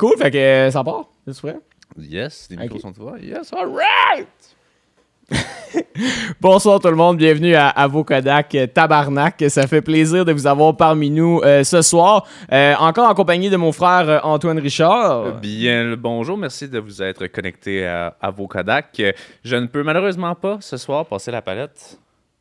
Cool, 0.00 0.16
fait 0.16 0.30
que 0.30 0.38
euh, 0.38 0.70
ça 0.70 0.82
part. 0.82 1.10
C'est 1.26 1.40
prêt? 1.42 1.58
Yes, 1.98 2.48
les 2.50 2.56
micros 2.56 2.78
sont 2.78 2.98
ouverts. 2.98 3.22
Yes, 3.22 3.52
alright! 3.52 4.56
Bonsoir 6.40 6.80
tout 6.80 6.88
le 6.88 6.96
monde, 6.96 7.16
bienvenue 7.18 7.54
à, 7.54 7.68
à 7.68 7.86
vos 7.86 8.04
Kodak 8.04 8.54
euh, 8.54 8.66
Tabarnak. 8.66 9.44
Ça 9.48 9.66
fait 9.66 9.82
plaisir 9.82 10.24
de 10.24 10.32
vous 10.32 10.46
avoir 10.46 10.76
parmi 10.76 11.10
nous 11.10 11.40
euh, 11.44 11.62
ce 11.64 11.82
soir. 11.82 12.26
Euh, 12.52 12.74
encore 12.78 13.08
en 13.08 13.14
compagnie 13.14 13.50
de 13.50 13.56
mon 13.56 13.72
frère 13.72 14.08
euh, 14.08 14.18
Antoine 14.22 14.58
Richard. 14.58 15.34
Bien 15.40 15.84
le 15.84 15.96
bonjour, 15.96 16.36
merci 16.36 16.68
de 16.68 16.78
vous 16.78 17.02
être 17.02 17.26
connecté 17.28 17.86
à, 17.86 18.14
à 18.20 18.30
vos 18.30 18.46
Kodak. 18.46 19.00
Je 19.44 19.56
ne 19.56 19.66
peux 19.66 19.82
malheureusement 19.82 20.34
pas 20.34 20.58
ce 20.60 20.76
soir 20.76 21.06
passer 21.06 21.30
la 21.30 21.42
palette, 21.42 21.98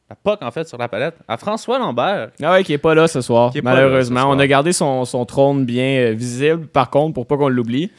la 0.09 0.15
POC 0.15 0.41
en 0.41 0.51
fait 0.51 0.67
sur 0.67 0.77
la 0.77 0.87
palette, 0.87 1.15
à 1.27 1.37
François 1.37 1.77
Lambert. 1.77 2.29
Ah 2.41 2.53
ouais, 2.53 2.63
qui 2.63 2.73
est 2.73 2.77
pas 2.79 2.95
là 2.95 3.07
ce 3.07 3.21
soir, 3.21 3.51
malheureusement. 3.61 4.21
ce 4.21 4.23
soir. 4.25 4.35
On 4.35 4.39
a 4.39 4.47
gardé 4.47 4.73
son, 4.73 5.05
son 5.05 5.25
trône 5.25 5.65
bien 5.65 5.99
euh, 5.99 6.13
visible, 6.13 6.65
par 6.67 6.89
contre, 6.89 7.13
pour 7.13 7.27
pas 7.27 7.37
qu'on 7.37 7.49
l'oublie. 7.49 7.91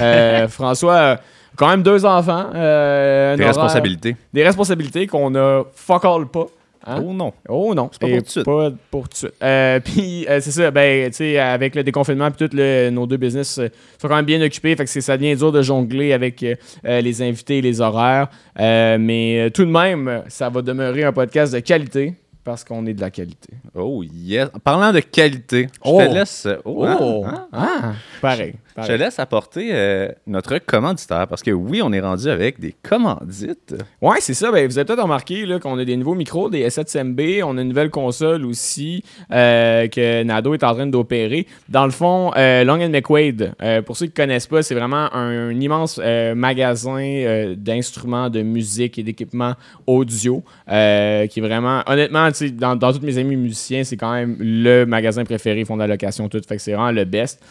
Euh, 0.00 0.48
François 0.48 1.18
quand 1.58 1.68
même 1.68 1.82
deux 1.82 2.04
enfants. 2.06 2.46
euh, 2.54 3.36
Des 3.36 3.42
horaire- 3.42 3.54
responsabilités. 3.54 4.16
Des 4.32 4.44
responsabilités 4.44 5.06
qu'on 5.06 5.34
a 5.34 5.64
fuck 5.74 6.04
all 6.04 6.26
pas. 6.26 6.46
hein? 6.86 7.02
Oh 7.04 7.12
non. 7.12 7.32
Oh 7.48 7.74
non, 7.74 7.90
C'est 7.92 8.00
pas 8.00 8.06
pour 8.08 8.16
tout 8.18 8.24
de 8.24 8.28
suite. 8.30 8.44
Pas 8.44 8.70
pour 8.90 9.02
tout 9.08 9.08
de 9.10 9.14
suite. 9.16 9.34
Euh, 9.42 9.80
puis 9.84 10.26
euh, 10.28 10.38
c'est 10.40 10.50
ça, 10.52 10.70
ben, 10.70 11.10
tu 11.10 11.16
sais, 11.16 11.38
avec 11.38 11.74
le 11.74 11.82
déconfinement 11.82 12.30
puis 12.30 12.48
tout, 12.48 12.56
le- 12.56 12.88
nos 12.90 13.06
deux 13.06 13.16
business 13.18 13.58
euh, 13.58 13.68
sont 14.00 14.08
quand 14.08 14.16
même 14.16 14.24
bien 14.24 14.40
occupés, 14.40 14.74
fait 14.76 14.84
que 14.84 15.00
ça 15.00 15.16
devient 15.18 15.36
dur 15.36 15.52
de 15.52 15.60
jongler 15.62 16.12
avec 16.12 16.44
les 16.84 17.22
invités 17.22 17.58
et 17.58 17.62
les 17.62 17.80
horaires. 17.80 18.28
Mais 18.56 19.50
tout 19.52 19.64
de 19.64 19.70
même, 19.70 20.22
ça 20.28 20.48
va 20.48 20.62
demeurer 20.62 21.04
un 21.04 21.12
podcast 21.12 21.52
de 21.52 21.58
qualité 21.60 22.14
parce 22.44 22.64
qu'on 22.64 22.86
est 22.86 22.94
de 22.94 23.00
la 23.02 23.10
qualité. 23.10 23.50
Oh 23.74 24.02
yes. 24.02 24.48
Parlant 24.64 24.90
de 24.90 25.00
qualité, 25.00 25.66
je 25.84 25.90
Oh. 25.90 25.98
te 26.00 26.14
laisse. 26.14 26.48
Oh, 26.64 26.86
Oh, 26.98 27.24
hein, 27.26 27.46
hein? 27.52 27.68
ah, 27.82 27.92
pareil. 28.22 28.54
Je 28.86 28.92
laisse 28.92 29.18
apporter 29.18 29.70
euh, 29.72 30.08
notre 30.26 30.58
commanditaire 30.58 31.26
parce 31.26 31.42
que 31.42 31.50
oui, 31.50 31.80
on 31.82 31.92
est 31.92 32.00
rendu 32.00 32.28
avec 32.28 32.60
des 32.60 32.74
commandites. 32.82 33.74
Ouais, 34.00 34.18
c'est 34.20 34.34
ça. 34.34 34.50
Ben, 34.52 34.66
vous 34.66 34.78
avez 34.78 34.84
peut-être 34.84 35.02
remarqué 35.02 35.46
là, 35.46 35.58
qu'on 35.58 35.78
a 35.78 35.84
des 35.84 35.96
nouveaux 35.96 36.14
micros, 36.14 36.50
des 36.50 36.68
S7CMB. 36.68 37.42
On 37.44 37.58
a 37.58 37.62
une 37.62 37.68
nouvelle 37.68 37.90
console 37.90 38.44
aussi 38.44 39.02
euh, 39.32 39.88
que 39.88 40.22
Nado 40.22 40.54
est 40.54 40.64
en 40.64 40.74
train 40.74 40.86
d'opérer. 40.86 41.46
Dans 41.68 41.84
le 41.84 41.90
fond, 41.90 42.32
euh, 42.36 42.64
Long 42.64 42.80
and 42.80 42.90
McQuaid, 42.90 43.52
euh, 43.62 43.82
pour 43.82 43.96
ceux 43.96 44.06
qui 44.06 44.12
ne 44.12 44.16
connaissent 44.16 44.46
pas, 44.46 44.62
c'est 44.62 44.74
vraiment 44.74 45.12
un, 45.14 45.48
un 45.48 45.60
immense 45.60 46.00
euh, 46.02 46.34
magasin 46.34 47.54
d'instruments, 47.56 48.30
de 48.30 48.42
musique 48.42 48.98
et 48.98 49.02
d'équipements 49.02 49.54
audio 49.86 50.42
qui 50.66 50.72
est 50.74 51.40
vraiment, 51.40 51.82
honnêtement, 51.86 52.28
dans, 52.52 52.76
dans 52.76 52.92
tous 52.92 53.00
mes 53.00 53.18
amis 53.18 53.36
musiciens, 53.36 53.84
c'est 53.84 53.96
quand 53.96 54.12
même 54.12 54.36
le 54.38 54.84
magasin 54.84 55.24
préféré. 55.24 55.60
Ils 55.60 55.66
font 55.66 55.76
de 55.76 55.82
la 55.82 55.86
location 55.86 56.28
tout. 56.28 56.40
Fait 56.46 56.56
que 56.56 56.62
c'est 56.62 56.72
vraiment 56.72 56.92
le 56.92 57.04
best. 57.04 57.42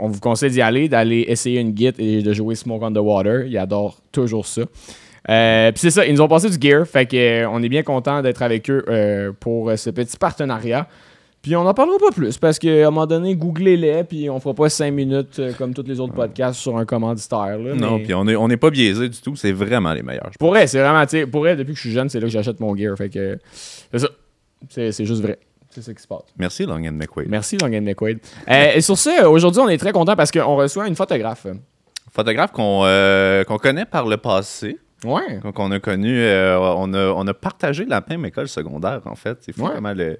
On 0.00 0.08
vous 0.08 0.20
conseille 0.20 0.50
d'y 0.50 0.62
aller, 0.62 0.88
d'aller 0.88 1.24
essayer 1.28 1.60
une 1.60 1.76
git 1.76 1.92
et 1.98 2.22
de 2.22 2.32
jouer 2.32 2.54
Smoke 2.54 2.84
on 2.84 2.92
the 2.92 2.98
Water. 2.98 3.44
Ils 3.46 3.58
adorent 3.58 3.98
toujours 4.12 4.46
ça. 4.46 4.62
Euh, 5.28 5.70
Puis 5.72 5.80
c'est 5.82 5.90
ça, 5.90 6.06
ils 6.06 6.14
nous 6.14 6.20
ont 6.22 6.28
passé 6.28 6.48
du 6.48 6.56
gear, 6.68 6.86
fait 6.86 7.04
que 7.06 7.16
euh, 7.44 7.48
on 7.50 7.62
est 7.62 7.68
bien 7.68 7.82
content 7.82 8.22
d'être 8.22 8.42
avec 8.42 8.70
eux 8.70 8.84
euh, 8.88 9.32
pour 9.38 9.70
ce 9.76 9.90
petit 9.90 10.16
partenariat. 10.16 10.88
Puis 11.42 11.56
on 11.56 11.64
n'en 11.64 11.72
parlera 11.72 11.96
pas 11.98 12.10
plus 12.10 12.36
parce 12.36 12.58
qu'à 12.58 12.68
un 12.70 12.90
moment 12.90 13.06
donné, 13.06 13.34
googlez-les, 13.34 14.04
puis 14.04 14.28
on 14.28 14.38
fera 14.40 14.54
pas 14.54 14.68
cinq 14.68 14.92
minutes 14.92 15.38
euh, 15.38 15.52
comme 15.56 15.72
tous 15.72 15.84
les 15.86 15.98
autres 16.00 16.12
podcasts 16.12 16.60
sur 16.60 16.76
un 16.76 16.84
commanditaire. 16.84 17.58
Là, 17.58 17.74
Non, 17.74 17.96
mais- 17.96 18.02
puis 18.04 18.12
on 18.14 18.24
n'est 18.24 18.36
on 18.36 18.48
est 18.50 18.58
pas 18.58 18.68
biaisé 18.70 19.08
du 19.08 19.18
tout. 19.20 19.36
C'est 19.36 19.52
vraiment 19.52 19.92
les 19.94 20.02
meilleurs. 20.02 20.30
Pour 20.38 20.50
vrai, 20.50 20.66
c'est 20.66 20.80
vraiment, 20.80 21.02
tu 21.06 21.18
sais, 21.18 21.26
pour 21.26 21.40
vrai, 21.40 21.56
depuis 21.56 21.72
que 21.72 21.76
je 21.76 21.82
suis 21.82 21.92
jeune, 21.92 22.08
c'est 22.10 22.20
là 22.20 22.26
que 22.26 22.32
j'achète 22.32 22.60
mon 22.60 22.76
gear. 22.76 22.94
Fait 22.96 23.08
que 23.08 23.38
c'est 23.90 23.98
ça. 23.98 24.08
C'est 24.68 24.92
c'est 24.92 25.06
juste 25.06 25.22
vrai. 25.22 25.38
C'est 25.70 25.82
ça 25.82 25.94
qui 25.94 26.02
se 26.02 26.08
passe. 26.08 26.22
Merci, 26.36 26.66
Long 26.66 26.84
and 26.86 26.92
McQuaid. 26.92 27.28
Merci, 27.28 27.56
Long 27.58 27.68
McQuaid. 27.68 28.18
Euh, 28.48 28.72
et 28.74 28.80
sur 28.80 28.98
ce, 28.98 29.24
aujourd'hui, 29.24 29.60
on 29.60 29.68
est 29.68 29.78
très 29.78 29.92
content 29.92 30.16
parce 30.16 30.30
qu'on 30.32 30.56
reçoit 30.56 30.88
une 30.88 30.96
photographe. 30.96 31.46
Photographe 32.12 32.50
qu'on 32.50 32.82
euh, 32.84 33.44
qu'on 33.44 33.58
connaît 33.58 33.84
par 33.84 34.06
le 34.06 34.16
passé. 34.16 34.78
Ouais. 35.04 35.38
Donc, 35.42 35.58
on 35.58 35.70
a 35.70 35.78
connu, 35.80 36.20
euh, 36.20 36.58
on, 36.58 36.92
a, 36.92 37.06
on 37.12 37.26
a 37.26 37.32
partagé 37.34 37.84
la 37.86 38.02
même 38.08 38.24
école 38.26 38.48
secondaire, 38.48 39.00
en 39.06 39.14
fait. 39.14 39.38
C'est 39.40 39.52
fou 39.52 39.64
Ouais. 39.66 39.70
comment 39.76 39.92
le, 39.94 40.18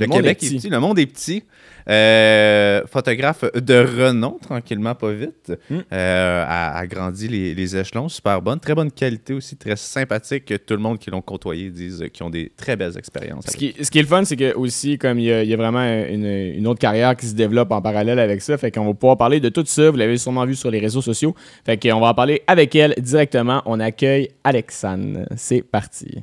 Le 0.00 0.06
Québec 0.06 0.42
est 0.42 0.46
est 0.46 0.56
petit. 0.56 0.68
Le 0.68 0.80
monde 0.80 0.98
est 0.98 1.06
petit. 1.06 1.44
Euh, 1.88 2.82
photographe 2.86 3.44
de 3.54 3.74
renom, 3.74 4.38
tranquillement, 4.40 4.94
pas 4.94 5.12
vite. 5.12 5.52
Mm. 5.70 5.78
Euh, 5.92 6.44
a, 6.46 6.76
a 6.76 6.86
grandi 6.86 7.26
les, 7.26 7.54
les 7.54 7.76
échelons, 7.76 8.08
super 8.08 8.40
bonne. 8.42 8.60
Très 8.60 8.74
bonne 8.74 8.90
qualité 8.92 9.32
aussi, 9.32 9.56
très 9.56 9.76
sympathique. 9.76 10.52
Tout 10.66 10.74
le 10.74 10.80
monde 10.80 10.98
qui 10.98 11.10
l'ont 11.10 11.22
côtoyé 11.22 11.70
disent 11.70 12.04
qu'ils 12.12 12.24
ont 12.24 12.30
des 12.30 12.52
très 12.56 12.76
belles 12.76 12.96
expériences. 12.96 13.44
Ce 13.46 13.56
avec. 13.56 13.76
qui, 13.76 13.84
ce 13.84 13.90
qui 13.90 13.98
est 13.98 14.02
le 14.02 14.08
fun, 14.08 14.24
c'est 14.24 14.36
que 14.36 14.54
aussi, 14.54 14.98
comme 14.98 15.18
il 15.18 15.24
y, 15.24 15.32
a, 15.32 15.42
il 15.42 15.48
y 15.48 15.54
a 15.54 15.56
vraiment 15.56 15.82
une, 15.82 16.26
une 16.26 16.66
autre 16.66 16.80
carrière 16.80 17.16
qui 17.16 17.26
se 17.26 17.34
développe 17.34 17.72
en 17.72 17.82
parallèle 17.82 18.18
avec 18.18 18.42
ça, 18.42 18.56
fait 18.58 18.70
qu'on 18.70 18.86
va 18.86 18.94
pouvoir 18.94 19.16
parler 19.16 19.40
de 19.40 19.48
tout 19.48 19.64
ça. 19.66 19.90
Vous 19.90 19.96
l'avez 19.96 20.18
sûrement 20.18 20.44
vu 20.44 20.54
sur 20.54 20.70
les 20.70 20.78
réseaux 20.80 21.02
sociaux. 21.02 21.34
Fait 21.64 21.76
qu'on 21.76 21.98
va 22.00 22.08
en 22.08 22.14
parler 22.14 22.42
avec 22.46 22.74
elle 22.76 22.94
directement. 22.98 23.62
On 23.66 23.80
accueille 23.80 24.28
Alexandre. 24.44 25.26
C'est 25.36 25.62
parti. 25.62 26.22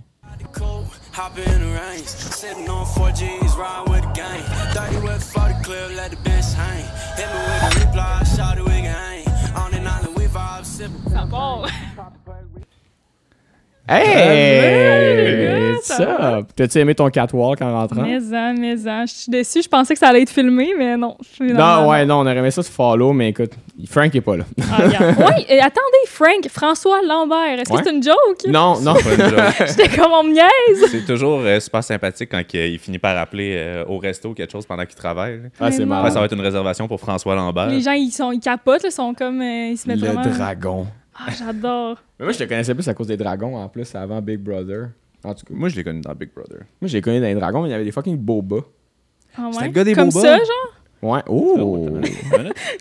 Cool, 1.17 1.23
hop 1.23 1.37
in 1.37 1.61
the 1.61 1.79
range, 1.79 2.07
sitting 2.07 2.69
on 2.69 2.85
4Gs, 2.85 3.57
ride 3.57 3.89
with 3.89 4.03
the 4.03 4.11
gang. 4.13 4.43
30 4.73 4.97
with 5.07 5.23
40 5.23 5.53
clip, 5.63 5.95
let 5.95 6.11
the 6.11 6.17
bench 6.17 6.53
hang. 6.53 6.85
Hit 7.15 7.27
me 7.27 7.39
with 7.41 7.75
a 7.75 7.87
reply, 7.87 8.23
shout 8.35 8.57
it, 8.57 8.63
we 8.63 8.69
can 8.69 8.83
hang. 8.83 9.27
On, 9.55 10.13
we 10.13 10.25
vibe, 10.25 10.65
sipping. 10.65 11.73
Ça. 13.87 13.97
Hey! 13.99 15.75
Ça 15.81 15.99
What's 15.99 16.19
up? 16.41 16.47
T'as-tu 16.55 16.79
aimé 16.79 16.95
ton 16.95 17.09
catwalk 17.09 17.61
en 17.61 17.73
rentrant? 17.73 18.01
Mais 18.01 18.17
en, 18.33 18.53
mais 18.57 18.87
en. 18.87 19.05
Je 19.05 19.13
suis 19.13 19.31
déçue. 19.31 19.61
Je 19.61 19.69
pensais 19.69 19.93
que 19.93 19.99
ça 19.99 20.07
allait 20.09 20.23
être 20.23 20.29
filmé, 20.31 20.73
mais 20.77 20.97
non. 20.97 21.15
Je 21.21 21.27
suis 21.45 21.53
Non, 21.53 21.87
ouais, 21.87 22.05
non, 22.05 22.15
on 22.17 22.21
aurait 22.21 22.35
aimé 22.37 22.51
ça 22.51 22.63
se 22.63 22.71
follow, 22.71 23.13
mais 23.13 23.29
écoute, 23.29 23.51
Frank 23.89 24.13
est 24.13 24.21
pas 24.21 24.37
là. 24.37 24.43
Ah, 24.71 24.79
et 25.49 25.59
attendez, 25.59 26.03
Frank, 26.07 26.47
François 26.49 27.01
Lambert, 27.03 27.59
est-ce 27.59 27.71
Ouais. 27.71 27.79
que 27.81 27.85
c'est 27.89 27.95
une 27.95 28.03
joke? 28.03 28.47
non, 28.47 28.79
non. 28.81 28.95
Pas 28.95 29.13
une 29.23 29.29
joke. 29.29 29.53
J'étais 29.67 29.89
comme 29.95 30.11
on 30.11 30.23
me 30.23 30.33
niaise. 30.33 30.89
C'est 30.91 31.05
toujours 31.05 31.39
euh, 31.43 31.59
super 31.59 31.83
sympathique 31.83 32.29
quand 32.31 32.41
il, 32.53 32.59
il 32.59 32.79
finit 32.79 32.99
par 32.99 33.17
appeler 33.17 33.53
euh, 33.55 33.85
au 33.87 33.97
resto 33.99 34.33
quelque 34.33 34.51
chose 34.51 34.65
pendant 34.65 34.85
qu'il 34.85 34.95
travaille. 34.97 35.39
Ah, 35.59 35.71
c'est. 35.71 35.75
Après, 35.83 35.85
marrant. 35.85 36.09
ça 36.11 36.19
va 36.19 36.25
être 36.25 36.33
une 36.35 36.41
réservation 36.41 36.87
pour 36.87 36.99
François 36.99 37.35
Lambert. 37.35 37.67
Les 37.67 37.81
gens, 37.81 37.91
ils, 37.93 38.11
sont, 38.11 38.31
ils 38.31 38.39
capotent, 38.39 38.81
ils 38.83 38.91
sont 38.91 39.13
comme. 39.13 39.41
euh, 39.41 39.69
ils 39.71 39.77
se 39.77 39.87
mettent 39.87 39.99
Le 40.01 40.07
vraiment. 40.07 40.21
dragon. 40.35 40.87
Ah, 41.19 41.31
j'adore. 41.37 41.97
Mais 42.19 42.25
moi, 42.25 42.33
je 42.33 42.39
te 42.39 42.43
connaissais 42.43 42.73
plus 42.75 42.87
à 42.87 42.93
cause 42.93 43.07
des 43.07 43.17
dragons 43.17 43.55
en 43.55 43.67
plus 43.69 43.93
avant 43.95 44.21
Big 44.21 44.39
Brother. 44.39 44.89
En 45.23 45.33
tout 45.33 45.45
cas, 45.45 45.53
Moi, 45.53 45.69
je 45.69 45.75
l'ai 45.75 45.83
connu 45.83 46.01
dans 46.01 46.13
Big 46.13 46.29
Brother. 46.33 46.59
moi, 46.79 46.87
j'ai 46.87 47.01
connu 47.01 47.19
dans 47.19 47.25
les 47.25 47.35
dragons, 47.35 47.61
mais 47.63 47.69
il 47.69 47.71
y 47.71 47.75
avait 47.75 47.83
des 47.85 47.91
fucking 47.91 48.17
boba. 48.17 48.57
Ah, 49.35 49.49
C'est 49.51 49.59
ouais. 49.59 49.65
le 49.67 49.71
gars 49.73 49.83
des 49.83 49.93
Comme 49.93 50.11
ça, 50.11 50.37
genre, 50.37 50.73
Ouais. 51.01 51.21
Oh! 51.27 51.89
il 52.01 52.07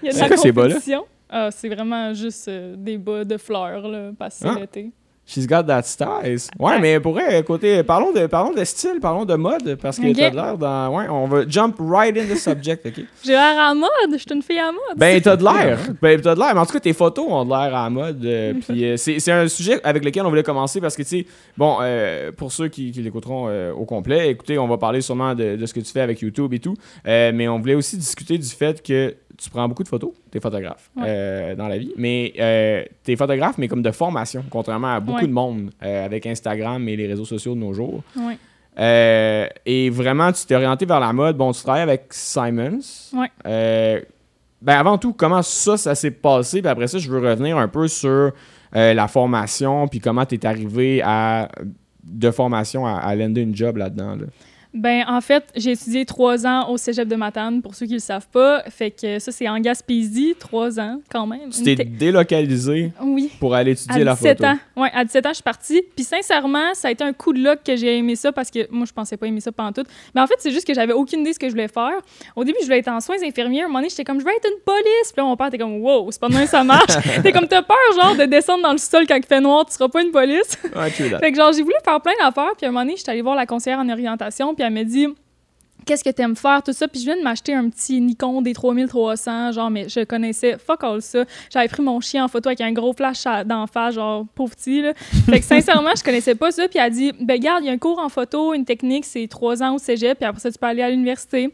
y 0.05 0.09
a 0.09 0.13
de 0.13 0.17
C'est 0.17 0.29
la 0.29 0.53
compétition. 0.53 1.05
Ah, 1.29 1.51
c'est 1.51 1.69
vraiment 1.69 2.15
juste 2.15 2.49
euh, 2.49 2.77
des 2.77 2.99
bas 2.99 3.25
de 3.25 3.37
fleurs, 3.37 3.89
là, 3.89 4.13
parce 4.19 4.39
que 4.39 4.45
c'est 4.49 4.55
Ah. 4.55 4.61
l'été. 4.61 4.91
She's 5.29 5.45
got 5.47 5.65
that 5.65 5.83
style. 5.83 6.09
Ouais, 6.25 6.37
Ouais. 6.59 6.79
mais 6.81 7.01
pour 7.01 7.19
côté, 7.45 7.83
parlons 7.83 8.13
de, 8.13 8.27
parlons 8.29 8.53
de 8.55 8.63
style, 8.63 9.01
parlons 9.03 9.25
de 9.25 9.35
mode, 9.35 9.75
parce 9.83 9.99
que 9.99 10.07
Ok. 10.09 10.17
t'as 10.17 10.31
de 10.31 10.37
l'air 10.37 10.57
dans. 10.57 10.97
Ouais, 10.97 11.09
on 11.09 11.27
va 11.27 11.49
jump 11.49 11.75
right 11.81 12.17
in 12.17 12.33
the 12.33 12.37
subject, 12.39 12.87
ok? 12.87 13.05
J'ai 13.25 13.33
l'air 13.33 13.59
à 13.59 13.69
la 13.71 13.75
mode, 13.75 13.91
je 14.13 14.19
suis 14.19 14.27
une 14.33 14.43
fille 14.43 14.59
à 14.61 14.67
la 14.67 14.73
mode. 14.73 14.97
Ben, 14.97 15.21
t'as 15.21 15.35
de 15.37 15.43
l'air. 15.43 15.79
Ben, 16.01 16.21
t'as 16.21 16.35
de 16.37 16.39
l'air. 16.41 16.55
Mais 16.55 16.61
en 16.61 16.65
tout 16.67 16.75
cas, 16.75 16.79
tes 16.81 16.93
photos 16.93 17.27
ont 17.29 17.45
de 17.45 17.51
l'air 17.51 17.59
à 17.59 17.71
la 17.85 17.91
mode. 17.91 18.25
euh, 18.25 18.55
Puis 18.69 18.85
euh, 18.85 18.97
c'est 18.97 19.19
c'est 19.19 19.33
un 19.33 19.49
sujet 19.49 19.81
avec 19.83 20.05
lequel 20.05 20.25
on 20.25 20.29
voulait 20.29 20.45
commencer 20.45 20.81
parce 20.81 20.97
que, 20.97 21.03
tu 21.03 21.09
sais, 21.09 21.27
bon, 21.57 21.79
euh, 21.81 22.31
pour 22.31 22.53
ceux 22.53 22.69
qui, 22.69 22.93
qui 22.93 23.03
l'écouteront 23.03 23.47
euh, 23.49 23.73
au 23.73 23.85
complet, 23.85 24.31
écoutez, 24.31 24.59
on 24.61 24.69
va 24.69 24.79
parler 24.79 25.01
sûrement 25.01 25.35
de, 25.35 25.57
de 25.57 25.67
ce 25.67 25.75
que 25.75 25.81
tu 25.81 25.91
fais 25.91 26.03
avec 26.03 26.21
YouTube 26.21 26.55
et 26.55 26.61
tout. 26.61 26.75
Mais 27.05 27.49
on 27.49 27.59
voulait 27.59 27.75
aussi 27.75 27.97
discuter 27.97 28.39
du 28.39 28.49
fait 28.49 28.81
que 28.81 29.13
tu 29.39 29.51
prends 29.51 29.69
beaucoup 29.69 29.83
de 29.83 29.89
photos, 29.89 30.13
t'es 30.31 30.41
photographe 30.41 30.91
Ouais. 30.97 31.05
euh, 31.07 31.55
dans 31.55 31.69
la 31.69 31.79
vie. 31.79 31.93
Mais 31.97 32.33
euh, 32.39 32.85
t'es 33.03 33.17
photographe, 33.17 33.59
mais 33.59 33.69
comme 33.69 33.83
de 33.83 33.91
formation, 33.91 34.45
contrairement 34.51 34.95
à 34.95 35.01
beaucoup 35.01 35.21
Ouais. 35.21 35.27
de 35.27 35.33
monde 35.33 35.71
euh, 35.83 36.05
avec 36.05 36.27
Instagram 36.27 36.89
et 36.89 36.97
les 36.97 37.07
réseaux 37.07 37.25
sociaux 37.25 37.55
de 37.55 37.61
nos 37.61 37.73
jours. 37.73 38.03
Ouais. 38.17 38.39
Euh, 38.79 39.47
et 39.65 39.89
vraiment, 39.91 40.33
tu 40.33 40.45
t'es 40.47 40.55
orienté 40.55 40.85
vers 40.87 41.01
la 41.01 41.13
mode. 41.13 41.37
Bon, 41.37 41.53
tu 41.53 41.63
travailles 41.63 41.83
avec 41.83 42.07
Simons. 42.11 42.79
Ben 44.63 44.79
avant 44.79 44.97
tout, 44.99 45.13
comment 45.13 45.43
ça, 45.43 45.77
ça 45.77 45.95
s'est 45.95 46.11
passé? 46.11 46.61
Puis 46.63 46.69
après 46.71 46.87
ça, 46.89 46.99
je 46.99 47.11
veux 47.11 47.19
revenir 47.19 47.59
un 47.59 47.69
peu 47.69 47.89
sur 47.89 48.33
la 48.73 49.09
formation, 49.09 49.87
puis 49.89 50.01
comment 50.01 50.25
tu 50.27 50.35
es 50.35 50.47
arrivé 50.47 51.01
à 51.03 51.49
de 52.05 52.31
formation 52.31 52.87
à, 52.87 52.93
à 52.99 53.15
une 53.15 53.55
job 53.55 53.77
là-dedans. 53.79 54.17
là. 54.17 54.27
Ben, 54.77 55.05
en 55.09 55.21
fait, 55.23 55.45
j'ai 55.57 55.73
étudié 55.73 56.05
trois 56.05 56.47
ans 56.47 56.69
au 56.71 56.77
cégep 56.77 57.09
de 57.09 57.17
Matane, 57.17 57.63
pour 57.63 57.75
ceux 57.75 57.87
qui 57.87 57.95
le 57.95 57.99
savent 57.99 58.29
pas. 58.29 58.63
Fait 58.69 58.91
que 58.91 59.19
ça, 59.19 59.33
c'est 59.33 59.49
en 59.49 59.59
Gaspésie, 59.59 60.35
trois 60.39 60.79
ans 60.79 61.01
quand 61.11 61.27
même. 61.27 61.49
Tu 61.51 61.63
t'es 61.63 61.75
délocalisé 61.77 62.93
Oui. 63.03 63.31
pour 63.41 63.55
aller 63.55 63.71
À 63.71 63.73
étudier 63.73 64.05
la 64.05 64.15
17 64.15 64.39
photo. 64.39 64.51
ans. 64.51 64.59
Ouais, 64.83 64.91
à 64.93 65.05
17 65.05 65.27
ans, 65.27 65.31
je 65.31 65.35
suis 65.37 65.43
partie. 65.43 65.83
Puis 65.95 66.05
sincèrement, 66.05 66.75
ça 66.75 66.89
a 66.89 66.91
été 66.91 67.03
un 67.05 67.13
coup 67.13 67.33
de 67.33 67.39
luck 67.43 67.61
que 67.65 67.75
j'ai 67.77 67.97
aimé 67.97 68.17
ça 68.17 68.33
parce 68.33 68.51
que 68.51 68.67
moi, 68.71 68.85
je 68.87 68.93
pensais 68.93 69.17
pas 69.17 69.27
aimer 69.27 69.41
ça 69.41 69.51
pendant 69.53 69.73
tout. 69.73 69.85
Mais 70.15 70.21
en 70.21 70.27
fait, 70.27 70.35
c'est 70.39 70.51
juste 70.51 70.67
que 70.67 70.75
j'avais 70.75 70.93
aucune 70.93 71.21
idée 71.21 71.31
de 71.31 71.35
ce 71.35 71.39
que 71.39 71.47
je 71.47 71.53
voulais 71.53 71.69
faire. 71.69 71.95
Au 72.37 72.45
début, 72.45 72.59
je 72.61 72.67
voulais 72.67 72.79
être 72.81 72.89
en 72.89 73.01
soins 73.01 73.17
infirmiers. 73.25 73.63
À 73.63 73.65
un 73.65 73.69
moment 73.69 73.79
donné, 73.79 73.89
j'étais 73.89 74.05
comme, 74.05 74.21
je 74.21 74.25
veux 74.25 74.31
être 74.33 74.47
une 74.47 74.61
police. 74.65 75.13
Puis 75.13 75.15
là, 75.17 75.25
mon 75.25 75.37
père 75.37 75.47
était 75.49 75.59
comme, 75.59 75.81
wow, 75.81 76.11
c'est 76.11 76.21
pas 76.21 76.29
de 76.29 76.35
même 76.35 76.45
que 76.45 76.51
ça 76.51 76.65
marche. 76.65 76.93
T'es 77.23 77.33
comme, 77.33 77.49
t'as 77.49 77.63
peur, 77.63 77.77
genre, 78.01 78.15
de 78.15 78.25
descendre 78.25 78.63
dans 78.63 78.73
le 78.73 78.79
sol 78.79 79.05
quand 79.09 79.17
il 79.17 79.25
fait 79.25 79.41
noir, 79.41 79.65
tu 79.65 79.73
seras 79.73 79.89
pas 79.89 80.03
une 80.03 80.11
police. 80.11 80.59
Ouais, 80.65 80.91
that. 80.91 81.19
Fait 81.21 81.31
que 81.33 81.37
genre, 81.37 81.53
j'ai 81.53 81.63
voulu 81.63 81.75
faire 81.85 82.01
plein 82.01 82.13
d'affaires, 82.21 82.53
puis 82.57 82.67
à 82.67 82.69
un 82.69 82.73
moment 82.73 82.85
donné, 82.85 82.97
j'étais 82.97 83.11
allée 83.13 83.23
voir 83.23 83.37
la 83.37 83.47
conseillère 83.47 83.79
en 83.79 83.89
orientation, 83.89 84.55
puis 84.55 84.65
elle 84.67 84.75
m'a 84.75 84.85
dit 84.85 85.07
qu'est-ce 85.85 86.03
que 86.03 86.11
t'aimes 86.11 86.37
faire, 86.37 86.63
tout 86.63 86.73
ça, 86.73 86.89
puis 86.89 87.01
je 87.01 87.05
viens 87.05 87.17
de 87.17 87.23
m'acheter 87.23 87.55
un 87.55 87.69
petit 87.71 88.01
Nikon 88.01 88.43
des 88.43 88.53
3300, 88.53 89.53
genre, 89.53 89.71
mais 89.71 89.89
je 89.89 90.05
connaissais 90.05 90.59
fuck 90.59 90.83
all 90.83 91.01
ça. 91.01 91.25
J'avais 91.51 91.69
pris 91.69 91.83
mon 91.83 92.01
chien 92.01 92.25
en 92.25 92.29
photo 92.29 92.49
avec 92.49 92.61
un 92.61 92.73
gros 92.73 92.93
flash 92.93 93.25
d'en 93.45 93.67
face, 93.67 93.95
genre, 93.95 94.27
pauvre 94.35 94.55
petit, 94.55 94.83
là. 94.83 94.95
Fait 95.27 95.41
que 95.41 95.47
sincèrement, 95.47 95.91
je 95.97 96.03
connaissais 96.03 96.35
pas 96.35 96.51
ça, 96.51 96.69
puis 96.69 96.79
elle 96.79 96.85
a 96.85 96.91
dit, 96.91 97.13
ben 97.21 97.39
garde, 97.39 97.63
il 97.63 97.69
y 97.69 97.71
a 97.71 97.73
un 97.73 97.79
cours 97.79 97.99
en 97.99 98.09
photo, 98.09 98.53
une 98.53 98.65
technique, 98.65 99.05
c'est 99.05 99.29
trois 99.29 99.63
ans 99.63 99.77
au 99.77 99.79
cégep, 99.79 100.19
puis 100.19 100.27
après 100.27 100.41
ça, 100.41 100.51
tu 100.51 100.59
peux 100.59 100.67
aller 100.67 100.83
à 100.83 100.91
l'université 100.91 101.53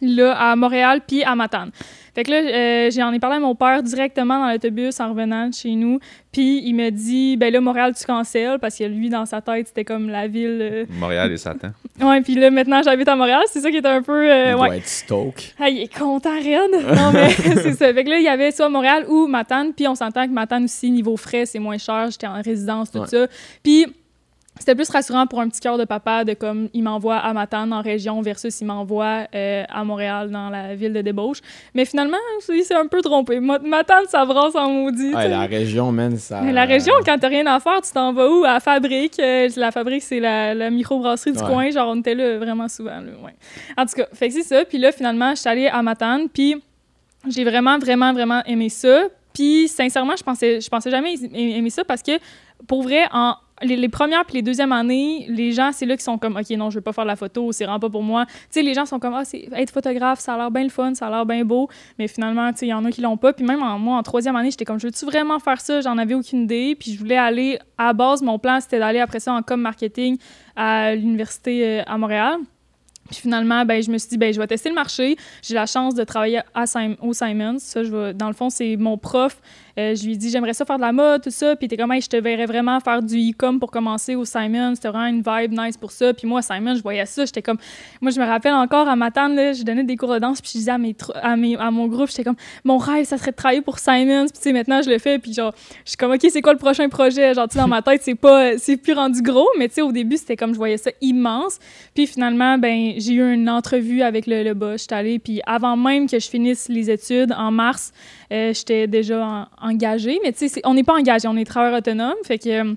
là, 0.00 0.32
à 0.38 0.56
Montréal, 0.56 1.00
puis 1.06 1.22
à 1.24 1.34
Matane. 1.34 1.70
Fait 2.12 2.24
que 2.24 2.30
là, 2.32 2.38
euh, 2.38 2.90
j'en 2.90 3.12
ai 3.12 3.20
parlé 3.20 3.36
à 3.36 3.40
mon 3.40 3.54
père 3.54 3.84
directement 3.84 4.40
dans 4.40 4.50
l'autobus 4.50 4.98
en 4.98 5.10
revenant 5.10 5.48
de 5.48 5.54
chez 5.54 5.70
nous. 5.76 6.00
Puis 6.32 6.60
il 6.64 6.74
me 6.74 6.90
dit, 6.90 7.36
ben 7.36 7.52
là, 7.52 7.60
Montréal, 7.60 7.92
tu 7.96 8.04
cancelles, 8.04 8.58
parce 8.58 8.76
que 8.76 8.84
lui, 8.84 9.10
dans 9.10 9.26
sa 9.26 9.40
tête, 9.40 9.68
c'était 9.68 9.84
comme 9.84 10.08
la 10.08 10.26
ville. 10.26 10.58
euh, 10.60 10.84
Montréal 10.98 11.30
et 11.32 11.36
Satan. 11.36 11.70
Ouais, 12.02 12.20
puis 12.22 12.34
là, 12.34 12.50
maintenant, 12.50 12.82
j'habite 12.82 13.06
à 13.08 13.14
Montréal. 13.14 13.42
C'est 13.46 13.60
ça 13.60 13.70
qui 13.70 13.76
est 13.76 13.86
un 13.86 14.02
peu. 14.02 14.28
euh, 14.28 14.50
Il 14.50 14.54
ouais. 14.54 14.66
doit 14.68 14.76
être 14.78 14.86
stoke. 14.88 15.54
Ah, 15.60 15.68
il 15.68 15.82
est 15.82 15.94
content, 15.98 16.32
raide. 16.34 16.70
Non, 16.96 17.12
mais 17.12 17.28
c'est 17.30 17.74
ça. 17.74 17.92
Fait 17.92 18.04
que 18.04 18.10
là, 18.10 18.16
il 18.18 18.24
y 18.24 18.28
avait 18.28 18.50
soit 18.52 18.68
Montréal 18.70 19.04
ou 19.08 19.26
Matane. 19.26 19.72
Puis 19.74 19.86
on 19.86 19.94
s'entend 19.94 20.26
que 20.26 20.32
Matane 20.32 20.64
aussi, 20.64 20.90
niveau 20.90 21.16
frais, 21.18 21.44
c'est 21.46 21.58
moins 21.58 21.76
cher. 21.78 22.08
J'étais 22.10 22.26
en 22.26 22.40
résidence, 22.40 22.90
tout 22.90 23.00
Ouais. 23.00 23.06
ça. 23.06 23.26
Puis 23.62 23.86
c'était 24.60 24.76
plus 24.76 24.88
rassurant 24.90 25.26
pour 25.26 25.40
un 25.40 25.48
petit 25.48 25.58
cœur 25.58 25.76
de 25.78 25.84
papa 25.84 26.22
de 26.24 26.34
comme 26.34 26.68
il 26.72 26.82
m'envoie 26.84 27.16
à 27.16 27.32
Matane 27.32 27.72
en 27.72 27.80
région 27.82 28.20
versus 28.20 28.60
il 28.60 28.66
m'envoie 28.66 29.24
euh, 29.34 29.64
à 29.68 29.82
Montréal 29.82 30.30
dans 30.30 30.48
la 30.50 30.76
ville 30.76 30.92
de 30.92 31.00
débauche. 31.00 31.38
Mais 31.74 31.84
finalement, 31.84 32.16
il 32.48 32.62
s'est 32.62 32.74
un 32.74 32.86
peu 32.86 33.00
trompé. 33.02 33.40
Matane, 33.40 34.04
ça 34.08 34.24
brasse 34.24 34.54
en 34.54 34.70
maudit. 34.70 35.12
Ouais, 35.14 35.28
la 35.28 35.46
région, 35.46 35.90
man, 35.90 36.16
ça. 36.16 36.40
Mais 36.42 36.52
la 36.52 36.66
région, 36.66 36.92
quand 37.04 37.18
t'as 37.18 37.28
rien 37.28 37.46
à 37.46 37.58
faire, 37.58 37.80
tu 37.82 37.90
t'en 37.92 38.12
vas 38.12 38.28
où? 38.30 38.44
À 38.44 38.52
la 38.54 38.60
fabrique. 38.60 39.18
Euh, 39.18 39.48
la 39.56 39.72
fabrique, 39.72 40.02
c'est 40.02 40.20
la, 40.20 40.54
la 40.54 40.70
microbrasserie 40.70 41.32
du 41.32 41.38
Ouais. 41.40 41.46
coin. 41.46 41.70
Genre, 41.70 41.88
on 41.88 41.98
était 41.98 42.14
là 42.14 42.38
vraiment 42.38 42.68
souvent. 42.68 43.00
Là, 43.00 43.12
ouais. 43.24 43.34
En 43.76 43.86
tout 43.86 43.94
cas, 43.96 44.06
fait 44.12 44.28
que 44.28 44.34
c'est 44.34 44.42
ça. 44.42 44.64
Puis 44.64 44.78
là, 44.78 44.92
finalement, 44.92 45.30
je 45.30 45.40
suis 45.40 45.48
allée 45.48 45.66
à 45.68 45.82
Matane. 45.82 46.28
Puis 46.28 46.54
j'ai 47.28 47.44
vraiment, 47.44 47.78
vraiment, 47.78 48.12
vraiment 48.12 48.42
aimé 48.44 48.68
ça. 48.68 49.04
Puis 49.32 49.68
sincèrement, 49.68 50.16
je 50.18 50.22
pensais, 50.22 50.60
je 50.60 50.68
pensais 50.68 50.90
jamais 50.90 51.14
aimer 51.34 51.70
ça 51.70 51.84
parce 51.84 52.02
que, 52.02 52.12
pour 52.66 52.82
vrai, 52.82 53.04
en 53.12 53.34
les, 53.62 53.88
premières 53.88 54.24
puis 54.24 54.36
les 54.36 54.42
deuxièmes 54.42 54.72
années, 54.72 55.26
les 55.28 55.52
gens, 55.52 55.70
c'est 55.72 55.86
là 55.86 55.96
qui 55.96 56.02
sont 56.02 56.18
comme, 56.18 56.36
OK, 56.36 56.50
non, 56.50 56.70
je 56.70 56.76
veux 56.76 56.80
pas 56.80 56.92
faire 56.92 57.04
la 57.04 57.16
photo, 57.16 57.52
c'est 57.52 57.64
vraiment 57.64 57.80
pas 57.80 57.90
pour 57.90 58.02
moi. 58.02 58.26
Tu 58.26 58.34
sais, 58.50 58.62
les 58.62 58.74
gens 58.74 58.86
sont 58.86 58.98
comme, 58.98 59.14
ah, 59.14 59.24
c'est 59.24 59.48
être 59.52 59.70
photographe, 59.70 60.20
ça 60.20 60.34
a 60.34 60.36
l'air 60.36 60.50
bien 60.50 60.64
le 60.64 60.70
fun, 60.70 60.94
ça 60.94 61.06
a 61.06 61.10
l'air 61.10 61.26
bien 61.26 61.44
beau. 61.44 61.68
Mais 61.98 62.08
finalement, 62.08 62.50
tu 62.52 62.58
sais, 62.58 62.66
il 62.66 62.70
y 62.70 62.74
en 62.74 62.84
a 62.84 62.90
qui 62.90 63.00
l'ont 63.00 63.16
pas. 63.16 63.32
Puis 63.32 63.44
même 63.44 63.62
en, 63.62 63.78
moi, 63.78 63.96
en 63.96 64.02
troisième 64.02 64.36
année, 64.36 64.50
j'étais 64.50 64.64
comme, 64.64 64.80
je 64.80 64.86
veux-tu 64.86 65.04
vraiment 65.04 65.38
faire 65.38 65.60
ça? 65.60 65.80
J'en 65.80 65.98
avais 65.98 66.14
aucune 66.14 66.42
idée. 66.42 66.76
Puis 66.78 66.92
je 66.92 66.98
voulais 66.98 67.18
aller, 67.18 67.58
à 67.78 67.92
base, 67.92 68.22
mon 68.22 68.38
plan, 68.38 68.60
c'était 68.60 68.78
d'aller 68.78 69.00
après 69.00 69.20
ça 69.20 69.32
en 69.32 69.42
com 69.42 69.60
marketing 69.60 70.18
à 70.56 70.94
l'université 70.94 71.80
euh, 71.80 71.82
à 71.86 71.98
Montréal. 71.98 72.38
Puis 73.10 73.22
finalement, 73.22 73.64
ben, 73.64 73.82
je 73.82 73.90
me 73.90 73.98
suis 73.98 74.08
dit, 74.10 74.18
ben, 74.18 74.32
je 74.32 74.40
vais 74.40 74.46
tester 74.46 74.68
le 74.68 74.74
marché. 74.74 75.16
J'ai 75.42 75.54
la 75.54 75.66
chance 75.66 75.94
de 75.94 76.04
travailler 76.04 76.40
à 76.54 76.64
au 77.02 77.12
Simons. 77.12 77.58
Je 77.58 78.12
dans 78.12 78.28
le 78.28 78.34
fond, 78.34 78.50
c'est 78.50 78.76
mon 78.76 78.96
prof. 78.98 79.40
Euh, 79.80 79.94
je 79.94 80.04
lui 80.04 80.12
ai 80.12 80.16
dit, 80.16 80.30
j'aimerais 80.30 80.52
ça 80.52 80.64
faire 80.64 80.76
de 80.76 80.82
la 80.82 80.92
mode, 80.92 81.22
tout 81.22 81.30
ça. 81.30 81.56
Puis 81.56 81.68
il 81.70 81.76
comme, 81.76 81.92
Hey, 81.92 82.00
je 82.00 82.08
te 82.08 82.16
verrais 82.16 82.46
vraiment 82.46 82.78
faire 82.80 83.02
du 83.02 83.16
e-com 83.16 83.58
pour 83.58 83.70
commencer 83.70 84.14
au 84.14 84.24
Simons. 84.24 84.74
C'était 84.74 84.88
vraiment 84.88 85.06
une 85.06 85.22
vibe 85.22 85.58
nice 85.58 85.76
pour 85.76 85.90
ça. 85.90 86.12
Puis 86.12 86.26
moi, 86.26 86.42
Simons, 86.42 86.74
je 86.74 86.82
voyais 86.82 87.06
ça. 87.06 87.24
J'étais 87.24 87.42
comme, 87.42 87.58
moi, 88.00 88.10
je 88.10 88.20
me 88.20 88.26
rappelle 88.26 88.52
encore 88.52 88.88
à 88.88 88.96
Matane, 88.96 89.34
là, 89.34 89.52
je 89.52 89.62
donnais 89.62 89.84
des 89.84 89.96
cours 89.96 90.12
de 90.12 90.18
danse. 90.18 90.40
Puis 90.40 90.50
je 90.54 90.58
disais 90.58 90.70
à, 90.70 91.32
à, 91.32 91.70
mon 91.70 91.86
groupe, 91.86 92.08
j'étais 92.08 92.24
comme, 92.24 92.36
mon 92.64 92.78
rêve, 92.78 93.06
ça 93.06 93.16
serait 93.16 93.30
de 93.30 93.36
travailler 93.36 93.62
pour 93.62 93.78
Simons. 93.78 94.26
Puis 94.26 94.36
tu 94.36 94.42
sais, 94.42 94.52
maintenant, 94.52 94.82
je 94.82 94.90
le 94.90 94.98
fais. 94.98 95.18
Puis 95.18 95.32
genre, 95.32 95.54
je 95.84 95.90
suis 95.90 95.96
comme, 95.96 96.12
OK, 96.12 96.26
c'est 96.28 96.42
quoi 96.42 96.52
le 96.52 96.58
prochain 96.58 96.88
projet? 96.88 97.34
Genre, 97.34 97.48
tu 97.48 97.56
dans 97.56 97.68
ma 97.68 97.82
tête, 97.82 98.02
c'est 98.02 98.14
pas, 98.14 98.58
c'est 98.58 98.76
plus 98.76 98.92
rendu 98.92 99.22
gros. 99.22 99.48
Mais 99.58 99.68
tu 99.68 99.74
sais, 99.74 99.82
au 99.82 99.92
début, 99.92 100.16
c'était 100.16 100.36
comme, 100.36 100.52
je 100.52 100.58
voyais 100.58 100.78
ça 100.78 100.90
immense. 101.00 101.58
Puis 101.94 102.06
finalement, 102.06 102.58
ben, 102.58 102.92
j'ai 102.98 103.14
eu 103.14 103.32
une 103.32 103.48
entrevue 103.48 104.02
avec 104.02 104.26
le, 104.26 104.42
le 104.42 104.54
boss. 104.54 104.82
J'étais 104.82 104.94
allée, 104.94 105.18
puis 105.18 105.40
avant 105.46 105.76
même 105.76 106.08
que 106.08 106.18
je 106.18 106.28
finisse 106.28 106.68
les 106.68 106.90
études, 106.90 107.32
en 107.36 107.50
mars, 107.50 107.92
euh, 108.32 108.52
j'étais 108.54 108.86
déjà 108.86 109.26
en- 109.60 109.68
engagée. 109.68 110.18
Mais 110.22 110.32
tu 110.32 110.48
sais, 110.48 110.60
on 110.64 110.74
n'est 110.74 110.84
pas 110.84 110.94
engagé, 110.94 111.26
on 111.28 111.36
est 111.36 111.44
travailleur 111.44 111.78
autonome. 111.78 112.14
Fait 112.24 112.38
que 112.38 112.48
euh, 112.48 112.74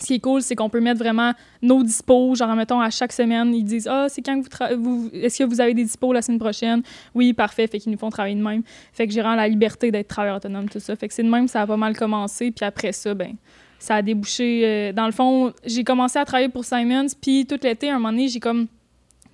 ce 0.00 0.06
qui 0.08 0.14
est 0.14 0.20
cool, 0.20 0.42
c'est 0.42 0.54
qu'on 0.54 0.68
peut 0.68 0.80
mettre 0.80 0.98
vraiment 0.98 1.32
nos 1.62 1.82
dispos. 1.82 2.34
Genre, 2.34 2.54
mettons, 2.54 2.80
à 2.80 2.90
chaque 2.90 3.12
semaine, 3.12 3.54
ils 3.54 3.64
disent 3.64 3.88
Ah, 3.90 4.06
c'est 4.08 4.20
quand 4.22 4.40
que 4.42 4.74
vous, 4.74 5.02
vous 5.02 5.10
Est-ce 5.12 5.38
que 5.38 5.44
vous 5.44 5.60
avez 5.60 5.72
des 5.74 5.84
dispos 5.84 6.12
la 6.12 6.20
semaine 6.22 6.38
prochaine? 6.38 6.82
Oui, 7.14 7.32
parfait. 7.32 7.66
Fait 7.66 7.78
qu'ils 7.78 7.92
nous 7.92 7.98
font 7.98 8.10
travailler 8.10 8.34
de 8.34 8.42
même. 8.42 8.62
Fait 8.92 9.06
que 9.06 9.12
j'ai 9.12 9.20
vraiment 9.20 9.36
la 9.36 9.48
liberté 9.48 9.90
d'être 9.90 10.08
travailleur 10.08 10.36
autonome, 10.36 10.68
tout 10.68 10.80
ça. 10.80 10.94
Fait 10.96 11.08
que 11.08 11.14
c'est 11.14 11.22
de 11.22 11.30
même, 11.30 11.48
ça 11.48 11.62
a 11.62 11.66
pas 11.66 11.76
mal 11.78 11.96
commencé. 11.96 12.50
Puis 12.50 12.64
après 12.64 12.92
ça, 12.92 13.14
ben 13.14 13.34
ça 13.78 13.96
a 13.96 14.02
débouché. 14.02 14.62
euh, 14.64 14.92
dans 14.92 15.06
le 15.06 15.12
fond, 15.12 15.52
j'ai 15.64 15.84
commencé 15.84 16.18
à 16.18 16.24
travailler 16.24 16.48
pour 16.48 16.64
Simons, 16.64 17.06
puis 17.20 17.46
tout 17.46 17.58
l'été, 17.62 17.90
un 17.90 17.94
moment 17.94 18.10
donné, 18.10 18.28
j'ai 18.28 18.40
comme. 18.40 18.66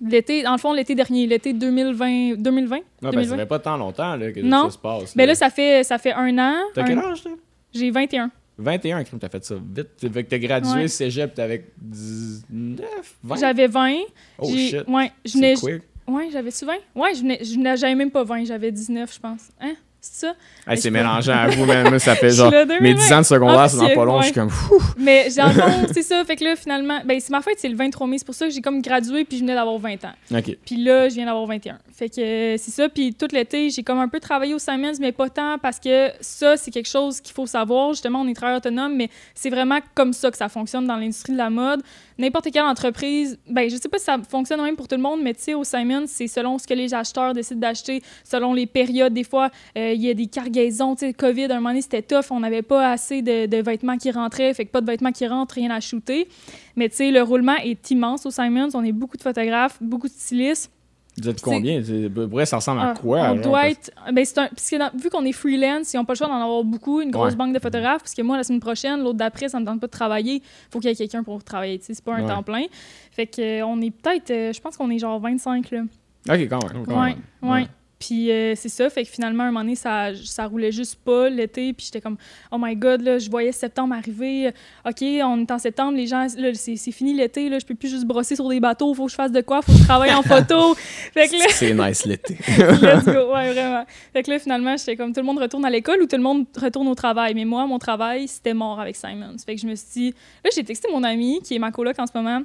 L'été, 0.05 0.43
dans 0.43 0.51
le 0.51 0.57
fond, 0.57 0.73
l'été 0.73 0.95
dernier, 0.95 1.25
l'été 1.27 1.53
2020. 1.53 2.35
2020? 2.37 2.75
Ouais, 2.77 2.81
ben, 3.01 3.11
ça 3.11 3.11
2020? 3.11 3.37
fait 3.37 3.45
pas 3.45 3.59
tant 3.59 3.77
longtemps 3.77 4.15
là, 4.15 4.31
que 4.31 4.39
Non. 4.41 4.65
ça 4.65 4.71
se 4.71 4.77
passe. 4.77 5.15
Ben 5.15 5.25
là, 5.27 5.35
ça 5.35 5.49
fait, 5.49 5.83
ça 5.83 5.97
fait 5.97 6.11
un 6.13 6.37
an. 6.37 6.55
T'as 6.73 6.81
un- 6.83 6.85
quel 6.85 6.99
âge, 6.99 7.23
toi? 7.23 7.31
J'ai 7.73 7.89
21. 7.91 8.29
21, 8.57 9.03
crime, 9.03 9.19
t'as 9.19 9.29
fait 9.29 9.43
ça 9.43 9.55
vite. 9.55 9.87
Fait 10.13 10.23
que 10.23 10.29
t'as 10.29 10.37
gradué 10.37 10.73
Ouais. 10.81 10.87
cégep, 10.87 11.33
t'avais 11.33 11.65
19, 11.81 13.15
20. 13.23 13.35
J'avais 13.37 13.67
20. 13.67 13.95
Oh 14.37 14.49
shit. 14.55 14.87
Ouais, 14.87 15.11
je 15.25 15.55
quick. 15.59 15.81
Ouais, 16.07 16.29
j'avais 16.31 16.51
souvent. 16.51 16.73
Ouais, 16.95 17.13
je 17.15 17.75
j'avais 17.75 17.95
même 17.95 18.11
pas 18.11 18.23
20, 18.23 18.45
j'avais 18.45 18.71
19, 18.71 19.13
je 19.13 19.19
pense. 19.19 19.49
Hein? 19.61 19.73
C'est 20.05 20.27
ça? 20.27 20.35
Hey, 20.67 20.77
c'est 20.77 20.91
mélangeant 20.91 21.31
à 21.31 21.47
vous, 21.47 21.65
même. 21.65 21.97
Ça 21.97 22.13
fait 22.13 22.29
genre. 22.35 22.51
là, 22.51 22.65
2020. 22.65 22.81
Mes 22.81 22.93
10 22.93 23.13
ans 23.13 23.19
de 23.19 23.25
secondaire, 23.25 23.69
c'est 23.69 23.77
dans 23.77 23.87
pas 23.95 24.03
long. 24.03 24.15
ouais. 24.15 24.23
Je 24.23 24.25
suis 24.25 24.33
comme. 24.33 24.49
Fou. 24.49 24.77
Mais 24.97 25.29
fond, 25.31 25.87
c'est 25.93 26.01
ça. 26.01 26.25
Fait 26.25 26.35
que 26.35 26.43
là, 26.43 26.57
finalement, 26.57 26.99
ben, 27.05 27.21
c'est 27.21 27.29
ma 27.29 27.41
fête, 27.41 27.55
c'est 27.57 27.69
le 27.69 27.77
23 27.77 28.05
mai. 28.07 28.17
C'est 28.17 28.25
pour 28.25 28.35
ça 28.35 28.45
que 28.45 28.51
j'ai 28.51 28.59
comme 28.59 28.81
gradué, 28.81 29.23
puis 29.23 29.37
je 29.37 29.43
venais 29.43 29.55
d'avoir 29.55 29.77
20 29.77 30.03
ans. 30.03 30.11
Ok. 30.35 30.57
Puis 30.65 30.75
là, 30.83 31.07
je 31.07 31.13
viens 31.15 31.25
d'avoir 31.25 31.45
21. 31.45 31.79
Fait 31.93 32.09
que 32.09 32.19
euh, 32.19 32.57
c'est 32.57 32.71
ça. 32.71 32.89
Puis 32.89 33.13
tout 33.13 33.29
l'été, 33.31 33.69
j'ai 33.69 33.81
comme 33.81 33.99
un 33.99 34.09
peu 34.09 34.19
travaillé 34.19 34.53
au 34.53 34.59
Simons, 34.59 34.91
mais 34.99 35.13
pas 35.13 35.29
tant 35.29 35.57
parce 35.57 35.79
que 35.79 36.09
ça, 36.19 36.57
c'est 36.57 36.71
quelque 36.71 36.89
chose 36.89 37.21
qu'il 37.21 37.33
faut 37.33 37.45
savoir. 37.45 37.93
Justement, 37.93 38.19
on 38.19 38.27
est 38.27 38.33
travailleur 38.33 38.57
autonome, 38.57 38.97
mais 38.97 39.09
c'est 39.33 39.49
vraiment 39.49 39.79
comme 39.95 40.11
ça 40.11 40.29
que 40.31 40.37
ça 40.37 40.49
fonctionne 40.49 40.85
dans 40.85 40.97
l'industrie 40.97 41.31
de 41.31 41.37
la 41.37 41.49
mode. 41.49 41.81
N'importe 42.17 42.51
quelle 42.51 42.63
entreprise, 42.63 43.39
ben 43.49 43.69
je 43.69 43.75
sais 43.75 43.89
pas 43.89 43.97
si 43.97 44.05
ça 44.05 44.17
fonctionne 44.29 44.61
même 44.61 44.75
pour 44.75 44.87
tout 44.87 44.95
le 44.95 45.01
monde, 45.01 45.21
mais 45.21 45.33
tu 45.33 45.41
sais, 45.41 45.53
au 45.53 45.63
Simons, 45.63 46.05
c'est 46.07 46.27
selon 46.27 46.57
ce 46.57 46.67
que 46.67 46.73
les 46.73 46.93
acheteurs 46.93 47.33
décident 47.33 47.59
d'acheter, 47.59 48.01
selon 48.23 48.53
les 48.53 48.65
périodes. 48.65 49.13
Des 49.13 49.23
fois, 49.23 49.49
euh, 49.77 49.93
il 49.93 50.01
y 50.01 50.09
a 50.09 50.13
des 50.13 50.27
cargaisons. 50.27 50.95
Tu 50.95 51.07
sais, 51.07 51.13
COVID, 51.13 51.45
à 51.45 51.53
un 51.53 51.55
moment 51.55 51.69
donné, 51.69 51.81
c'était 51.81 52.01
tough. 52.01 52.25
On 52.31 52.39
n'avait 52.39 52.61
pas 52.61 52.91
assez 52.91 53.21
de, 53.21 53.45
de 53.45 53.57
vêtements 53.57 53.97
qui 53.97 54.11
rentraient. 54.11 54.53
Fait 54.53 54.65
que 54.65 54.71
pas 54.71 54.81
de 54.81 54.87
vêtements 54.87 55.11
qui 55.11 55.27
rentrent, 55.27 55.55
rien 55.55 55.71
à 55.71 55.79
shooter. 55.79 56.27
Mais 56.75 56.89
tu 56.89 56.97
sais, 56.97 57.11
le 57.11 57.21
roulement 57.21 57.57
est 57.63 57.91
immense 57.91 58.25
au 58.25 58.31
Simons. 58.31 58.69
On 58.73 58.83
est 58.83 58.91
beaucoup 58.91 59.17
de 59.17 59.21
photographes, 59.21 59.77
beaucoup 59.81 60.07
de 60.07 60.13
stylistes. 60.13 60.72
Vous 61.21 61.29
êtes 61.29 61.41
combien? 61.41 61.79
Vrai, 61.81 62.45
ça 62.47 62.55
ressemble 62.57 62.81
à 62.81 62.89
Ah, 62.89 62.99
quoi 62.99 63.19
on 63.19 63.35
genre, 63.35 63.43
doit 63.43 63.69
être. 63.69 63.91
Ben, 64.11 64.25
c'est 64.25 64.37
un, 64.39 64.47
parce 64.47 64.69
que 64.69 64.77
dans- 64.77 64.89
vu 64.97 65.09
qu'on 65.11 65.23
est 65.25 65.31
freelance, 65.31 65.93
ils 65.93 65.97
n'ont 65.97 66.05
pas 66.05 66.13
le 66.13 66.17
choix 66.17 66.27
d'en 66.27 66.41
avoir 66.41 66.63
beaucoup, 66.63 67.01
une 67.01 67.11
grosse 67.11 67.31
Ouais. 67.31 67.35
banque 67.37 67.53
de 67.53 67.59
photographes, 67.59 67.99
parce 68.01 68.15
que 68.15 68.23
moi, 68.23 68.35
la 68.37 68.43
semaine 68.43 68.59
prochaine, 68.59 68.99
l'autre 69.01 69.17
d'après, 69.19 69.47
ça 69.47 69.59
me 69.59 69.65
tente 69.65 69.79
pas 69.79 69.87
de 69.87 69.91
travailler. 69.91 70.41
faut 70.71 70.79
qu'il 70.79 70.89
y 70.89 70.93
ait 70.93 70.95
quelqu'un 70.95 71.23
pour 71.23 71.43
travailler. 71.43 71.79
C'est 71.83 72.03
pas 72.03 72.15
un 72.15 72.23
Ouais. 72.23 72.27
temps 72.27 72.41
plein. 72.41 72.63
Fait 73.11 73.27
que, 73.27 73.61
euh, 73.61 73.65
on 73.67 73.79
est 73.81 73.91
peut-être. 73.91 74.31
euh, 74.31 74.53
je 74.53 74.59
pense 74.59 74.75
qu'on 74.75 74.89
est 74.89 74.97
genre 74.97 75.19
25 75.19 75.69
là. 75.69 75.81
Ok, 76.29 76.39
quand 76.49 76.73
même. 76.73 76.85
quand 76.85 77.01
Ouais, 77.01 77.15
même. 77.41 77.51
ouais. 77.51 77.67
Puis 78.05 78.29
euh, 78.31 78.53
c'est 78.57 78.67
ça, 78.67 78.89
fait 78.89 79.05
que 79.05 79.09
finalement, 79.09 79.43
un 79.43 79.47
moment 79.47 79.61
donné, 79.61 79.75
ça, 79.75 80.09
ça 80.25 80.45
roulait 80.45 80.73
juste 80.73 80.95
pas 81.05 81.29
l'été. 81.29 81.71
Puis 81.71 81.85
j'étais 81.85 82.01
comme, 82.01 82.17
oh 82.51 82.57
my 82.59 82.75
god, 82.75 83.01
là, 83.01 83.17
je 83.17 83.29
voyais 83.29 83.53
septembre 83.53 83.95
arriver. 83.95 84.51
OK, 84.85 85.01
on 85.01 85.41
est 85.41 85.51
en 85.51 85.57
septembre, 85.57 85.95
les 85.95 86.07
gens, 86.07 86.27
là, 86.37 86.53
c'est 86.53 86.75
c'est 86.75 86.91
fini 86.91 87.13
l'été, 87.13 87.47
là, 87.47 87.59
je 87.59 87.65
peux 87.65 87.75
plus 87.75 87.87
juste 87.87 88.05
brosser 88.05 88.35
sur 88.35 88.49
des 88.49 88.59
bateaux, 88.59 88.93
faut 88.93 89.05
que 89.05 89.11
je 89.11 89.15
fasse 89.15 89.31
de 89.31 89.39
quoi, 89.39 89.61
faut 89.61 89.71
que 89.71 89.77
je 89.77 89.83
travaille 89.83 90.13
en 90.13 90.21
photo. 90.21 90.75
fait 91.13 91.29
que 91.29 91.37
là, 91.37 91.45
C'est 91.49 91.73
nice 91.73 92.05
l'été. 92.05 92.37
Let's 92.57 93.05
go, 93.05 93.33
ouais, 93.33 93.53
vraiment. 93.53 93.85
Fait 94.11 94.23
que 94.23 94.31
là, 94.31 94.39
finalement, 94.39 94.75
j'étais 94.75 94.97
comme 94.97 95.13
tout 95.13 95.21
le 95.21 95.25
monde 95.25 95.39
retourne 95.39 95.63
à 95.63 95.69
l'école 95.69 96.01
ou 96.01 96.05
tout 96.05 96.17
le 96.17 96.23
monde 96.23 96.45
retourne 96.61 96.89
au 96.89 96.95
travail? 96.95 97.33
Mais 97.35 97.45
moi, 97.45 97.65
mon 97.67 97.79
travail, 97.79 98.27
c'était 98.27 98.53
mort 98.53 98.81
avec 98.81 98.97
Simons. 98.97 99.37
Fait 99.45 99.55
que 99.55 99.61
je 99.61 99.67
me 99.67 99.75
suis 99.75 99.87
dit, 99.93 100.15
là, 100.43 100.49
j'ai 100.53 100.65
texté 100.65 100.89
mon 100.91 101.03
ami, 101.03 101.39
qui 101.41 101.55
est 101.55 101.59
ma 101.59 101.71
coloc 101.71 101.97
en 101.99 102.05
ce 102.05 102.11
moment. 102.15 102.41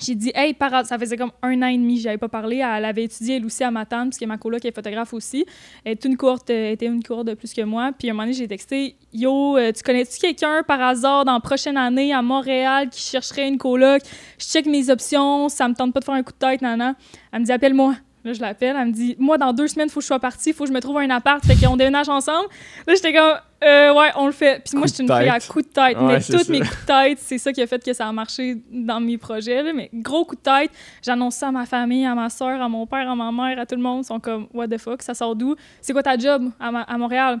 J'ai 0.00 0.16
dit, 0.16 0.32
hey, 0.34 0.54
par... 0.54 0.84
ça 0.84 0.98
faisait 0.98 1.16
comme 1.16 1.30
un 1.42 1.62
an 1.62 1.68
et 1.68 1.76
demi, 1.76 2.00
j'avais 2.00 2.18
pas 2.18 2.28
parlé. 2.28 2.56
Elle 2.56 2.84
avait 2.84 3.04
étudié, 3.04 3.36
elle 3.36 3.46
aussi, 3.46 3.62
à 3.62 3.70
Matane, 3.70 4.10
puisque 4.10 4.24
ma 4.24 4.38
coloc 4.38 4.64
est 4.64 4.74
photographe 4.74 5.14
aussi. 5.14 5.46
Elle 5.84 5.96
une 6.04 6.16
courte, 6.16 6.50
était 6.50 6.86
une 6.86 7.02
courte 7.02 7.26
de 7.26 7.34
plus 7.34 7.54
que 7.54 7.62
moi. 7.62 7.92
Puis 7.96 8.08
à 8.08 8.10
un 8.10 8.14
moment 8.14 8.24
donné, 8.24 8.34
j'ai 8.34 8.48
texté, 8.48 8.96
Yo, 9.12 9.56
euh, 9.56 9.72
tu 9.72 9.82
connais-tu 9.82 10.18
quelqu'un 10.18 10.62
par 10.66 10.80
hasard 10.80 11.24
dans 11.24 11.34
la 11.34 11.40
prochaine 11.40 11.76
année 11.76 12.12
à 12.12 12.22
Montréal 12.22 12.88
qui 12.90 13.00
chercherait 13.00 13.46
une 13.46 13.58
coloc? 13.58 14.02
Je 14.38 14.46
check 14.46 14.66
mes 14.66 14.90
options, 14.90 15.48
ça 15.48 15.68
me 15.68 15.74
tente 15.74 15.92
pas 15.94 16.00
de 16.00 16.04
faire 16.04 16.14
un 16.14 16.22
coup 16.22 16.32
de 16.32 16.38
tête, 16.38 16.60
nana. 16.60 16.96
Elle 17.32 17.40
me 17.40 17.44
dit, 17.44 17.52
appelle-moi. 17.52 17.94
Là, 18.24 18.32
je 18.32 18.40
l'appelle, 18.40 18.74
elle 18.78 18.86
me 18.86 18.92
dit, 18.92 19.16
moi, 19.18 19.36
dans 19.36 19.52
deux 19.52 19.68
semaines, 19.68 19.90
faut 19.90 20.00
que 20.00 20.04
je 20.04 20.06
sois 20.06 20.18
partie, 20.18 20.54
faut 20.54 20.64
que 20.64 20.70
je 20.70 20.74
me 20.74 20.80
trouve 20.80 20.96
un 20.96 21.10
appart, 21.10 21.44
fait 21.44 21.56
qu'on 21.56 21.76
déménage 21.76 22.08
ensemble. 22.08 22.48
Là, 22.86 22.94
j'étais 22.94 23.12
comme, 23.12 23.34
euh, 23.64 23.94
ouais, 23.94 24.10
on 24.16 24.26
le 24.26 24.32
fait. 24.32 24.62
Puis 24.64 24.76
moi, 24.76 24.86
je 24.86 24.94
suis 24.94 25.02
une 25.04 25.08
fille 25.08 25.28
à 25.28 25.40
coup 25.40 25.62
de 25.62 25.66
tête. 25.66 25.96
Ouais, 25.96 26.06
mais 26.06 26.20
tous 26.20 26.38
ça. 26.44 26.52
mes 26.52 26.60
coups 26.60 26.80
de 26.82 26.86
tête, 26.86 27.18
c'est 27.20 27.38
ça 27.38 27.52
qui 27.52 27.62
a 27.62 27.66
fait 27.66 27.82
que 27.84 27.92
ça 27.92 28.06
a 28.08 28.12
marché 28.12 28.56
dans 28.70 29.00
mes 29.00 29.18
projets. 29.18 29.62
là. 29.62 29.72
Mais 29.72 29.90
gros 29.92 30.24
coup 30.24 30.36
de 30.36 30.40
tête, 30.40 30.70
j'annonce 31.02 31.36
ça 31.36 31.48
à 31.48 31.52
ma 31.52 31.66
famille, 31.66 32.04
à 32.06 32.14
ma 32.14 32.28
soeur, 32.30 32.60
à 32.60 32.68
mon 32.68 32.86
père, 32.86 33.10
à 33.10 33.14
ma 33.14 33.30
mère, 33.32 33.58
à 33.58 33.66
tout 33.66 33.76
le 33.76 33.82
monde. 33.82 34.02
Ils 34.04 34.06
sont 34.06 34.20
comme, 34.20 34.46
what 34.52 34.68
the 34.68 34.78
fuck, 34.78 35.02
ça 35.02 35.14
sort 35.14 35.34
d'où? 35.36 35.54
C'est 35.80 35.92
quoi 35.92 36.02
ta 36.02 36.16
job 36.16 36.50
à, 36.60 36.70
Ma- 36.70 36.82
à 36.82 36.98
Montréal? 36.98 37.38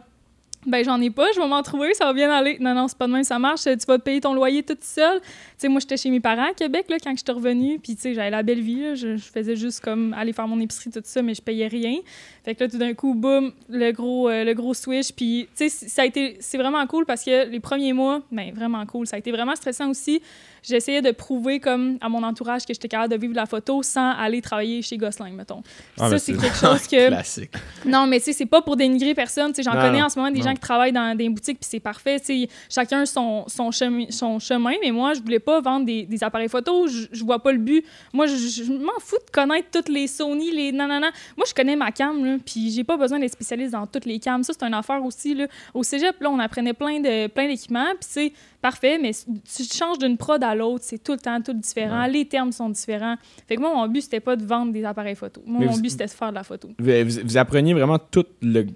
Ben, 0.66 0.84
j'en 0.84 1.00
ai 1.00 1.10
pas, 1.10 1.26
je 1.34 1.40
vais 1.40 1.46
m'en 1.46 1.62
trouver, 1.62 1.94
ça 1.94 2.06
va 2.06 2.12
bien 2.12 2.30
aller. 2.30 2.56
Non, 2.60 2.74
non, 2.74 2.88
c'est 2.88 2.96
pas 2.96 3.06
de 3.06 3.12
même, 3.12 3.24
ça 3.24 3.38
marche. 3.38 3.62
Tu 3.64 3.70
vas 3.86 3.98
te 3.98 4.02
payer 4.02 4.20
ton 4.20 4.34
loyer 4.34 4.62
toute 4.62 4.82
seule. 4.82 5.20
Tu 5.20 5.28
sais, 5.58 5.68
moi, 5.68 5.80
j'étais 5.80 5.96
chez 5.96 6.10
mes 6.10 6.20
parents 6.20 6.50
à 6.50 6.54
Québec 6.54 6.86
là, 6.88 6.96
quand 7.02 7.12
je 7.16 7.22
suis 7.24 7.32
revenue. 7.32 7.78
Puis, 7.78 7.96
tu 7.96 8.02
sais, 8.02 8.14
j'avais 8.14 8.30
la 8.30 8.42
belle 8.42 8.60
vie. 8.60 8.80
là. 8.80 8.94
Je, 8.94 9.16
je 9.16 9.24
faisais 9.24 9.56
juste 9.56 9.80
comme 9.80 10.14
aller 10.14 10.32
faire 10.32 10.48
mon 10.48 10.58
épicerie, 10.60 10.90
tout 10.90 11.00
ça, 11.04 11.22
mais 11.22 11.34
je 11.34 11.42
payais 11.42 11.66
rien. 11.68 11.96
Fait 12.44 12.54
que 12.54 12.64
là, 12.64 12.70
tout 12.70 12.78
d'un 12.78 12.92
coup, 12.94 13.14
boum, 13.14 13.52
le 13.68 13.90
gros, 13.92 14.28
euh, 14.28 14.44
le 14.44 14.54
gros 14.54 14.74
switch. 14.74 15.12
Puis, 15.12 15.48
tu 15.56 15.68
sais, 15.68 15.88
ça 15.88 16.02
a 16.02 16.04
été, 16.04 16.36
c'est 16.40 16.58
vraiment 16.58 16.86
cool 16.86 17.06
parce 17.06 17.24
que 17.24 17.48
les 17.48 17.60
premiers 17.60 17.92
mois, 17.92 18.20
ben, 18.30 18.52
vraiment 18.54 18.84
cool. 18.86 19.06
Ça 19.06 19.16
a 19.16 19.18
été 19.18 19.30
vraiment 19.32 19.54
stressant 19.56 19.88
aussi. 19.90 20.20
J'essayais 20.62 21.02
de 21.02 21.10
prouver, 21.10 21.60
comme, 21.60 21.98
à 22.00 22.08
mon 22.08 22.22
entourage 22.22 22.64
que 22.64 22.72
j'étais 22.72 22.88
capable 22.88 23.12
de 23.12 23.20
vivre 23.20 23.34
la 23.34 23.44
photo 23.44 23.82
sans 23.82 24.12
aller 24.12 24.40
travailler 24.40 24.80
chez 24.80 24.96
Gosselin, 24.96 25.30
mettons. 25.30 25.62
Ah, 26.00 26.08
ça, 26.08 26.18
c'est 26.18 26.32
quelque 26.32 26.56
chose 26.56 26.86
que. 26.86 27.08
Classique. 27.08 27.52
Non, 27.84 28.06
mais 28.06 28.18
tu 28.18 28.26
sais, 28.26 28.32
c'est 28.32 28.46
pas 28.46 28.62
pour 28.62 28.76
dénigrer 28.76 29.14
personne. 29.14 29.52
Tu 29.52 29.56
sais, 29.56 29.70
j'en 29.70 29.78
connais 29.78 30.02
en 30.02 30.08
ce 30.08 30.18
moment 30.18 30.30
des 30.30 30.40
gens 30.42 30.53
qui 30.54 30.60
travaillent 30.60 30.92
dans 30.92 31.16
des 31.16 31.28
boutiques, 31.28 31.58
puis 31.60 31.68
c'est 31.70 31.80
parfait. 31.80 32.18
Tu 32.20 32.26
sais, 32.44 32.48
chacun 32.70 33.04
son, 33.06 33.44
son, 33.48 33.70
chemin, 33.70 34.06
son 34.10 34.38
chemin, 34.38 34.72
mais 34.82 34.90
moi, 34.90 35.14
je 35.14 35.20
voulais 35.20 35.38
pas 35.38 35.60
vendre 35.60 35.86
des, 35.86 36.04
des 36.04 36.24
appareils 36.24 36.48
photo. 36.48 36.86
Je, 36.86 37.06
je 37.12 37.24
vois 37.24 37.38
pas 37.42 37.52
le 37.52 37.58
but. 37.58 37.84
Moi, 38.12 38.26
je, 38.26 38.36
je 38.36 38.64
m'en 38.72 38.92
fous 39.00 39.16
de 39.24 39.30
connaître 39.30 39.68
toutes 39.72 39.88
les 39.88 40.06
Sony, 40.06 40.50
les 40.50 40.72
nanana. 40.72 41.10
Moi, 41.36 41.46
je 41.48 41.54
connais 41.54 41.76
ma 41.76 41.92
cam, 41.92 42.38
puis 42.44 42.70
j'ai 42.70 42.84
pas 42.84 42.96
besoin 42.96 43.18
d'être 43.18 43.32
spécialiste 43.32 43.72
dans 43.72 43.86
toutes 43.86 44.04
les 44.06 44.18
cams. 44.18 44.42
Ça, 44.42 44.52
c'est 44.58 44.64
une 44.66 44.74
affaire 44.74 45.04
aussi. 45.04 45.34
Là. 45.34 45.46
Au 45.74 45.82
cégep, 45.82 46.20
là, 46.20 46.30
on 46.30 46.38
apprenait 46.38 46.72
plein 46.74 47.00
de 47.00 47.26
plein 47.28 47.46
d'équipements, 47.48 47.90
puis 48.00 48.08
c'est 48.08 48.32
parfait, 48.62 48.98
mais 48.98 49.10
tu 49.12 49.62
changes 49.64 49.98
d'une 49.98 50.16
prod 50.16 50.42
à 50.42 50.54
l'autre, 50.54 50.84
c'est 50.86 51.02
tout 51.02 51.12
le 51.12 51.18
temps 51.18 51.40
tout 51.42 51.52
différent. 51.52 52.06
Les 52.06 52.24
termes 52.24 52.50
sont 52.52 52.70
différents. 52.70 53.16
Fait 53.46 53.56
que 53.56 53.60
moi, 53.60 53.74
mon 53.74 53.86
but, 53.88 54.00
c'était 54.02 54.20
pas 54.20 54.36
de 54.36 54.44
vendre 54.44 54.72
des 54.72 54.84
appareils 54.84 55.14
photo. 55.16 55.42
Moi, 55.44 55.60
Mais 55.60 55.66
mon 55.66 55.72
vous- 55.72 55.82
but, 55.82 55.90
c'était 55.90 56.06
de 56.06 56.10
faire 56.10 56.30
de 56.30 56.34
la 56.36 56.44
photo. 56.44 56.68
Vous, 56.78 56.90
vous- 57.24 57.36
appreniez 57.36 57.74
vraiment 57.74 57.98
tout 57.98 58.24
le 58.40 58.66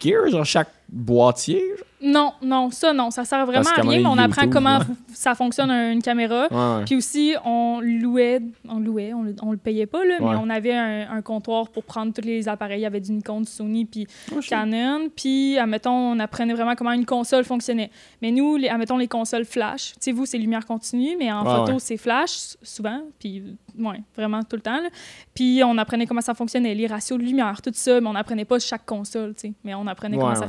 gear, 0.00 0.28
genre 0.28 0.44
chaque 0.44 0.68
boîtier? 0.92 1.62
Non, 2.02 2.32
non, 2.40 2.70
ça 2.70 2.94
non, 2.94 3.10
ça 3.10 3.26
sert 3.26 3.44
vraiment 3.44 3.68
à 3.76 3.82
rien, 3.82 3.98
mais 4.00 4.06
on 4.06 4.16
apprend 4.16 4.42
YouTube, 4.42 4.54
comment 4.54 4.78
ouais. 4.78 4.84
ça 5.12 5.34
fonctionne 5.34 5.70
un- 5.70 5.92
une 5.92 6.00
caméra. 6.00 6.46
Ouais, 6.50 6.78
ouais. 6.78 6.84
Puis 6.86 6.96
aussi, 6.96 7.34
on 7.44 7.80
louait, 7.82 8.40
on 8.66 8.78
louait, 8.78 9.12
on, 9.12 9.22
le- 9.22 9.36
on 9.42 9.50
le 9.52 9.58
payait 9.58 9.84
pas, 9.84 10.02
là, 10.06 10.14
mais 10.18 10.24
on 10.42 10.48
avait 10.48 10.72
un, 10.74 11.10
un 11.10 11.20
comptoir 11.20 11.68
pour 11.68 11.84
prendre 11.84 12.14
tous 12.14 12.22
les 12.24 12.48
appareils. 12.48 12.80
Il 12.80 12.84
y 12.84 12.86
avait 12.86 13.00
du 13.00 13.12
Nikon, 13.12 13.42
du 13.42 13.50
Sony, 13.50 13.84
puis 13.84 14.06
Oh. 14.34 14.40
Canon. 14.48 15.10
Puis, 15.14 15.58
admettons, 15.58 15.90
on 15.92 16.18
apprenait 16.20 16.54
vraiment 16.54 16.74
comment 16.74 16.92
une 16.92 17.04
console 17.04 17.44
fonctionnait. 17.44 17.90
Mais 18.22 18.30
nous, 18.30 18.56
les, 18.56 18.68
admettons, 18.68 18.96
les 18.96 19.08
consoles 19.08 19.44
flash, 19.44 19.92
tu 19.92 19.96
sais, 20.00 20.12
vous, 20.12 20.24
c'est 20.24 20.38
lumière 20.38 20.64
continue, 20.64 21.16
mais 21.18 21.30
en 21.30 21.44
photo, 21.44 21.78
c'est 21.78 21.98
flash, 21.98 22.56
souvent, 22.62 23.02
puis, 23.18 23.42
ouais, 23.78 24.00
vraiment 24.16 24.42
tout 24.42 24.56
le 24.56 24.62
temps. 24.62 24.80
là. 24.80 24.88
Puis, 25.34 25.60
on 25.66 25.76
apprenait 25.76 26.06
comment 26.06 26.22
ça 26.22 26.32
fonctionnait, 26.32 26.74
les 26.74 26.86
ratios 26.86 27.18
de 27.18 27.24
lumière, 27.24 27.60
tout 27.60 27.70
ça, 27.74 28.00
mais 28.00 28.08
on 28.08 28.14
apprenait 28.14 28.46
pas 28.46 28.58
chaque 28.58 28.86
console, 28.86 29.34
tu 29.34 29.48
sais, 29.48 29.52
mais 29.64 29.74
on 29.74 29.86
apprenait 29.86 30.16
comment 30.16 30.34
ça 30.34 30.44
ouais. 30.44 30.48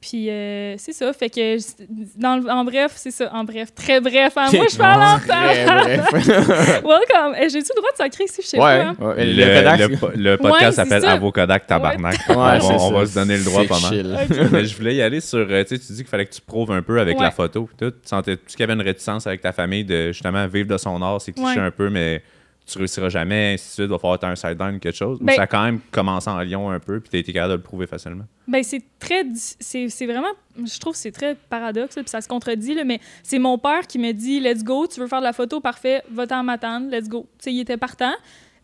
Puis, 0.00 0.28
euh, 0.28 0.74
c'est 0.76 0.92
ça, 0.92 1.10
fait 1.14 1.30
que, 1.30 1.56
je- 1.56 1.84
dans, 2.18 2.36
le- 2.36 2.50
en 2.50 2.62
bref, 2.62 2.92
c'est 2.96 3.10
ça, 3.10 3.30
en 3.32 3.42
bref, 3.44 3.74
très 3.74 4.02
bref, 4.02 4.34
hein. 4.36 4.50
moi, 4.52 4.66
je 4.70 4.76
parle 4.76 5.00
en. 5.00 5.18
Welcome! 6.88 7.34
Eh, 7.40 7.48
J'ai-tu 7.48 7.70
le 7.74 7.80
droit 7.80 7.90
de 7.92 7.96
sacrer 7.96 8.26
si 8.26 8.42
je 8.42 8.46
sais 8.46 8.58
ouais. 8.58 8.62
pas? 8.80 8.84
hein? 8.88 8.96
ouais. 9.00 9.24
Le, 9.24 9.32
Le, 9.32 9.54
Kodak, 9.54 9.78
le 9.90 9.96
po- 9.96 10.10
le 10.14 10.36
podcast 10.36 10.78
Ouais, 10.78 10.84
s'appelle. 10.84 11.04
Avocodac 11.06 11.66
Tabarnak. 11.66 12.18
Ouais, 12.28 12.34
on 12.36 12.90
va, 12.90 12.98
on 13.00 13.06
se 13.06 13.14
donner 13.14 13.38
le 13.38 13.44
droit 13.44 13.64
pas 13.64 13.80
mal. 13.80 13.90
chill. 13.92 14.48
Mais 14.52 14.64
je 14.66 14.76
voulais 14.76 14.94
y 14.96 15.00
aller 15.02 15.20
sur. 15.20 15.38
euh, 15.38 15.62
Tu 15.64 15.76
sais, 15.76 15.78
tu 15.86 15.92
dis 15.92 15.98
qu'il 16.00 16.06
fallait 16.08 16.26
que 16.26 16.34
tu 16.34 16.40
prouves 16.42 16.72
un 16.72 16.82
peu 16.82 17.00
avec 17.00 17.16
Ouais. 17.16 17.22
la 17.24 17.30
photo. 17.30 17.68
Tu 17.78 17.86
sentais-tu 18.02 18.44
qu'il 18.46 18.60
y 18.60 18.62
avait 18.64 18.74
une 18.74 18.82
réticence 18.82 19.26
avec 19.26 19.40
ta 19.40 19.52
famille 19.52 19.84
de 19.84 20.08
justement 20.12 20.46
vivre 20.46 20.68
de 20.68 20.76
son 20.76 21.00
art, 21.00 21.20
c'est 21.20 21.32
cliché 21.32 21.58
Ouais. 21.60 21.66
un 21.66 21.70
peu, 21.70 21.88
mais 21.88 22.22
tu 22.66 22.78
réussiras 22.78 23.08
jamais, 23.08 23.54
ainsi 23.54 23.68
de 23.68 23.72
suite, 23.72 23.90
va 23.90 23.98
falloir 23.98 24.14
être 24.16 24.24
un 24.24 24.36
sideline 24.36 24.80
quelque 24.80 24.96
chose. 24.96 25.18
Ou 25.20 25.24
Ben- 25.24 25.34
ça 25.34 25.42
a 25.42 25.46
quand 25.46 25.64
même 25.64 25.80
commencé 25.90 26.30
en 26.30 26.40
Lyon 26.40 26.70
un 26.70 26.80
peu, 26.80 27.00
puis 27.00 27.10
tu 27.10 27.18
été 27.18 27.32
capable 27.32 27.52
de 27.52 27.56
le 27.56 27.62
prouver 27.62 27.86
facilement. 27.86 28.24
Ben, 28.48 28.62
c'est 28.62 28.82
très. 28.98 29.24
C'est 29.34 29.88
c'est 29.88 30.06
vraiment. 30.06 30.28
Je 30.56 30.78
trouve 30.78 30.94
que 30.94 30.98
c'est 30.98 31.12
très 31.12 31.34
paradoxe, 31.34 31.94
puis 31.94 32.04
ça 32.06 32.20
se 32.20 32.28
contredit, 32.28 32.74
là, 32.74 32.84
mais 32.84 33.00
c'est 33.22 33.38
mon 33.38 33.58
père 33.58 33.86
qui 33.86 33.98
me 33.98 34.12
dit 34.12 34.40
Let's 34.40 34.64
go, 34.64 34.86
tu 34.86 35.00
veux 35.00 35.06
faire 35.08 35.20
de 35.20 35.24
la 35.24 35.32
photo, 35.32 35.60
parfait, 35.60 36.02
va-t'en 36.10 36.42
m'attendre, 36.42 36.90
let's 36.90 37.08
go. 37.08 37.26
Tu 37.38 37.44
sais, 37.44 37.52
il 37.52 37.60
était 37.60 37.76
partant. 37.76 38.12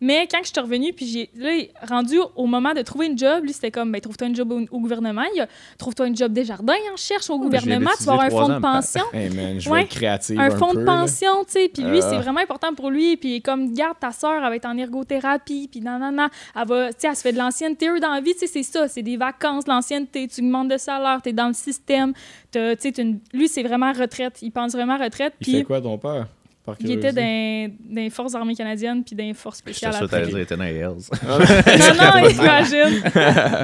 Mais 0.01 0.27
quand 0.29 0.39
je 0.41 0.47
suis 0.49 0.59
revenue, 0.59 0.93
puis 0.93 1.05
j'ai. 1.05 1.29
Là, 1.35 1.51
rendu 1.87 2.17
au 2.35 2.47
moment 2.47 2.73
de 2.73 2.81
trouver 2.81 3.05
une 3.05 3.17
job, 3.17 3.43
lui, 3.43 3.53
c'était 3.53 3.69
comme 3.69 3.91
ben, 3.91 4.01
trouve-toi 4.01 4.27
une 4.27 4.35
job 4.35 4.51
au, 4.51 4.59
au 4.71 4.79
gouvernement. 4.79 5.21
Il 5.33 5.37
y 5.37 5.41
a 5.41 5.47
trouve-toi 5.77 6.07
une 6.07 6.17
job 6.17 6.33
des 6.33 6.43
jardins, 6.43 6.73
il 6.73 6.91
en 6.91 6.97
cherche 6.97 7.29
au 7.29 7.37
gouvernement, 7.37 7.91
tu 7.97 8.03
vas 8.05 8.13
avoir 8.13 8.25
un 8.25 8.29
fonds 8.29 8.49
de 8.55 8.59
pension. 8.59 9.03
Hey 9.13 9.29
man, 9.29 9.59
je 9.59 9.69
Ouais. 9.69 9.85
créative 9.85 10.39
un 10.39 10.45
un, 10.51 10.57
fonds 10.57 10.73
de 10.73 10.83
pension, 10.83 11.43
tu 11.45 11.51
sais. 11.53 11.69
Puis 11.71 11.83
lui, 11.83 11.99
Euh. 11.99 12.01
c'est 12.09 12.17
vraiment 12.17 12.39
important 12.39 12.73
pour 12.73 12.89
lui. 12.89 13.15
Puis 13.15 13.41
comme, 13.41 13.73
garde 13.73 13.97
ta 13.99 14.11
soeur, 14.11 14.33
elle 14.43 14.49
va 14.49 14.55
être 14.55 14.65
en 14.65 14.75
ergothérapie, 14.77 15.67
puis 15.71 15.81
nan, 15.81 15.99
nan, 15.99 16.15
nan. 16.15 16.29
Elle 16.55 16.67
va, 16.67 16.87
tu 16.89 16.95
sais, 16.99 17.07
elle 17.07 17.15
se 17.15 17.21
fait 17.21 17.31
de 17.33 17.37
l'ancienneté. 17.37 17.87
Eux, 17.89 17.99
dans 17.99 18.11
la 18.13 18.21
vie, 18.21 18.33
tu 18.33 18.39
sais, 18.39 18.47
c'est 18.47 18.63
ça. 18.63 18.87
C'est 18.87 19.03
des 19.03 19.17
vacances, 19.17 19.67
l'ancienneté. 19.67 20.27
Tu 20.27 20.41
demandes 20.41 20.71
de 20.71 20.77
salaire, 20.77 21.21
t'es 21.21 21.33
dans 21.33 21.47
le 21.47 21.53
système. 21.53 22.13
T'as- 22.51 22.75
Tu 22.75 22.81
sais, 22.81 22.91
t'as 22.91 23.03
une- 23.03 23.19
lui, 23.33 23.47
c'est 23.47 23.63
vraiment 23.63 23.91
retraite. 23.93 24.39
Il 24.41 24.51
pense 24.51 24.71
vraiment 24.71 24.97
retraite. 24.97 25.33
Il 25.41 25.57
fait 25.57 25.63
quoi 25.63 25.79
ton 25.79 25.97
père? 25.97 26.27
Par 26.65 26.75
il 26.79 26.91
était 26.91 27.11
dans, 27.11 27.71
dans 27.89 28.01
les 28.01 28.09
forces 28.11 28.35
armées 28.35 28.55
canadiennes, 28.55 29.03
puis 29.03 29.15
dans 29.15 29.23
les 29.23 29.33
forces 29.33 29.57
Je 29.57 29.61
spéciales 29.71 29.93
sûr 29.93 30.03
après. 30.05 30.27
dire 30.27 30.37
était 30.37 30.55
dans 30.55 30.63
les 30.63 30.75
Hells. 30.75 30.95
Non, 31.23 32.21
non, 32.21 32.29
imagine. 32.29 33.03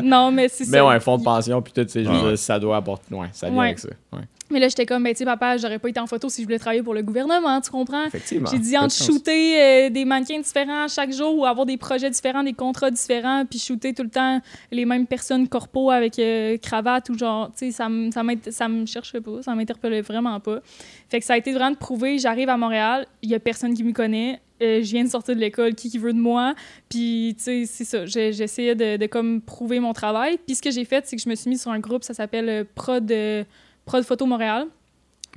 non, 0.03 0.31
mais 0.31 0.47
c'est 0.47 0.65
ça. 0.65 0.71
Mais 0.71 0.81
ouais, 0.81 0.95
un 0.95 0.99
fonds 0.99 1.17
de 1.17 1.23
pension, 1.23 1.61
puis 1.61 1.73
tout, 1.73 1.83
tu 1.85 1.91
sais, 1.91 2.03
je 2.03 2.09
veux 2.09 2.15
Ouais. 2.23 2.29
dire, 2.29 2.37
ça 2.39 2.57
doit 2.59 2.77
apporter. 2.77 3.13
Ouais, 3.13 3.27
ça 3.33 3.49
vient 3.49 3.59
Ouais. 3.59 3.65
avec 3.67 3.79
ça. 3.79 3.89
Ouais. 4.13 4.21
Mais 4.49 4.59
là, 4.59 4.69
j'étais 4.69 4.85
comme, 4.85 5.03
ben, 5.03 5.13
tu 5.13 5.19
sais, 5.19 5.25
papa, 5.25 5.57
j'aurais 5.57 5.79
pas 5.79 5.89
été 5.89 5.99
en 5.99 6.07
photo 6.07 6.29
si 6.29 6.41
je 6.41 6.47
voulais 6.47 6.59
travailler 6.59 6.83
pour 6.83 6.93
le 6.93 7.01
gouvernement, 7.01 7.59
tu 7.59 7.69
comprends? 7.69 8.05
Effectivement. 8.05 8.49
J'ai 8.49 8.59
dit 8.59 8.77
entre 8.77 8.95
shooter 8.95 9.59
euh, 9.59 9.89
des 9.89 10.05
mannequins 10.05 10.39
différents 10.39 10.87
chaque 10.87 11.11
jour 11.11 11.37
ou 11.37 11.45
avoir 11.45 11.65
des 11.65 11.77
projets 11.77 12.09
différents, 12.09 12.43
des 12.43 12.53
contrats 12.53 12.91
différents, 12.91 13.45
puis 13.45 13.59
shooter 13.59 13.93
tout 13.93 14.03
le 14.03 14.09
temps 14.09 14.41
les 14.71 14.85
mêmes 14.85 15.05
personnes 15.05 15.47
corpo 15.47 15.91
avec 15.91 16.17
euh, 16.19 16.57
cravate 16.57 17.09
ou 17.09 17.17
genre, 17.17 17.51
tu 17.57 17.65
sais, 17.65 17.71
ça 17.71 17.89
me 17.89 18.09
ça 18.11 18.67
cherchait 18.85 19.21
pas, 19.21 19.41
ça 19.41 19.53
m'interpellait 19.53 20.01
vraiment 20.01 20.39
pas. 20.39 20.59
Fait 21.09 21.19
que 21.19 21.25
ça 21.25 21.33
a 21.33 21.37
été 21.37 21.51
vraiment 21.51 21.71
de 21.71 21.77
prouver, 21.77 22.17
j'arrive 22.17 22.49
à 22.49 22.57
Montréal, 22.57 23.05
il 23.21 23.29
y 23.29 23.35
a 23.35 23.39
personne 23.39 23.73
qui 23.73 23.83
me 23.83 23.91
connaît, 23.91 24.39
euh, 24.61 24.81
je 24.81 24.91
viens 24.91 25.03
de 25.03 25.09
sortir 25.09 25.35
de 25.35 25.39
l'école, 25.39 25.75
qui 25.75 25.89
qui 25.89 25.97
veut 25.97 26.13
de 26.13 26.19
moi, 26.19 26.55
puis 26.89 27.35
tu 27.37 27.43
sais, 27.43 27.65
c'est 27.65 27.85
ça, 27.85 28.05
j'essayais 28.05 28.75
de, 28.75 28.97
de 28.97 29.05
comme 29.07 29.41
prouver 29.41 29.79
mon 29.79 29.93
travail, 29.93 30.39
puis 30.45 30.55
ce 30.55 30.61
que 30.61 30.71
j'ai 30.71 30.85
fait, 30.85 31.05
c'est 31.05 31.15
que 31.15 31.21
je 31.21 31.29
me 31.29 31.35
suis 31.35 31.49
mis 31.49 31.57
sur 31.57 31.71
un 31.71 31.79
groupe, 31.79 32.03
ça 32.03 32.13
s'appelle 32.13 32.65
Prod, 32.75 33.11
Prod 33.87 34.03
Photo 34.03 34.27
Montréal. 34.27 34.67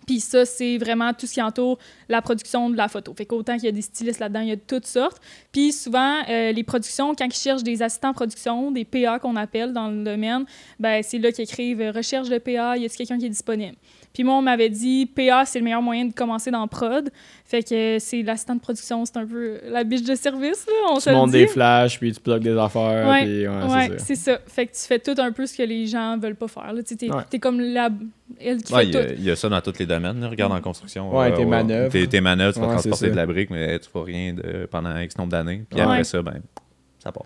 Puis 0.07 0.21
ça, 0.21 0.45
c'est 0.45 0.79
vraiment 0.79 1.13
tout 1.13 1.27
ce 1.27 1.35
qui 1.35 1.43
entoure 1.43 1.79
la 2.09 2.21
production 2.23 2.71
de 2.71 2.77
la 2.77 2.89
photo. 2.89 3.15
Fait 3.15 3.27
qu'autant 3.27 3.55
qu'il 3.55 3.67
y 3.67 3.69
a 3.69 3.73
des 3.73 3.83
stylistes 3.83 4.19
là-dedans, 4.19 4.41
il 4.41 4.49
y 4.49 4.53
a 4.53 4.57
toutes 4.57 4.87
sortes. 4.87 5.21
Puis 5.53 5.73
souvent, 5.73 6.23
euh, 6.29 6.53
les 6.53 6.65
productions, 6.65 7.15
quand 7.15 7.27
ils 7.27 7.33
cherchent 7.33 7.63
des 7.63 7.83
assistants 7.83 8.13
production, 8.13 8.71
des 8.71 8.85
PA 8.85 9.19
qu'on 9.19 9.37
appelle 9.37 9.73
dans 9.73 9.89
le 9.89 10.03
domaine, 10.03 10.47
ben 10.79 11.03
c'est 11.03 11.19
là 11.19 11.31
qu'ils 11.33 11.45
écrivent 11.45 11.81
euh, 11.81 11.93
recherche 11.93 12.29
de 12.29 12.39
PA, 12.39 12.77
y 12.77 12.85
a 12.85 12.89
quelqu'un 12.89 13.19
qui 13.19 13.27
est 13.27 13.31
disponible? 13.31 13.77
Puis 14.13 14.25
moi, 14.25 14.35
on 14.35 14.43
m'avait 14.43 14.69
dit 14.69 15.07
PA, 15.07 15.45
c'est 15.45 15.61
le 15.61 15.65
meilleur 15.65 15.83
moyen 15.83 16.07
de 16.07 16.13
commencer 16.13 16.51
dans 16.51 16.67
prod. 16.67 17.11
Fait 17.51 17.65
que 17.65 17.75
euh, 17.75 17.99
c'est 17.99 18.23
l'assistant 18.23 18.55
de 18.55 18.61
production, 18.61 19.05
c'est 19.05 19.17
un 19.17 19.27
peu 19.27 19.59
la 19.65 19.83
biche 19.83 20.05
de 20.05 20.15
service, 20.15 20.65
là, 20.69 20.73
on 20.93 21.01
se 21.01 21.11
Tu 21.11 21.17
montes 21.17 21.33
dit. 21.33 21.39
des 21.39 21.47
flashs, 21.49 21.99
puis 21.99 22.13
tu 22.13 22.21
plugues 22.21 22.45
des 22.45 22.57
affaires, 22.57 23.09
Ouais, 23.09 23.25
puis 23.25 23.49
ouais, 23.49 23.55
Ouais, 23.65 23.89
c'est 23.99 23.99
ça. 23.99 24.05
c'est 24.05 24.15
ça. 24.15 24.39
Fait 24.47 24.67
que 24.67 24.73
tu 24.73 24.79
fais 24.83 24.99
tout 25.01 25.21
un 25.21 25.33
peu 25.33 25.45
ce 25.47 25.57
que 25.57 25.65
les 25.65 25.85
gens 25.89 26.17
veulent 26.17 26.37
pas 26.37 26.47
faire. 26.47 26.73
là. 26.73 26.81
Tu 26.85 26.91
sais, 26.91 26.97
T'es 26.97 27.11
Ouais. 27.13 27.23
t'es 27.29 27.41
comme 27.41 27.61
la... 27.61 27.89
elle 28.41 28.63
qui 28.63 28.73
Ouais, 28.73 28.83
fait 28.83 28.87
il 28.87 28.89
y, 28.91 28.93
tout. 28.93 28.99
a- 28.99 29.13
il 29.15 29.25
y 29.25 29.31
a 29.33 29.35
ça 29.35 29.49
dans 29.49 29.61
tous 29.61 29.77
les 29.81 29.87
domaines. 29.87 30.21
là. 30.21 30.29
Regarde 30.29 30.53
en 30.53 30.61
construction. 30.61 31.13
Ouais, 31.13 31.35
tes 31.35 31.45
manœuvres. 31.45 31.91
Tes, 31.91 32.07
tes 32.07 32.21
manœuvres, 32.21 32.55
tu 32.55 32.61
vas 32.61 32.67
Ouais, 32.67 32.73
transporter 32.75 32.99
c'est 32.99 33.05
ça. 33.07 33.11
de 33.11 33.17
la 33.17 33.27
brique, 33.27 33.51
mais 33.51 33.81
tu 33.81 33.89
fais 33.93 34.01
rien 34.01 34.33
de, 34.33 34.67
pendant 34.71 34.97
X 34.99 35.19
nombre 35.19 35.31
d'années. 35.33 35.65
Puis 35.69 35.81
Ouais. 35.81 35.85
après 35.87 36.05
ça, 36.05 36.23
ben, 36.23 36.41
ça 37.03 37.11
part. 37.11 37.25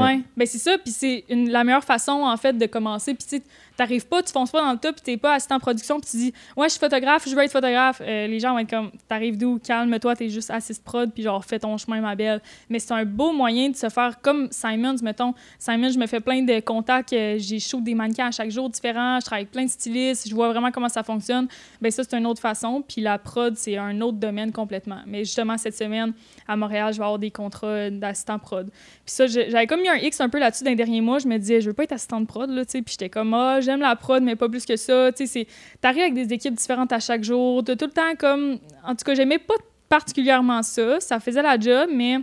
Ouais, 0.00 0.20
ben 0.36 0.46
c'est 0.46 0.58
ça, 0.58 0.76
puis 0.78 0.92
c'est 0.92 1.24
la 1.28 1.64
meilleure 1.64 1.84
façon 1.84 2.12
en 2.12 2.36
fait 2.36 2.52
de 2.56 2.66
commencer. 2.66 3.14
Puis 3.14 3.26
tu 3.40 3.42
t'arrives 3.76 4.06
pas, 4.06 4.22
tu 4.22 4.32
fonces 4.32 4.50
pas 4.50 4.62
dans 4.62 4.72
le 4.72 4.78
tas, 4.78 4.92
puis 4.92 5.02
t'es 5.02 5.16
pas 5.18 5.34
assistant 5.34 5.56
en 5.56 5.60
production, 5.60 6.00
puis 6.00 6.10
tu 6.10 6.16
dis 6.16 6.32
ouais, 6.56 6.66
je 6.66 6.72
suis 6.72 6.80
photographe, 6.80 7.28
je 7.28 7.34
veux 7.34 7.42
être 7.42 7.52
photographe. 7.52 8.00
Euh, 8.04 8.26
les 8.26 8.40
gens 8.40 8.52
vont 8.52 8.58
être 8.60 8.70
comme 8.70 8.90
t'arrives 9.08 9.36
d'où, 9.36 9.58
calme-toi, 9.58 10.16
t'es 10.16 10.28
juste 10.30 10.50
assist 10.50 10.82
prod, 10.82 11.12
puis 11.12 11.22
genre 11.22 11.44
fais 11.44 11.58
ton 11.58 11.76
chemin 11.76 12.00
ma 12.00 12.14
belle. 12.14 12.40
Mais 12.70 12.78
c'est 12.78 12.92
un 12.92 13.04
beau 13.04 13.32
moyen 13.32 13.68
de 13.70 13.76
se 13.76 13.88
faire 13.90 14.20
comme 14.22 14.48
Simons, 14.50 14.96
mettons. 15.02 15.34
Simons, 15.58 15.90
je 15.90 15.98
me 15.98 16.06
fais 16.06 16.20
plein 16.20 16.42
de 16.42 16.60
contacts, 16.60 17.12
euh, 17.12 17.36
j'ai 17.38 17.58
des 17.80 17.94
mannequins 17.94 18.28
à 18.28 18.30
chaque 18.30 18.50
jour 18.50 18.70
différents, 18.70 19.18
je 19.20 19.26
travaille 19.26 19.42
avec 19.42 19.52
plein 19.52 19.64
de 19.64 19.70
stylistes, 19.70 20.28
je 20.28 20.34
vois 20.34 20.48
vraiment 20.50 20.70
comment 20.70 20.88
ça 20.88 21.02
fonctionne. 21.02 21.46
Ben 21.82 21.90
ça 21.90 22.02
c'est 22.02 22.16
une 22.16 22.26
autre 22.26 22.40
façon, 22.40 22.82
puis 22.86 23.02
la 23.02 23.18
prod 23.18 23.54
c'est 23.56 23.76
un 23.76 24.00
autre 24.00 24.16
domaine 24.18 24.52
complètement. 24.52 25.00
Mais 25.06 25.24
justement 25.24 25.58
cette 25.58 25.76
semaine 25.76 26.12
à 26.48 26.56
Montréal, 26.56 26.92
je 26.92 26.98
vais 26.98 27.04
avoir 27.04 27.18
des 27.18 27.30
contrats 27.30 27.90
d'assistant 27.90 28.38
prod. 28.38 28.70
Puis 28.70 29.14
ça, 29.14 29.26
j'ai- 29.26 29.50
j'avais 29.66 29.82
comme 29.82 29.82
mis 29.82 29.88
un 29.88 29.96
X 29.96 30.20
un 30.20 30.28
peu 30.28 30.38
là-dessus 30.38 30.64
dans 30.64 30.70
les 30.70 30.76
derniers 30.76 31.00
mois. 31.00 31.18
Je 31.18 31.26
me 31.26 31.38
disais, 31.38 31.60
je 31.60 31.68
veux 31.68 31.74
pas 31.74 31.84
être 31.84 31.92
assistante 31.92 32.26
prod, 32.26 32.48
là, 32.50 32.64
tu 32.64 32.72
sais. 32.72 32.82
Puis 32.82 32.92
j'étais 32.92 33.10
comme, 33.10 33.34
ah, 33.34 33.60
j'aime 33.60 33.80
la 33.80 33.96
prod, 33.96 34.22
mais 34.22 34.36
pas 34.36 34.48
plus 34.48 34.64
que 34.64 34.76
ça. 34.76 35.12
Tu 35.12 35.26
sais, 35.26 35.46
t'arrives 35.80 36.02
avec 36.02 36.14
des 36.14 36.32
équipes 36.32 36.54
différentes 36.54 36.92
à 36.92 37.00
chaque 37.00 37.24
jour. 37.24 37.64
T'as 37.64 37.76
tout 37.76 37.86
le 37.86 37.90
temps 37.90 38.14
comme. 38.18 38.58
En 38.84 38.94
tout 38.94 39.04
cas, 39.04 39.14
j'aimais 39.14 39.38
pas 39.38 39.54
particulièrement 39.88 40.62
ça. 40.62 41.00
Ça 41.00 41.20
faisait 41.20 41.42
la 41.42 41.58
job, 41.58 41.90
mais 41.92 42.18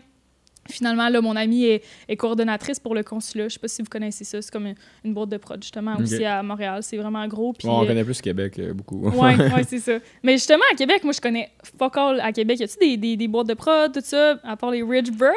finalement, 0.69 1.09
là, 1.09 1.21
mon 1.21 1.35
amie 1.35 1.65
est, 1.65 1.83
est 2.07 2.15
coordonnatrice 2.15 2.79
pour 2.79 2.95
le 2.95 3.03
consulat. 3.03 3.47
Je 3.47 3.53
sais 3.53 3.59
pas 3.59 3.67
si 3.67 3.81
vous 3.81 3.89
connaissez 3.89 4.23
ça. 4.23 4.41
C'est 4.41 4.51
comme 4.51 4.67
une, 4.67 4.75
une 5.03 5.13
boîte 5.13 5.29
de 5.29 5.37
prod, 5.37 5.61
justement, 5.61 5.95
aussi 5.99 6.23
à 6.25 6.41
Montréal. 6.43 6.79
C'est 6.81 6.97
vraiment 6.97 7.27
gros. 7.27 7.53
Puis, 7.53 7.67
Bon, 7.67 7.79
on 7.79 7.83
euh, 7.83 7.87
connaît 7.87 8.03
plus 8.03 8.21
Québec 8.21 8.57
euh, 8.59 8.73
beaucoup. 8.73 9.09
Ouais, 9.09 9.35
ouais, 9.35 9.63
c'est 9.67 9.79
ça. 9.79 9.93
Mais 10.23 10.33
justement, 10.33 10.63
à 10.71 10.75
Québec, 10.75 11.03
moi, 11.03 11.13
je 11.13 11.21
connais 11.21 11.49
fuck 11.77 11.97
all 11.97 12.19
à 12.21 12.31
Québec. 12.31 12.59
Y 12.59 12.63
a-tu 12.63 12.77
des, 12.79 12.97
des, 12.97 13.17
des 13.17 13.27
boîtes 13.27 13.47
de 13.47 13.53
prod, 13.53 13.91
tout 13.93 14.01
ça, 14.03 14.37
à 14.43 14.55
part 14.55 14.71
les 14.71 14.83
Ridge 14.83 15.11
Bros? 15.11 15.29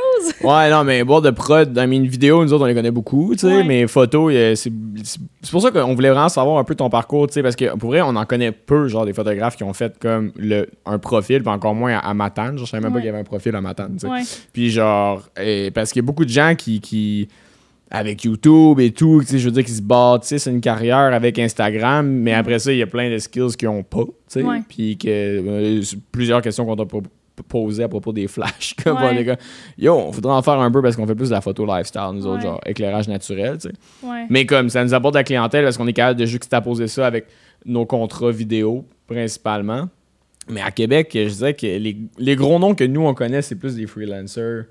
Ouais, 0.46 0.70
non, 0.70 0.84
mais 0.84 1.02
boîte 1.04 1.24
de 1.24 1.30
prod, 1.30 1.72
dans 1.72 1.88
mes 1.88 2.00
vidéos, 2.00 2.44
nous 2.44 2.52
autres, 2.52 2.64
on 2.64 2.66
les 2.66 2.74
connaît 2.74 2.90
beaucoup, 2.90 3.32
tu 3.34 3.40
sais, 3.40 3.46
Ouais. 3.58 3.64
mais 3.64 3.86
photos, 3.86 4.32
c'est 4.54 4.72
c'est 5.42 5.50
pour 5.52 5.62
ça 5.62 5.70
qu'on 5.70 5.94
voulait 5.94 6.10
vraiment 6.10 6.28
savoir 6.28 6.58
un 6.58 6.64
peu 6.64 6.74
ton 6.74 6.90
parcours, 6.90 7.26
tu 7.28 7.34
sais, 7.34 7.42
parce 7.42 7.54
que 7.56 7.76
pour 7.76 7.90
vrai, 7.90 8.00
on 8.02 8.16
en 8.16 8.24
connaît 8.24 8.50
peu, 8.52 8.88
genre, 8.88 9.04
des 9.06 9.12
photographes 9.12 9.56
qui 9.56 9.62
ont 9.64 9.72
fait 9.72 9.98
comme 9.98 10.32
le, 10.36 10.68
un 10.84 10.98
profil, 10.98 11.40
puis 11.42 11.48
encore 11.52 11.74
moins 11.74 11.94
à, 11.96 11.98
à 12.00 12.14
Matane. 12.14 12.56
Genre, 12.56 12.66
je 12.66 12.70
savais 12.70 12.82
même 12.82 12.92
pas 12.92 12.98
qu'il 12.98 13.06
y 13.06 13.08
avait 13.10 13.18
un 13.20 13.24
profil 13.24 13.54
à 13.54 13.60
Matane, 13.60 13.96
tu 14.00 14.08
sais. 14.08 14.46
Puis 14.52 14.70
genre, 14.70 15.15
eh, 15.40 15.70
parce 15.70 15.92
qu'il 15.92 16.00
y 16.00 16.04
a 16.04 16.06
beaucoup 16.06 16.24
de 16.24 16.30
gens 16.30 16.54
qui, 16.56 16.80
qui 16.80 17.28
avec 17.90 18.24
YouTube 18.24 18.80
et 18.80 18.90
tout, 18.90 19.22
je 19.30 19.36
veux 19.38 19.50
dire, 19.52 19.64
qui 19.64 19.70
se 19.72 19.82
bâtissent 19.82 20.46
une 20.46 20.60
carrière 20.60 21.12
avec 21.14 21.38
Instagram, 21.38 22.06
mais 22.08 22.32
après 22.34 22.58
ça, 22.58 22.72
il 22.72 22.78
y 22.78 22.82
a 22.82 22.86
plein 22.86 23.10
de 23.10 23.18
skills 23.18 23.56
qu'ils 23.56 23.68
ont 23.68 23.82
pas, 23.84 24.02
tu 24.04 24.40
sais. 24.40 24.44
Puis 24.68 24.98
que 24.98 25.08
euh, 25.08 25.82
plusieurs 26.10 26.42
questions 26.42 26.66
qu'on 26.66 26.74
t'a 26.74 26.84
po- 26.84 27.02
posées 27.48 27.84
à 27.84 27.88
propos 27.88 28.12
des 28.12 28.26
flashs. 28.28 28.74
Comme 28.82 28.96
Ouais. 28.96 29.10
on 29.12 29.16
est 29.16 29.24
comme, 29.24 29.36
yo, 29.78 29.94
on 29.94 30.10
voudrait 30.10 30.32
en 30.32 30.42
faire 30.42 30.58
un 30.58 30.70
peu 30.70 30.82
parce 30.82 30.96
qu'on 30.96 31.06
fait 31.06 31.14
plus 31.14 31.28
de 31.28 31.34
la 31.34 31.40
photo 31.40 31.64
lifestyle, 31.64 32.10
nous 32.12 32.26
autres, 32.26 32.42
genre 32.42 32.60
éclairage 32.66 33.06
naturel, 33.08 33.58
tu 33.58 33.68
sais. 33.68 33.74
Ouais. 34.02 34.24
Mais 34.30 34.46
comme 34.46 34.68
ça 34.68 34.82
nous 34.84 34.92
apporte 34.94 35.14
de 35.14 35.18
la 35.20 35.24
clientèle 35.24 35.62
parce 35.62 35.76
qu'on 35.76 35.86
est 35.86 35.92
capable 35.92 36.18
de 36.18 36.26
juxtaposer 36.26 36.88
ça 36.88 37.06
avec 37.06 37.26
nos 37.64 37.86
contrats 37.86 38.30
vidéo, 38.32 38.84
principalement. 39.06 39.88
Mais 40.48 40.60
à 40.60 40.70
Québec, 40.70 41.10
je 41.12 41.28
dirais 41.28 41.54
que 41.54 41.66
les, 41.66 41.96
les 42.18 42.36
gros 42.36 42.58
noms 42.58 42.74
que 42.74 42.84
nous, 42.84 43.04
on 43.06 43.14
connaît, 43.14 43.42
c'est 43.42 43.56
plus 43.56 43.74
des 43.76 43.86
freelancers 43.86 44.64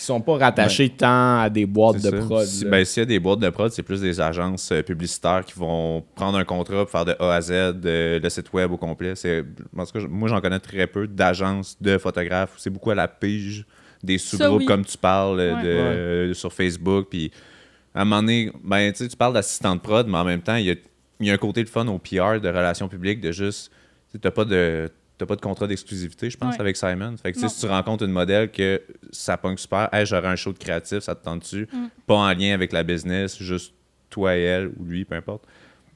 qui 0.00 0.06
sont 0.06 0.20
pas 0.20 0.36
rattachés 0.38 0.88
tant 0.88 1.40
à 1.40 1.50
des 1.50 1.66
boîtes 1.66 1.96
de 1.96 2.10
ça. 2.10 2.16
prod. 2.16 2.44
Si- 2.46 2.64
ben, 2.64 2.84
s'il 2.84 3.00
y 3.00 3.04
a 3.04 3.06
des 3.06 3.18
boîtes 3.20 3.38
de 3.40 3.50
prod, 3.50 3.70
c'est 3.70 3.82
plus 3.82 4.00
des 4.00 4.20
agences 4.20 4.72
euh, 4.72 4.82
publicitaires 4.82 5.44
qui 5.44 5.52
vont 5.58 6.02
prendre 6.14 6.38
un 6.38 6.44
contrat 6.44 6.82
pour 6.84 6.90
faire 6.90 7.04
de 7.04 7.14
A 7.18 7.34
à 7.34 7.40
Z 7.40 7.50
euh, 7.52 8.18
le 8.18 8.28
site 8.30 8.52
web 8.52 8.72
au 8.72 8.76
complet. 8.76 9.14
C'est, 9.14 9.44
en 9.76 9.84
tout 9.84 9.92
cas, 9.92 10.06
moi, 10.08 10.28
j'en 10.28 10.40
connais 10.40 10.58
très 10.60 10.86
peu 10.86 11.06
d'agences 11.06 11.76
de 11.80 11.98
photographes. 11.98 12.54
C'est 12.56 12.70
beaucoup 12.70 12.90
à 12.90 12.94
la 12.94 13.08
pige 13.08 13.64
des 14.02 14.16
sous-groupes 14.18 14.60
oui. 14.60 14.64
comme 14.66 14.84
tu 14.84 14.96
parles 14.96 15.38
euh, 15.40 15.54
Ouais. 15.56 15.62
de, 15.62 15.68
euh, 15.68 16.34
sur 16.34 16.52
Facebook. 16.52 17.08
Puis 17.10 17.30
à 17.94 18.02
un 18.02 18.04
moment 18.04 18.22
donné, 18.22 18.50
ben, 18.64 18.92
tu 18.92 19.06
parles 19.18 19.34
d'assistant 19.34 19.76
de 19.76 19.80
prod, 19.80 20.06
mais 20.08 20.16
en 20.18 20.24
même 20.24 20.40
temps, 20.40 20.56
il 20.56 20.64
y 20.66 20.70
a, 20.70 20.74
il 21.20 21.26
y 21.26 21.30
a 21.30 21.34
un 21.34 21.38
côté 21.38 21.62
de 21.62 21.68
fun 21.68 21.86
au 21.88 21.98
PR, 21.98 22.40
de 22.40 22.48
relations 22.48 22.88
publiques, 22.88 23.20
de 23.20 23.32
juste, 23.32 23.70
tu 24.10 24.18
n'as 24.24 24.30
pas 24.30 24.44
de. 24.46 24.88
T'as 25.20 25.26
pas 25.26 25.36
de 25.36 25.42
contrat 25.42 25.66
d'exclusivité, 25.66 26.30
je 26.30 26.38
pense, 26.38 26.54
Ouais. 26.54 26.60
avec 26.62 26.78
Simon. 26.78 27.14
Fait 27.22 27.30
que 27.30 27.34
tu 27.36 27.40
sais, 27.40 27.46
Non. 27.46 27.50
si 27.52 27.60
tu 27.60 27.66
rencontres 27.66 28.04
une 28.06 28.10
modèle 28.12 28.50
que 28.50 28.80
ça 29.10 29.36
pogne 29.36 29.58
super, 29.58 29.90
hey, 29.92 30.06
j'aurais 30.06 30.28
un 30.28 30.36
show 30.36 30.50
de 30.50 30.56
créatif, 30.58 31.00
ça 31.00 31.14
te 31.14 31.22
tente-tu? 31.22 31.68
Mm. 31.70 31.88
Pas 32.06 32.14
en 32.14 32.32
lien 32.32 32.54
avec 32.54 32.72
la 32.72 32.82
business, 32.82 33.36
juste 33.38 33.74
toi 34.08 34.34
et 34.34 34.40
elle, 34.40 34.68
ou 34.78 34.84
lui, 34.86 35.04
peu 35.04 35.16
importe. 35.16 35.44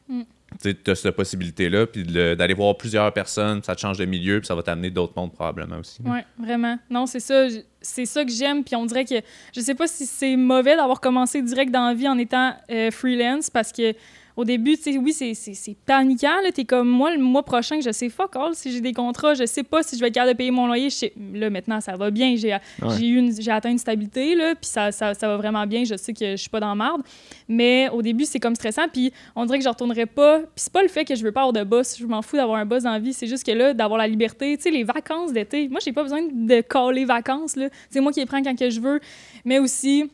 Mm. 0.09 0.25
Tu 0.63 0.77
as 0.91 0.95
cette 0.95 1.17
possibilité-là, 1.17 1.87
puis 1.87 2.05
d'aller 2.05 2.53
voir 2.53 2.77
plusieurs 2.77 3.11
personnes, 3.15 3.63
ça 3.63 3.75
te 3.75 3.81
change 3.81 3.97
de 3.97 4.05
milieu, 4.05 4.41
puis 4.41 4.47
ça 4.47 4.55
va 4.55 4.63
t'amener 4.63 4.91
d'autres 4.91 5.15
mondes 5.17 5.33
probablement 5.33 5.79
aussi. 5.79 6.03
Ouais, 6.03 6.25
vraiment. 6.39 6.79
Non, 6.91 7.07
c'est 7.07 7.19
ça. 7.19 7.47
C'est 7.81 8.05
ça 8.07 8.25
que 8.27 8.31
j'aime. 8.31 8.63
Puis 8.63 8.77
on 8.77 8.85
dirait 8.85 9.07
que 9.07 9.17
je 9.57 9.61
sais 9.63 9.75
pas 9.75 9.87
si 9.87 10.05
c'est 10.05 10.37
mauvais 10.37 10.77
d'avoir 10.77 11.01
commencé 11.01 11.41
direct 11.41 11.73
dans 11.73 11.89
la 11.89 11.95
vie 11.95 12.09
en 12.09 12.19
étant 12.19 12.55
euh, 12.71 12.91
freelance 12.91 13.49
parce 13.49 13.73
que 13.73 13.95
au 14.37 14.45
début, 14.45 14.77
tu 14.77 14.83
sais, 14.93 14.99
oui, 14.99 15.13
c'est- 15.13 15.77
paniquant. 15.87 16.41
là. 16.43 16.51
T'es 16.53 16.65
comme 16.65 16.89
moi, 16.89 17.15
le 17.15 17.23
mois 17.23 17.43
prochain, 17.45 17.81
je 17.81 17.91
sais 17.93 18.09
fuck 18.09 18.35
all 18.37 18.55
si 18.55 18.73
j'ai 18.73 18.81
des 18.81 18.93
contrats. 18.93 19.35
Je 19.35 19.47
sais 19.47 19.63
pas 19.63 19.83
si 19.83 19.97
je 19.97 20.01
vais 20.01 20.09
être 20.09 20.15
capable 20.15 20.33
de 20.33 20.37
payer 20.37 20.51
mon 20.51 20.67
loyer. 20.67 20.91
Je 20.91 20.95
sais- 20.97 21.13
Là, 21.35 21.51
maintenant, 21.51 21.81
ça 21.81 21.97
va 21.97 22.11
bien. 22.11 22.35
J'ai 22.37 22.57
j'ai 22.99 23.51
atteint 23.51 23.71
une 23.71 23.79
stabilité, 23.79 24.35
là, 24.35 24.55
puis 24.55 24.69
ça, 24.69 24.91
ça, 24.93 25.15
ça 25.15 25.29
va 25.29 25.37
vraiment 25.37 25.67
bien. 25.67 25.85
Je 25.85 25.97
sais 25.97 26.13
que 26.13 26.33
je 26.33 26.37
suis 26.37 26.51
pas 26.51 26.61
dans 26.61 26.69
la 26.69 26.75
marde. 26.75 27.03
Mais 27.49 27.89
au 27.93 28.03
début, 28.03 28.25
c'est 28.25 28.41
comme 28.41 28.55
stressant. 28.55 28.89
Puis 28.93 29.13
on 29.37 29.45
dirait 29.47 29.59
que 29.59 29.65
je 29.65 29.69
retournerai 29.69 30.07
pas. 30.07 30.39
Puis 30.41 30.49
c'est 30.57 30.73
pas 30.73 30.83
le 30.83 30.89
fait 30.89 31.05
que 31.05 31.15
je 31.15 31.23
veux 31.23 31.33
pas 31.33 31.41
avoir 31.43 31.53
de 31.53 31.63
boss. 31.65 31.97
Je 31.99 32.07
m'en 32.07 32.23
fous 32.23 32.37
d'avoir 32.37 32.59
un 32.59 32.67
boss 32.67 32.83
dans 32.83 32.93
la 32.93 32.99
vie. 32.99 33.13
C'est 33.13 33.27
juste 33.27 33.45
que 33.47 33.53
là, 33.53 33.73
d'avoir 33.75 33.99
la 33.99 34.09
liberté, 34.09 34.57
tu 34.57 34.65
sais, 34.65 34.71
les 34.71 34.85
vacances 34.85 35.33
d'été. 35.33 35.69
Moi, 35.69 35.81
j'ai 35.85 35.93
pas 35.93 36.03
besoin 36.03 36.23
de 36.23 36.61
caler 36.61 37.05
vacances, 37.05 37.57
là. 37.57 37.69
C'est 37.91 38.01
moi 38.01 38.13
qui 38.13 38.21
les 38.21 38.27
prends 38.27 38.43
quand 38.43 38.57
que 38.59 38.71
je 38.71 38.81
veux. 38.81 39.01
Mais 39.45 39.59
aussi, 39.59 40.11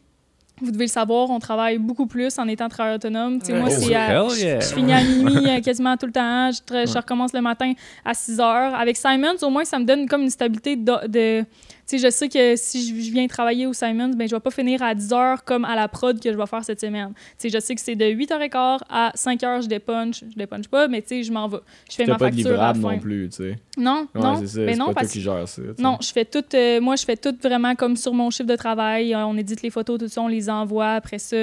vous 0.62 0.70
devez 0.70 0.84
le 0.84 0.90
savoir, 0.90 1.30
on 1.30 1.38
travaille 1.38 1.78
beaucoup 1.78 2.06
plus 2.06 2.38
en 2.38 2.46
étant 2.48 2.68
travailleur 2.68 2.96
autonome. 2.96 3.38
Tu 3.40 3.46
sais, 3.46 3.52
moi, 3.58 3.68
Oh, 3.70 3.74
c'est 3.78 3.94
à- 3.94 4.26
yeah. 4.36 4.60
je 4.60 4.74
finis 4.74 4.92
à 4.92 5.02
minuit 5.02 5.48
euh, 5.48 5.60
quasiment 5.60 5.96
tout 5.96 6.06
le 6.06 6.12
temps. 6.12 6.50
Je, 6.52 6.96
recommence 6.96 7.32
le 7.32 7.40
matin 7.40 7.72
à 8.04 8.14
6 8.14 8.40
heures. 8.40 8.74
Avec 8.74 8.96
Simons, 8.96 9.36
au 9.42 9.50
moins, 9.50 9.64
ça 9.64 9.78
me 9.78 9.84
donne 9.84 10.08
comme 10.08 10.22
une 10.22 10.30
stabilité 10.30 10.76
de. 10.76 11.06
de- 11.08 11.44
sais, 11.90 11.98
je 11.98 12.10
sais 12.10 12.28
que 12.28 12.56
si 12.56 13.04
je 13.04 13.12
viens 13.12 13.26
travailler 13.26 13.66
au 13.66 13.72
Simons, 13.72 14.10
ben, 14.16 14.28
je 14.28 14.34
vais 14.34 14.40
pas 14.40 14.50
finir 14.50 14.82
à 14.82 14.94
10 14.94 15.12
heures 15.12 15.44
comme 15.44 15.64
à 15.64 15.74
la 15.76 15.88
prod 15.88 16.18
que 16.20 16.32
je 16.32 16.36
vais 16.36 16.46
faire 16.46 16.64
cette 16.64 16.80
semaine. 16.80 17.12
Tu 17.38 17.48
sais, 17.48 17.50
je 17.50 17.60
sais 17.60 17.74
que 17.74 17.80
c'est 17.80 17.94
de 17.96 18.04
8h15 18.04 18.78
à 18.88 19.12
5h, 19.16 19.62
je 19.62 19.68
dépunch. 19.68 20.24
Je 20.30 20.36
dépunch 20.36 20.68
pas, 20.68 20.88
mais 20.88 21.02
tu 21.02 21.08
sais, 21.08 21.22
je 21.22 21.32
m'en 21.32 21.48
vais. 21.48 21.58
Je 21.90 21.94
fais 21.96 22.06
ma 22.06 22.16
pas 22.16 22.30
de 22.30 22.36
facture 22.36 22.50
à 22.50 22.52
la 22.68 22.72
livrable 22.72 22.80
fin. 22.80 22.94
non 22.96 22.98
plus, 23.00 23.28
tu 23.30 23.36
sais. 23.36 23.56
Non, 23.76 24.06
Ouais, 24.14 24.20
non. 24.20 24.36
c'est 24.40 24.46
c'est 24.46 24.76
non, 24.76 24.86
pas 24.86 24.92
toi 24.92 24.94
parce 24.94 25.12
qui 25.12 25.20
gère 25.20 25.48
ça. 25.48 25.62
non, 25.78 25.98
je 26.00 26.12
fais 26.12 26.24
tout. 26.24 26.44
euh, 26.54 26.80
moi, 26.80 26.96
je 26.96 27.04
fais 27.04 27.16
tout 27.16 27.34
vraiment 27.42 27.74
comme 27.74 27.96
sur 27.96 28.12
mon 28.14 28.30
chiffre 28.30 28.48
de 28.48 28.56
travail. 28.56 29.14
On 29.16 29.36
édite 29.36 29.62
les 29.62 29.70
photos, 29.70 29.98
tout 29.98 30.08
ça, 30.08 30.20
on 30.22 30.28
les 30.28 30.48
envoie. 30.50 30.92
Après 30.94 31.18
ça, 31.18 31.36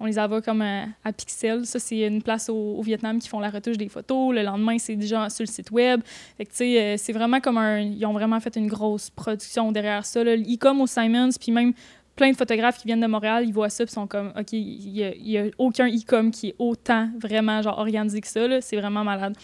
on 0.00 0.06
les 0.06 0.18
envoie 0.18 0.42
comme 0.42 0.62
à, 0.62 0.84
à 1.04 1.12
Pixel. 1.12 1.64
Ça, 1.66 1.78
c'est 1.78 2.00
une 2.06 2.22
place 2.22 2.48
au, 2.48 2.54
au 2.76 2.82
Vietnam 2.82 3.18
qui 3.18 3.28
font 3.28 3.40
la 3.40 3.50
retouche 3.50 3.76
des 3.78 3.88
photos. 3.88 4.34
Le 4.34 4.42
lendemain, 4.42 4.78
c'est 4.78 4.96
déjà 4.96 5.28
sur 5.30 5.44
le 5.44 5.50
site 5.50 5.70
web. 5.70 6.00
Fait 6.36 6.44
que, 6.44 6.50
tu 6.50 6.56
sais, 6.56 6.80
euh, 6.82 6.94
c'est 6.96 7.12
vraiment 7.12 7.40
comme 7.40 7.58
un. 7.58 7.80
Ils 7.80 8.04
ont 8.06 8.12
vraiment 8.12 8.40
fait 8.40 8.56
une 8.56 8.66
grosse 8.66 9.10
production 9.10 9.72
derrière 9.72 10.04
ça. 10.04 10.22
là. 10.24 10.34
E-com 10.36 10.80
au 10.80 10.86
Simons, 10.86 11.30
puis 11.40 11.52
même 11.52 11.72
plein 12.16 12.30
de 12.30 12.36
photographes 12.36 12.78
qui 12.78 12.86
viennent 12.86 13.00
de 13.00 13.06
Montréal, 13.08 13.44
ils 13.44 13.52
voient 13.52 13.68
ça, 13.70 13.84
puis 13.84 13.92
sont 13.92 14.06
comme, 14.06 14.32
OK, 14.38 14.52
il 14.52 14.96
y 14.96 15.36
a, 15.38 15.42
a 15.42 15.46
aucun 15.58 15.88
e-com 15.88 16.30
qui 16.30 16.48
est 16.50 16.54
autant 16.60 17.08
vraiment 17.18 17.60
genre 17.60 17.78
organisé 17.78 18.20
que 18.20 18.28
ça. 18.28 18.60
C'est 18.60 18.76
vraiment 18.76 19.02
malade. 19.02 19.34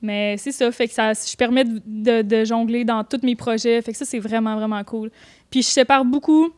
Mais 0.00 0.36
c'est 0.38 0.52
ça, 0.52 0.70
fait 0.70 0.86
que 0.88 0.92
ça, 0.94 1.12
je 1.12 1.36
permets 1.36 1.64
de, 1.64 1.80
de- 1.86 2.22
de 2.22 2.44
jongler 2.44 2.84
dans 2.84 3.04
tous 3.04 3.20
mes 3.22 3.36
projets. 3.36 3.80
Fait 3.82 3.92
que 3.92 3.98
ça, 3.98 4.04
c'est 4.04 4.18
vraiment, 4.18 4.54
vraiment 4.56 4.82
cool. 4.84 5.10
Puis 5.50 5.62
je 5.62 5.68
sépare 5.68 6.04
beaucoup 6.04 6.50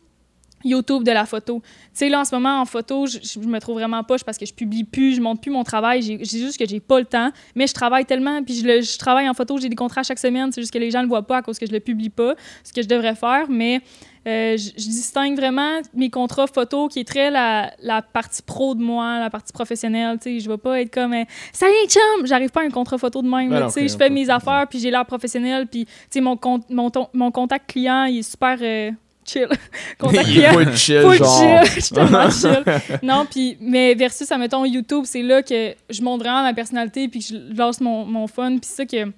YouTube 0.65 1.05
de 1.05 1.13
la 1.13 1.27
photo. 1.27 1.61
Tu 1.63 1.69
sais, 1.93 2.09
là, 2.09 2.21
en 2.21 2.25
ce 2.25 2.35
moment, 2.35 2.61
en 2.61 2.65
photo, 2.65 3.07
je, 3.07 3.19
je 3.23 3.39
me 3.41 3.59
trouve 3.61 3.77
vraiment 3.77 4.03
poche 4.03 4.25
parce 4.25 4.37
que 4.39 4.47
je 4.47 4.53
publie 4.55 4.85
plus, 4.85 5.15
je 5.15 5.21
monte 5.21 5.41
plus 5.41 5.51
mon 5.53 5.63
travail. 5.65 6.03
J'ai 6.03 6.19
juste 6.25 6.59
que 6.59 6.67
j'ai 6.67 6.81
pas 6.81 6.99
le 6.99 7.05
temps. 7.05 7.31
Mais 7.55 7.67
je 7.67 7.75
travaille 7.75 8.05
tellement, 8.05 8.43
puis 8.43 8.55
je, 8.55 8.67
le- 8.67 8.81
je 8.81 8.99
travaille 8.99 9.29
en 9.29 9.35
photo, 9.35 9.59
j'ai 9.59 9.69
des 9.69 9.77
contrats 9.77 10.03
chaque 10.03 10.19
semaine. 10.19 10.51
C'est 10.53 10.61
juste 10.63 10.73
que 10.73 10.79
les 10.79 10.91
gens 10.91 11.03
le 11.03 11.09
voient 11.09 11.27
pas 11.27 11.37
à 11.39 11.43
cause 11.43 11.59
que 11.59 11.67
je 11.67 11.73
le 11.73 11.81
publie 11.81 12.09
pas, 12.11 12.35
ce 12.65 12.73
que 12.73 12.83
je 12.83 12.89
devrais 12.89 13.15
faire. 13.15 13.47
Mais 13.49 13.81
euh, 14.27 14.57
je, 14.57 14.71
je 14.71 14.89
distingue 14.89 15.37
vraiment 15.37 15.81
mes 15.95 16.11
contrats 16.11 16.49
photo 16.49 16.89
qui 16.89 16.99
est 17.01 17.05
très 17.07 17.31
la, 17.31 17.71
la 17.81 18.03
partie 18.03 18.43
pro 18.43 18.75
de 18.75 18.83
moi, 18.83 19.21
la 19.21 19.31
partie 19.31 19.53
professionnelle. 19.53 20.17
Tu 20.19 20.25
sais, 20.25 20.41
je 20.41 20.49
vais 20.51 20.59
pas 20.59 20.81
être 20.81 20.93
comme 20.93 21.13
euh, 21.13 21.25
Salut 21.53 21.73
chum! 21.89 22.27
J'arrive 22.27 22.51
pas 22.51 22.63
à 22.63 22.65
un 22.65 22.71
contrat 22.71 22.99
photo 22.99 23.23
de 23.23 23.29
même. 23.29 23.51
Tu 23.69 23.75
sais, 23.75 23.81
je 23.89 23.97
fais 23.97 24.11
mes 24.11 24.29
affaires, 24.31 24.67
puis 24.69 24.81
j'ai 24.81 24.91
l'air 24.91 25.07
professionnel, 25.07 25.67
puis 25.69 25.85
tu 25.85 25.93
sais, 26.11 26.21
mon, 26.21 26.37
con- 26.37 26.61
mon, 26.71 26.91
ton- 26.91 27.09
mon 27.13 27.31
contact 27.31 27.71
client, 27.71 28.05
il 28.07 28.19
est 28.19 28.23
super 28.29 28.59
euh, 28.61 28.91
chill. 29.27 29.49
contact 29.99 30.25
client. 30.25 30.53
full 30.53 30.77
chill, 30.77 31.13
genre. 31.13 31.65
chill, 31.65 31.75
je 31.75 31.81
suis 31.81 31.95
tellement 31.95 32.31
chill. 32.31 32.65
Non, 33.03 33.27
puis, 33.27 33.57
mais 33.61 33.95
versus, 33.95 34.31
à 34.31 34.39
mettons, 34.39 34.65
YouTube, 34.65 35.05
c'est 35.07 35.23
là 35.23 35.43
que 35.43 35.75
je 35.91 36.03
montre 36.03 36.25
vraiment 36.25 36.43
ma 36.43 36.55
personnalité, 36.55 37.09
puis 37.09 37.21
que 37.21 37.27
je 37.27 37.57
lance 37.57 37.81
mon, 37.81 38.05
mon 38.05 38.27
fun, 38.27 38.51
puis 38.59 38.61
c'est 38.63 38.77
ça 38.77 38.87
que 38.87 39.13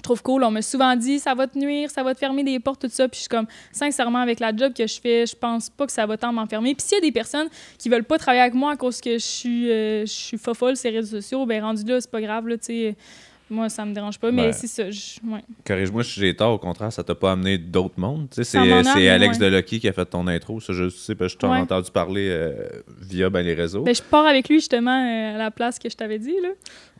je 0.00 0.02
trouve 0.02 0.22
cool. 0.22 0.44
On 0.44 0.50
m'a 0.50 0.62
souvent 0.62 0.96
dit, 0.96 1.18
ça 1.18 1.34
va 1.34 1.46
te 1.46 1.58
nuire, 1.58 1.90
ça 1.90 2.02
va 2.02 2.14
te 2.14 2.18
fermer 2.18 2.42
des 2.42 2.58
portes, 2.58 2.80
tout 2.80 2.88
ça, 2.90 3.06
puis 3.06 3.16
je 3.16 3.20
suis 3.22 3.28
comme, 3.28 3.46
sincèrement, 3.70 4.20
avec 4.20 4.40
la 4.40 4.56
job 4.56 4.72
que 4.72 4.86
je 4.86 5.00
fais, 5.00 5.26
je 5.26 5.36
pense 5.36 5.68
pas 5.68 5.86
que 5.86 5.92
ça 5.92 6.06
va 6.06 6.16
tant 6.16 6.32
m'enfermer. 6.32 6.74
Puis 6.74 6.86
s'il 6.86 6.96
y 6.96 6.98
a 6.98 7.02
des 7.02 7.12
personnes 7.12 7.48
qui 7.78 7.88
veulent 7.88 8.04
pas 8.04 8.16
travailler 8.18 8.42
avec 8.42 8.54
moi 8.54 8.72
à 8.72 8.76
cause 8.76 9.00
que 9.00 9.12
je 9.12 9.24
suis, 9.24 9.70
euh, 9.70 10.06
je 10.06 10.12
suis 10.12 10.38
fofolle 10.38 10.76
sur 10.76 10.90
les 10.90 10.98
réseaux 10.98 11.20
sociaux, 11.20 11.44
ben 11.44 11.62
rendu 11.62 11.84
là, 11.84 12.00
c'est 12.00 12.10
pas 12.10 12.22
grave, 12.22 12.48
là, 12.48 12.56
tu 12.56 12.66
sais 12.66 12.96
moi, 13.50 13.68
ça 13.68 13.84
me 13.84 13.92
dérange 13.92 14.18
pas, 14.18 14.30
mais 14.30 14.46
Ouais. 14.46 14.52
c'est 14.52 14.66
ça. 14.66 14.90
je- 14.90 15.18
ouais. 15.30 15.40
Corrige-moi 15.66 16.04
si 16.04 16.20
j'ai 16.20 16.34
tort, 16.34 16.52
au 16.52 16.58
contraire, 16.58 16.92
ça 16.92 17.02
t'a 17.04 17.14
pas 17.14 17.32
amené 17.32 17.58
d'autres 17.58 17.98
mondes. 17.98 18.28
C'est 18.30 18.44
c'est 18.44 18.58
Alex 18.58 19.38
ouais. 19.38 19.50
Delucky 19.50 19.80
qui 19.80 19.88
a 19.88 19.92
fait 19.92 20.06
ton 20.06 20.26
intro. 20.26 20.60
Ça, 20.60 20.72
je 20.72 20.88
sais, 20.88 21.14
parce 21.14 21.32
que 21.34 21.38
je 21.38 21.38
t'en 21.38 21.48
ai 21.54 21.56
Ouais. 21.56 21.62
entendu 21.62 21.90
parler 21.90 22.28
euh, 22.30 22.52
via 23.00 23.28
ben, 23.30 23.42
les 23.42 23.54
réseaux. 23.54 23.82
Ben, 23.82 23.94
je 23.94 24.02
pars 24.02 24.26
avec 24.26 24.48
lui, 24.48 24.56
justement, 24.60 24.90
euh, 25.04 25.34
à 25.34 25.38
la 25.38 25.50
place 25.50 25.78
que 25.78 25.90
je 25.90 25.96
t'avais 25.96 26.18
dit, 26.18 26.34
là. 26.42 26.50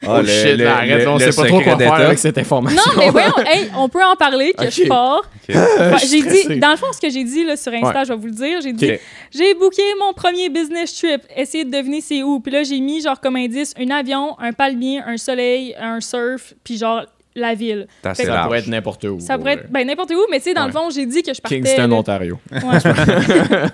Oh 0.07 0.25
shit, 0.25 0.57
là, 0.57 0.77
arrête, 0.79 1.05
là, 1.05 1.13
on 1.13 1.19
sait 1.19 1.31
pas 1.31 1.47
trop 1.47 1.61
quoi 1.61 1.77
faire 1.77 1.93
avec 1.93 2.19
cette 2.19 2.39
information. 2.39 2.81
Non, 2.87 2.93
mais 2.99 3.11
voyons, 3.11 3.33
hey, 3.47 3.71
on 3.77 3.89
peut 3.89 4.03
en 4.03 4.17
parler, 4.17 4.55
que 4.57 4.71
je 4.71 4.87
pars. 4.89 5.19
Ok. 5.49 5.55
Ouais, 5.55 5.99
suis 5.99 6.23
j'ai 6.23 6.47
dit, 6.49 6.59
dans 6.59 6.71
le 6.71 6.77
fond, 6.77 6.87
ce 6.93 7.01
que 7.01 7.11
j'ai 7.11 7.25
dit 7.25 7.45
là, 7.45 7.57
sur 7.57 7.73
Insta, 7.73 7.99
Ouais. 7.99 8.05
je 8.07 8.13
vais 8.13 8.19
vous 8.19 8.27
le 8.27 8.33
dire, 8.33 8.61
j'ai 8.63 8.73
dit, 8.73 8.93
j'ai 9.31 9.55
booké 9.55 9.83
mon 9.99 10.13
premier 10.15 10.49
business 10.49 10.97
trip, 10.97 11.23
essayez 11.37 11.65
de 11.65 11.71
deviner 11.71 12.01
c'est 12.01 12.23
où. 12.23 12.41
Puis 12.41 12.53
là, 12.53 12.63
j'ai 12.63 12.81
mis 12.81 13.03
genre 13.03 13.21
comme 13.21 13.37
indice 13.37 13.75
un 13.79 13.91
avion, 13.91 14.39
un 14.39 14.53
palmier, 14.53 15.01
un 15.07 15.17
soleil, 15.17 15.75
un 15.79 16.01
surf, 16.01 16.55
puis 16.65 16.79
genre 16.79 17.05
la 17.37 17.55
ville. 17.55 17.87
Ça 18.03 18.15
pourrait 18.43 18.59
être 18.59 18.67
n'importe 18.69 19.05
où. 19.05 19.21
Ça 19.21 19.35
pour 19.35 19.41
pourrait 19.45 19.53
être 19.55 19.71
ben, 19.71 19.87
n'importe 19.87 20.11
où, 20.13 20.21
mais 20.31 20.39
tu 20.39 20.45
sais, 20.45 20.55
dans 20.55 20.67
le 20.67 20.73
fond, 20.73 20.91
j'ai 20.91 21.07
dit 21.07 21.23
que 21.23 21.33
je 21.33 21.41
partais. 21.41 21.61
Kingston, 21.61 21.87
là. 21.89 21.95
Ontario. 21.97 22.39
Ouais, 22.51 22.59
je- 22.83 23.71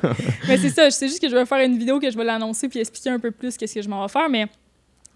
mais 0.48 0.56
c'est 0.58 0.68
ça, 0.70 0.90
c'est 0.90 1.08
juste 1.08 1.22
que 1.22 1.28
je 1.28 1.34
vais 1.36 1.46
faire 1.46 1.58
une 1.60 1.78
vidéo 1.78 1.98
que 1.98 2.10
je 2.10 2.16
vais 2.16 2.24
l'annoncer 2.24 2.68
puis 2.68 2.80
expliquer 2.80 3.10
un 3.10 3.18
peu 3.18 3.30
plus 3.30 3.56
qu'est-ce 3.56 3.74
que 3.74 3.82
je 3.82 3.88
m'en 3.88 4.02
vais 4.04 4.12
faire. 4.12 4.28
Mais 4.28 4.46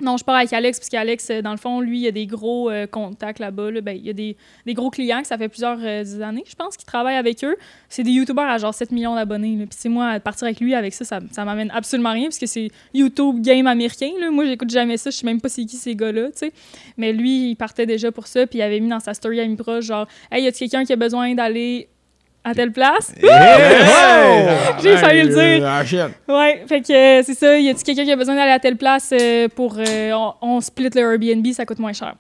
non, 0.01 0.17
je 0.17 0.25
pars 0.25 0.37
avec 0.37 0.53
Alex, 0.53 0.79
parce 0.79 0.89
qu'Alex, 0.89 1.31
euh, 1.31 1.43
dans 1.43 1.51
le 1.51 1.57
fond, 1.57 1.81
lui, 1.81 2.01
il 2.01 2.07
a 2.07 2.11
des 2.11 2.27
gros 2.27 2.71
euh, 2.71 2.87
contacts 2.87 3.39
là-bas. 3.39 3.71
là. 3.71 3.81
Ben, 3.81 3.97
il 3.97 4.07
y 4.07 4.11
a 4.11 4.13
des, 4.13 4.37
gros 4.75 4.91
clients 4.91 5.21
que 5.21 5.27
ça 5.27 5.37
fait 5.37 5.49
plusieurs 5.49 5.79
euh, 5.81 6.21
années, 6.23 6.45
je 6.47 6.55
pense, 6.55 6.77
qu'il 6.77 6.87
travaille 6.87 7.17
avec 7.17 7.45
eux. 7.45 7.57
C'est 7.89 8.03
des 8.03 8.11
YouTubers 8.11 8.45
à 8.45 8.59
genre 8.59 8.75
7 8.75 8.93
millions 8.93 9.15
d'abonnés. 9.15 9.57
Puis 9.59 9.79
c'est 9.79 9.89
moi, 9.89 10.19
partir 10.21 10.45
avec 10.47 10.61
lui, 10.61 10.75
avec 10.75 10.95
ça, 10.95 11.05
ça, 11.05 11.45
m'amène 11.45 11.71
absolument 11.73 12.13
rien, 12.13 12.25
parce 12.25 12.39
que 12.39 12.47
c'est 12.47 12.71
YouTube 12.95 13.41
game 13.41 13.67
américain. 13.67 14.11
Moi, 14.31 14.47
j'écoute 14.47 14.71
jamais 14.71 14.97
ça, 14.97 15.11
je 15.11 15.17
sais 15.17 15.27
même 15.27 15.41
pas 15.41 15.49
c'est 15.49 15.65
qui 15.65 15.77
ces 15.77 15.95
gars-là, 15.95 16.29
tu 16.29 16.39
sais. 16.39 16.53
Mais 16.97 17.13
lui, 17.13 17.51
il 17.51 17.57
partait 17.57 17.87
déjà 17.87 18.13
pour 18.13 18.27
ça, 18.27 18.47
puis 18.47 18.59
il 18.59 18.63
avait 18.63 18.81
mis 18.81 18.89
dans 18.89 19.01
sa 19.01 19.15
story 19.15 19.41
à 19.41 19.47
proche 19.57 19.85
genre, 19.85 20.07
Hey, 20.31 20.45
y 20.45 20.49
a 20.49 20.53
quelqu'un 20.53 20.85
qui 20.85 20.93
a 20.93 20.97
besoin 20.97 21.35
d'aller 21.35 21.89
à 22.45 22.55
telle 22.55 22.73
place? 22.73 23.13
J'ai 24.83 24.97
failli 24.97 25.23
le 25.23 25.29
dire. 25.59 25.67
Ah. 25.67 25.83
Ouais, 26.33 26.63
fait 26.67 26.81
que 26.81 26.93
euh, 26.93 27.23
c'est 27.25 27.35
ça. 27.35 27.59
Y 27.59 27.69
a-tu 27.69 27.83
quelqu'un 27.85 28.05
qui 28.05 28.13
a 28.13 28.17
besoin 28.17 28.35
d'aller 28.35 28.53
à 28.53 28.59
telle 28.59 28.77
place 28.77 29.13
euh, 29.13 29.49
pour. 29.49 29.77
euh, 29.79 30.13
on, 30.13 30.35
on 30.41 30.61
split 30.61 30.89
le 30.95 31.01
Airbnb, 31.01 31.47
ça 31.53 31.67
coûte 31.67 31.79
moins 31.79 31.93
cher. 31.93 32.15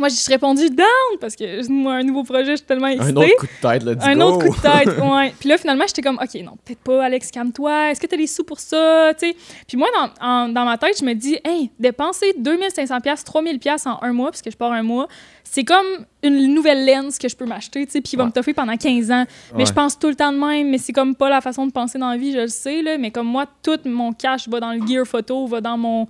Moi, 0.00 0.08
j'ai 0.08 0.32
répondu 0.32 0.68
down 0.70 1.18
parce 1.20 1.36
que 1.36 1.68
moi, 1.70 1.94
un 1.94 2.02
nouveau 2.02 2.24
projet, 2.24 2.52
je 2.52 2.56
suis 2.56 2.66
tellement 2.66 2.88
excitée. 2.88 3.12
Un 3.12 3.16
autre 3.16 3.36
coup 3.38 3.46
de 3.46 3.68
tête, 3.68 3.82
let's 3.84 4.02
Un 4.04 4.14
go. 4.16 4.22
autre 4.22 4.46
coup 4.46 4.56
de 4.56 4.60
tête, 4.62 4.98
ouais. 5.04 5.34
Puis 5.38 5.48
là, 5.48 5.58
finalement, 5.58 5.84
j'étais 5.86 6.02
comme, 6.02 6.16
OK, 6.20 6.34
non, 6.42 6.52
peut-être 6.64 6.80
pas, 6.80 7.04
Alex, 7.04 7.30
calme-toi. 7.30 7.90
Est-ce 7.90 8.00
que 8.00 8.06
t'as 8.06 8.16
les 8.16 8.26
sous 8.26 8.42
pour 8.44 8.58
ça? 8.58 9.12
Puis 9.20 9.76
moi, 9.76 9.88
dans, 9.94 10.26
en- 10.26 10.48
dans 10.48 10.64
ma 10.64 10.78
tête, 10.78 10.98
je 10.98 11.04
me 11.04 11.12
dis, 11.14 11.38
hey, 11.44 11.70
dépenser 11.78 12.34
2500$, 12.40 13.24
3000$ 13.24 13.88
en 13.88 13.98
un 14.02 14.12
mois, 14.12 14.30
parce 14.30 14.42
que 14.42 14.50
je 14.50 14.56
pars 14.56 14.72
un 14.72 14.82
mois, 14.82 15.06
c'est 15.44 15.64
comme 15.64 15.86
une 16.22 16.54
nouvelle 16.54 16.86
lens 16.86 17.18
que 17.18 17.28
je 17.28 17.36
peux 17.36 17.44
m'acheter, 17.46 17.84
tu 17.86 17.92
sais, 17.92 18.00
puis 18.00 18.10
il 18.12 18.16
va 18.16 18.22
Ouais. 18.24 18.28
me 18.28 18.32
toffer 18.32 18.54
pendant 18.54 18.76
15 18.76 19.10
ans. 19.10 19.24
Mais 19.52 19.58
Ouais. 19.60 19.66
je 19.66 19.72
pense 19.72 19.98
tout 19.98 20.08
le 20.08 20.14
temps 20.14 20.32
de 20.32 20.38
même, 20.38 20.68
mais 20.70 20.78
c'est 20.78 20.92
comme 20.92 21.14
pas 21.14 21.28
la 21.28 21.40
façon 21.40 21.66
de 21.66 21.72
penser 21.72 21.98
dans 21.98 22.10
la 22.10 22.16
vie, 22.16 22.32
je 22.32 22.38
le 22.38 22.48
sais, 22.48 22.82
là. 22.82 22.96
Mais 22.98 23.10
comme 23.10 23.26
moi, 23.26 23.46
tout 23.62 23.78
mon 23.84 24.12
cash 24.12 24.48
va 24.48 24.60
dans 24.60 24.72
le 24.72 24.86
gear 24.86 25.04
photo, 25.06 25.46
va 25.46 25.60
dans 25.60 25.76
mon 25.76 26.06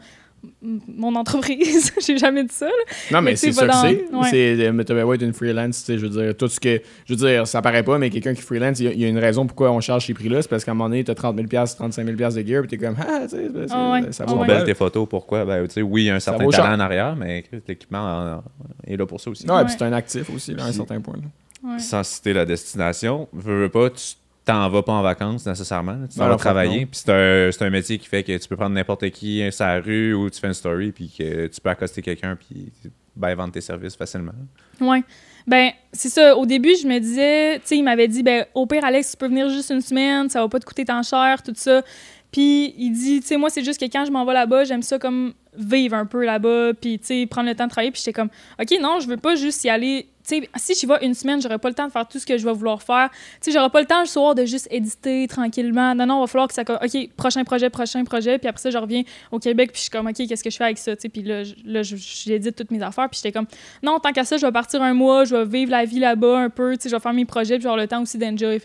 mon 0.62 1.14
entreprise. 1.16 1.92
J'ai 2.06 2.18
jamais 2.18 2.44
dit 2.44 2.54
ça, 2.54 2.66
là. 2.66 2.72
Non, 3.12 3.22
mais 3.22 3.32
Mais 3.32 3.36
c'est 3.36 3.52
ça 3.52 3.66
que 3.66 3.72
c'est. 3.74 3.86
ouais. 4.14 4.28
C'est 4.30 4.66
euh, 4.66 4.72
mais 4.72 5.02
ouais, 5.02 5.16
une 5.16 5.32
freelance, 5.32 5.80
tu 5.80 5.84
sais, 5.92 5.98
je 5.98 6.06
veux 6.06 6.22
dire, 6.24 6.36
tout 6.36 6.48
ce 6.48 6.58
que. 6.60 6.80
Je 7.06 7.12
veux 7.14 7.16
dire, 7.16 7.46
ça 7.46 7.62
paraît 7.62 7.82
pas, 7.82 7.98
mais 7.98 8.10
quelqu'un 8.10 8.34
qui 8.34 8.42
freelance, 8.42 8.80
il 8.80 8.84
y, 8.86 8.88
a- 8.88 8.92
il 8.92 9.00
y 9.00 9.04
a 9.04 9.08
une 9.08 9.18
raison 9.18 9.46
pourquoi 9.46 9.70
on 9.70 9.80
charge 9.80 10.06
ces 10.06 10.14
prix-là. 10.14 10.42
C'est 10.42 10.48
parce 10.48 10.64
qu'à 10.64 10.70
un 10.72 10.74
moment 10.74 10.88
donné, 10.88 11.04
t'as 11.04 11.14
30 11.14 11.36
000 11.36 11.48
35 11.48 12.04
000 12.04 12.16
de 12.16 12.46
gear, 12.46 12.62
puis 12.62 12.68
t'es 12.70 12.78
comme, 12.78 12.96
ah, 13.00 13.20
tu 13.22 13.36
sais, 13.36 13.48
c'est- 13.52 13.66
Ah 13.70 13.92
ouais. 13.92 14.12
ça 14.12 14.24
vaut 14.24 14.36
ouais. 14.38 14.46
bien. 14.46 14.56
Belle 14.56 14.64
tes 14.64 14.74
photos, 14.74 15.06
pourquoi? 15.08 15.44
Ben, 15.44 15.66
tu 15.66 15.74
sais, 15.74 15.82
oui, 15.82 16.02
il 16.02 16.06
y 16.06 16.10
a 16.10 16.14
un 16.14 16.20
certain 16.20 16.48
talent 16.48 16.50
cher. 16.52 16.64
en 16.76 16.80
arrière, 16.80 17.16
mais 17.16 17.44
l'équipement 17.68 18.38
en- 18.38 18.42
est 18.86 18.96
là 18.96 19.06
pour 19.06 19.20
ça 19.20 19.30
aussi. 19.30 19.46
Ouais, 19.46 19.54
Ouais. 19.54 19.64
puis 19.64 19.74
c'est 19.78 19.84
un 19.84 19.92
actif 19.92 20.30
aussi, 20.34 20.54
là, 20.54 20.64
à 20.64 20.66
un 20.68 20.72
certain 20.72 21.00
point. 21.00 21.16
là. 21.16 21.78
Sans 21.78 22.02
citer 22.02 22.32
la 22.32 22.46
destination, 22.46 23.28
veux, 23.34 23.62
veux 23.62 23.68
pas, 23.68 23.90
tu 23.90 24.14
t'en 24.44 24.68
vas 24.68 24.82
pas 24.82 24.92
en 24.92 25.02
vacances 25.02 25.46
nécessairement. 25.46 25.98
Tu 26.10 26.18
t'en 26.18 26.28
vas 26.28 26.36
travailler. 26.36 26.86
Puis 26.86 27.02
c'est 27.04 27.12
un, 27.12 27.52
c'est 27.52 27.64
un 27.64 27.70
métier 27.70 27.98
qui 27.98 28.06
fait 28.06 28.22
que 28.22 28.36
tu 28.36 28.48
peux 28.48 28.56
prendre 28.56 28.74
n'importe 28.74 29.08
qui 29.10 29.42
sur 29.52 29.64
la 29.64 29.80
rue 29.80 30.14
ou 30.14 30.30
tu 30.30 30.40
fais 30.40 30.48
une 30.48 30.54
story, 30.54 30.92
puis 30.92 31.12
que 31.16 31.46
tu 31.46 31.60
peux 31.60 31.70
accoster 31.70 32.02
quelqu'un, 32.02 32.36
puis 32.36 32.72
ben, 33.16 33.34
vendre 33.34 33.52
tes 33.52 33.60
services 33.60 33.96
facilement. 33.96 34.32
Ouais. 34.80 35.02
Ben, 35.46 35.70
c'est 35.92 36.08
ça. 36.08 36.36
Au 36.36 36.46
début, 36.46 36.74
je 36.80 36.86
me 36.86 36.98
disais, 36.98 37.58
tu 37.60 37.66
sais, 37.66 37.76
il 37.76 37.82
m'avait 37.82 38.08
dit, 38.08 38.22
ben, 38.22 38.46
au 38.54 38.66
pire, 38.66 38.84
Alex, 38.84 39.12
tu 39.12 39.16
peux 39.16 39.28
venir 39.28 39.48
juste 39.48 39.70
une 39.70 39.80
semaine, 39.80 40.28
ça 40.28 40.40
va 40.40 40.48
pas 40.48 40.58
te 40.58 40.64
coûter 40.64 40.84
tant 40.84 41.02
cher, 41.02 41.42
tout 41.42 41.52
ça. 41.54 41.82
Puis 42.30 42.74
il 42.78 42.92
dit, 42.92 43.20
tu 43.20 43.26
sais, 43.26 43.36
moi, 43.36 43.50
c'est 43.50 43.64
juste 43.64 43.80
que 43.80 43.86
quand 43.86 44.04
je 44.04 44.12
m'en 44.12 44.24
vais 44.24 44.34
là-bas, 44.34 44.64
j'aime 44.64 44.82
ça 44.82 44.98
comme 44.98 45.34
vivre 45.56 45.96
un 45.96 46.06
peu 46.06 46.24
là-bas, 46.24 46.74
puis, 46.80 46.98
tu 46.98 47.06
sais, 47.06 47.26
prendre 47.26 47.48
le 47.48 47.54
temps 47.54 47.66
de 47.66 47.70
travailler. 47.70 47.90
Puis 47.90 48.02
j'étais 48.04 48.12
comme, 48.12 48.30
OK, 48.60 48.72
non, 48.80 49.00
je 49.00 49.08
veux 49.08 49.16
pas 49.16 49.34
juste 49.34 49.64
y 49.64 49.68
aller. 49.68 50.08
Sais, 50.30 50.48
si 50.56 50.74
j'y 50.74 50.86
vais 50.86 51.04
une 51.04 51.14
semaine, 51.14 51.40
j'aurai 51.42 51.58
pas 51.58 51.68
le 51.68 51.74
temps 51.74 51.86
de 51.86 51.92
faire 51.92 52.06
tout 52.06 52.18
ce 52.18 52.26
que 52.26 52.38
je 52.38 52.44
vais 52.44 52.52
vouloir 52.52 52.82
faire. 52.82 53.10
Tu 53.10 53.18
sais, 53.40 53.52
j'aurai 53.52 53.70
pas 53.70 53.80
le 53.80 53.86
temps 53.86 54.00
le 54.00 54.06
soir 54.06 54.34
de 54.34 54.44
juste 54.44 54.68
éditer 54.70 55.26
tranquillement. 55.28 55.94
Non, 55.94 56.06
non, 56.06 56.18
il 56.18 56.20
va 56.20 56.26
falloir 56.26 56.48
que 56.48 56.54
ça. 56.54 56.62
OK, 56.62 57.10
prochain 57.16 57.44
projet, 57.44 57.70
prochain 57.70 58.04
projet. 58.04 58.38
Puis 58.38 58.48
après 58.48 58.60
ça, 58.60 58.70
je 58.70 58.78
reviens 58.78 59.02
au 59.32 59.38
Québec, 59.38 59.72
puis 59.72 59.78
je 59.78 59.82
suis 59.82 59.90
comme, 59.90 60.06
OK, 60.06 60.14
qu'est-ce 60.14 60.44
que 60.44 60.50
je 60.50 60.56
fais 60.56 60.64
avec 60.64 60.78
ça? 60.78 60.94
Tu 60.94 61.02
sais, 61.02 61.08
puis 61.08 61.22
là, 61.22 61.42
là, 61.64 61.82
j'édite 61.82 62.56
toutes 62.56 62.70
mes 62.70 62.82
affaires, 62.82 63.08
puis 63.08 63.20
j'étais 63.22 63.32
comme, 63.32 63.46
non, 63.82 63.98
tant 63.98 64.12
qu'à 64.12 64.24
ça, 64.24 64.36
je 64.36 64.46
vais 64.46 64.52
partir 64.52 64.82
un 64.82 64.94
mois, 64.94 65.24
je 65.24 65.34
vais 65.34 65.44
vivre 65.44 65.70
la 65.70 65.84
vie 65.84 65.98
là-bas 65.98 66.38
un 66.38 66.50
peu, 66.50 66.76
tu 66.76 66.82
sais, 66.82 66.88
je 66.88 66.94
vais 66.94 67.00
faire 67.00 67.12
mes 67.12 67.24
projets, 67.24 67.58
puis 67.58 67.66
avoir 67.66 67.80
le 67.80 67.88
temps 67.88 68.02
aussi 68.02 68.18
d'enjoy. 68.18 68.60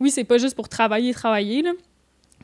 Oui, 0.00 0.10
c'est 0.10 0.24
pas 0.24 0.38
juste 0.38 0.54
pour 0.54 0.68
travailler, 0.68 1.12
travailler, 1.14 1.62
là. 1.62 1.72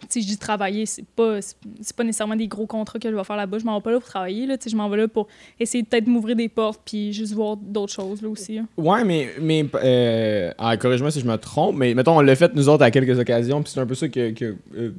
Sais, 0.08 0.20
je 0.20 0.26
dis 0.26 0.36
travailler, 0.36 0.84
c'est 0.86 1.04
pas, 1.16 1.40
c'est 1.40 1.54
c'est 1.80 1.94
pas 1.96 2.04
nécessairement 2.04 2.36
des 2.36 2.48
gros 2.48 2.66
contrats 2.66 2.98
que 2.98 3.08
je 3.10 3.14
vais 3.14 3.24
faire 3.24 3.36
là-bas. 3.36 3.58
Je 3.58 3.64
m'en 3.64 3.76
vais 3.76 3.82
pas 3.82 3.90
là 3.92 3.98
pour 4.00 4.08
travailler, 4.08 4.46
là. 4.46 4.56
Tu 4.58 4.64
sais, 4.64 4.70
je 4.70 4.76
m'en 4.76 4.88
vais 4.88 4.96
là 4.96 5.08
pour 5.08 5.28
essayer 5.60 5.82
de 5.82 5.88
peut-être 5.88 6.06
m'ouvrir 6.06 6.36
des 6.36 6.48
portes, 6.48 6.80
puis 6.84 7.12
juste 7.12 7.32
voir 7.34 7.56
d'autres 7.56 7.92
choses, 7.92 8.20
là 8.20 8.28
aussi. 8.28 8.58
hein. 8.58 8.66
Ouais, 8.76 9.04
mais, 9.04 9.28
mais 9.40 9.64
euh, 9.82 10.50
ah, 10.58 10.76
corrige-moi 10.76 11.10
si 11.10 11.20
je 11.20 11.26
me 11.26 11.36
trompe, 11.36 11.76
mais 11.76 11.94
mettons, 11.94 12.16
on 12.16 12.20
l'a 12.20 12.34
fait 12.36 12.52
nous 12.54 12.68
autres 12.68 12.82
à 12.84 12.90
quelques 12.90 13.18
occasions, 13.18 13.62
puis 13.62 13.72
c'est 13.72 13.80
un 13.80 13.86
peu 13.86 13.94
ça 13.94 14.08
que, 14.08 14.30
que 14.32 14.56
euh, 14.76 14.90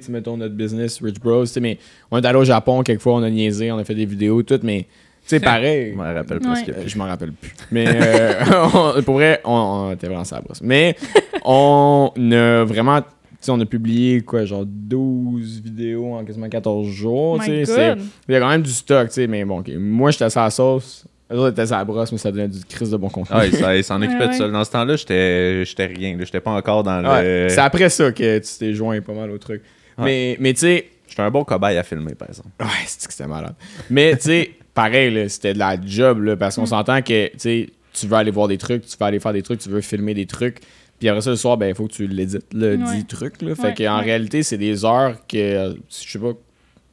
sais, 0.00 0.12
mettons, 0.12 0.36
notre 0.36 0.54
business, 0.54 1.00
Rich 1.02 1.20
Bros, 1.20 1.44
mais 1.60 1.78
on 2.10 2.18
est 2.18 2.26
allé 2.26 2.38
au 2.38 2.44
Japon, 2.44 2.82
quelquefois, 2.82 3.14
on 3.14 3.22
a 3.22 3.30
niaisé, 3.30 3.70
on 3.72 3.78
a 3.78 3.84
fait 3.84 3.94
des 3.94 4.06
vidéos, 4.06 4.42
tout, 4.42 4.60
mais, 4.62 4.82
tu 4.82 5.36
sais, 5.36 5.40
pareil. 5.40 5.92
Je 5.92 5.96
me 5.98 6.14
rappelle 6.14 6.38
Ouais. 6.38 6.44
presque 6.52 6.72
plus. 6.72 6.88
je 6.88 6.98
m'en 6.98 7.04
rappelle 7.04 7.32
plus. 7.32 7.52
Mais 7.70 7.86
euh, 7.88 8.32
on- 8.98 9.02
pour 9.02 9.14
vrai, 9.14 9.40
on, 9.44 9.52
on 9.52 9.92
était 9.92 10.06
vraiment 10.06 10.24
sur 10.24 10.36
la 10.36 10.42
brosse. 10.42 10.60
Mais 10.62 10.96
on 11.44 12.10
a 12.32 12.64
vraiment. 12.64 13.00
On 13.48 13.60
a 13.60 13.66
publié 13.66 14.20
quoi, 14.22 14.44
genre 14.44 14.64
12 14.66 15.62
vidéos 15.62 16.14
en 16.14 16.24
quasiment 16.24 16.48
14 16.48 16.86
jours. 16.88 17.40
Il 17.46 17.54
y 18.28 18.34
a 18.34 18.40
quand 18.40 18.48
même 18.48 18.62
du 18.62 18.70
stock, 18.70 19.08
tu 19.08 19.14
sais, 19.14 19.26
mais 19.26 19.44
bon, 19.44 19.60
ok. 19.60 19.70
moi 19.78 20.10
j'étais 20.10 20.28
sur 20.30 20.40
la 20.40 20.50
sauce. 20.50 21.04
Eux 21.30 21.36
autres 21.36 21.50
étaient 21.52 21.66
sur 21.66 21.76
la 21.76 21.84
brosse, 21.84 22.10
mais 22.10 22.16
ça 22.18 22.32
donnait 22.32 22.48
du 22.48 22.64
crise 22.64 22.90
de 22.90 22.96
bon 22.96 23.10
contenu. 23.10 23.36
Ah, 23.38 23.46
il 23.76 23.84
s'en- 23.84 24.00
occupait 24.00 24.18
Ouais, 24.18 24.26
tout 24.30 24.38
seul. 24.38 24.50
Dans 24.50 24.64
ce 24.64 24.70
temps-là, 24.70 24.96
j'étais 24.96 25.62
j'étais 25.66 25.84
rien. 25.86 26.16
J'étais 26.20 26.40
pas 26.40 26.52
encore 26.52 26.82
dans 26.82 27.04
Ouais, 27.04 27.44
le. 27.44 27.48
C'est 27.50 27.58
après 27.60 27.90
ça 27.90 28.10
que 28.12 28.38
tu 28.38 28.48
t'es 28.58 28.72
joint 28.72 29.00
pas 29.02 29.12
mal 29.12 29.30
au 29.30 29.36
truc. 29.36 29.62
Ouais. 29.98 30.04
Mais, 30.04 30.36
mais 30.40 30.54
tu 30.54 30.60
sais, 30.60 30.86
J'étais 31.06 31.22
un 31.22 31.30
bon 31.30 31.42
cobaye 31.44 31.76
à 31.78 31.82
filmer, 31.82 32.14
par 32.14 32.28
exemple. 32.28 32.48
Ouais, 32.60 32.66
c'est 32.86 33.06
que 33.06 33.12
c'était 33.12 33.26
malade. 33.28 33.54
Mais 33.90 34.14
tu 34.16 34.22
sais, 34.24 34.50
pareil, 34.74 35.12
là, 35.12 35.28
c'était 35.28 35.54
de 35.54 35.58
la 35.58 35.76
job, 35.80 36.22
là, 36.22 36.36
parce 36.36 36.56
qu'on 36.56 36.66
s'entend 36.66 37.00
que 37.02 37.30
tu 37.36 38.06
veux 38.06 38.16
aller 38.16 38.30
voir 38.30 38.46
des 38.48 38.58
trucs, 38.58 38.86
tu 38.86 38.96
veux 38.98 39.06
aller 39.06 39.18
faire 39.20 39.32
des 39.32 39.42
trucs, 39.42 39.60
tu 39.60 39.68
veux 39.70 39.80
filmer 39.80 40.14
des 40.14 40.26
trucs. 40.26 40.60
Puis 40.98 41.08
après 41.08 41.20
ça, 41.20 41.30
le 41.30 41.36
soir, 41.36 41.56
ben, 41.56 41.68
il 41.68 41.74
faut 41.74 41.86
que 41.86 41.92
tu 41.92 42.06
l'édites, 42.06 42.52
le 42.52 42.76
Ouais. 42.76 42.96
dit 42.96 43.04
truc. 43.04 43.40
Là. 43.42 43.54
Fait 43.54 43.62
Ouais, 43.68 43.74
qu'en 43.74 43.98
ouais. 43.98 44.04
réalité, 44.04 44.42
c'est 44.42 44.58
des 44.58 44.84
heures 44.84 45.16
que, 45.26 45.76
je 45.90 46.08
sais 46.10 46.18
pas, 46.18 46.32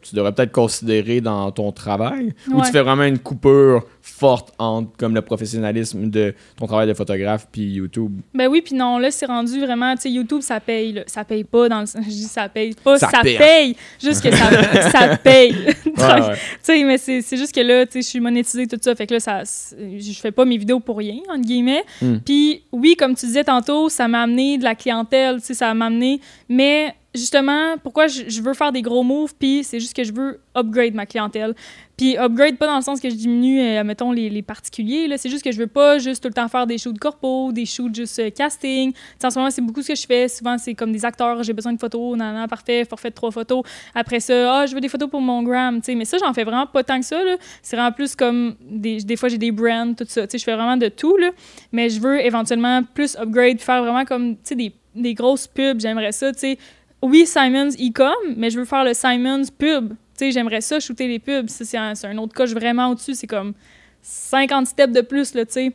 tu 0.07 0.15
devrais 0.15 0.31
peut-être 0.33 0.51
considérer 0.51 1.21
dans 1.21 1.51
ton 1.51 1.71
travail. 1.71 2.33
Ou 2.49 2.55
Ouais. 2.59 2.65
tu 2.65 2.71
fais 2.71 2.81
vraiment 2.81 3.03
une 3.03 3.19
coupure 3.19 3.83
forte 4.01 4.53
entre 4.59 4.95
comme 4.97 5.15
le 5.15 5.21
professionnalisme 5.21 6.09
de 6.09 6.35
ton 6.57 6.67
travail 6.67 6.87
de 6.87 6.93
photographe 6.93 7.47
puis 7.51 7.63
YouTube? 7.63 8.19
Ben 8.33 8.47
oui, 8.47 8.61
puis 8.61 8.75
non, 8.75 8.97
là, 8.99 9.09
c'est 9.11 9.25
rendu 9.25 9.59
vraiment, 9.59 9.95
tu 9.95 10.01
sais, 10.03 10.11
YouTube, 10.11 10.41
ça 10.41 10.59
paye, 10.59 10.93
là. 10.93 11.01
Ça 11.07 11.23
paye 11.23 11.43
pas 11.43 11.67
dans 11.69 11.79
le 11.79 11.85
sens, 11.87 12.01
je 12.05 12.09
dis 12.09 12.23
ça 12.23 12.47
paye 12.49 12.75
pas, 12.83 12.97
Ça 12.99 13.09
ça, 13.09 13.21
paye. 13.21 13.37
paye. 13.37 13.75
Juste 14.01 14.21
que 14.23 14.31
ça, 14.31 14.89
ça 14.91 15.17
paye. 15.17 15.55
Ouais. 15.95 16.33
Tu 16.35 16.37
sais, 16.61 16.83
mais 16.83 16.97
c'est 16.97 17.37
juste 17.37 17.55
que 17.55 17.61
là, 17.61 17.85
tu 17.85 17.93
sais, 17.93 18.01
je 18.01 18.07
suis 18.07 18.19
monétisée, 18.19 18.67
tout 18.67 18.77
ça. 18.81 18.93
Fait 18.95 19.07
que 19.07 19.13
là, 19.13 19.19
ça, 19.19 19.43
je 19.43 20.11
fais 20.19 20.31
pas 20.31 20.43
mes 20.45 20.57
vidéos 20.57 20.79
pour 20.81 20.97
rien, 20.97 21.19
entre 21.29 21.41
guillemets. 21.45 21.83
Mm. 22.01 22.15
Puis 22.25 22.63
oui, 22.73 22.95
comme 22.97 23.15
tu 23.15 23.25
disais 23.25 23.45
tantôt, 23.45 23.87
ça 23.89 24.07
m'a 24.07 24.23
amené 24.23 24.57
de 24.57 24.63
la 24.65 24.75
clientèle, 24.75 25.37
tu 25.39 25.47
sais, 25.47 25.53
ça 25.53 25.73
m'a 25.73 25.85
amené. 25.85 26.19
Mais 26.49 26.93
justement, 27.15 27.77
pourquoi 27.83 28.07
je, 28.07 28.41
veux 28.41 28.53
faire 28.53 28.71
des 28.71 28.81
gros 28.81 29.03
moves, 29.03 29.33
puis 29.37 29.63
c'est 29.63 29.79
juste 29.79 29.95
que 29.95 30.03
je 30.03 30.13
veux 30.13 30.39
upgrade 30.55 30.93
ma 30.93 31.05
clientèle. 31.05 31.53
Puis 31.97 32.17
upgrade 32.17 32.57
pas 32.57 32.67
dans 32.67 32.75
le 32.75 32.81
sens 32.81 32.99
que 32.99 33.09
je 33.09 33.15
diminue, 33.15 33.61
euh, 33.61 33.83
mettons, 33.83 34.11
les, 34.11 34.29
les 34.29 34.41
particuliers. 34.41 35.09
C'est 35.17 35.29
juste 35.29 35.43
que 35.43 35.51
je 35.51 35.57
veux 35.57 35.67
pas 35.67 35.97
juste 35.97 36.21
tout 36.21 36.27
le 36.27 36.33
temps 36.33 36.47
faire 36.49 36.67
des 36.67 36.77
shoots 36.77 36.99
corpo, 36.99 37.51
des 37.53 37.65
shoots 37.65 37.95
juste 37.95 38.19
euh, 38.19 38.29
casting. 38.29 38.91
Tu 38.91 38.99
sais, 39.17 39.27
en 39.27 39.29
ce 39.29 39.39
moment, 39.39 39.49
c'est 39.49 39.61
beaucoup 39.61 39.81
ce 39.81 39.89
que 39.89 39.95
je 39.95 40.05
fais. 40.05 40.27
Souvent, 40.27 40.57
c'est 40.57 40.73
comme 40.73 40.91
des 40.91 41.05
acteurs, 41.05 41.41
j'ai 41.43 41.53
besoin 41.53 41.71
de 41.71 41.79
photos, 41.79 42.17
nan, 42.17 42.33
nan, 42.33 42.47
parfait, 42.49 42.83
forfait 42.83 43.11
de 43.11 43.15
trois 43.15 43.31
photos. 43.31 43.63
Après 43.93 44.19
ça, 44.19 44.59
ah, 44.59 44.65
je 44.65 44.75
veux 44.75 44.81
des 44.81 44.89
photos 44.89 45.09
pour 45.09 45.21
mon 45.21 45.41
gram, 45.41 45.77
tu 45.79 45.85
sais. 45.85 45.95
Mais 45.95 46.05
ça, 46.05 46.17
j'en 46.17 46.33
fais 46.33 46.43
vraiment 46.43 46.67
pas 46.67 46.83
tant 46.83 46.99
que 46.99 47.05
ça. 47.05 47.21
C'est 47.61 47.77
vraiment 47.77 47.93
plus 47.93 48.13
comme 48.15 48.55
des, 48.61 48.97
des 48.97 49.15
fois, 49.15 49.29
j'ai 49.29 49.37
des 49.37 49.51
brands, 49.51 49.93
tout 49.93 50.05
ça. 50.07 50.25
Je 50.31 50.43
fais 50.43 50.55
vraiment 50.55 50.77
de 50.77 50.89
tout, 50.89 51.15
là. 51.15 51.29
Mais 51.71 51.89
je 51.89 52.01
veux 52.01 52.19
éventuellement 52.19 52.83
plus 52.83 53.15
upgrade, 53.15 53.61
faire 53.61 53.81
vraiment 53.83 54.03
comme, 54.03 54.35
tu 54.35 54.41
sais, 54.43 54.55
des, 54.55 54.73
des 54.95 55.13
grosses 55.13 55.47
pubs. 55.47 55.79
J'aimerais 55.79 56.11
ça, 56.11 56.33
tu 56.33 56.39
sais. 56.39 56.57
Oui, 57.05 57.27
Simons 57.27 57.69
e-com, 57.69 58.33
mais 58.35 58.49
je 58.49 58.57
veux 58.57 58.65
faire 58.65 58.83
le 58.83 58.95
Simons 58.95 59.43
pub. 59.57 59.89
Tu 59.89 59.95
sais, 60.15 60.31
j'aimerais 60.31 60.61
ça, 60.61 60.79
shooter 60.79 61.07
les 61.07 61.19
pubs. 61.19 61.49
Ça, 61.49 61.63
c'est 61.63 61.77
un, 62.07 62.17
autre 62.17 62.33
suis 62.45 62.55
vraiment 62.55 62.89
au-dessus. 62.89 63.13
C'est 63.13 63.27
comme. 63.27 63.53
50 64.01 64.67
steps 64.67 64.93
de 64.93 65.01
plus, 65.01 65.33
là, 65.33 65.45
tu 65.45 65.53
sais. 65.53 65.71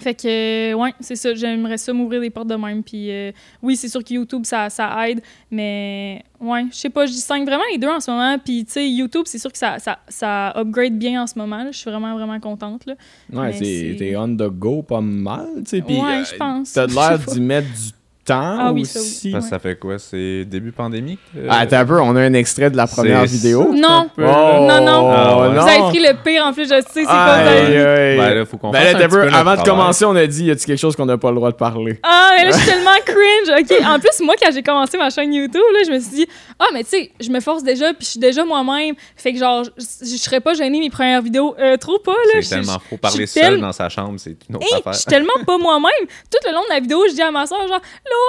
Fait 0.00 0.14
que, 0.14 0.72
euh, 0.72 0.74
ouais, 0.74 0.92
c'est 1.00 1.16
ça. 1.16 1.34
J'aimerais 1.34 1.78
ça 1.78 1.92
m'ouvrir 1.92 2.20
des 2.20 2.30
portes 2.30 2.48
de 2.48 2.56
même. 2.56 2.82
Puis, 2.82 3.10
euh, 3.10 3.32
oui, 3.62 3.76
c'est 3.76 3.88
sûr 3.88 4.02
que 4.02 4.12
YouTube, 4.12 4.44
ça, 4.44 4.68
ça 4.70 5.08
aide. 5.08 5.20
Mais, 5.50 6.22
ouais, 6.40 6.66
je 6.70 6.76
sais 6.76 6.90
pas, 6.90 7.06
je 7.06 7.12
distingue 7.12 7.46
vraiment 7.46 7.64
les 7.72 7.78
deux 7.78 7.88
en 7.88 8.00
ce 8.00 8.10
moment. 8.10 8.38
Puis, 8.38 8.64
tu 8.64 8.72
sais, 8.72 8.88
YouTube, 8.88 9.22
c'est 9.26 9.38
sûr 9.38 9.50
que 9.50 9.58
ça, 9.58 9.78
ça, 9.78 9.98
ça 10.08 10.52
upgrade 10.56 10.98
bien 10.98 11.22
en 11.22 11.26
ce 11.26 11.38
moment. 11.38 11.66
Je 11.70 11.78
suis 11.78 11.90
vraiment, 11.90 12.14
vraiment 12.14 12.38
contente. 12.40 12.86
Là. 12.86 12.94
Ouais, 13.32 13.52
t'es 13.52 14.14
on 14.16 14.28
the 14.28 14.50
go 14.50 14.82
pas 14.82 15.00
mal, 15.00 15.48
tu 15.58 15.62
sais. 15.66 15.82
puis, 15.82 15.96
Ouais, 15.96 16.20
euh, 16.20 16.24
je 16.24 16.36
pense. 16.36 16.72
T'as 16.72 16.86
l'air 16.86 17.18
d'y 17.28 17.40
mettre 17.40 17.68
du 17.68 17.90
temps 18.26 18.56
Ah 18.60 18.72
oui, 18.72 18.84
ça 18.84 19.00
oui. 19.00 19.06
aussi. 19.06 19.30
Parce 19.30 19.44
que 19.44 19.50
ça 19.50 19.58
fait 19.58 19.76
quoi? 19.78 19.98
C'est 19.98 20.44
début 20.44 20.72
pandémie? 20.72 21.18
euh, 21.36 21.46
Ah, 21.50 21.60
Attends 21.60 21.76
un 21.78 21.86
peu, 21.86 22.00
on 22.00 22.14
a 22.16 22.20
un 22.20 22.34
extrait 22.34 22.70
de 22.70 22.76
la 22.76 22.86
première 22.86 23.24
vidéo. 23.24 23.72
Non, 23.74 24.08
Oh, 24.18 24.20
Non, 24.20 24.84
non. 24.84 25.10
Ah 25.12 25.38
ouais. 25.40 25.48
vous 25.50 25.58
avez 25.68 25.78
pris 25.90 25.98
le 26.00 26.22
pire 26.24 26.44
en 26.44 26.52
plus, 26.52 26.64
je 26.64 26.68
sais, 26.68 26.82
c'est 26.94 27.04
quoi. 27.04 27.36
Ben 27.44 28.34
là, 28.34 28.44
faut 28.44 28.56
qu'on 28.58 28.70
Ben 28.70 28.80
fasse 28.82 28.94
un 28.94 28.98
t'as 28.98 29.08
peu, 29.08 29.22
avant 29.22 29.28
de 29.28 29.56
travail. 29.56 29.64
commencer, 29.64 30.04
on 30.04 30.16
a 30.16 30.26
dit 30.26 30.44
y 30.44 30.50
a-tu 30.50 30.66
quelque 30.66 30.78
chose 30.78 30.96
qu'on 30.96 31.06
n'a 31.06 31.18
pas 31.18 31.30
le 31.30 31.36
droit 31.36 31.50
de 31.50 31.56
parler? 31.56 31.98
Ah, 32.02 32.32
mais 32.36 32.44
là, 32.44 32.50
je 32.50 32.56
suis 32.56 32.66
tellement 32.70 32.90
cringe. 33.04 33.60
OK. 33.60 33.86
En 33.86 33.98
plus, 33.98 34.24
moi, 34.24 34.34
quand 34.40 34.50
j'ai 34.52 34.62
commencé 34.62 34.96
ma 34.98 35.10
chaîne 35.10 35.32
YouTube, 35.32 35.62
là, 35.72 35.78
je 35.86 35.92
me 35.92 36.00
suis 36.00 36.10
dit, 36.10 36.26
ah, 36.58 36.66
mais 36.72 36.84
tu 36.84 36.90
sais, 36.90 37.10
je 37.20 37.30
me 37.30 37.40
force 37.40 37.62
déjà, 37.62 37.86
puis 37.94 38.04
je 38.04 38.06
suis 38.12 38.20
déjà 38.20 38.44
moi-même. 38.44 38.94
Fait 39.16 39.32
que, 39.32 39.38
genre, 39.38 39.64
je, 39.64 40.16
serais 40.16 40.40
pas 40.40 40.54
gênée 40.54 40.80
mes 40.80 40.90
premières 40.90 41.22
vidéos. 41.22 41.54
Euh, 41.58 41.76
trop 41.76 41.98
pas, 41.98 42.12
là. 42.12 42.40
Je- 42.40 42.40
C'est 42.42 42.56
tellement 42.56 42.78
faux. 42.88 42.96
Parler 42.96 43.26
seul 43.26 43.60
dans 43.60 43.72
sa 43.72 43.88
chambre, 43.88 44.14
c'est 44.18 44.36
une 44.48 44.56
autre 44.56 44.64
Hey, 44.66 44.72
je 44.74 44.78
affaire. 44.80 44.94
suis 44.94 45.04
tellement 45.06 45.32
pas 45.46 45.58
moi-même. 45.58 46.06
Tout 46.30 46.38
le 46.46 46.52
long 46.52 46.62
de 46.68 46.74
la 46.74 46.80
vidéo, 46.80 47.02
je 47.08 47.14
dis 47.14 47.22
à 47.22 47.30
ma 47.30 47.46
soeur, 47.46 47.66
genre, 47.68 47.80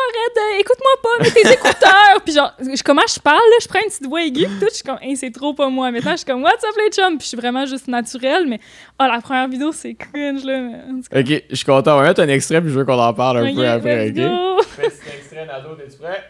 Arrête, 0.08 0.38
euh, 0.38 0.60
écoute-moi 0.60 0.92
pas, 1.04 1.24
mets 1.24 1.32
tes 1.32 1.54
écouteurs. 1.54 2.22
puis 2.24 2.34
genre, 2.34 2.54
je, 2.60 2.84
comment 2.84 3.02
je 3.08 3.20
parle, 3.20 3.38
là, 3.38 3.58
je 3.62 3.68
prends 3.68 3.80
une 3.80 3.88
petite 3.90 4.06
voix 4.06 4.24
aiguë, 4.24 4.46
puis 4.48 4.60
tout, 4.60 4.68
je 4.70 4.76
suis 4.76 4.84
comme, 4.84 4.98
hey, 5.02 5.16
c'est 5.16 5.32
trop 5.32 5.54
pas 5.54 5.70
moi. 5.70 5.92
Maintenant, 5.92 6.12
je 6.12 6.18
suis 6.18 6.26
comme, 6.26 6.44
what's 6.44 6.64
up, 6.64 6.76
les 6.78 6.90
chums? 6.92 7.18
Puis 7.18 7.24
je 7.24 7.28
suis 7.28 7.38
vraiment 7.38 7.66
juste 7.66 7.88
naturelle, 7.88 8.48
mais, 8.48 8.60
ah, 9.00 9.08
la 9.08 9.22
première 9.22 9.48
vidéo, 9.48 9.72
c'est 9.72 9.94
cringe, 9.96 10.44
là. 10.44 10.60
mais 10.60 11.20
Ok, 11.20 11.44
je 11.50 11.56
suis 11.56 11.66
content. 11.66 11.96
On 11.96 12.02
va 12.02 12.08
mettre 12.08 12.22
un 12.22 12.28
extrait 12.28 12.62
puis 12.62 12.70
je 12.72 12.80
veux 12.80 12.86
qu'on 12.86 13.00
en 13.00 13.14
parle 13.14 13.38
un 13.38 13.54
peu 13.54 13.68
après, 13.68 14.10
let's 14.10 14.20
ok? 14.20 14.66
Petit 14.76 15.18
extrait, 15.18 15.46
Nado, 15.46 15.76
t'es-tu 15.76 15.98
prêt? 15.98 16.24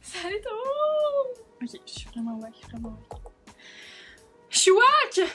Salut 0.00 0.36
tout 0.42 0.48
le 0.50 0.56
monde! 0.56 1.36
Ok, 1.62 1.80
je 1.86 1.92
suis 1.92 2.08
vraiment 2.14 2.38
wack, 2.40 2.52
vraiment 2.70 2.96
wack. 3.10 3.20
Je 4.50 4.58
suis 4.58 4.70
wack! 4.70 5.28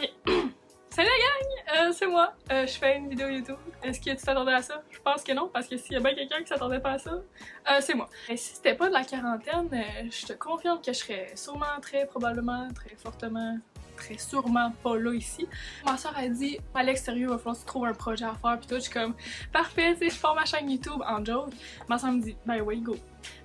Ok. 0.00 0.10
Salut 0.94 1.08
la 1.08 1.78
gang! 1.80 1.88
Euh, 1.88 1.92
c'est 1.94 2.06
moi. 2.06 2.34
Euh, 2.50 2.66
je 2.66 2.72
fais 2.74 2.98
une 2.98 3.08
vidéo 3.08 3.26
YouTube. 3.26 3.56
Est-ce 3.82 3.98
que 3.98 4.10
tu 4.10 4.16
t'attendais 4.16 4.52
à 4.52 4.60
ça? 4.60 4.82
Je 4.90 4.98
pense 5.00 5.24
que 5.24 5.32
non, 5.32 5.48
parce 5.50 5.66
que 5.66 5.78
s'il 5.78 5.94
y 5.94 5.96
a 5.96 6.00
bien 6.00 6.14
quelqu'un 6.14 6.42
qui 6.42 6.48
s'attendait 6.48 6.80
pas 6.80 6.92
à 6.92 6.98
ça, 6.98 7.12
euh, 7.12 7.78
c'est 7.80 7.94
moi. 7.94 8.10
Et 8.28 8.36
si 8.36 8.56
c'était 8.56 8.74
pas 8.74 8.88
de 8.88 8.92
la 8.92 9.02
quarantaine, 9.02 9.70
euh, 9.72 10.10
je 10.10 10.26
te 10.26 10.34
confirme 10.34 10.82
que 10.82 10.92
je 10.92 10.98
serais 10.98 11.32
sûrement, 11.34 11.80
très 11.80 12.04
probablement, 12.04 12.68
très 12.74 12.94
fortement, 12.94 13.56
très 14.02 14.18
sûrement 14.18 14.72
pas 14.82 14.96
là 14.96 15.14
ici. 15.14 15.46
Ma 15.84 15.96
soeur 15.96 16.16
a 16.16 16.26
dit, 16.28 16.58
Alex, 16.74 17.04
sérieux, 17.04 17.22
il 17.22 17.28
va 17.28 17.38
falloir 17.38 17.54
que 17.54 17.60
tu 17.60 17.66
trouves 17.66 17.86
un 17.86 17.94
projet 17.94 18.24
à 18.24 18.34
faire. 18.34 18.58
Puis 18.58 18.66
tout, 18.66 18.74
je 18.76 18.80
suis 18.80 18.92
comme, 18.92 19.14
parfait, 19.52 19.94
tu 19.94 20.00
sais, 20.00 20.10
je 20.10 20.16
forme 20.16 20.36
ma 20.36 20.44
chaîne 20.44 20.70
YouTube 20.70 21.00
en 21.06 21.24
joke. 21.24 21.52
Ma 21.88 21.98
soeur 21.98 22.12
me 22.12 22.20
dit, 22.20 22.36
ben 22.44 22.60
oui, 22.62 22.80
go. 22.80 22.96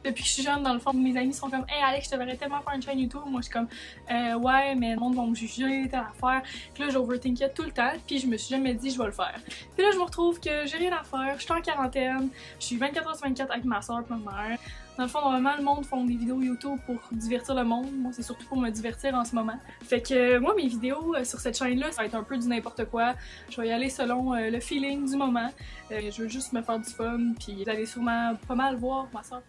Depuis 0.03 0.23
que 0.23 0.29
je 0.29 0.33
suis 0.33 0.43
jeune, 0.43 0.63
dans 0.63 0.73
le 0.73 0.79
fond, 0.79 0.93
mes 0.93 1.15
amis 1.17 1.33
sont 1.33 1.49
comme, 1.49 1.65
hey 1.69 1.83
Alex, 1.83 2.05
je 2.05 2.11
te 2.11 2.15
verrais 2.15 2.35
tellement 2.35 2.61
faire 2.61 2.73
une 2.73 2.81
chaîne 2.81 2.99
YouTube. 2.99 3.21
Moi, 3.27 3.41
je 3.41 3.45
suis 3.45 3.53
comme, 3.53 3.67
euh, 4.11 4.35
ouais, 4.35 4.73
mais 4.75 4.93
le 4.93 4.99
monde 4.99 5.15
va 5.15 5.23
me 5.23 5.35
juger, 5.35 5.87
telle 5.89 5.99
affaire. 5.99 6.41
Puis 6.73 6.83
là, 6.83 6.89
j'overthinkais 6.89 7.49
tout 7.49 7.63
le 7.63 7.71
temps, 7.71 7.91
puis 8.05 8.19
je 8.19 8.27
me 8.27 8.37
suis 8.37 8.49
jamais 8.55 8.73
dit, 8.73 8.89
je 8.89 8.97
vais 8.97 9.05
le 9.05 9.11
faire. 9.11 9.39
Puis 9.75 9.85
là, 9.85 9.91
je 9.91 9.97
me 9.97 10.03
retrouve 10.03 10.39
que 10.39 10.65
j'ai 10.65 10.77
rien 10.77 10.93
à 10.93 11.03
faire, 11.03 11.35
je 11.37 11.43
suis 11.43 11.53
en 11.53 11.61
quarantaine, 11.61 12.29
je 12.59 12.65
suis 12.65 12.77
24 12.77 13.07
h 13.07 13.21
24 13.21 13.51
avec 13.51 13.65
ma 13.65 13.81
soeur 13.81 13.99
et 13.99 14.13
ma 14.13 14.31
mère. 14.31 14.57
Dans 14.97 15.03
le 15.03 15.09
fond, 15.09 15.21
normalement, 15.21 15.51
le 15.57 15.63
monde 15.63 15.85
font 15.85 16.03
des 16.03 16.15
vidéos 16.15 16.41
YouTube 16.41 16.79
pour 16.87 16.95
divertir 17.11 17.53
le 17.53 17.63
monde. 17.63 17.85
Moi, 17.99 18.11
c'est 18.15 18.23
surtout 18.23 18.47
pour 18.47 18.57
me 18.57 18.69
divertir 18.71 19.13
en 19.13 19.23
ce 19.23 19.35
moment. 19.35 19.53
Fait 19.87 20.01
que 20.01 20.13
euh, 20.13 20.39
moi, 20.39 20.55
mes 20.57 20.67
vidéos 20.67 21.13
euh, 21.15 21.23
sur 21.23 21.39
cette 21.39 21.55
chaîne-là, 21.55 21.91
ça 21.91 22.01
va 22.01 22.07
être 22.07 22.15
un 22.15 22.23
peu 22.23 22.35
du 22.35 22.47
n'importe 22.47 22.85
quoi. 22.85 23.13
Je 23.49 23.61
vais 23.61 23.67
y 23.67 23.71
aller 23.71 23.89
selon 23.89 24.33
euh, 24.33 24.49
le 24.49 24.59
feeling 24.59 25.07
du 25.07 25.15
moment. 25.15 25.51
Euh, 25.91 25.99
je 26.11 26.23
veux 26.23 26.27
juste 26.27 26.51
me 26.51 26.63
faire 26.63 26.79
du 26.79 26.89
fun, 26.89 27.19
puis 27.39 27.63
vous 27.63 27.69
allez 27.69 27.85
sûrement 27.85 28.33
pas 28.47 28.55
mal 28.55 28.75
voir 28.77 29.05
ma 29.13 29.21
soeur. 29.21 29.41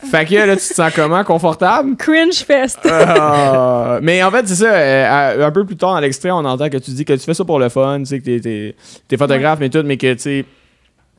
Fait 0.00 0.24
que 0.24 0.36
là, 0.36 0.54
tu 0.54 0.62
te 0.68 0.74
sens 0.74 0.94
comment? 0.94 1.24
Confortable? 1.24 1.96
Cringe 1.96 2.44
fest! 2.44 2.78
Ah, 2.88 3.98
mais 4.00 4.22
en 4.22 4.30
fait, 4.30 4.46
c'est 4.46 4.54
ça. 4.54 4.72
euh, 4.72 5.44
un 5.44 5.50
peu 5.50 5.66
plus 5.66 5.76
tard 5.76 5.94
dans 5.94 5.98
l'extrait, 6.00 6.30
on 6.30 6.36
entend 6.44 6.68
que 6.68 6.76
tu 6.76 6.92
dis 6.92 7.04
que 7.04 7.14
tu 7.14 7.18
fais 7.18 7.34
ça 7.34 7.44
pour 7.44 7.58
le 7.58 7.68
fun, 7.68 7.98
tu 7.98 8.06
sais, 8.06 8.20
que 8.20 8.24
t'es, 8.24 8.38
t'es, 8.40 8.76
t'es 9.08 9.16
photographe, 9.16 9.58
mais 9.58 9.70
tout, 9.70 9.82
mais 9.84 9.96
que 9.96 10.14
tu 10.14 10.20
sais, 10.20 10.44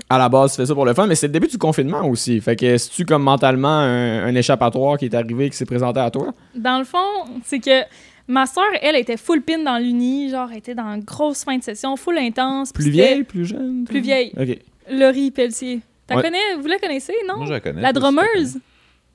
à 0.10 0.18
la 0.18 0.30
base, 0.30 0.52
tu 0.52 0.58
fais 0.58 0.66
ça 0.66 0.74
pour 0.74 0.86
le 0.86 0.94
fun. 0.94 1.08
Mais 1.08 1.16
c'est 1.16 1.28
le 1.28 1.34
début 1.34 1.48
du 1.48 1.58
confinement 1.58 2.06
aussi. 2.08 2.40
Fait 2.42 2.56
que 2.56 2.78
si 2.78 2.90
tu 2.92 3.06
comme 3.06 3.24
mentalement 3.24 3.68
un, 3.80 4.26
un 4.26 4.36
échappatoire 4.36 4.98
qui 4.98 5.06
est 5.06 5.14
arrivé, 5.16 5.50
qui 5.50 5.58
s'est 5.58 5.66
présenté 5.66 6.00
à 6.00 6.10
toi? 6.12 6.34
Dans 6.56 6.78
le 6.80 6.86
fond, 6.86 6.98
c'est 7.44 7.60
que 7.60 7.82
ma 8.28 8.46
soeur, 8.46 8.66
elle, 8.82 8.96
était 8.96 9.18
full 9.18 9.42
pin 9.42 9.60
dans 9.60 9.78
l'uni, 9.78 10.30
genre, 10.30 10.48
elle 10.52 10.60
était 10.60 10.76
dans 10.76 10.94
une 10.94 11.04
grosse 11.04 11.44
fin 11.44 11.58
de 11.58 11.64
session, 11.64 11.96
full 11.96 12.18
intense. 12.18 12.72
Plus 12.72 12.90
vieille, 12.90 13.24
plus 13.24 13.46
jeune 13.46 13.86
Plus 13.86 14.00
vieille. 14.02 14.32
Ok. 14.40 14.58
Laurie 14.92 15.32
Pelletier. 15.32 15.82
T'as 16.08 16.16
Ouais. 16.16 16.24
connais, 16.24 16.56
vous 16.60 16.68
la 16.68 16.80
connaissez, 16.80 17.14
non? 17.28 17.38
Moi, 17.38 17.46
je 17.46 17.52
la 17.54 17.60
connais. 17.60 17.82
la 17.82 17.94
drummeuse. 17.94 18.58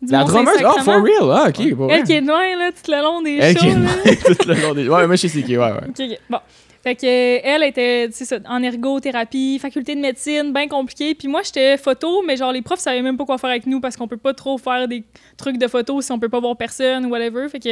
La 0.08 0.22
drummeuse, 0.24 0.62
oh, 0.64 0.80
for 0.82 1.02
real, 1.02 1.30
ah, 1.32 1.46
ok. 1.48 1.74
pour 1.74 1.90
Elle 1.90 1.98
vrai. 2.00 2.02
qui 2.04 2.12
est 2.12 2.20
noire, 2.20 2.42
là, 2.58 2.70
tout 2.72 2.90
le 2.90 3.02
long 3.02 3.22
des 3.22 3.38
Elle 3.40 3.56
qui 3.56 3.64
shows, 3.64 3.70
est 3.70 3.74
là. 3.74 3.80
noire 4.04 4.36
tout 4.38 4.48
le 4.48 4.54
long 4.62 4.74
des. 4.74 4.88
Ouais, 4.88 5.06
moi, 5.06 5.16
je 5.16 5.22
sais 5.22 5.28
c'est 5.28 5.42
qui, 5.42 5.56
ouais, 5.56 5.64
ouais. 5.64 5.88
Ok, 5.88 6.00
ok. 6.00 6.18
Bon. 6.28 6.38
Fait 6.84 6.94
que, 6.96 7.06
elle 7.06 7.62
était, 7.62 8.10
ça, 8.12 8.36
en 8.46 8.62
ergothérapie, 8.62 9.58
faculté 9.58 9.94
de 9.94 10.00
médecine, 10.02 10.52
bien 10.52 10.68
compliqué. 10.68 11.14
Puis 11.14 11.28
moi, 11.28 11.40
j'étais 11.42 11.78
photo, 11.78 12.22
mais 12.26 12.36
genre, 12.36 12.52
les 12.52 12.60
profs 12.60 12.80
savaient 12.80 13.00
même 13.00 13.16
pas 13.16 13.24
quoi 13.24 13.38
faire 13.38 13.48
avec 13.48 13.66
nous 13.66 13.80
parce 13.80 13.96
qu'on 13.96 14.06
peut 14.06 14.18
pas 14.18 14.34
trop 14.34 14.58
faire 14.58 14.86
des 14.86 15.02
trucs 15.38 15.56
de 15.56 15.66
photo 15.66 16.02
si 16.02 16.12
on 16.12 16.18
peut 16.18 16.28
pas 16.28 16.40
voir 16.40 16.58
personne 16.58 17.06
ou 17.06 17.08
whatever. 17.08 17.48
Fait 17.48 17.58
que 17.58 17.70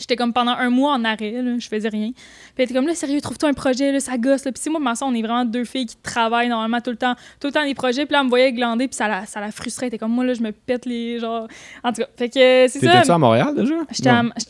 j'étais 0.00 0.16
comme 0.16 0.32
pendant 0.32 0.50
un 0.50 0.68
mois 0.68 0.94
en 0.94 1.04
arrêt, 1.04 1.30
là, 1.30 1.56
je 1.60 1.68
faisais 1.68 1.88
rien. 1.88 2.10
Puis 2.10 2.22
elle 2.56 2.64
était 2.64 2.74
comme, 2.74 2.88
là, 2.88 2.96
sérieux, 2.96 3.20
trouve-toi 3.20 3.50
un 3.50 3.54
projet, 3.54 3.92
là, 3.92 4.00
ça 4.00 4.18
gosse. 4.18 4.44
Là. 4.44 4.50
Puis 4.50 4.62
si 4.62 4.68
moi, 4.68 4.80
ma 4.80 4.96
soeur, 4.96 5.06
on 5.06 5.14
est 5.14 5.22
vraiment 5.22 5.44
deux 5.44 5.64
filles 5.64 5.86
qui 5.86 5.96
travaillent 6.02 6.48
normalement 6.48 6.80
tout 6.80 6.90
le 6.90 6.96
temps, 6.96 7.14
tout 7.38 7.46
le 7.46 7.52
temps 7.52 7.64
des 7.64 7.74
projets. 7.74 8.04
Puis 8.04 8.14
là, 8.14 8.18
elle 8.18 8.24
me 8.24 8.30
voyait 8.30 8.52
glander, 8.52 8.88
puis 8.88 8.96
ça 8.96 9.06
la, 9.06 9.26
ça 9.26 9.40
la 9.40 9.52
frustrait. 9.52 9.86
Elle 9.86 9.90
était 9.90 9.98
comme, 9.98 10.10
moi, 10.10 10.24
là, 10.24 10.34
je 10.34 10.42
me 10.42 10.50
pète 10.50 10.86
les, 10.86 11.20
genre... 11.20 11.46
En 11.84 11.92
tout 11.92 12.02
cas, 12.02 12.08
fait 12.16 12.30
que 12.30 12.34
c'est 12.34 12.80
ça. 12.80 12.80
T'étais-tu 12.80 13.10
à 13.12 13.18
Montréal 13.18 13.54
déjà? 13.54 13.74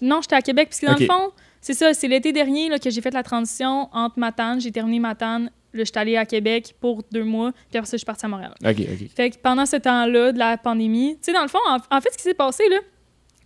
Non. 0.00 0.20
j'étais- 0.22 0.36
à 0.36 0.40
Québec. 0.40 0.70
Que 0.80 0.86
dans 0.86 0.96
le 0.98 1.04
fond, 1.04 1.32
c'est 1.64 1.72
ça, 1.72 1.94
c'est 1.94 2.09
l'été 2.09 2.31
dernier 2.31 2.68
là, 2.68 2.79
que 2.79 2.90
j'ai 2.90 3.00
fait 3.00 3.14
la 3.14 3.22
transition 3.22 3.88
entre 3.94 4.18
Matane. 4.18 4.61
J'ai 4.61 4.70
terminé 4.70 4.98
Matane. 4.98 5.44
Là, 5.44 5.50
je 5.72 5.85
suis 5.85 5.98
allée 5.98 6.14
à 6.18 6.27
Québec 6.27 6.74
pour 6.79 7.03
deux 7.11 7.24
mois. 7.24 7.53
Puis 7.70 7.79
après 7.79 7.87
ça, 7.87 7.92
je 7.92 8.00
suis 8.00 8.05
partie 8.05 8.27
à 8.27 8.29
Montréal. 8.29 8.53
Ok, 8.62 8.77
ok. 8.81 9.09
Fait 9.16 9.31
que 9.31 9.38
pendant 9.38 9.64
ce 9.64 9.77
temps-là 9.77 10.33
de 10.33 10.38
la 10.38 10.59
pandémie, 10.59 11.14
tu 11.14 11.20
sais, 11.22 11.33
dans 11.33 11.40
le 11.40 11.48
fond, 11.48 11.59
en, 11.66 11.77
en 11.77 12.00
fait, 12.03 12.11
ce 12.12 12.18
qui 12.18 12.22
s'est 12.22 12.35
passé, 12.35 12.68
là, 12.68 12.77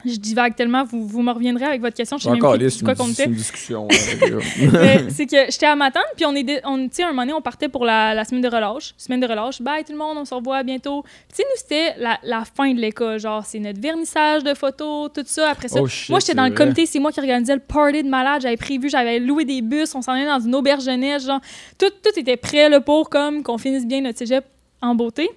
je 0.04 0.16
divague 0.16 0.54
tellement, 0.54 0.84
vous, 0.84 1.06
vous 1.06 1.22
me 1.22 1.32
reviendrez 1.32 1.64
avec 1.64 1.80
votre 1.80 1.96
question. 1.96 2.18
Je 2.18 2.22
sais 2.24 2.28
même 2.30 2.38
Encore 2.38 2.54
plus 2.56 2.70
c'est 2.70 2.84
quoi 2.84 2.92
une, 2.92 2.98
qu'on 2.98 3.06
c'est 3.06 3.12
était. 3.14 3.24
une 3.24 3.32
discussion. 3.34 3.88
c'est 5.10 5.26
que 5.26 5.50
j'étais 5.50 5.66
à 5.66 5.74
Matane, 5.74 6.02
puis 6.16 6.24
on 6.24 6.34
est, 6.34 6.60
on, 6.64 6.88
un 6.88 7.06
moment 7.08 7.22
donné, 7.22 7.32
on 7.32 7.40
partait 7.42 7.68
pour 7.68 7.84
la, 7.84 8.14
la 8.14 8.24
semaine 8.24 8.42
de 8.42 8.48
relâche. 8.48 8.94
Semaine 8.96 9.20
de 9.20 9.26
relâche, 9.26 9.60
bye 9.60 9.84
tout 9.84 9.92
le 9.92 9.98
monde, 9.98 10.16
on 10.18 10.24
se 10.24 10.34
revoit 10.34 10.62
bientôt. 10.62 11.02
Puis 11.02 11.12
tu 11.30 11.36
sais, 11.36 11.42
nous, 11.44 11.56
c'était 11.60 11.94
la, 11.98 12.18
la 12.22 12.44
fin 12.44 12.72
de 12.72 12.80
l'école. 12.80 13.18
Genre, 13.18 13.44
c'est 13.44 13.58
notre 13.58 13.80
vernissage 13.80 14.44
de 14.44 14.54
photos, 14.54 15.10
tout 15.12 15.22
ça. 15.26 15.50
Après 15.50 15.68
ça, 15.68 15.80
Oh, 15.82 15.86
shit, 15.86 16.10
moi, 16.10 16.20
j'étais 16.20 16.34
dans 16.34 16.44
c'est 16.44 16.50
le 16.50 16.54
vrai. 16.54 16.64
comité, 16.64 16.86
c'est 16.86 16.98
moi 16.98 17.12
qui 17.12 17.20
organisais 17.20 17.54
le 17.54 17.60
party 17.60 18.02
de 18.02 18.08
malade. 18.08 18.42
J'avais 18.42 18.56
prévu, 18.56 18.88
j'avais 18.88 19.18
loué 19.18 19.44
des 19.44 19.62
bus, 19.62 19.94
on 19.94 20.02
s'en 20.02 20.12
allait 20.12 20.26
dans 20.26 20.40
une 20.40 20.54
auberge 20.54 20.84
jeunesse. 20.84 21.26
Genre, 21.26 21.40
tout, 21.78 21.90
tout 21.90 22.18
était 22.18 22.36
prêt 22.36 22.68
là, 22.68 22.80
pour 22.80 23.10
comme 23.10 23.42
qu'on 23.42 23.58
finisse 23.58 23.86
bien 23.86 24.00
notre 24.00 24.18
cégep 24.18 24.44
en 24.80 24.94
beauté. 24.94 25.28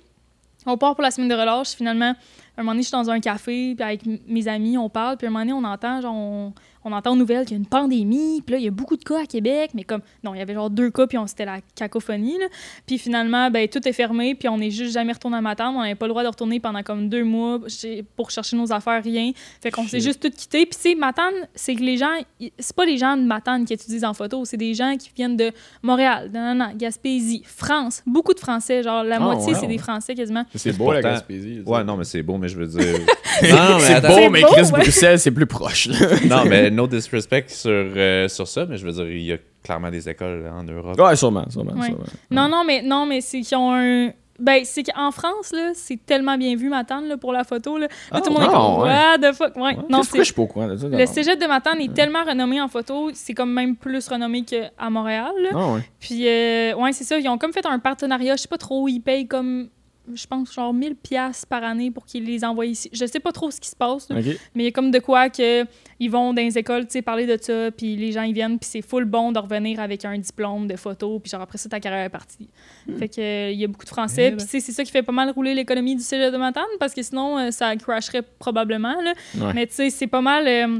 On 0.65 0.77
part 0.77 0.93
pour 0.93 1.01
la 1.03 1.09
semaine 1.11 1.29
de 1.29 1.33
relâche, 1.35 1.69
finalement. 1.69 2.13
Un 2.57 2.63
moment 2.63 2.71
donné, 2.73 2.83
je 2.83 2.87
suis 2.87 2.91
dans 2.91 3.09
un 3.09 3.19
café, 3.19 3.75
puis 3.75 3.83
avec 3.83 4.01
mes 4.27 4.47
amis, 4.47 4.77
on 4.77 4.89
parle, 4.89 5.17
puis 5.17 5.27
un 5.27 5.29
moment 5.29 5.45
donné, 5.45 5.53
on 5.53 5.63
entend, 5.63 6.01
genre, 6.01 6.15
on, 6.15 6.53
on 6.83 6.91
entend 6.91 7.11
aux 7.13 7.15
nouvelles 7.15 7.45
qu'il 7.45 7.57
y 7.57 7.59
a 7.59 7.61
une 7.61 7.65
pandémie, 7.67 8.41
puis 8.45 8.53
là, 8.53 8.59
il 8.59 8.65
y 8.65 8.67
a 8.67 8.71
beaucoup 8.71 8.97
de 8.97 9.03
cas 9.03 9.21
à 9.23 9.25
Québec, 9.25 9.71
mais 9.73 9.83
comme, 9.83 10.01
non, 10.23 10.33
il 10.33 10.39
y 10.39 10.41
avait 10.41 10.53
genre 10.53 10.69
deux 10.69 10.89
cas, 10.89 11.07
puis 11.07 11.17
on- 11.17 11.27
c'était 11.27 11.45
la 11.45 11.59
cacophonie, 11.75 12.37
là. 12.39 12.45
Puis 12.85 12.97
finalement, 12.97 13.49
ben, 13.51 13.67
tout 13.67 13.85
est 13.87 13.93
fermé, 13.93 14.35
puis 14.35 14.47
on 14.49 14.57
n'est 14.57 14.71
juste 14.71 14.93
jamais 14.93 15.13
retourné 15.13 15.37
à 15.37 15.41
Matane. 15.41 15.73
On 15.75 15.81
n'avait 15.81 15.95
pas 15.95 16.05
le 16.07 16.11
droit 16.11 16.23
de 16.23 16.27
retourner 16.27 16.59
pendant 16.59 16.83
comme 16.83 17.09
deux 17.09 17.23
mois 17.23 17.59
chez- 17.67 18.03
pour 18.15 18.31
chercher 18.31 18.55
nos 18.57 18.71
affaires, 18.71 19.03
rien. 19.03 19.31
Fait 19.61 19.71
qu'on 19.71 19.87
s'est 19.87 19.99
juste 19.99 20.21
tout 20.21 20.29
quitté. 20.29 20.65
Puis, 20.65 20.75
tu 20.81 20.89
sais, 20.89 20.95
Matane, 20.95 21.33
c'est 21.55 21.75
que 21.75 21.81
les 21.81 21.97
gens, 21.97 22.11
c'est 22.59 22.75
pas 22.75 22.85
les 22.85 22.97
gens 22.97 23.15
de 23.17 23.23
Matane 23.23 23.65
qui 23.65 23.73
étudient 23.73 24.09
en 24.09 24.13
photo, 24.13 24.43
c'est 24.45 24.57
des 24.57 24.73
gens 24.73 24.95
qui 24.97 25.11
viennent 25.15 25.37
de 25.37 25.51
Montréal, 25.83 26.29
de 26.29 26.33
nanana, 26.33 26.73
Gaspésie, 26.75 27.43
France. 27.45 28.01
Beaucoup 28.05 28.33
de 28.33 28.39
Français, 28.39 28.83
genre 28.83 29.03
la 29.03 29.17
Ah, 29.17 29.19
moitié, 29.19 29.47
ouais, 29.53 29.59
c'est 29.59 29.61
ouais. 29.61 29.67
des 29.73 29.77
Français 29.77 30.15
quasiment. 30.15 30.45
C'est 30.55 30.75
beau 30.77 30.91
la 30.91 31.01
Gaspésie. 31.01 31.61
Ouais, 31.65 31.83
non, 31.83 31.97
mais 31.97 32.03
c'est 32.05 32.23
beau, 32.23 32.37
mais 32.37 32.47
je 32.47 32.57
veux 32.57 32.67
dire. 32.67 32.99
Non, 33.43 33.77
mais 33.77 33.85
c'est 33.85 34.01
beau, 34.07 34.29
mais 34.29 34.41
Chris 34.43 34.61
ouais. 34.65 34.71
Bruxelles, 34.71 35.17
c'est 35.19 35.31
plus 35.31 35.45
proche. 35.47 35.87
non, 36.27 36.43
mais 36.49 36.69
no 36.71 36.87
disrespect 36.87 37.45
sur, 37.49 37.69
euh, 37.71 38.27
sur 38.27 38.47
ça, 38.47 38.65
mais 38.65 38.77
je 38.77 38.85
veux 38.85 38.91
dire, 38.91 39.07
il 39.09 39.21
y 39.23 39.33
a 39.33 39.37
clairement 39.63 39.91
des 39.91 40.09
écoles 40.09 40.49
en 40.51 40.63
Europe. 40.63 40.99
ouais, 40.99 41.15
sûrement, 41.15 41.45
sûrement. 41.49 41.73
Ouais. 41.73 41.87
sûrement. 41.87 42.03
Non, 42.31 42.49
non, 42.49 42.63
mais, 42.65 42.81
non, 42.81 43.05
mais 43.05 43.21
c'est 43.21 43.41
qu'ils 43.41 43.57
ont 43.57 43.73
un. 43.73 44.11
Ben, 44.39 44.61
c'est 44.63 44.81
qu'en 44.81 45.11
France, 45.11 45.51
là, 45.53 45.69
c'est 45.75 46.03
tellement 46.03 46.35
bien 46.35 46.55
vu, 46.55 46.67
Matane, 46.67 47.07
là, 47.07 47.15
pour 47.15 47.31
la 47.31 47.43
photo. 47.43 47.77
Là, 47.77 47.85
Là, 47.85 47.93
Ah, 48.09 48.21
tout 48.21 48.33
le 48.33 48.39
monde 48.39 48.43
est 48.49 48.51
comme, 48.51 48.81
ouais. 48.81 48.89
what 48.89 49.17
the 49.19 49.35
fuck? 49.35 49.55
Ouais, 49.55 49.61
Ouais. 49.61 49.77
non, 49.87 50.01
c'est. 50.01 50.17
je 50.17 50.23
suis 50.23 50.33
pas 50.33 50.41
au 50.41 50.47
courant 50.47 50.67
de 50.67 50.77
ça? 50.77 50.87
Le 50.87 51.05
cégep 51.05 51.39
de 51.39 51.45
Matane 51.45 51.79
est 51.79 51.93
tellement 51.93 52.23
renommé 52.23 52.59
en 52.59 52.67
photo, 52.67 53.11
c'est 53.13 53.35
comme 53.35 53.53
même 53.53 53.75
plus 53.75 54.07
renommé 54.07 54.43
qu'à 54.43 54.89
Montréal. 54.89 55.31
là. 55.43 55.49
Ah, 55.53 55.73
ouais. 55.73 55.81
Puis, 55.99 56.27
euh, 56.27 56.73
ouais, 56.73 56.91
c'est 56.91 57.03
ça. 57.03 57.19
Ils 57.19 57.29
ont 57.29 57.37
comme 57.37 57.53
fait 57.53 57.65
un 57.67 57.77
partenariat. 57.77 58.35
Je 58.35 58.41
sais 58.41 58.47
pas 58.47 58.57
trop, 58.57 58.87
ils 58.87 58.99
payent 58.99 59.27
comme 59.27 59.69
je 60.13 60.25
pense, 60.27 60.53
genre 60.53 60.73
1000 60.73 60.95
pièces 60.95 61.45
par 61.45 61.63
année 61.63 61.91
pour 61.91 62.05
qu'ils 62.05 62.25
les 62.25 62.43
envoient 62.43 62.65
ici. 62.65 62.89
Je 62.91 63.05
sais 63.05 63.19
pas 63.19 63.31
trop 63.31 63.51
ce 63.51 63.59
qui 63.61 63.69
se 63.69 63.75
passe, 63.75 64.09
là, 64.09 64.15
mais 64.55 64.63
il 64.63 64.65
y 64.65 64.67
a 64.67 64.71
comme 64.71 64.91
de 64.91 64.99
quoi 64.99 65.29
que 65.29 65.65
ils 65.99 66.09
vont 66.09 66.33
dans 66.33 66.41
les 66.41 66.57
écoles, 66.57 66.85
tu 66.85 66.93
sais, 66.93 67.01
parler 67.01 67.25
de 67.27 67.37
ça, 67.41 67.69
puis 67.71 67.95
les 67.95 68.11
gens, 68.11 68.23
ils 68.23 68.33
viennent, 68.33 68.57
puis 68.59 68.67
c'est 68.71 68.81
full 68.81 69.05
bon 69.05 69.31
de 69.31 69.39
revenir 69.39 69.79
avec 69.79 70.03
un 70.05 70.17
diplôme 70.17 70.67
de 70.67 70.75
photo, 70.75 71.19
puis 71.19 71.29
genre 71.29 71.41
après 71.41 71.57
ça, 71.57 71.69
ta 71.69 71.79
carrière 71.79 72.05
est 72.05 72.09
partie. 72.09 72.49
Fait 72.97 73.07
que 73.07 73.21
euh, 73.21 73.51
il 73.51 73.59
y 73.59 73.63
a 73.63 73.67
beaucoup 73.67 73.85
de 73.85 73.89
français, 73.89 74.27
Eh 74.27 74.31
ben. 74.31 74.37
puis 74.37 74.59
c'est 74.61 74.71
ça 74.71 74.83
qui 74.83 74.91
fait 74.91 75.03
pas 75.03 75.11
mal 75.11 75.29
rouler 75.31 75.53
l'économie 75.53 75.95
du 75.95 76.01
cégep 76.03 76.31
de 76.33 76.37
Matane, 76.37 76.63
parce 76.79 76.93
que 76.93 77.03
sinon, 77.03 77.37
euh, 77.37 77.51
ça 77.51 77.75
crasherait 77.75 78.23
probablement, 78.39 78.99
là. 79.01 79.13
Ouais. 79.39 79.53
Mais 79.53 79.67
tu 79.67 79.73
sais, 79.75 79.89
c'est 79.89 80.07
pas 80.07 80.21
mal... 80.21 80.47
euh, 80.47 80.79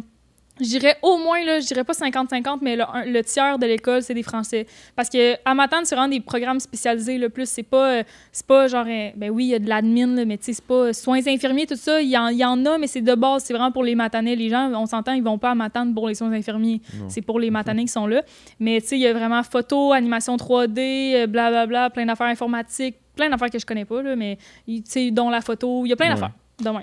je 0.61 0.67
dirais 0.67 0.95
au 1.01 1.17
moins, 1.17 1.43
là, 1.43 1.59
je 1.59 1.65
dirais 1.67 1.83
pas 1.83 1.93
50-50, 1.93 2.59
mais 2.61 2.75
le, 2.75 2.83
un- 2.83 3.05
le 3.05 3.23
tiers 3.23 3.57
de 3.59 3.65
l'école, 3.65 4.01
c'est 4.03 4.13
des 4.13 4.23
Français. 4.23 4.67
Parce 4.95 5.09
que 5.09 5.35
à 5.43 5.53
Matane, 5.55 5.83
c'est 5.85 5.95
vraiment 5.95 6.07
des 6.07 6.19
programmes 6.19 6.59
spécialisés. 6.59 7.17
Le 7.17 7.29
plus, 7.29 7.49
c'est 7.49 7.63
pas, 7.63 7.91
euh, 7.99 8.03
c'est 8.31 8.45
pas 8.45 8.67
genre, 8.67 8.85
euh, 8.87 9.09
ben 9.15 9.29
oui, 9.31 9.45
il 9.45 9.49
y 9.49 9.55
a 9.55 9.59
de 9.59 9.67
l'admin, 9.67 10.23
mais 10.25 10.37
tu 10.37 10.45
sais, 10.45 10.53
c'est 10.53 10.63
pas 10.65 10.73
euh, 10.89 10.93
soins 10.93 11.19
infirmiers, 11.27 11.65
tout 11.65 11.75
ça. 11.75 12.01
Il 12.01 12.07
y, 12.07 12.11
y 12.11 12.45
en 12.45 12.65
a, 12.65 12.77
mais 12.77 12.87
c'est 12.87 13.01
de 13.01 13.15
base, 13.15 13.43
c'est 13.43 13.53
vraiment 13.53 13.71
pour 13.71 13.83
les 13.83 13.95
Matanais. 13.95 14.35
Les 14.35 14.49
gens, 14.49 14.71
on 14.75 14.85
s'entend, 14.85 15.13
ils 15.13 15.23
vont 15.23 15.37
pas 15.37 15.51
à 15.51 15.55
Matane 15.55 15.93
pour 15.93 16.07
les 16.07 16.15
soins 16.15 16.31
infirmiers. 16.31 16.79
C'est 17.09 17.21
pour 17.21 17.39
les 17.39 17.49
Matanais 17.49 17.81
qui 17.83 17.91
sont 17.91 18.07
là. 18.07 18.21
Mais 18.59 18.79
tu 18.81 18.87
sais, 18.87 18.95
il 18.97 19.01
y 19.01 19.07
a 19.07 19.13
vraiment 19.13 19.41
photo, 19.43 19.91
animation 19.93 20.35
3D, 20.37 21.13
euh, 21.15 21.27
blablabla, 21.27 21.89
plein 21.89 22.05
d'affaires 22.05 22.27
informatiques, 22.27 22.95
plein 23.15 23.29
d'affaires 23.29 23.49
que 23.49 23.59
je 23.59 23.65
connais 23.65 23.85
pas, 23.85 24.01
là, 24.01 24.15
mais 24.15 24.37
tu 24.67 24.81
sais, 24.85 25.11
dont 25.11 25.29
la 25.29 25.41
photo, 25.41 25.85
il 25.85 25.89
y 25.89 25.93
a 25.93 25.95
plein 25.95 26.07
Ouais. 26.09 26.13
d'affaires. 26.13 26.31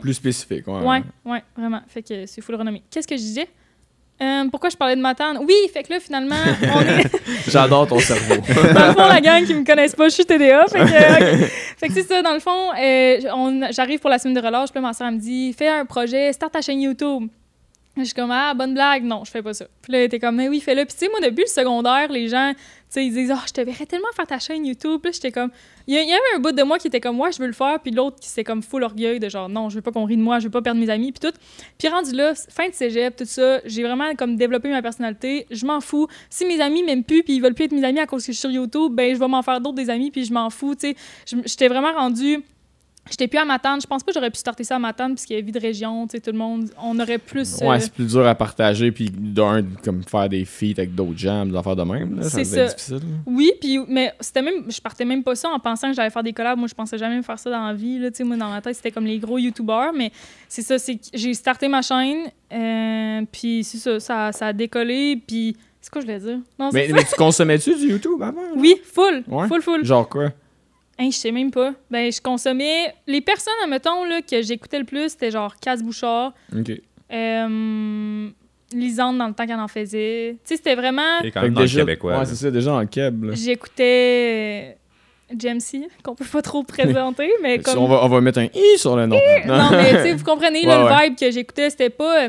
Plus 0.01 0.15
spécifique. 0.15 0.67
Ouais. 0.67 0.83
Ouais, 0.83 1.03
ouais, 1.25 1.43
vraiment. 1.57 1.81
Fait 1.87 2.03
que 2.03 2.27
c'est 2.27 2.41
full 2.41 2.57
renommé. 2.57 2.83
Qu'est-ce 2.91 3.07
que 3.07 3.17
je 3.17 3.21
disais? 3.23 3.49
Euh, 4.21 4.45
pourquoi 4.51 4.69
je 4.69 4.77
parlais 4.77 4.97
de 4.97 5.01
Matane? 5.01 5.39
Oui, 5.47 5.55
fait 5.73 5.85
que 5.85 5.93
là, 5.93 6.01
finalement, 6.01 6.35
on 6.75 6.81
est... 6.81 7.11
J'adore 7.49 7.87
ton 7.87 8.01
cerveau. 8.01 8.35
dans 8.75 8.89
le 8.89 8.93
fond, 8.93 9.07
la 9.07 9.21
gang 9.21 9.45
qui 9.45 9.55
me 9.55 9.65
connaissent 9.65 9.95
pas, 9.95 10.09
je 10.09 10.15
suis 10.15 10.25
TDA. 10.25 10.67
Fait 10.67 10.81
que, 10.81 10.85
ok. 11.45 11.51
Fait 11.77 11.89
que 11.89 11.95
c'est 11.95 12.03
ça, 12.03 12.21
dans 12.23 12.35
le 12.35 12.41
fond, 12.41 12.73
euh, 12.81 13.69
j'arrive 13.71 14.01
pour 14.01 14.11
la 14.11 14.19
semaine 14.19 14.35
de 14.35 14.41
relâche, 14.45 14.71
puis 14.71 14.81
là, 14.81 14.89
ma 14.89 14.93
soeur 14.93 15.13
me 15.13 15.19
dit, 15.19 15.53
fais 15.53 15.69
un 15.69 15.85
projet, 15.85 16.33
start 16.33 16.53
ta 16.53 16.61
chaîne 16.61 16.81
YouTube. 16.81 17.29
Je 17.99 18.05
suis 18.05 18.15
comme, 18.15 18.31
ah, 18.31 18.55
bonne 18.55 18.75
blague. 18.75 19.05
Non, 19.05 19.25
je 19.25 19.31
fais 19.31 19.43
pas 19.43 19.55
ça. 19.55 19.67
Puis 19.83 19.93
là, 19.93 20.03
était 20.03 20.19
comme, 20.19 20.37
mais 20.37 20.49
oui, 20.49 20.61
fais-le. 20.61 20.85
Puis 20.85 20.95
tu 20.95 21.05
sais, 21.05 21.11
moi, 21.11 21.21
depuis 21.21 21.43
le 21.43 21.51
secondaire, 21.51 22.11
les 22.11 22.29
gens, 22.29 22.53
tu 22.55 22.61
sais, 22.89 23.07
ils 23.07 23.13
disent, 23.13 23.33
oh, 23.35 23.41
je 23.47 23.53
te 23.53 23.61
verrais 23.61 23.87
tellement 23.87 24.09
faire 24.15 24.27
ta 24.27 24.39
chaîne 24.39 24.65
YouTube. 24.65 25.01
Puis 25.03 25.13
j'étais 25.15 25.33
comme, 25.33 25.51
il 25.87 25.95
y, 25.95 25.99
avait 25.99 26.21
un 26.37 26.39
bout 26.39 26.53
de 26.53 26.63
moi 26.63 26.79
qui 26.79 26.87
était 26.87 27.01
comme, 27.01 27.19
ouais, 27.21 27.33
je 27.33 27.39
veux 27.39 27.47
le 27.47 27.53
faire. 27.53 27.81
Puis 27.81 27.91
l'autre 27.91 28.19
qui 28.21 28.29
s'était 28.29 28.45
comme 28.45 28.63
full 28.63 28.83
orgueil 28.83 29.21
de 29.21 29.29
genre, 29.29 29.49
non, 29.49 29.69
je 29.69 29.77
veux 29.77 29.83
pas 29.83 29.93
qu'on 29.93 30.05
rie 30.05 30.17
de 30.17 30.23
moi, 30.23 30.39
je 30.39 30.45
veux 30.45 30.51
pas 30.51 30.63
perdre 30.63 30.81
mes 30.81 30.91
amis. 30.91 31.13
Puis 31.13 31.29
tout. 31.31 31.37
Puis 31.79 31.89
rendu 31.89 32.13
là, 32.13 32.35
fin 32.35 32.69
de 32.69 32.75
cégep, 32.75 33.17
tout 33.17 33.25
ça, 33.25 33.61
j'ai 33.65 33.83
vraiment 33.83 34.15
comme 34.15 34.37
développé 34.37 34.69
ma 34.69 34.83
personnalité. 34.83 35.47
Je 35.51 35.67
m'en 35.67 35.81
fous. 35.81 36.09
Si 36.31 36.47
mes 36.47 36.61
amis 36.61 36.83
m'aiment 36.83 37.05
plus 37.05 37.23
puis 37.23 37.35
ils 37.35 37.41
veulent 37.41 37.55
plus 37.55 37.65
être 37.65 37.73
mes 37.73 37.85
amis 37.85 38.01
à 38.01 38.07
cause 38.07 38.23
que 38.23 38.33
je 38.33 38.39
suis 38.39 38.41
sur 38.41 38.51
YouTube, 38.51 38.93
ben 38.93 39.15
je 39.15 39.21
vais 39.21 39.29
m'en 39.29 39.43
faire 39.43 39.61
d'autres 39.61 39.77
des 39.77 39.91
amis 39.91 40.11
puis 40.11 40.25
je 40.25 40.33
m'en 40.33 40.51
fous, 40.51 40.75
tu 40.75 40.89
sais. 40.89 40.97
J'étais 41.45 41.69
vraiment 41.69 41.93
rendu 41.93 42.43
J'étais 43.11 43.29
plus 43.29 43.39
à 43.39 43.45
Matane. 43.45 43.81
Je 43.81 43.87
pense 43.87 44.03
pas 44.03 44.13
que 44.13 44.15
j'aurais 44.15 44.31
pu 44.31 44.39
starter 44.39 44.65
ça 44.65 44.77
à 44.77 44.79
Matane 44.79 45.15
parce 45.15 45.25
qu'il 45.25 45.37
y 45.37 45.39
a 45.39 45.43
vie 45.43 45.53
de 45.53 45.59
région, 45.61 46.07
tu 46.07 46.13
sais, 46.17 46.21
tout 46.21 46.31
le 46.33 46.39
monde. 46.39 46.69
On 46.83 46.99
aurait 47.01 47.19
plus. 47.19 47.61
euh, 47.63 47.67
Ouais, 47.69 47.81
c'est 47.81 47.93
plus 47.93 48.07
dur 48.07 48.27
à 48.27 48.35
partager, 48.35 48.93
puis 48.93 49.11
d'un, 49.11 49.63
comme 49.85 50.03
faire 50.05 50.29
des 50.29 50.45
feats 50.45 50.75
avec 50.79 50.95
d'autres 50.95 51.17
gens, 51.19 51.45
des 51.47 51.57
affaires 51.57 51.77
de 51.77 51.83
même. 51.83 52.19
C'est 52.23 52.45
ça. 52.45 52.67
difficile. 52.67 53.01
Oui, 53.27 53.53
puis 53.61 53.79
mais 53.89 54.13
c'était 54.21 54.43
même 54.43 54.71
je 54.71 54.81
partais 54.81 55.05
même 55.05 55.23
pas 55.23 55.35
ça 55.35 55.49
en 55.51 55.59
pensant 55.59 55.89
que 55.91 55.95
j'allais 55.97 56.11
faire 56.11 56.23
des 56.23 56.33
collabs. 56.33 56.59
Moi, 56.59 56.69
je 56.69 56.75
pensais 56.75 56.99
jamais 56.99 57.23
faire 57.23 57.39
ça 57.39 57.51
dans 57.51 57.67
la 57.67 57.75
vie 57.75 57.99
là, 57.99 58.11
tu 58.11 58.19
sais 58.19 58.25
moi 58.25 58.37
dans 58.37 58.51
ma 58.51 58.61
tête, 58.61 58.75
c'était 58.77 58.91
comme 58.91 59.07
les 59.07 59.19
gros 59.19 59.39
youtubeurs, 59.39 59.93
mais 59.95 60.13
c'est 60.49 60.63
ça, 60.63 60.79
c'est 60.79 60.97
que 60.97 61.03
j'ai 61.15 61.35
starté 61.35 61.69
ma 61.69 61.83
chaîne 61.83 62.27
euh, 62.53 63.23
puis 63.31 63.63
c'est 63.65 63.79
ça, 63.79 64.01
ça 64.01 64.33
ça 64.33 64.47
a 64.49 64.53
décollé 64.53 65.21
puis 65.27 65.57
c'est 65.81 65.91
quoi 65.93 66.01
je 66.03 66.07
voulais 66.07 66.19
dire? 66.19 66.39
Non, 66.59 66.71
Mais, 66.73 66.89
tu 66.89 67.15
consommais-tu 67.17 67.75
du 67.77 67.91
YouTube 67.93 68.21
avant? 68.21 68.33
là? 68.43 68.49
Oui, 68.57 68.75
full, 68.85 69.23
Ouais? 69.29 69.47
full 69.49 69.63
full. 69.63 69.85
Genre 69.85 70.09
quoi? 70.09 70.31
Hein, 71.01 71.09
je 71.13 71.17
sais 71.17 71.31
même 71.31 71.51
pas. 71.53 71.73
Ben 71.91 72.11
je 72.11 72.21
consommais 72.21 72.93
les 73.07 73.21
personnes 73.21 73.53
admettons 73.63 74.05
là 74.05 74.21
que 74.23 74.43
j'écoutais 74.43 74.79
le 74.81 74.85
plus, 74.85 75.11
c'était 75.11 75.31
genre 75.31 75.55
Casse 75.61 75.83
Bouchard, 75.83 76.33
Ok. 76.57 76.73
euh, 77.13 78.29
Lisande 78.73 79.17
dans 79.19 79.29
le 79.29 79.33
temps 79.33 79.47
qu'elle 79.47 79.59
en 79.61 79.69
faisait. 79.69 80.33
Tu 80.45 80.49
sais, 80.49 80.57
c'était 80.57 80.75
vraiment 80.75 81.21
Et 81.25 81.31
quand 81.31 81.41
même 81.43 81.55
dans 81.55 81.61
déjà- 81.63 81.79
le 81.81 81.85
québécois. 81.87 82.19
Ouais, 82.19 82.25
c'est 82.27 82.35
ça, 82.35 82.51
déjà 82.51 82.75
en 82.75 82.85
keb. 82.87 83.25
là. 83.25 83.33
J'écoutais 83.35 84.77
euh, 85.31 85.35
Jamesy, 85.39 85.87
qu'on 86.03 86.15
peut 86.15 86.25
pas 86.31 86.43
trop 86.43 86.63
présenter, 86.65 87.31
mais 87.43 87.59
comme... 87.61 87.79
On, 87.79 87.87
va, 87.87 88.05
on 88.05 88.09
va 88.09 88.21
mettre 88.21 88.41
un 88.41 88.45
i 88.55 88.77
sur 88.77 88.95
le 88.97 89.07
nom. 89.07 89.17
Non, 89.47 89.71
mais 89.71 89.91
tu 89.91 89.97
sais, 90.03 90.13
vous 90.15 90.25
comprenez, 90.25 90.67
là, 90.67 90.79
Ouais, 90.85 90.91
le 90.91 90.97
ouais. 90.97 91.09
vibe 91.09 91.19
que 91.19 91.31
j'écoutais, 91.31 91.71
c'était 91.71 91.89
pas... 91.91 92.25
euh, 92.25 92.29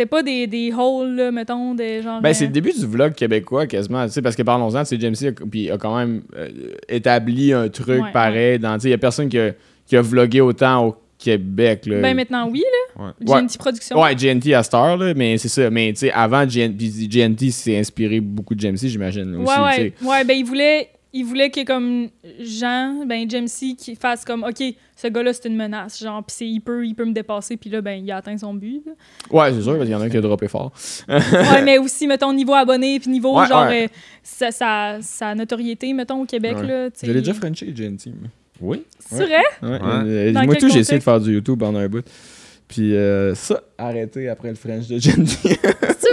C'était 0.00 0.08
pas 0.08 0.22
des, 0.22 0.46
des 0.46 0.72
halls, 0.72 1.14
là, 1.14 1.30
mettons, 1.30 1.74
des 1.74 2.00
genre... 2.00 2.22
Ben, 2.22 2.32
c'est 2.32 2.44
euh, 2.44 2.46
le 2.46 2.54
début 2.54 2.72
du 2.72 2.86
vlog 2.86 3.12
québécois, 3.12 3.66
quasiment. 3.66 4.06
Tu 4.06 4.12
sais, 4.12 4.22
parce 4.22 4.34
que 4.34 4.40
parlons-en, 4.42 4.80
tu 4.80 4.86
sais, 4.86 4.96
James 4.98 5.14
C. 5.14 5.28
a, 5.28 5.32
puis 5.32 5.70
a 5.70 5.76
quand 5.76 5.94
même 5.94 6.22
euh, 6.34 6.48
établi 6.88 7.52
un 7.52 7.68
truc 7.68 8.02
Ouais, 8.02 8.10
pareil. 8.10 8.58
dans 8.58 8.76
Tu 8.76 8.80
sais, 8.80 8.88
il 8.88 8.92
y 8.92 8.94
a 8.94 8.98
personne 8.98 9.28
qui 9.28 9.38
a, 9.38 9.50
qui 9.84 9.98
a 9.98 10.00
vlogué 10.00 10.40
autant 10.40 10.86
au 10.86 10.96
Québec. 11.18 11.84
Là. 11.84 12.00
Ben 12.00 12.16
maintenant, 12.16 12.48
oui, 12.48 12.62
là. 12.96 13.04
Ouais. 13.04 13.10
J'ai 13.20 13.30
Ouais. 13.30 13.40
une 13.40 13.46
petite 13.46 13.60
production. 13.60 14.00
Ouais, 14.00 14.14
GNT 14.14 14.54
à 14.54 14.62
Star, 14.62 14.96
là, 14.96 15.12
mais 15.14 15.36
c'est 15.36 15.48
ça. 15.48 15.68
Mais 15.68 15.92
tu 15.92 15.98
sais, 15.98 16.12
avant, 16.12 16.46
GNT 16.46 17.50
s'est 17.50 17.78
inspiré 17.78 18.20
beaucoup 18.20 18.54
de 18.54 18.60
James 18.60 18.78
C, 18.78 18.88
j'imagine. 18.88 19.36
Ouais, 19.36 19.42
aussi, 19.42 19.80
ouais. 19.80 19.92
Ouais, 20.02 20.24
ben 20.24 20.32
il 20.34 20.46
voulait... 20.46 20.88
Il 21.12 21.24
voulait 21.24 21.50
que, 21.50 21.64
comme, 21.64 22.08
Jean, 22.38 23.04
ben, 23.04 23.28
Jamesy, 23.28 23.74
qui 23.74 23.96
fasse 23.96 24.24
comme, 24.24 24.44
OK, 24.44 24.62
ce 24.96 25.08
gars-là, 25.08 25.32
c'est 25.32 25.48
une 25.48 25.56
menace. 25.56 25.98
Genre, 26.00 26.22
pis 26.24 26.34
c'est- 26.34 26.46
il 26.48 26.60
peut, 26.60 26.86
il 26.86 26.94
peut 26.94 27.04
me 27.04 27.12
dépasser, 27.12 27.56
puis 27.56 27.68
là, 27.68 27.80
ben, 27.80 28.00
il 28.04 28.10
a 28.12 28.18
atteint 28.18 28.38
son 28.38 28.54
but. 28.54 28.82
là. 28.86 28.92
Ouais, 29.30 29.52
c'est 29.52 29.62
sûr, 29.62 29.72
parce 29.72 29.84
qu'il 29.84 29.92
y 29.92 29.94
en 29.96 30.00
a 30.00 30.04
un 30.04 30.08
qui 30.08 30.16
a 30.16 30.20
droppé 30.20 30.46
fort. 30.46 30.72
ouais, 31.08 31.62
mais 31.64 31.78
aussi, 31.78 32.06
mettons, 32.06 32.32
niveau 32.32 32.54
abonné, 32.54 33.00
puis 33.00 33.10
niveau, 33.10 33.36
Ouais, 33.38 33.46
genre, 33.48 33.66
ouais. 33.66 33.84
euh, 33.86 33.88
sa, 34.22 34.52
sa, 34.52 34.98
sa 35.00 35.34
notoriété, 35.34 35.92
mettons, 35.92 36.22
au 36.22 36.26
Québec, 36.26 36.56
Ouais. 36.58 36.66
là. 36.66 36.90
tu 36.90 37.00
sais. 37.06 37.12
Déjà 37.12 37.32
GNT. 37.32 38.06
moi. 38.20 38.28
Oui. 38.60 38.84
C'est 38.98 39.24
vrai? 39.24 39.42
Ouais, 39.62 39.68
Ouais. 39.70 39.78
euh, 39.82 40.32
Dans 40.32 40.44
moi, 40.44 40.54
quel 40.54 40.62
tout, 40.62 40.68
j'ai 40.70 40.80
essayé 40.80 40.98
de 40.98 41.02
faire 41.02 41.18
du 41.18 41.32
YouTube 41.32 41.58
pendant 41.58 41.78
un 41.78 41.88
bout. 41.88 42.04
Puis 42.70 42.94
euh, 42.94 43.34
ça, 43.34 43.60
arrêté 43.76 44.28
après 44.28 44.50
le 44.50 44.54
French 44.54 44.86
de 44.86 44.94
GNT. 44.96 45.58
C'est 45.98 46.12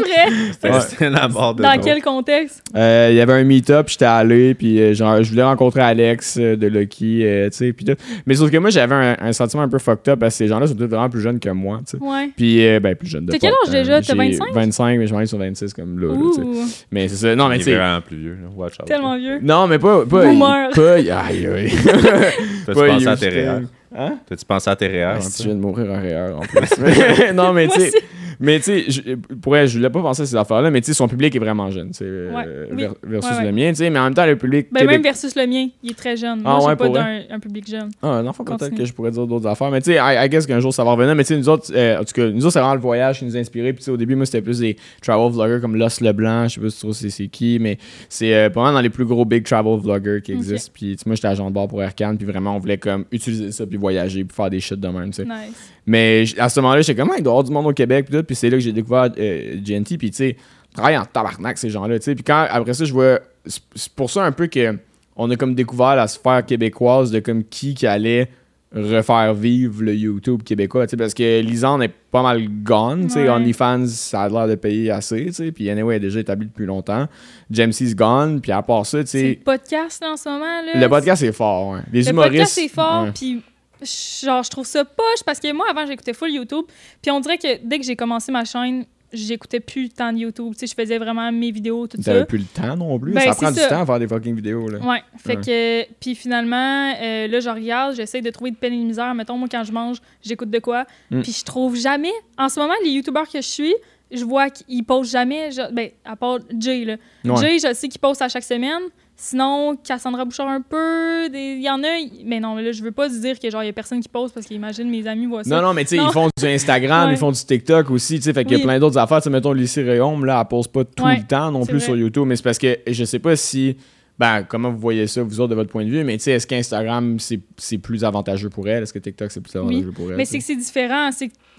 vrai? 0.69 0.81
C'était 0.81 1.09
la 1.11 1.27
barre 1.27 1.53
de 1.53 1.61
Dans 1.61 1.79
quel 1.79 2.01
contexte? 2.01 2.63
Euh, 2.75 3.09
Il 3.11 3.15
y 3.15 3.21
avait 3.21 3.33
un 3.33 3.43
meet-up, 3.43 3.87
j'étais 3.89 4.05
allé, 4.05 4.55
puis 4.55 4.81
euh, 4.81 4.93
genre, 4.95 5.21
je 5.21 5.29
voulais 5.29 5.43
rencontrer 5.43 5.81
Alex 5.81 6.37
euh, 6.39 6.55
de 6.55 6.65
Lucky, 6.67 7.23
euh, 7.23 7.49
tu 7.51 7.57
sais, 7.57 7.73
puis 7.73 7.85
tout. 7.85 7.95
Mais 8.25 8.33
sauf 8.33 8.49
que 8.49 8.57
moi, 8.57 8.71
j'avais 8.71 8.95
un, 8.95 9.17
un 9.19 9.33
sentiment 9.33 9.61
un 9.63 9.69
peu 9.69 9.77
fucked 9.77 10.11
up 10.11 10.19
parce 10.19 10.33
que 10.33 10.37
ces 10.39 10.47
gens-là 10.47 10.65
sont 10.65 10.73
tous 10.75 10.85
vraiment 10.87 11.09
plus 11.09 11.21
jeunes 11.21 11.39
que 11.39 11.49
moi, 11.49 11.79
tu 11.87 11.97
sais. 11.97 12.03
Ouais. 12.03 12.29
Puis, 12.35 12.65
euh, 12.67 12.79
ben, 12.79 12.95
plus 12.95 13.07
jeunes 13.07 13.27
de 13.27 13.31
T'as 13.33 13.37
quel 13.37 13.53
âge 13.63 13.71
déjà? 13.71 14.01
T'as 14.01 14.13
j'ai 14.13 14.17
25? 14.17 14.53
25, 14.53 14.97
mais 14.99 15.05
je 15.07 15.13
m'en 15.13 15.19
vais 15.19 15.25
sur 15.27 15.37
26 15.37 15.73
comme 15.75 15.99
là, 15.99 16.07
là, 16.07 16.19
tu 16.35 16.41
sais. 16.41 16.41
Ouh, 16.47 16.65
Mais 16.91 17.07
c'est 17.07 17.15
ça, 17.17 17.35
non, 17.35 17.49
mais 17.49 17.57
tu 17.59 17.65
sais. 17.65 17.75
vraiment 17.75 18.01
plus 18.01 18.17
vieux. 18.17 18.37
là. 18.41 18.49
Watch 18.55 18.79
out. 18.79 18.87
tellement 18.87 19.15
vieux. 19.17 19.39
Non, 19.43 19.67
mais 19.67 19.77
pas. 19.77 20.05
pas 20.05 20.25
Boomer. 20.25 20.69
pas 20.73 20.93
aïe, 20.93 21.11
aïe. 21.11 21.71
Pas 22.65 22.73
pensé 22.73 23.07
à 23.07 23.15
tes 23.15 23.29
REER? 23.29 23.61
Hein? 23.95 24.19
T'as-tu 24.27 24.45
pensé 24.45 24.69
à 24.69 24.75
tes 24.75 24.87
REER? 24.87 25.03
Ah, 25.03 25.15
un 25.17 25.21
si 25.21 25.37
peu? 25.37 25.43
je 25.43 25.49
viens 25.49 25.55
de 25.55 25.61
mourir 25.61 25.91
en 25.91 26.01
REER 26.01 26.33
en 26.33 26.39
plus. 26.41 27.33
Non, 27.33 27.53
mais 27.53 27.67
tu 27.67 27.79
sais. 27.79 27.91
Mais 28.39 28.57
tu 28.59 28.63
sais, 28.63 28.85
je- 28.89 29.15
pour 29.35 29.55
elle, 29.57 29.67
je 29.67 29.77
voulais 29.77 29.89
pas 29.89 30.01
penser 30.01 30.21
à 30.21 30.25
ces 30.25 30.35
affaires-là, 30.35 30.69
mais 30.71 30.81
tu 30.81 30.87
sais, 30.87 30.93
son 30.93 31.07
public 31.07 31.35
est 31.35 31.39
vraiment 31.39 31.69
jeune, 31.71 31.87
tu 31.91 31.97
sais, 31.99 32.05
euh, 32.05 32.31
Ouais, 32.35 32.43
oui. 32.71 32.77
ver- 32.77 32.93
versus 33.03 33.31
Ouais, 33.31 33.37
ouais. 33.37 33.45
le 33.45 33.51
mien, 33.51 33.69
tu 33.69 33.75
sais, 33.75 33.89
mais 33.89 33.99
en 33.99 34.03
même 34.05 34.13
temps, 34.13 34.25
le 34.25 34.37
public 34.37 34.67
Ben, 34.71 34.85
même 34.85 35.01
versus 35.01 35.35
le 35.35 35.47
mien, 35.47 35.67
il 35.83 35.91
est 35.91 35.95
très 35.97 36.15
jeune. 36.17 36.41
Ah 36.45 36.57
Moi, 36.59 36.75
pas 36.75 36.89
d'un 36.89 37.21
un 37.29 37.39
public 37.39 37.67
jeune. 37.69 37.89
Ah, 38.01 38.07
un 38.09 38.27
enfant, 38.27 38.43
peut-être 38.43 38.75
que 38.75 38.85
je 38.85 38.93
pourrais 38.93 39.11
dire 39.11 39.25
d'autres 39.27 39.47
affaires. 39.47 39.71
Mais 39.71 39.81
tu 39.81 39.91
sais, 39.91 39.97
I, 39.99 40.25
I 40.25 40.29
guess 40.29 40.45
qu'un 40.45 40.59
jour 40.59 40.73
ça 40.73 40.83
va 40.83 40.91
revenir. 40.91 41.15
Mais 41.15 41.23
tu 41.23 41.29
sais, 41.29 41.37
nous 41.37 41.49
autres, 41.49 41.71
euh, 41.75 41.99
en 41.99 42.03
tout 42.03 42.13
cas, 42.13 42.29
nous 42.29 42.43
autres, 42.45 42.53
c'est 42.53 42.59
vraiment 42.59 42.75
le 42.75 42.79
voyage 42.81 43.19
qui 43.19 43.25
nous 43.25 43.35
a 43.35 43.39
inspirés. 43.39 43.73
Puis 43.73 43.79
tu 43.79 43.85
sais, 43.85 43.91
au 43.91 43.97
début, 43.97 44.15
moi, 44.15 44.25
c'était 44.25 44.41
plus 44.41 44.59
des 44.59 44.75
travel 45.01 45.31
vloggers 45.31 45.59
comme 45.61 45.75
Los 45.75 45.99
Leblanc. 46.01 46.47
Je 46.47 46.55
sais 46.55 46.61
pas 46.61 46.69
si 46.69 46.75
tu 46.75 46.81
trouves 46.81 46.93
c'est 46.95 47.09
c'est 47.09 47.27
qui, 47.27 47.57
mais 47.59 47.77
c'est 48.09 48.33
euh, 48.35 48.49
dans 48.49 48.81
les 48.81 48.89
plus 48.89 49.05
gros 49.05 49.25
big 49.25 49.43
travel 49.43 49.79
vloggers 49.79 50.21
qui 50.23 50.31
existent. 50.33 50.71
Puis 50.73 50.91
tu 50.95 50.97
sais, 50.97 51.03
moi, 51.07 51.15
j'étais 51.15 51.27
agent 51.27 51.47
de 51.49 51.53
bord 51.53 51.67
pour 51.67 51.81
Air 51.81 51.95
Canada, 51.95 52.17
Puis 52.17 52.27
vraiment, 52.31 52.55
on 52.55 52.59
voulait 52.59 52.77
comme 52.77 53.05
utiliser 53.11 53.51
ça, 53.51 53.65
puis 53.65 53.77
voyager, 53.77 54.23
puis 54.23 54.35
faire 54.35 54.49
des 54.49 54.59
shit 54.59 54.79
de 54.79 54.87
même, 54.87 55.09
tu 55.09 55.23
sais. 55.23 55.25
Nice. 55.25 55.73
Mais 55.87 56.25
à 56.37 56.49
ce 56.49 56.59
moment-là, 56.59 56.81
j'étais 56.81 56.99
comme, 57.01 57.11
il 57.17 57.23
doit 57.23 57.31
y 57.31 57.33
avoir 57.33 57.43
du 57.45 57.51
monde 57.51 57.65
au 57.67 57.73
Québec, 57.73 58.07
puis 58.09 58.35
c'est 58.35 58.49
là 58.49 58.57
que 58.57 58.61
j'ai 58.63 58.73
découvert 58.73 59.09
euh, 59.17 59.55
GNT, 59.61 59.97
puis 59.97 60.11
tu 60.11 60.17
sais, 60.17 60.35
travaille 60.73 60.97
en 60.97 61.05
tabarnak, 61.05 61.57
ces 61.57 61.69
gens-là, 61.69 61.97
tu 61.97 62.03
sais. 62.05 62.13
Puis 62.15 62.23
quand, 62.25 62.45
après 62.49 62.73
ça, 62.73 62.83
je 62.85 62.93
vois. 62.93 63.19
C'est 63.45 63.93
pour 63.93 64.09
ça 64.11 64.23
un 64.25 64.31
peu 64.33 64.47
que 64.47 64.77
on 65.15 65.31
a 65.31 65.35
comme 65.37 65.55
découvert 65.55 65.95
la 65.95 66.07
sphère 66.07 66.45
québécoise 66.45 67.09
de 67.09 67.19
comme 67.19 67.43
qui 67.45 67.73
qui 67.73 67.87
allait 67.87 68.29
refaire 68.75 69.33
vivre 69.33 69.81
le 69.81 69.95
YouTube 69.95 70.43
québécois, 70.43 70.85
tu 70.85 70.91
sais, 70.91 70.97
parce 70.97 71.13
que 71.13 71.39
Lisanne 71.41 71.81
est 71.81 71.93
pas 72.11 72.21
mal 72.21 72.45
gone, 72.63 73.03
tu 73.07 73.13
sais. 73.13 73.23
Ouais. 73.23 73.29
OnlyFans, 73.29 73.85
ça 73.87 74.23
a 74.23 74.29
l'air 74.29 74.47
de 74.47 74.55
payer 74.55 74.91
assez, 74.91 75.27
tu 75.27 75.33
sais. 75.33 75.51
Puis 75.53 75.69
anyway, 75.69 75.95
est 75.95 75.99
déjà 76.01 76.19
établi 76.19 76.47
depuis 76.47 76.65
longtemps. 76.65 77.07
Jamesie's 77.49 77.95
gone, 77.95 78.41
puis 78.41 78.51
à 78.51 78.61
part 78.61 78.85
ça, 78.85 78.99
tu 79.05 79.07
C'est 79.07 79.23
le 79.23 79.29
sais. 79.29 79.35
podcast, 79.43 80.01
là, 80.03 80.11
en 80.11 80.17
ce 80.17 80.27
moment, 80.27 80.61
là. 80.65 80.79
Le 80.81 80.89
podcast, 80.89 81.21
c'est 81.21 81.31
fort, 81.31 81.69
ouais. 81.69 81.79
Les 81.93 82.01
Le 82.03 82.09
humoristes. 82.09 82.31
podcast, 82.33 82.51
c'est 82.55 82.67
fort, 82.67 83.07
puis 83.15 83.41
genre, 83.81 84.43
je 84.43 84.49
trouve 84.49 84.65
ça 84.65 84.85
poche 84.85 85.23
parce 85.25 85.39
que 85.39 85.51
moi, 85.53 85.65
avant, 85.69 85.85
j'écoutais 85.85 86.13
full 86.13 86.31
YouTube. 86.31 86.65
Puis 87.01 87.11
on 87.11 87.19
dirait 87.19 87.37
que 87.37 87.57
dès 87.63 87.79
que 87.79 87.85
j'ai 87.85 87.95
commencé 87.95 88.31
ma 88.31 88.45
chaîne, 88.45 88.85
j'écoutais 89.13 89.59
plus 89.61 89.87
tant 89.89 90.11
de 90.11 90.17
YouTube. 90.19 90.51
Tu 90.53 90.59
sais, 90.59 90.67
je 90.67 90.73
faisais 90.81 90.97
vraiment 90.97 91.31
mes 91.31 91.51
vidéos, 91.51 91.87
tout 91.87 91.97
T'avais 91.97 92.19
ça. 92.19 92.25
plus 92.25 92.39
le 92.39 92.43
temps 92.43 92.75
non 92.75 92.99
plus. 92.99 93.13
Ben, 93.13 93.21
ça 93.21 93.35
prend 93.35 93.51
du 93.51 93.59
temps 93.67 93.81
à 93.81 93.85
faire 93.85 93.99
des 93.99 94.07
fucking 94.07 94.35
vidéos, 94.35 94.67
là. 94.67 94.79
Ouais, 94.79 95.01
fait 95.17 95.37
Ouais. 95.37 95.41
que 95.87 95.93
puis 96.01 96.13
finalement 96.13 96.93
euh, 97.01 97.27
là 97.27 97.39
je 97.39 97.49
regarde, 97.49 97.95
j'essaie 97.95 98.21
de 98.21 98.29
trouver 98.31 98.51
de 98.51 98.57
peine 98.57 98.73
et 98.73 98.79
de 98.81 98.83
misère, 98.85 99.13
mettons 99.15 99.37
moi 99.37 99.47
quand 99.49 99.63
je 99.63 99.71
mange, 99.71 99.97
j'écoute 100.21 100.49
de 100.49 100.59
quoi, 100.59 100.85
Mm. 101.09 101.21
puis 101.21 101.31
je 101.31 101.43
trouve 101.45 101.77
jamais 101.77 102.11
en 102.37 102.49
ce 102.49 102.59
moment 102.59 102.73
les 102.83 102.89
youtubeurs 102.91 103.29
que 103.29 103.39
je 103.39 103.47
suis, 103.47 103.73
je 104.11 104.23
vois 104.23 104.49
qu'il 104.49 104.83
poste 104.83 105.11
jamais, 105.11 105.51
je- 105.51 105.71
ben, 105.73 105.89
à 106.05 106.15
part 106.15 106.39
Jay, 106.59 106.85
là. 106.85 106.95
Ouais. 107.25 107.37
Jay, 107.41 107.57
je 107.59 107.73
sais 107.73 107.87
qu'il 107.87 107.99
poste 107.99 108.21
à 108.21 108.29
chaque 108.29 108.43
semaine. 108.43 108.81
Sinon, 109.19 109.75
Cassandra 109.83 110.25
Bouchard 110.25 110.47
un 110.47 110.61
peu, 110.61 111.25
il 111.33 111.59
y 111.59 111.67
en 111.71 111.81
a, 111.83 111.87
mais 112.23 112.39
non, 112.39 112.53
mais 112.53 112.61
là, 112.61 112.71
je 112.71 112.83
veux 112.83 112.91
pas 112.91 113.09
dire 113.09 113.39
que 113.39 113.49
genre, 113.49 113.63
il 113.63 113.65
y 113.65 113.69
a 113.69 113.73
personne 113.73 113.99
qui 113.99 114.07
poste 114.09 114.35
parce 114.35 114.45
qu'imagine 114.45 114.87
mes 114.91 115.07
amis 115.07 115.25
voient 115.25 115.43
ça. 115.43 115.55
Non, 115.55 115.61
non, 115.67 115.73
mais 115.73 115.85
tu 115.85 115.97
sais, 115.97 116.03
ils 116.03 116.11
font 116.11 116.29
du 116.39 116.45
Instagram, 116.47 117.07
Ouais. 117.07 117.15
ils 117.15 117.17
font 117.17 117.31
du 117.31 117.43
TikTok 117.43 117.89
aussi, 117.89 118.17
tu 118.17 118.21
sais, 118.21 118.33
fait 118.33 118.43
qu'il 118.43 118.51
y 118.51 118.55
a 118.55 118.57
Oui. 118.59 118.63
plein 118.65 118.77
d'autres 118.79 118.99
affaires. 118.99 119.19
Tu 119.19 119.31
mettons, 119.31 119.53
Lucie 119.53 119.81
Réaume, 119.81 120.23
là, 120.23 120.39
elle 120.39 120.47
pose 120.47 120.67
pas 120.67 120.83
tout 120.85 121.03
Ouais, 121.03 121.17
le 121.17 121.23
temps 121.23 121.51
non 121.51 121.65
plus 121.65 121.77
vrai. 121.77 121.85
sur 121.85 121.97
YouTube, 121.97 122.25
mais 122.27 122.35
c'est 122.35 122.43
parce 122.43 122.59
que 122.59 122.77
je 122.85 123.03
sais 123.05 123.17
pas 123.19 123.35
si. 123.35 123.75
Ben, 124.19 124.43
comment 124.43 124.71
vous 124.71 124.79
voyez 124.79 125.05
ça, 125.07 125.21
vous 125.21 125.39
autres, 125.39 125.49
de 125.49 125.55
votre 125.55 125.69
point 125.69 125.85
de 125.85 125.89
vue, 125.89 126.03
mais 126.03 126.17
tu 126.17 126.23
sais, 126.23 126.31
est-ce 126.31 126.47
qu'Instagram, 126.47 127.17
c'est 127.19 127.77
plus 127.77 128.03
avantageux 128.03 128.49
pour 128.49 128.67
elle? 128.67 128.83
Est-ce 128.83 128.93
que 128.93 128.99
TikTok, 128.99 129.31
c'est 129.31 129.41
plus 129.41 129.55
avantageux 129.55 129.91
pour 129.91 130.09
elle? 130.09 130.17
Mais 130.17 130.25
c'est 130.25 130.39
que 130.39 130.43
c'est 130.43 130.55
différent. 130.55 131.09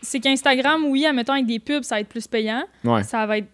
C'est 0.02 0.20
qu'Instagram, 0.20 0.84
oui, 0.86 1.06
admettons, 1.06 1.34
avec 1.34 1.46
des 1.46 1.58
pubs, 1.60 1.84
ça 1.84 1.96
va 1.96 2.00
être 2.00 2.08
plus 2.08 2.26
payant. 2.26 2.64
Ouais. 2.84 3.02
Ça 3.04 3.26
va 3.26 3.38
être. 3.38 3.48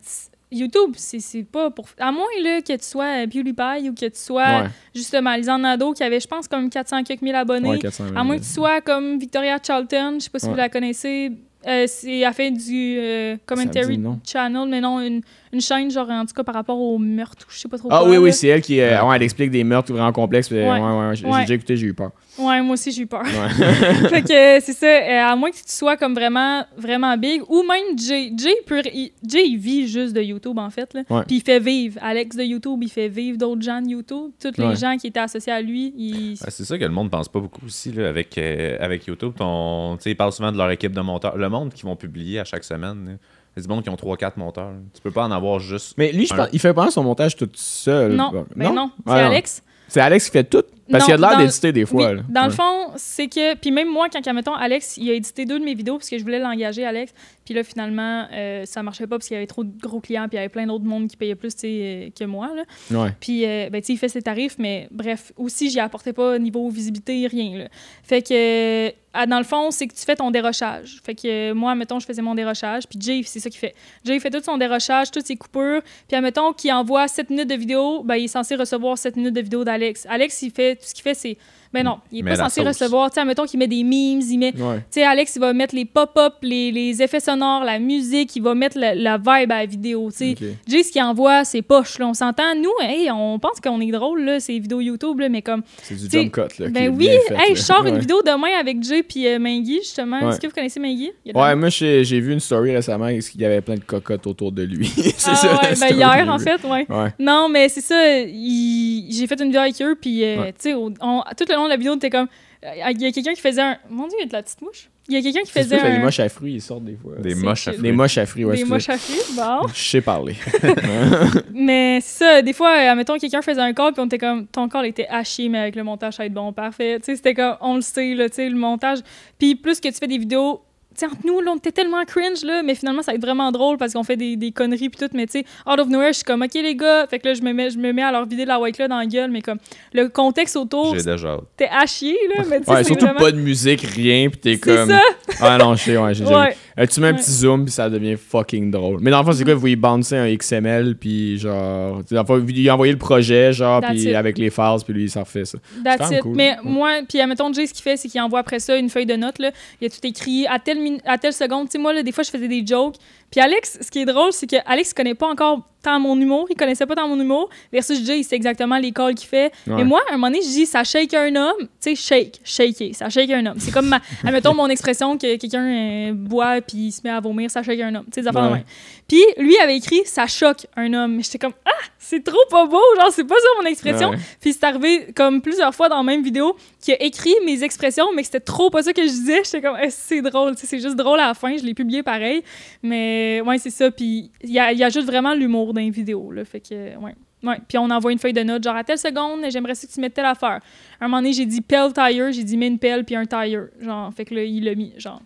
YouTube, 0.52 0.92
c'est 0.96 1.42
pas 1.42 1.70
pour. 1.70 1.86
À 1.98 2.12
moins 2.12 2.26
là, 2.42 2.60
que 2.62 2.72
tu 2.72 2.84
sois 2.84 3.24
euh, 3.24 3.26
PewDiePie 3.26 3.88
ou 3.88 3.94
que 3.94 4.06
tu 4.06 4.10
sois 4.14 4.62
Ouais, 4.62 4.68
justement 4.94 5.34
Lisanne 5.34 5.62
Nadeau 5.62 5.92
qui 5.94 6.04
avait, 6.04 6.20
je 6.20 6.28
pense, 6.28 6.46
comme 6.46 6.70
400 6.70 7.02
quelques 7.02 7.22
mille 7.22 7.34
abonnés. 7.34 7.70
ouais, 7.70 7.78
400 7.78 8.04
000. 8.08 8.16
À 8.16 8.22
moins 8.22 8.36
que 8.36 8.42
tu 8.42 8.50
sois 8.50 8.80
comme 8.80 9.18
Victoria 9.18 9.58
Charlton, 9.60 10.16
je 10.18 10.24
sais 10.24 10.30
pas 10.30 10.38
si 10.38 10.48
vous 10.48 10.54
la 10.54 10.68
connaissez. 10.68 11.32
Euh, 11.66 11.86
c'est, 11.88 12.18
elle 12.18 12.32
fait 12.34 12.50
du 12.50 12.96
euh, 12.98 13.36
commentary 13.46 13.98
channel, 14.24 14.68
mais 14.68 14.80
non, 14.80 15.00
une, 15.00 15.22
une 15.54 15.60
chaîne, 15.60 15.90
genre, 15.90 16.10
en 16.10 16.26
tout 16.26 16.34
cas, 16.34 16.42
par 16.44 16.54
rapport 16.54 16.78
au 16.78 16.98
meurtre, 16.98 17.46
ou 17.48 17.52
je 17.52 17.58
sais 17.58 17.68
pas 17.68 17.78
trop 17.78 17.88
Ah 17.90 18.00
quoi, 18.00 18.08
oui, 18.08 18.14
là. 18.16 18.20
oui, 18.20 18.32
c'est 18.32 18.48
elle 18.48 18.60
qui. 18.60 18.80
euh, 18.80 19.02
ouais, 19.04 19.16
elle 19.16 19.22
explique 19.22 19.50
des 19.50 19.64
meurtres 19.64 19.92
vraiment 19.92 20.12
complexes. 20.12 20.50
Ouais. 20.50 20.68
Ouais, 20.68 21.14
j'ai 21.16 21.24
déjà 21.24 21.54
écouté, 21.54 21.76
j'ai 21.76 21.86
eu 21.86 21.94
peur. 21.94 22.10
Ouais, 22.36 22.60
moi 22.62 22.74
aussi, 22.74 22.90
j'ai 22.90 23.02
eu 23.02 23.06
peur. 23.06 23.22
Ouais. 23.22 23.48
fait 24.08 24.22
que 24.22 24.32
euh, 24.56 24.60
c'est 24.60 24.72
ça, 24.72 24.86
euh, 24.86 25.32
à 25.32 25.36
moins 25.36 25.50
que 25.50 25.56
tu 25.56 25.62
sois 25.66 25.96
comme 25.96 26.14
vraiment, 26.14 26.64
vraiment 26.76 27.16
big, 27.16 27.42
ou 27.48 27.62
même 27.62 27.96
Jay. 27.96 28.32
Jay, 28.36 28.54
peut, 28.66 28.82
il, 28.92 29.12
Jay, 29.26 29.46
il 29.46 29.56
vit 29.56 29.86
juste 29.86 30.12
de 30.14 30.20
YouTube, 30.20 30.58
en 30.58 30.68
fait. 30.70 30.92
Là. 30.94 31.02
Ouais. 31.08 31.22
Puis 31.26 31.36
il 31.36 31.42
fait 31.42 31.60
vivre. 31.60 31.98
Alex 32.02 32.34
de 32.36 32.42
YouTube, 32.42 32.80
il 32.82 32.90
fait 32.90 33.08
vivre 33.08 33.38
d'autres 33.38 33.62
gens 33.62 33.80
de 33.80 33.88
YouTube. 33.90 34.32
Tous 34.40 34.50
les 34.58 34.64
Ouais. 34.66 34.76
gens 34.76 34.96
qui 34.96 35.06
étaient 35.06 35.20
associés 35.20 35.52
à 35.52 35.62
lui, 35.62 35.94
ils... 35.96 36.30
Ouais, 36.32 36.50
c'est 36.50 36.64
ça 36.64 36.76
que 36.76 36.84
le 36.84 36.90
monde 36.90 37.10
pense 37.10 37.28
pas 37.28 37.38
beaucoup 37.38 37.64
aussi 37.66 37.92
là, 37.92 38.08
avec, 38.08 38.36
euh, 38.38 38.76
avec 38.80 39.06
YouTube. 39.06 39.32
Ton, 39.36 39.96
tu 39.96 40.02
sais, 40.02 40.10
ils 40.10 40.16
parlent 40.16 40.32
souvent 40.32 40.50
de 40.50 40.56
leur 40.56 40.70
équipe 40.72 40.92
de 40.92 41.00
monteurs. 41.00 41.36
Le 41.36 41.48
monde 41.48 41.72
qui 41.72 41.82
vont 41.84 41.94
publier 41.94 42.40
à 42.40 42.44
chaque 42.44 42.64
semaine, 42.64 43.04
là, 43.06 43.12
c'est 43.56 43.62
du 43.62 43.68
monde 43.68 43.82
qui 43.82 43.90
ont 43.90 43.94
3-4 43.96 44.32
monteurs. 44.36 44.72
Tu 44.94 45.00
peux 45.00 45.10
pas 45.10 45.24
en 45.24 45.30
avoir 45.30 45.58
juste. 45.60 45.94
Mais 45.98 46.12
lui, 46.12 46.26
je 46.26 46.34
Un. 46.34 46.36
pense, 46.36 46.48
il 46.52 46.58
fait 46.58 46.74
pas 46.74 46.90
son 46.90 47.02
montage 47.04 47.36
tout 47.36 47.48
seul. 47.54 48.12
Non, 48.14 48.30
Bon, 48.32 48.46
mais 48.56 48.70
non, 48.70 48.90
c'est 49.06 49.12
Ah, 49.12 49.22
non. 49.22 49.26
Alex. 49.30 49.62
C'est 49.86 50.00
Alex 50.00 50.24
qui 50.26 50.30
fait 50.32 50.44
tout? 50.44 50.62
Parce 50.90 51.02
Non, 51.02 51.04
qu'il 51.06 51.14
a 51.14 51.16
de 51.16 51.22
l'air 51.22 51.38
d'éditer 51.38 51.70
des 51.72 51.86
fois. 51.86 52.08
Oui, 52.10 52.16
là. 52.16 52.22
dans 52.28 52.40
Ouais. 52.42 52.46
le 52.48 52.52
fond, 52.52 52.92
c'est 52.96 53.28
que. 53.28 53.54
Puis 53.54 53.70
même 53.70 53.88
moi, 53.88 54.08
quand, 54.12 54.32
mettons, 54.34 54.54
Alex, 54.54 54.96
il 54.96 55.08
a 55.10 55.12
édité 55.12 55.44
deux 55.44 55.60
de 55.60 55.64
mes 55.64 55.74
vidéos 55.74 55.98
parce 55.98 56.08
que 56.10 56.18
je 56.18 56.22
voulais 56.24 56.38
l'engager, 56.40 56.84
Alex. 56.84 57.12
Puis 57.44 57.54
là, 57.54 57.62
finalement, 57.62 58.26
euh, 58.32 58.64
ça 58.64 58.82
marchait 58.82 59.06
pas 59.06 59.16
parce 59.16 59.28
qu'il 59.28 59.34
y 59.34 59.38
avait 59.38 59.46
trop 59.46 59.62
de 59.62 59.70
gros 59.80 60.00
clients. 60.00 60.22
Puis 60.28 60.32
il 60.32 60.36
y 60.36 60.38
avait 60.40 60.48
plein 60.48 60.66
d'autres 60.66 60.84
monde 60.84 61.06
qui 61.08 61.16
payaient 61.16 61.34
plus 61.36 61.54
euh, 61.64 62.08
que 62.18 62.24
moi. 62.24 62.50
Là. 62.56 63.02
Ouais. 63.02 63.10
Puis, 63.20 63.46
euh, 63.46 63.68
ben, 63.70 63.80
tu 63.82 63.88
sais, 63.88 63.92
il 63.92 63.98
fait 63.98 64.08
ses 64.08 64.22
tarifs, 64.22 64.56
mais 64.58 64.88
bref, 64.90 65.32
aussi, 65.36 65.70
j'y 65.70 65.80
apportais 65.80 66.12
pas 66.12 66.38
niveau 66.38 66.68
visibilité, 66.70 67.26
rien. 67.26 67.58
Là. 67.58 67.68
Fait 68.02 68.22
que, 68.22 68.88
euh, 68.88 68.90
ah, 69.16 69.26
dans 69.26 69.38
le 69.38 69.44
fond, 69.44 69.70
c'est 69.70 69.86
que 69.86 69.94
tu 69.94 70.04
fais 70.04 70.16
ton 70.16 70.32
dérochage. 70.32 70.98
Fait 71.04 71.14
que 71.14 71.52
euh, 71.52 71.54
moi, 71.54 71.76
mettons, 71.76 72.00
je 72.00 72.06
faisais 72.06 72.20
mon 72.20 72.34
dérochage, 72.34 72.88
puis 72.88 72.98
Jay, 73.00 73.22
c'est 73.24 73.38
ça 73.38 73.48
qu'il 73.48 73.60
fait. 73.60 73.74
Jay 74.04 74.18
fait 74.18 74.28
tout 74.28 74.42
son 74.42 74.58
dérochage, 74.58 75.12
toutes 75.12 75.24
ses 75.24 75.36
coupures, 75.36 75.82
puis 76.08 76.16
admettons 76.16 76.52
qu'il 76.52 76.72
envoie 76.72 77.06
7 77.06 77.30
minutes 77.30 77.48
de 77.48 77.54
vidéo, 77.54 78.02
ben, 78.02 78.16
il 78.16 78.24
est 78.24 78.28
censé 78.28 78.56
recevoir 78.56 78.98
7 78.98 79.14
minutes 79.14 79.34
de 79.34 79.40
vidéo 79.40 79.62
d'Alex. 79.62 80.04
Alex, 80.10 80.42
il 80.42 80.50
fait, 80.50 80.74
tout 80.74 80.86
ce 80.86 80.94
qu'il 80.94 81.04
fait, 81.04 81.14
c'est. 81.14 81.38
Ben 81.74 81.84
non, 81.84 81.98
il 82.12 82.20
est 82.20 82.22
met 82.22 82.30
pas 82.30 82.36
censé 82.44 82.60
sauce. 82.60 82.68
recevoir. 82.68 83.10
Tu 83.10 83.14
sais, 83.14 83.20
admettons 83.20 83.44
qu'il 83.44 83.58
met 83.58 83.66
des 83.66 83.82
memes, 83.84 84.20
il 84.20 84.38
met. 84.38 84.54
Ouais. 84.56 84.76
Tu 84.78 84.82
sais, 84.92 85.02
Alex, 85.04 85.36
il 85.36 85.40
va 85.40 85.52
mettre 85.52 85.74
les 85.74 85.84
pop-up, 85.84 86.34
les, 86.42 86.70
les 86.72 87.02
effets 87.02 87.20
sonores, 87.20 87.64
la 87.64 87.78
musique, 87.78 88.34
il 88.36 88.42
va 88.42 88.54
mettre 88.54 88.78
la, 88.78 88.94
la 88.94 89.16
vibe 89.18 89.52
à 89.52 89.58
la 89.60 89.66
vidéo, 89.66 90.10
tu 90.10 90.16
sais. 90.16 90.30
Ok. 90.40 90.46
Jay, 90.68 90.82
ce 90.82 90.92
qu'il 90.92 91.02
envoie, 91.02 91.44
c'est 91.44 91.62
poche. 91.62 91.98
Là. 91.98 92.06
On 92.06 92.14
s'entend, 92.14 92.54
nous, 92.56 92.70
hey, 92.80 93.10
on 93.10 93.38
pense 93.38 93.60
qu'on 93.60 93.80
est 93.80 93.90
drôle, 93.90 94.22
là, 94.24 94.40
ces 94.40 94.58
vidéos 94.58 94.80
YouTube, 94.80 95.18
là, 95.20 95.28
mais 95.28 95.42
comme. 95.42 95.62
C'est 95.82 95.94
du 95.96 96.08
jump 96.10 96.32
cut. 96.32 96.62
Là, 96.62 96.68
Ben 96.70 96.88
oui, 96.90 97.08
bien 97.08 97.18
fait, 97.26 97.34
hey, 97.50 97.56
je 97.56 97.60
sors 97.60 97.84
une 97.86 97.98
vidéo 97.98 98.22
demain 98.22 98.58
avec 98.58 98.82
Jay 98.82 99.02
puis 99.02 99.26
euh, 99.26 99.38
justement. 99.64 100.20
Ouais. 100.20 100.28
Est-ce 100.30 100.40
que 100.40 100.46
vous 100.46 100.52
connaissez 100.54 100.80
la- 100.80 101.40
Ouais, 101.40 101.54
moi, 101.56 101.68
j'ai 101.68 102.04
j'ai 102.04 102.20
vu 102.20 102.32
une 102.32 102.40
story 102.40 102.74
récemment 102.74 103.08
il 103.08 103.22
y 103.40 103.44
avait 103.44 103.60
plein 103.60 103.74
de 103.74 103.80
cocottes 103.80 104.26
autour 104.26 104.52
de 104.52 104.62
lui. 104.62 104.86
c'est 105.16 105.30
Ah 105.30 105.34
ça. 105.34 105.52
ouais, 105.54 105.74
ben 105.80 105.96
hier, 105.96 106.28
en 106.28 106.38
fait, 106.38 106.62
ouais. 106.64 106.86
Ouais. 106.88 107.12
Non, 107.18 107.48
mais 107.48 107.68
c'est 107.68 107.80
ça, 107.80 108.20
il- 108.20 108.93
j'ai 109.10 109.26
fait 109.26 109.38
une 109.40 109.46
vidéo 109.46 109.60
avec 109.60 109.80
eux, 109.82 109.96
puis, 110.00 110.24
euh, 110.24 110.40
Ouais. 110.42 110.52
tu 110.52 110.70
sais, 110.70 110.72
tout 110.72 111.44
le 111.48 111.54
long 111.54 111.64
de 111.64 111.68
la 111.70 111.76
vidéo, 111.76 111.92
on 111.92 111.96
était 111.96 112.10
comme. 112.10 112.28
euh, 112.64 112.90
Il 112.90 113.00
y 113.02 113.06
a 113.06 113.12
quelqu'un 113.12 113.32
qui 113.34 113.40
faisait 113.40 113.62
un. 113.62 113.76
Mon 113.90 114.06
Dieu, 114.08 114.16
il 114.18 114.22
y 114.22 114.24
a 114.24 114.28
de 114.28 114.32
la 114.32 114.42
petite 114.42 114.60
mouche? 114.62 114.88
Il 115.06 115.14
y 115.14 115.18
a 115.18 115.22
quelqu'un 115.22 115.42
qui 115.42 115.50
faisait 115.52 115.76
que 115.76 115.82
les 115.86 115.92
un. 115.96 115.98
moches 115.98 116.20
à 116.20 116.28
fruits, 116.30 116.54
ils 116.54 116.60
sortent 116.62 116.84
des 116.84 116.96
fois. 116.96 117.12
Des 117.18 117.34
moches 117.34 117.68
à 117.68 117.72
fruits. 117.72 117.82
Des 117.82 117.92
moches 117.92 118.16
à 118.18 118.24
fruits, 118.24 118.44
ouais. 118.46 118.56
des 118.56 118.64
moches 118.64 118.88
à 118.88 118.96
fruits, 118.96 119.34
bon. 119.36 119.68
Je 119.74 119.82
sais 119.82 120.00
parler. 120.00 120.34
Mais 121.52 121.98
c'est 122.00 122.24
ça, 122.24 122.42
des 122.42 122.52
fois, 122.52 122.70
euh, 122.70 122.90
admettons, 122.90 123.18
quelqu'un 123.18 123.42
faisait 123.42 123.60
un 123.60 123.72
call, 123.74 123.92
puis 123.92 124.00
on 124.02 124.06
était 124.06 124.18
comme, 124.18 124.46
ton 124.46 124.68
call 124.68 124.86
était 124.86 125.06
haché, 125.08 125.48
mais 125.48 125.58
avec 125.58 125.76
le 125.76 125.84
montage, 125.84 126.14
ça 126.14 126.22
va 126.22 126.26
être 126.26 126.32
bon, 126.32 126.52
parfait. 126.52 126.98
Tu 127.00 127.04
sais, 127.06 127.16
c'était 127.16 127.34
comme, 127.34 127.56
on 127.60 127.76
le 127.76 127.80
sait, 127.82 128.14
là, 128.14 128.28
tu 128.28 128.36
sais, 128.36 128.48
le 128.48 128.56
montage. 128.56 128.98
Puis 129.38 129.54
plus 129.56 129.80
que 129.80 129.88
tu 129.88 129.94
fais 129.94 130.06
des 130.06 130.18
vidéos, 130.18 130.62
sais, 131.00 131.06
entre 131.06 131.16
nous, 131.24 131.40
là, 131.40 131.52
on 131.52 131.56
était 131.56 131.72
tellement 131.72 132.04
cringe, 132.04 132.42
là, 132.44 132.62
mais 132.62 132.74
finalement, 132.74 133.02
ça 133.02 133.12
va 133.12 133.16
être 133.16 133.22
vraiment 133.22 133.50
drôle 133.52 133.76
parce 133.76 133.92
qu'on 133.92 134.02
fait 134.04 134.16
des, 134.16 134.36
des 134.36 134.52
conneries, 134.52 134.88
puis 134.88 134.98
tout, 135.06 135.14
mais 135.14 135.26
tu 135.26 135.40
sais, 135.40 135.44
out 135.70 135.78
of 135.78 135.88
nowhere, 135.88 136.08
je 136.08 136.16
suis 136.18 136.24
comme, 136.24 136.42
OK, 136.42 136.54
les 136.54 136.74
gars, 136.76 137.06
fait 137.08 137.18
que 137.18 137.28
là, 137.28 137.34
je 137.34 137.42
me 137.42 137.52
mets, 137.52 137.70
je 137.70 137.78
me 137.78 137.92
mets 137.92 138.02
à 138.02 138.12
leur 138.12 138.26
vider 138.26 138.44
la 138.44 138.58
white 138.60 138.78
là 138.78 138.88
dans 138.88 138.98
la 138.98 139.06
gueule, 139.06 139.30
mais 139.30 139.42
comme, 139.42 139.58
le 139.92 140.08
contexte 140.08 140.56
autour, 140.56 140.94
J'ai 140.94 141.02
déjà 141.02 141.28
hâte. 141.28 141.40
c'était 141.58 141.70
à 141.72 141.86
chier, 141.86 142.16
là, 142.36 142.44
mais 142.48 142.60
tu 142.60 142.66
sais, 142.66 142.70
Ouais, 142.72 142.84
surtout 142.84 143.04
vraiment... 143.06 143.20
pas 143.20 143.32
de 143.32 143.38
musique, 143.38 143.82
rien, 143.82 144.28
pis 144.30 144.38
t'es 144.38 144.54
C'est 144.54 144.60
comme. 144.60 144.90
ça, 144.90 145.00
Ah 145.40 145.58
non, 145.58 145.74
je 145.74 145.82
sais, 145.82 145.96
ouais, 145.96 146.14
j'ai 146.14 146.24
ouais. 146.24 146.56
Euh, 146.78 146.86
tu 146.86 147.00
mets 147.00 147.08
un 147.08 147.12
Ouais. 147.12 147.18
petit 147.18 147.30
zoom, 147.30 147.64
puis 147.64 147.72
ça 147.72 147.88
devient 147.88 148.16
fucking 148.16 148.70
drôle. 148.70 148.98
Mais 149.00 149.10
dans 149.10 149.20
le 149.20 149.24
fond, 149.24 149.32
c'est 149.32 149.44
quoi, 149.44 149.54
vous 149.54 149.66
y 149.68 149.76
bouncez 149.76 150.16
un 150.16 150.34
XML, 150.34 150.96
puis 150.96 151.38
genre. 151.38 152.02
Dans 152.10 152.20
le 152.20 152.26
fond, 152.26 152.38
vous 152.38 152.46
lui 152.46 152.68
envoyez 152.70 152.92
le 152.92 152.98
projet, 152.98 153.52
genre, 153.52 153.80
puis 153.80 154.14
avec 154.14 154.38
les 154.38 154.50
phases, 154.50 154.82
puis 154.84 154.92
lui, 154.92 155.04
il 155.04 155.10
s'en 155.10 155.20
refait 155.22 155.44
ça. 155.44 155.58
That's 155.84 156.10
it. 156.10 156.20
cool. 156.20 156.34
Mais 156.34 156.56
moi, 156.64 157.00
puis 157.08 157.20
admettons, 157.20 157.52
Jay, 157.52 157.66
ce 157.66 157.72
qu'il 157.74 157.82
fait, 157.82 157.96
c'est 157.96 158.08
qu'il 158.08 158.20
envoie 158.20 158.40
après 158.40 158.58
ça 158.58 158.76
une 158.76 158.88
feuille 158.90 159.06
de 159.06 159.14
notes. 159.16 159.38
Là. 159.38 159.52
Il 159.80 159.84
y 159.84 159.86
a 159.86 159.90
tout 159.90 160.04
écrit 160.06 160.46
à 160.48 160.58
telle, 160.58 160.78
à 161.04 161.16
telle 161.18 161.32
seconde. 161.32 161.66
Tu 161.68 161.72
sais, 161.72 161.78
moi, 161.78 161.92
là, 161.92 162.02
des 162.02 162.12
fois, 162.12 162.24
je 162.24 162.30
faisais 162.30 162.48
des 162.48 162.64
jokes. 162.66 162.96
Puis 163.34 163.40
Alex, 163.40 163.78
ce 163.80 163.90
qui 163.90 163.98
est 163.98 164.04
drôle, 164.04 164.32
c'est 164.32 164.46
que 164.46 164.54
Alex 164.64 164.94
connaît 164.94 165.16
pas 165.16 165.26
encore 165.26 165.62
tant 165.82 165.98
mon 165.98 166.16
humour. 166.20 166.46
Il 166.50 166.54
connaissait 166.54 166.86
pas 166.86 166.94
tant 166.94 167.08
mon 167.08 167.18
humour. 167.18 167.50
Versus 167.72 168.06
Jay, 168.06 168.20
il 168.20 168.22
sait 168.22 168.36
exactement 168.36 168.78
les 168.78 168.92
calls 168.92 169.16
qu'il 169.16 169.28
fait. 169.28 169.52
Ouais. 169.66 169.74
Mais 169.74 169.82
moi, 169.82 170.00
à 170.08 170.12
un 170.12 170.16
moment 170.16 170.28
donné, 170.28 170.40
je 170.40 170.46
dis, 170.46 170.66
ça 170.66 170.84
shake 170.84 171.12
un 171.14 171.34
homme. 171.34 171.66
Tu 171.80 171.96
sais, 171.96 171.96
shake, 171.96 172.40
shaker. 172.44 172.94
Ça 172.94 173.10
shake 173.10 173.30
un 173.30 173.44
homme. 173.46 173.58
C'est 173.58 173.72
comme, 173.72 173.88
ma, 173.88 174.00
admettons, 174.24 174.54
mon 174.54 174.68
expression 174.68 175.18
que 175.18 175.34
quelqu'un 175.34 175.64
euh, 175.64 176.12
boit 176.12 176.60
puis 176.60 176.76
il 176.76 176.92
se 176.92 177.00
met 177.02 177.10
à 177.10 177.18
vomir, 177.18 177.50
ça 177.50 177.64
shake 177.64 177.80
un 177.80 177.96
homme. 177.96 178.04
Tu 178.04 178.12
sais, 178.14 178.20
des 178.20 178.28
affaires 178.28 178.50
de 178.50 178.54
même. 178.54 178.64
Puis 179.08 179.20
lui 179.36 179.58
avait 179.58 179.78
écrit, 179.78 180.02
ça 180.04 180.28
choque 180.28 180.68
un 180.76 180.94
homme. 180.94 181.16
Mais 181.16 181.24
j'étais 181.24 181.38
comme, 181.38 181.54
ah, 181.64 181.70
c'est 182.04 182.22
trop 182.22 182.44
pas 182.50 182.66
beau. 182.66 182.80
Genre, 183.00 183.10
c'est 183.12 183.24
pas 183.24 183.34
ça 183.34 183.48
mon 183.62 183.66
expression. 183.66 184.10
Ouais. 184.10 184.18
Puis 184.40 184.52
c'est 184.52 184.64
arrivé 184.64 185.06
comme 185.14 185.40
plusieurs 185.40 185.74
fois 185.74 185.88
dans 185.88 185.96
la 185.96 186.02
même 186.02 186.22
vidéo 186.22 186.54
qui 186.80 186.92
a 186.92 187.02
écrit 187.02 187.34
mes 187.46 187.62
expressions, 187.62 188.06
mais 188.14 188.22
que 188.22 188.26
c'était 188.26 188.40
trop 188.40 188.70
pas 188.70 188.82
ça 188.82 188.92
que 188.92 189.02
je 189.02 189.08
disais. 189.08 189.42
J'étais 189.44 189.62
comme, 189.62 189.76
Eh, 189.82 189.90
c'est 189.90 190.20
drôle, 190.22 190.52
c'est 190.56 190.78
juste 190.80 190.96
drôle 190.96 191.18
à 191.20 191.28
la 191.28 191.34
fin. 191.34 191.56
Je 191.56 191.64
l'ai 191.64 191.74
publié 191.74 192.02
pareil. 192.02 192.42
Mais 192.82 193.40
ouais, 193.44 193.58
c'est 193.58 193.70
ça. 193.70 193.90
Puis 193.90 194.30
il 194.42 194.50
y, 194.50 194.54
y 194.54 194.84
ajoute 194.84 195.04
vraiment 195.06 195.34
l'humour 195.34 195.72
dans 195.74 195.80
les 195.80 195.90
vidéos. 195.90 196.30
Là, 196.30 196.44
fait 196.44 196.60
que, 196.60 196.74
ouais. 196.98 197.14
Ouais. 197.42 197.58
Puis 197.68 197.76
on 197.76 197.90
envoie 197.90 198.10
une 198.10 198.18
feuille 198.18 198.32
de 198.32 198.42
notes, 198.42 198.64
genre 198.64 198.74
à 198.76 198.84
telle 198.84 198.96
seconde, 198.96 199.40
j'aimerais 199.50 199.74
ça 199.74 199.86
que 199.86 199.92
tu 199.92 200.00
mettes 200.00 200.14
telle 200.14 200.24
affaire. 200.24 200.60
À 200.98 201.04
un 201.04 201.08
moment 201.08 201.18
donné, 201.18 201.34
j'ai 201.34 201.44
dit 201.44 201.60
pelle 201.60 201.92
tire, 201.92 202.32
j'ai 202.32 202.42
dit 202.42 202.56
mets 202.56 202.68
une 202.68 202.78
pelle 202.78 203.04
puis 203.04 203.16
un 203.16 203.26
tire. 203.26 203.66
Genre, 203.82 204.10
fait 204.14 204.24
que 204.24 204.34
là, 204.34 204.44
il 204.44 204.64
l'a 204.64 204.74
mis. 204.74 204.94
Genre. 204.96 205.20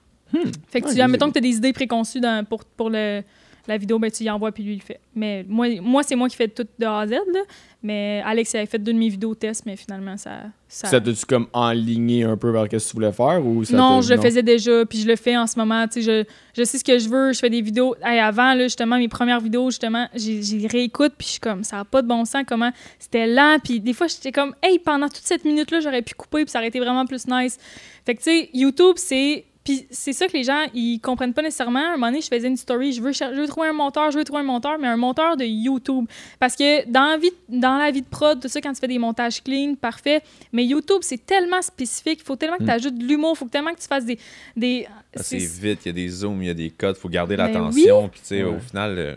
Fait 0.68 0.80
que 0.80 0.92
tu, 0.92 1.00
admettons 1.00 1.28
que 1.28 1.32
tu 1.34 1.38
as 1.38 1.42
des 1.42 1.56
idées 1.56 1.72
préconçues 1.72 2.20
dans- 2.20 2.44
pour, 2.44 2.64
pour 2.64 2.90
le, 2.90 3.22
la 3.68 3.76
vidéo, 3.76 3.98
ben 3.98 4.10
tu 4.10 4.24
y 4.24 4.30
envoies 4.30 4.52
puis 4.52 4.62
lui 4.62 4.72
il 4.72 4.78
le 4.78 4.82
fait. 4.82 5.00
Mais 5.14 5.44
moi, 5.48 5.68
moi 5.80 6.02
c'est 6.02 6.16
moi 6.16 6.28
qui 6.28 6.36
fais 6.36 6.48
tout 6.48 6.66
de 6.78 6.86
A 6.86 7.00
à 7.00 7.06
Z. 7.06 7.10
Là. 7.10 7.40
Mais 7.82 8.22
Alex 8.24 8.52
il 8.52 8.56
avait 8.56 8.66
fait 8.66 8.78
deux 8.78 8.92
de 8.92 8.98
mes 8.98 9.08
vidéos 9.08 9.34
tests, 9.34 9.64
mais 9.64 9.76
finalement, 9.76 10.16
ça. 10.16 10.42
ça... 10.66 10.88
Ça 10.88 11.00
t'a-tu 11.00 11.24
comme 11.26 11.46
enligné 11.52 12.24
un 12.24 12.36
peu 12.36 12.50
vers 12.50 12.64
ce 12.64 12.68
que 12.68 12.76
tu 12.76 12.94
voulais 12.94 13.12
faire 13.12 13.44
ou 13.44 13.64
ça 13.64 13.76
non, 13.76 14.00
je 14.00 14.14
le 14.14 14.20
faisais 14.20 14.42
déjà, 14.42 14.84
puis 14.84 14.98
je 14.98 15.06
le 15.06 15.14
fais 15.14 15.36
en 15.36 15.46
ce 15.46 15.58
moment. 15.58 15.86
Tu 15.86 16.02
sais, 16.02 16.24
je, 16.24 16.60
je 16.60 16.64
sais 16.64 16.78
ce 16.78 16.84
que 16.84 16.98
je 16.98 17.08
veux, 17.08 17.32
je 17.32 17.38
fais 17.38 17.50
des 17.50 17.60
vidéos. 17.60 17.94
Hey, 18.02 18.18
avant, 18.18 18.54
là, 18.54 18.64
justement, 18.64 18.98
mes 18.98 19.08
premières 19.08 19.40
vidéos, 19.40 19.70
justement, 19.70 20.08
j'ai 20.14 20.66
réécoute, 20.66 21.12
puis 21.16 21.26
je 21.26 21.32
suis 21.32 21.40
comme, 21.40 21.62
ça 21.62 21.76
n'a 21.76 21.84
pas 21.84 22.02
de 22.02 22.08
bon 22.08 22.24
sens, 22.24 22.42
comment 22.48 22.72
c'était 22.98 23.26
lent. 23.28 23.58
Puis 23.62 23.80
des 23.80 23.92
fois, 23.92 24.08
j'étais 24.08 24.32
comme, 24.32 24.54
hey, 24.62 24.78
pendant 24.80 25.08
toute 25.08 25.24
cette 25.24 25.44
minute-là, 25.44 25.80
j'aurais 25.80 26.02
pu 26.02 26.14
couper, 26.14 26.44
puis 26.44 26.50
ça 26.50 26.58
aurait 26.58 26.68
été 26.68 26.80
vraiment 26.80 27.06
plus 27.06 27.26
nice. 27.28 27.58
Fait 28.04 28.14
que, 28.14 28.22
tu 28.22 28.30
sais, 28.30 28.50
YouTube, 28.54 28.94
c'est. 28.96 29.44
Puis 29.68 29.86
c'est 29.90 30.14
ça 30.14 30.26
que 30.28 30.32
les 30.32 30.44
gens, 30.44 30.64
ils 30.72 30.98
comprennent 30.98 31.34
pas 31.34 31.42
nécessairement. 31.42 31.78
À 31.80 31.88
un 31.88 31.92
moment 31.96 32.06
donné, 32.06 32.22
je 32.22 32.28
faisais 32.28 32.48
une 32.48 32.56
story, 32.56 32.92
je 32.94 33.02
veux, 33.02 33.12
cher- 33.12 33.34
je 33.34 33.40
veux 33.42 33.46
trouver 33.46 33.68
un 33.68 33.74
monteur, 33.74 34.10
je 34.10 34.16
veux 34.16 34.24
trouver 34.24 34.40
un 34.40 34.44
monteur, 34.44 34.78
mais 34.78 34.88
un 34.88 34.96
monteur 34.96 35.36
de 35.36 35.44
YouTube. 35.44 36.06
Parce 36.40 36.56
que 36.56 36.88
dans 36.90 37.04
la 37.10 37.18
vie, 37.18 37.30
dans 37.50 37.76
la 37.76 37.90
vie 37.90 38.00
de 38.00 38.06
prod, 38.08 38.40
tout 38.40 38.48
ça, 38.48 38.62
quand 38.62 38.72
tu 38.72 38.80
fais 38.80 38.88
des 38.88 38.98
montages 38.98 39.42
clean, 39.42 39.74
parfait. 39.74 40.22
Mais 40.54 40.64
YouTube, 40.64 41.00
c'est 41.02 41.26
tellement 41.26 41.60
spécifique. 41.60 42.20
Il 42.22 42.24
faut 42.24 42.36
tellement 42.36 42.56
que 42.56 42.64
tu 42.64 42.70
ajoutes 42.70 42.96
de 42.96 43.04
l'humour. 43.04 43.32
Il 43.34 43.38
faut 43.40 43.48
tellement 43.48 43.72
que 43.74 43.80
tu 43.80 43.86
fasses 43.88 44.06
des. 44.06 44.18
des 44.56 44.86
Ah, 45.14 45.22
C'est 45.22 45.36
vite, 45.36 45.80
il 45.84 45.88
y 45.88 45.90
a 45.90 45.92
des 45.92 46.08
zooms, 46.08 46.40
il 46.42 46.46
y 46.46 46.50
a 46.50 46.54
des 46.54 46.70
codes, 46.70 46.96
faut 46.96 47.10
garder 47.10 47.36
Ben 47.36 47.46
l'attention. 47.52 48.08
Puis, 48.08 48.20
tu 48.20 48.26
sais, 48.28 48.42
Ouais. 48.44 48.56
au 48.56 48.60
final, 48.60 48.94
euh, 48.98 49.16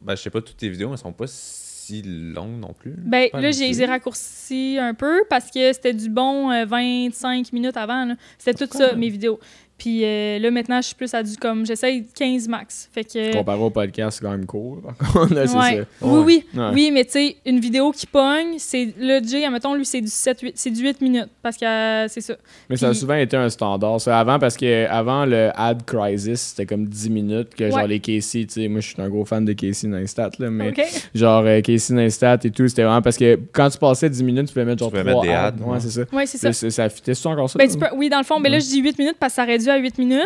ben, 0.00 0.16
je 0.16 0.22
sais 0.22 0.30
pas, 0.30 0.40
toutes 0.40 0.56
tes 0.56 0.68
vidéos, 0.68 0.90
elles 0.90 0.98
sont 0.98 1.12
pas 1.12 1.28
si 1.28 1.71
longues 2.00 2.58
non 2.58 2.72
plus. 2.72 2.94
Ben 2.96 3.28
là, 3.34 3.50
j'ai 3.50 3.84
raccourci 3.84 4.78
un 4.80 4.94
peu 4.94 5.24
parce 5.28 5.50
que 5.50 5.72
c'était 5.72 5.92
du 5.92 6.08
bon 6.08 6.50
euh, 6.50 6.64
25 6.64 7.52
minutes 7.52 7.76
avant. 7.76 8.14
C'était 8.38 8.66
tout 8.66 8.72
ça, 8.72 8.94
mes 8.94 9.10
vidéos. 9.10 9.38
Puis 9.82 10.04
euh, 10.04 10.38
là, 10.38 10.50
maintenant, 10.52 10.80
je 10.80 10.86
suis 10.86 10.94
plus 10.94 11.12
à 11.12 11.24
du 11.24 11.36
comme, 11.36 11.66
j'essaye 11.66 12.06
15 12.14 12.46
max. 12.46 12.88
Fait 12.92 13.02
que. 13.02 13.32
Comparé 13.32 13.58
au 13.60 13.70
podcast, 13.70 14.18
c'est 14.18 14.24
quand 14.24 14.30
même 14.30 14.46
cool. 14.46 14.78
Ouais. 15.32 15.46
ça. 15.48 15.70
Oui, 16.02 16.22
oui. 16.24 16.44
Ouais. 16.54 16.70
Oui, 16.72 16.90
mais 16.92 17.04
tu 17.04 17.10
sais, 17.12 17.36
une 17.44 17.58
vidéo 17.58 17.90
qui 17.90 18.06
pogne, 18.06 18.54
c'est 18.58 18.94
le 18.96 19.20
Jay, 19.26 19.44
admettons, 19.44 19.74
lui, 19.74 19.84
c'est 19.84 20.00
du 20.00 20.06
7, 20.08 20.40
8, 20.40 20.52
c'est 20.54 20.70
du 20.70 20.82
8 20.82 21.00
minutes. 21.00 21.28
Parce 21.42 21.56
que 21.56 21.64
euh, 21.64 22.06
c'est 22.08 22.20
ça. 22.20 22.34
Mais 22.70 22.76
ça 22.76 22.90
a 22.90 22.94
souvent 22.94 23.14
été 23.14 23.36
un 23.36 23.48
standard. 23.48 24.00
Ça, 24.00 24.20
avant, 24.20 24.38
parce 24.38 24.56
que 24.56 24.86
avant 24.88 25.24
le 25.26 25.50
ad 25.56 25.82
crisis, 25.84 26.40
c'était 26.40 26.66
comme 26.66 26.86
10 26.86 27.10
minutes 27.10 27.54
que 27.56 27.68
genre 27.68 27.78
Ouais. 27.80 27.88
les 27.88 27.98
Casey, 28.00 28.44
tu 28.44 28.62
sais, 28.62 28.68
moi 28.68 28.80
je 28.80 28.88
suis 28.90 29.02
un 29.02 29.08
gros 29.08 29.24
fan 29.24 29.44
de 29.44 29.52
Casey 29.52 29.88
Neistat, 29.88 30.30
là, 30.38 30.48
mais 30.48 30.68
OK? 30.68 30.80
genre 31.14 31.42
euh, 31.44 31.60
Casey 31.60 31.94
Neistat 31.94 32.38
et 32.44 32.50
tout, 32.52 32.68
c'était 32.68 32.84
vraiment 32.84 33.02
parce 33.02 33.16
que 33.16 33.36
quand 33.52 33.68
tu 33.70 33.78
passais 33.78 34.08
10 34.08 34.22
minutes, 34.22 34.46
tu 34.46 34.52
pouvais 34.52 34.64
mettre 34.64 34.78
genre 34.78 34.92
Tu 34.92 34.98
pouvais 34.98 35.10
3 35.10 35.24
mettre 35.24 35.32
des 35.32 35.36
ads. 35.36 35.46
ads, 35.48 35.64
Ouais, 35.66 35.72
ouais. 35.74 35.80
c'est 35.80 35.90
ça. 35.90 36.02
Oui, 36.12 36.22
c'est 36.26 36.38
ça. 36.38 36.46
Là, 36.48 36.52
c'est- 36.52 36.70
Ça 36.70 36.88
fitait 36.88 37.14
ça 37.14 37.28
encore 37.30 37.50
ça? 37.50 37.58
Ben, 37.58 37.68
tu 37.68 37.76
peux- 37.78 37.86
oui, 37.96 38.08
dans 38.08 38.18
le 38.18 38.24
fond, 38.24 38.38
ben 38.40 38.52
là, 38.52 38.58
je 38.60 38.66
dis 38.66 38.80
8 38.80 38.96
minutes 38.98 39.16
parce 39.18 39.32
que 39.32 39.36
ça 39.36 39.44
réduit 39.44 39.70
à 39.72 39.78
8 39.78 39.98
minutes. 39.98 40.24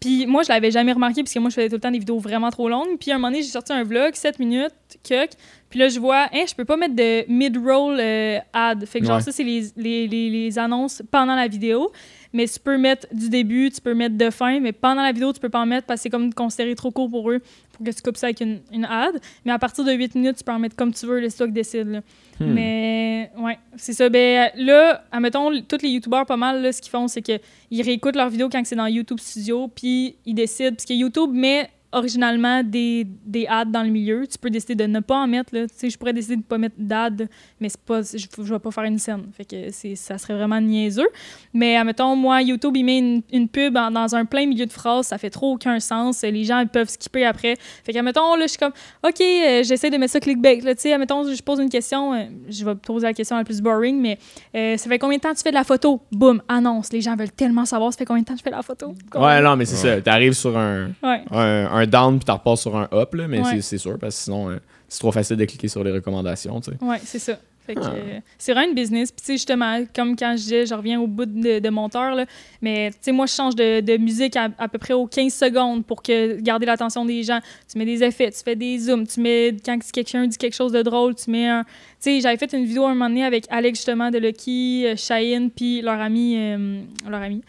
Puis 0.00 0.26
moi, 0.26 0.42
je 0.44 0.48
l'avais 0.48 0.70
jamais 0.70 0.92
remarqué 0.92 1.22
parce 1.22 1.32
que 1.34 1.38
moi, 1.40 1.50
je 1.50 1.54
faisais 1.56 1.68
tout 1.68 1.74
le 1.76 1.80
temps 1.80 1.90
des 1.90 1.98
vidéos 1.98 2.18
vraiment 2.18 2.50
trop 2.50 2.68
longues. 2.68 2.98
Puis 3.00 3.10
à 3.10 3.14
un 3.14 3.18
moment 3.18 3.28
donné, 3.28 3.42
j'ai 3.42 3.48
sorti 3.48 3.72
un 3.72 3.82
vlog, 3.82 4.14
7 4.14 4.38
minutes, 4.38 4.72
cuck. 5.08 5.30
Puis 5.70 5.78
là, 5.80 5.88
je 5.88 5.98
vois, 5.98 6.28
hein, 6.32 6.44
je 6.48 6.54
peux 6.54 6.64
pas 6.64 6.76
mettre 6.76 6.94
de 6.94 7.24
mid-roll 7.30 7.98
euh, 8.00 8.38
ad. 8.52 8.84
Fait 8.86 9.00
que 9.00 9.06
genre, 9.06 9.16
Ouais. 9.16 9.22
ça, 9.22 9.32
c'est 9.32 9.42
les, 9.44 9.64
les, 9.76 10.06
les, 10.06 10.30
les 10.30 10.58
annonces 10.58 11.02
pendant 11.10 11.34
la 11.34 11.48
vidéo. 11.48 11.90
Mais 12.32 12.46
tu 12.46 12.60
peux 12.60 12.76
mettre 12.76 13.06
du 13.12 13.28
début, 13.30 13.70
tu 13.70 13.80
peux 13.80 13.94
mettre 13.94 14.16
de 14.16 14.28
fin, 14.30 14.60
mais 14.60 14.72
pendant 14.72 15.02
la 15.02 15.12
vidéo, 15.12 15.32
tu 15.32 15.40
peux 15.40 15.48
pas 15.48 15.60
en 15.60 15.66
mettre 15.66 15.86
parce 15.86 15.98
que 16.00 16.02
c'est 16.04 16.10
comme 16.10 16.32
considéré 16.34 16.74
trop 16.74 16.90
court 16.90 17.08
pour 17.08 17.30
eux 17.30 17.40
que 17.84 17.90
tu 17.90 18.02
coupes 18.02 18.16
ça 18.16 18.26
avec 18.26 18.40
une, 18.40 18.60
une 18.72 18.84
ad. 18.84 19.20
Mais 19.44 19.52
à 19.52 19.58
partir 19.58 19.84
de 19.84 19.92
8 19.92 20.14
minutes, 20.14 20.36
tu 20.38 20.44
peux 20.44 20.52
en 20.52 20.58
mettre 20.58 20.76
comme 20.76 20.92
tu 20.92 21.06
veux, 21.06 21.20
le 21.20 21.30
stock 21.30 21.52
décide. 21.52 21.88
Là. 21.88 22.00
Hmm. 22.40 22.52
Mais 22.52 23.30
ouais, 23.38 23.58
c'est 23.76 23.92
ça. 23.92 24.08
Ben 24.08 24.50
là, 24.56 25.04
admettons, 25.12 25.50
tous 25.62 25.82
les 25.82 25.90
youtubeurs 25.90 26.26
pas 26.26 26.36
mal, 26.36 26.62
là, 26.62 26.72
ce 26.72 26.80
qu'ils 26.80 26.90
font, 26.90 27.08
c'est 27.08 27.22
qu'ils 27.22 27.82
réécoutent 27.82 28.16
leurs 28.16 28.30
vidéos 28.30 28.48
quand 28.48 28.64
c'est 28.64 28.76
dans 28.76 28.86
YouTube 28.86 29.18
Studio, 29.20 29.68
puis 29.68 30.16
ils 30.24 30.34
décident, 30.34 30.74
parce 30.74 30.84
que 30.84 30.94
YouTube 30.94 31.30
met 31.32 31.70
originalement 31.92 32.62
des, 32.62 33.06
des 33.24 33.46
ads 33.46 33.64
dans 33.66 33.82
le 33.82 33.88
milieu. 33.90 34.26
Tu 34.26 34.38
peux 34.38 34.50
décider 34.50 34.74
de 34.74 34.86
ne 34.86 35.00
pas 35.00 35.16
en 35.16 35.26
mettre. 35.26 35.54
Là. 35.54 35.62
Tu 35.66 35.74
sais, 35.76 35.90
je 35.90 35.98
pourrais 35.98 36.12
décider 36.12 36.36
de 36.36 36.40
ne 36.40 36.44
pas 36.46 36.58
mettre 36.58 36.74
d'ad, 36.78 37.28
mais 37.60 37.68
c'est 37.68 37.80
pas, 37.80 38.02
je 38.02 38.26
ne 38.42 38.46
vais 38.48 38.58
pas 38.58 38.70
faire 38.70 38.84
une 38.84 38.98
scène. 38.98 39.24
Fait 39.36 39.44
que 39.44 39.70
c'est, 39.70 39.94
ça 39.94 40.18
serait 40.18 40.34
vraiment 40.34 40.60
niaiseux. 40.60 41.08
Mais 41.54 41.76
admettons, 41.76 42.14
moi, 42.16 42.42
YouTube, 42.42 42.76
il 42.76 42.84
met 42.84 42.98
une, 42.98 43.22
une 43.32 43.48
pub 43.48 43.76
en- 43.76 43.90
dans 43.90 44.14
un 44.14 44.24
plein 44.24 44.46
milieu 44.46 44.66
de 44.66 44.72
phrase. 44.72 45.06
Ça 45.06 45.18
fait 45.18 45.30
trop 45.30 45.52
aucun 45.54 45.80
sens. 45.80 46.22
Les 46.22 46.44
gens 46.44 46.60
ils 46.60 46.68
peuvent 46.68 46.88
skipper 46.88 47.24
après. 47.24 47.56
Fait 47.84 47.92
que, 47.92 47.98
admettons, 47.98 48.34
là, 48.34 48.42
je 48.42 48.48
suis 48.48 48.58
comme, 48.58 48.72
OK, 49.06 49.20
euh, 49.20 49.62
j'essaie 49.64 49.90
de 49.90 49.96
mettre 49.96 50.12
ça 50.12 50.20
clickbait. 50.20 50.60
Là, 50.60 50.74
tu 50.74 50.82
sais, 50.82 50.92
admettons, 50.92 51.24
je 51.32 51.42
pose 51.42 51.58
une 51.60 51.70
question. 51.70 52.12
euh, 52.14 52.24
je 52.48 52.64
vais 52.64 52.74
poser 52.74 53.06
la 53.06 53.12
question 53.14 53.36
la 53.36 53.44
plus 53.44 53.60
boring, 53.60 53.98
mais 54.00 54.18
euh, 54.54 54.76
ça 54.76 54.88
fait 54.88 54.98
combien 54.98 55.16
de 55.16 55.22
temps 55.22 55.34
tu 55.34 55.42
fais 55.42 55.50
de 55.50 55.54
la 55.54 55.64
photo? 55.64 56.00
Boum, 56.12 56.42
annonce. 56.48 56.92
Les 56.92 57.00
gens 57.00 57.16
veulent 57.16 57.30
tellement 57.32 57.64
savoir 57.64 57.92
ça 57.92 57.98
fait 57.98 58.04
combien 58.04 58.22
de 58.22 58.26
temps 58.26 58.36
je 58.36 58.42
fais 58.42 58.50
de 58.50 58.56
la 58.56 58.62
photo. 58.62 58.94
Ouais, 59.14 59.40
non, 59.40 59.56
mais 59.56 59.64
c'est 59.64 59.76
ça. 59.76 60.00
T'arrives 60.00 60.34
sur 60.34 60.56
un, 60.56 60.90
Ouais. 61.02 61.22
un, 61.30 61.68
un 61.72 61.77
down 61.86 62.18
puis 62.18 62.24
t'en 62.24 62.34
repasses 62.36 62.62
sur 62.62 62.76
un 62.76 62.88
up, 62.92 63.14
là, 63.14 63.28
mais 63.28 63.40
Ouais. 63.40 63.60
c'est- 63.60 63.78
sûr, 63.78 63.98
parce 63.98 64.16
que 64.16 64.22
sinon, 64.24 64.50
euh, 64.50 64.56
c'est 64.88 65.00
trop 65.00 65.12
facile 65.12 65.36
de 65.36 65.44
cliquer 65.44 65.68
sur 65.68 65.84
les 65.84 65.92
recommandations. 65.92 66.60
Ouais, 66.80 66.98
c'est 67.04 67.18
ça. 67.18 67.38
Ah. 67.76 67.90
euh, 67.94 68.20
c'est 68.38 68.54
vraiment 68.54 68.70
une 68.70 68.74
business. 68.74 69.12
Puis, 69.12 69.34
justement, 69.34 69.84
comme 69.94 70.16
quand 70.16 70.30
je 70.38 70.42
disais, 70.42 70.64
je 70.64 70.72
reviens 70.72 70.98
au 71.02 71.06
bout 71.06 71.26
de, 71.26 71.58
de 71.58 71.68
monteur, 71.68 72.14
là, 72.14 72.24
mais, 72.62 72.88
tu 72.92 72.96
sais, 73.02 73.12
moi, 73.12 73.26
je 73.26 73.34
change 73.34 73.54
de, 73.54 73.80
de 73.80 73.98
musique 73.98 74.36
à, 74.36 74.48
à 74.58 74.68
peu 74.68 74.78
près 74.78 74.94
aux 74.94 75.06
15 75.06 75.34
secondes 75.34 75.84
pour 75.84 76.02
que 76.02 76.40
garder 76.40 76.64
l'attention 76.64 77.04
des 77.04 77.22
gens. 77.22 77.40
Tu 77.70 77.76
mets 77.76 77.84
des 77.84 78.02
effets, 78.02 78.30
tu 78.30 78.38
fais 78.42 78.56
des 78.56 78.78
zooms, 78.78 79.06
tu 79.06 79.20
mets, 79.20 79.54
quand 79.62 79.78
quelqu'un 79.92 80.26
dit 80.26 80.38
quelque 80.38 80.54
chose 80.56 80.72
de 80.72 80.80
drôle, 80.80 81.14
tu 81.14 81.30
mets 81.30 81.46
un... 81.46 81.62
Tu 81.64 81.68
sais, 82.00 82.20
j'avais 82.22 82.38
fait 82.38 82.50
une 82.54 82.64
vidéo 82.64 82.86
un 82.86 82.94
moment 82.94 83.10
donné 83.10 83.24
avec 83.26 83.44
Alex, 83.50 83.80
justement, 83.80 84.10
de 84.10 84.16
Lucky, 84.16 84.86
euh, 84.86 84.96
Cheyenne, 84.96 85.50
puis 85.50 85.82
leur 85.82 86.00
ami... 86.00 86.36
euh, 86.38 86.80
leur 87.06 87.20
ami. 87.20 87.42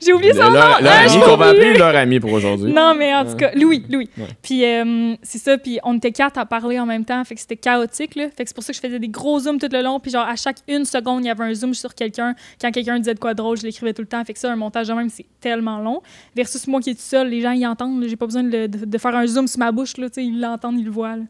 J'ai 0.00 0.12
oublié 0.12 0.32
son 0.32 0.50
leur, 0.50 0.52
nom! 0.52 0.84
leur 0.84 0.92
Ah, 0.92 1.00
ami 1.10 1.20
qu'on 1.20 1.36
va 1.36 1.46
appeler 1.48 1.74
leur 1.74 1.96
ami 1.96 2.20
pour 2.20 2.32
aujourd'hui. 2.32 2.72
Non, 2.72 2.94
mais 2.96 3.12
en 3.14 3.24
tout 3.24 3.34
cas, 3.36 3.50
Louis, 3.54 3.84
Louis. 3.90 4.08
Ouais. 4.16 4.26
Puis 4.40 4.64
euh, 4.64 5.14
c'est 5.22 5.38
ça, 5.38 5.58
puis 5.58 5.80
on 5.82 5.96
était 5.96 6.12
quatre 6.12 6.38
à 6.38 6.46
parler 6.46 6.78
en 6.78 6.86
même 6.86 7.04
temps, 7.04 7.24
fait 7.24 7.34
que 7.34 7.40
c'était 7.40 7.56
chaotique, 7.56 8.14
là. 8.14 8.28
Fait 8.36 8.44
que 8.44 8.48
c'est 8.50 8.54
pour 8.54 8.62
ça 8.62 8.72
que 8.72 8.76
je 8.76 8.80
faisais 8.80 8.98
des 9.00 9.08
gros 9.08 9.40
zooms 9.40 9.58
tout 9.58 9.68
le 9.72 9.82
long, 9.82 9.98
puis 9.98 10.12
genre 10.12 10.26
à 10.26 10.36
chaque 10.36 10.58
une 10.68 10.84
seconde, 10.84 11.24
il 11.24 11.26
y 11.26 11.30
avait 11.30 11.42
un 11.44 11.54
zoom 11.54 11.74
sur 11.74 11.94
quelqu'un. 11.94 12.34
Quand 12.60 12.70
quelqu'un 12.70 12.98
disait 12.98 13.14
de 13.14 13.18
quoi 13.18 13.32
de 13.32 13.38
drôle, 13.38 13.56
je 13.56 13.64
l'écrivais 13.64 13.92
tout 13.92 14.02
le 14.02 14.08
temps, 14.08 14.24
fait 14.24 14.32
que 14.32 14.38
ça, 14.38 14.52
un 14.52 14.56
montage 14.56 14.86
de 14.88 14.92
même, 14.92 15.08
c'est 15.08 15.26
tellement 15.40 15.78
long. 15.80 16.00
Versus 16.36 16.66
moi 16.68 16.80
qui 16.80 16.90
est 16.90 16.94
tout 16.94 17.00
seul, 17.00 17.28
les 17.28 17.40
gens, 17.40 17.50
ils 17.52 17.66
entendent, 17.66 18.04
j'ai 18.06 18.16
pas 18.16 18.26
besoin 18.26 18.44
de, 18.44 18.50
le- 18.50 18.68
de- 18.68 18.84
de 18.84 18.98
faire 18.98 19.16
un 19.16 19.26
zoom 19.26 19.48
sur 19.48 19.58
ma 19.58 19.72
bouche, 19.72 19.96
là, 19.96 20.08
tu 20.08 20.14
sais, 20.14 20.24
ils 20.24 20.40
l'entendent, 20.40 20.78
ils 20.78 20.84
le 20.84 20.90
voient, 20.92 21.16
là. 21.16 21.22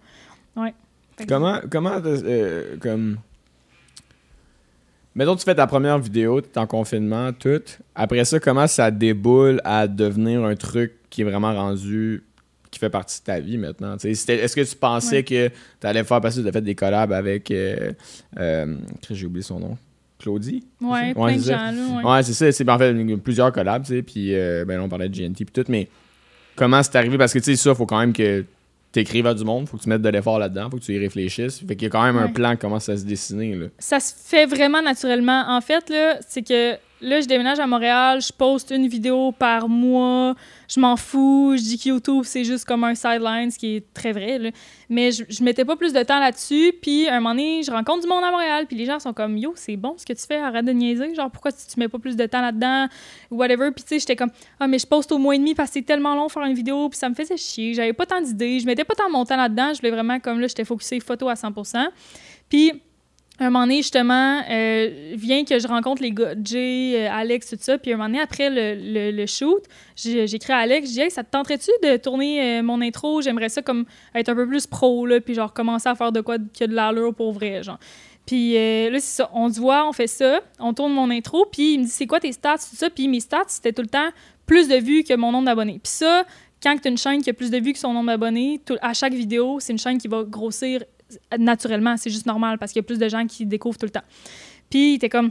Ouais. 0.57 0.75
Comment, 1.29 1.61
comment, 1.71 1.97
euh, 2.05 2.77
comme. 2.81 3.17
Mettons, 5.15 5.37
tu 5.37 5.45
fais 5.45 5.55
ta 5.55 5.67
première 5.67 5.99
vidéo, 5.99 6.41
t'es 6.41 6.59
en 6.59 6.67
confinement, 6.67 7.33
tout. 7.33 7.62
Après 7.95 8.25
ça, 8.25 8.41
comment 8.41 8.67
ça 8.67 8.91
déboule 8.91 9.61
à 9.65 9.87
devenir 9.87 10.45
un 10.45 10.57
truc 10.57 10.93
qui 11.09 11.21
est 11.23 11.25
vraiment 11.25 11.55
rendu, 11.55 12.25
qui 12.71 12.81
fait 12.81 12.91
partie 12.91 13.21
de 13.21 13.25
ta 13.25 13.39
vie 13.39 13.57
maintenant? 13.57 13.97
tu 13.97 14.09
Est-ce 14.11 14.57
que 14.57 14.61
tu 14.69 14.75
pensais 14.77 15.17
Ouais. 15.17 15.23
que 15.23 15.49
tu 15.81 15.87
allais 15.87 16.03
faire 16.03 16.21
passer, 16.21 16.43
tu 16.43 16.49
as 16.49 16.53
fait 16.53 16.61
des 16.62 16.75
collabs 16.75 17.12
avec. 17.12 17.51
euh, 17.53 17.93
euh, 18.41 18.77
J'ai 19.11 19.27
oublié 19.27 19.43
son 19.43 19.61
nom. 19.61 19.79
Claudie? 20.19 20.65
Ouais, 20.81 21.12
Ouais, 21.17 21.35
de 21.37 21.41
c'est 21.43 21.53
gens, 21.53 21.59
ça. 21.59 21.73
là, 21.73 21.87
ouais. 22.03 22.11
Ouais, 22.12 22.23
c'est 22.23 22.33
ça. 22.33 22.51
C'est 22.51 22.69
en 22.69 22.79
fait 22.79 23.17
plusieurs 23.19 23.53
collabs, 23.53 23.83
tu 23.85 23.95
sais. 23.95 24.03
Puis, 24.03 24.35
euh, 24.35 24.65
ben, 24.65 24.81
on 24.81 24.89
parlait 24.89 25.09
de 25.09 25.15
GNT, 25.15 25.45
puis 25.45 25.53
tout. 25.53 25.65
Mais 25.69 25.89
comment 26.57 26.83
c'est 26.83 26.97
arrivé? 26.97 27.19
Parce 27.19 27.33
que, 27.33 27.39
tu 27.41 27.45
sais, 27.45 27.57
ça, 27.57 27.75
faut 27.75 27.85
quand 27.87 27.99
même 28.01 28.12
que 28.12 28.45
tu 28.95 29.01
écrives 29.01 29.26
à 29.26 29.34
du 29.34 29.45
monde. 29.45 29.68
Faut 29.68 29.76
que 29.76 29.82
tu 29.82 29.88
mettes 29.88 30.03
de 30.03 30.09
l'effort 30.09 30.38
là-dedans. 30.38 30.70
Faut 30.70 30.78
que 30.78 30.82
tu 30.82 30.95
y 30.95 30.99
réfléchisses. 30.99 31.59
Fait 31.66 31.74
qu'il 31.74 31.82
y 31.82 31.86
a 31.86 31.90
quand 31.90 32.05
même 32.05 32.16
un 32.16 32.28
plan 32.28 32.53
qui 32.53 32.59
commence 32.59 32.88
à 32.88 32.97
se 32.97 33.05
dessiner, 33.05 33.55
là. 33.55 33.66
ça 33.78 33.99
se 33.99 34.14
fait 34.16 34.47
vraiment 34.47 34.80
naturellement. 34.80 35.45
En 35.49 35.61
fait, 35.61 35.90
là, 35.90 36.18
c'est 36.26 36.42
que 36.42 36.76
là, 37.05 37.21
je 37.21 37.27
déménage 37.27 37.61
à 37.61 37.67
Montréal, 37.67 38.21
je 38.21 38.33
poste 38.33 38.71
une 38.71 38.89
vidéo 38.89 39.31
par 39.33 39.69
mois, 39.69 40.35
je 40.69 40.81
m'en 40.81 40.97
fous, 40.97 41.55
je 41.57 41.63
dis 41.63 41.79
que 41.79 41.91
YouTube, 41.91 42.23
c'est 42.25 42.45
juste 42.45 42.65
comme 42.65 42.83
un 42.85 42.95
sideline, 42.95 43.51
ce 43.51 43.59
qui 43.59 43.77
est 43.77 43.95
très 43.95 44.13
vrai. 44.13 44.53
Mais 44.89 45.13
je, 45.13 45.25
je 45.29 45.45
mettais 45.45 45.65
pas 45.65 45.77
plus 45.77 45.93
de 45.93 46.03
temps 46.03 46.19
là-dessus, 46.19 46.73
puis 46.81 47.07
un 47.09 47.21
moment 47.21 47.31
donné, 47.35 47.63
je 47.63 47.71
rencontre 47.71 48.03
du 48.03 48.09
monde 48.09 48.25
à 48.25 48.31
Montréal, 48.31 48.65
puis 48.67 48.77
les 48.77 48.87
gens 48.87 48.99
sont 48.99 49.13
comme 49.13 49.37
«Yo, 49.39 49.53
c'est 49.55 49.77
bon 49.77 49.95
ce 49.99 50.07
que 50.07 50.15
tu 50.15 50.27
fais, 50.27 50.39
arrête 50.39 50.65
de 50.65 50.73
niaiser, 50.73 51.15
genre 51.15 51.31
pourquoi 51.31 51.53
tu, 51.53 51.59
tu 51.73 51.79
mets 51.79 51.89
pas 51.89 51.99
plus 51.99 52.17
de 52.17 52.27
temps 52.27 52.41
là-dedans, 52.41 52.89
whatever.» 53.31 53.71
Puis 53.75 53.85
tu 53.85 53.89
sais, 53.91 53.99
j'étais 53.99 54.17
comme 54.17 54.31
«Ah, 54.61 54.67
mais 54.67 54.79
je 54.79 54.87
poste 54.87 55.13
au 55.13 55.19
mois 55.19 55.35
et 55.35 55.39
demi 55.39 55.55
parce 55.55 55.71
que 55.71 55.75
c'est 55.75 55.83
tellement 55.83 56.15
long 56.15 56.29
faire 56.31 56.45
une 56.45 56.55
vidéo, 56.55 56.89
puis 56.89 56.99
ça 56.99 57.09
me 57.09 57.15
faisait 57.15 57.37
chier, 57.37 57.75
j'avais 57.75 57.93
pas 57.93 58.07
tant 58.07 58.21
d'idées, 58.21 58.61
je 58.61 58.67
mettais 58.67 58.85
pas 58.85 58.95
tant 58.95 59.11
mon 59.11 59.25
temps 59.25 59.37
là-dedans, 59.37 59.75
je 59.75 59.81
voulais 59.81 59.93
vraiment, 59.93 60.19
comme 60.21 60.41
là, 60.41 60.47
j'étais 60.47 60.65
focusée 60.65 61.01
photo 61.01 61.29
à 61.29 61.35
100%. 61.35 61.87
Puis 62.49 62.73
un 63.41 63.51
moment 63.51 63.62
donné, 63.64 63.78
justement, 63.78 64.43
euh, 64.49 65.12
vient 65.16 65.45
que 65.45 65.59
je 65.59 65.66
rencontre 65.66 66.03
les 66.03 66.12
gars, 66.12 66.35
Jay, 66.43 66.95
euh, 66.95 67.09
Alex, 67.11 67.51
tout 67.51 67.57
ça. 67.61 67.78
Puis 67.78 67.93
un 67.93 67.97
moment 67.97 68.09
donné, 68.09 68.20
après 68.20 68.49
le, 68.49 69.11
le, 69.11 69.26
shoot, 69.26 69.62
j'écris 69.97 70.53
à 70.53 70.59
Alex, 70.59 70.89
je 70.89 70.93
dis, 70.93 71.01
hey, 71.01 71.11
ça 71.11 71.24
te 71.24 71.30
tenterait-tu 71.30 71.70
de 71.82 71.97
tourner 71.97 72.59
euh, 72.59 72.62
mon 72.62 72.80
intro? 72.80 73.22
J'aimerais 73.22 73.49
ça 73.49 73.61
comme 73.61 73.87
être 74.14 74.28
un 74.28 74.37
peu 74.37 74.47
plus 74.47 74.68
pro, 74.68 75.05
là, 75.07 75.20
puis 75.20 75.35
genre 75.35 75.53
commencer 75.53 75.89
à 75.89 75.97
faire 75.97 76.12
de 76.12 76.20
quoi 76.20 76.37
qui 76.53 76.62
a 76.62 76.66
de 76.68 76.74
l'allure 76.74 77.12
pour 77.12 77.32
vrai, 77.32 77.62
genre. 77.62 77.78
Puis 78.24 78.55
là, 78.55 78.99
c'est 79.01 79.22
ça, 79.22 79.30
on 79.35 79.53
se 79.53 79.61
voit, 79.61 79.87
on 79.87 79.93
fait 79.93 80.07
ça, 80.07 80.41
on 80.59 80.72
tourne 80.72 80.95
mon 80.95 81.11
intro, 81.11 81.45
puis 81.45 81.74
il 81.74 81.80
me 81.80 81.85
dit, 81.85 81.91
c'est 81.91 82.07
quoi 82.07 82.20
tes 82.20 82.32
stats, 82.32 82.57
tout 82.57 82.76
ça? 82.76 82.89
Puis 82.89 83.07
mes 83.07 83.20
stats, 83.20 83.45
c'était 83.49 83.72
tout 83.72 83.82
le 83.82 83.89
temps 83.89 84.09
plus 84.47 84.66
de 84.66 84.76
vues 84.76 85.05
que 85.05 85.14
mon 85.14 85.30
nombre 85.30 85.45
d'abonnés. 85.45 85.78
Puis 85.82 85.93
ça, 85.93 86.24
quand 86.62 86.74
tu 86.80 86.89
as 86.89 86.91
une 86.91 86.97
chaîne 86.97 87.20
qui 87.20 87.28
a 87.28 87.35
plus 87.35 87.51
de 87.51 87.59
vues 87.59 87.74
que 87.74 87.78
son 87.78 87.93
nombre 87.93 88.07
d'abonnés, 88.07 88.61
à 88.80 88.95
chaque 88.95 89.12
vidéo, 89.12 89.59
c'est 89.61 89.72
une 89.72 89.78
chaîne 89.78 89.99
qui 89.99 90.09
va 90.09 90.22
grossir 90.22 90.82
naturellement. 91.39 91.97
C'est 91.97 92.11
juste 92.11 92.27
normal 92.27 92.59
parce 92.59 92.73
qu'il 92.73 92.81
y 92.81 92.85
a 92.85 92.87
plus 92.87 92.99
de 92.99 93.09
gens 93.09 93.27
qui 93.27 93.47
découvrent 93.47 93.79
tout 93.79 93.87
le 93.87 93.91
temps. 93.91 94.05
Puis 94.71 94.93
il 94.93 94.95
était 94.95 95.09
comme, 95.09 95.31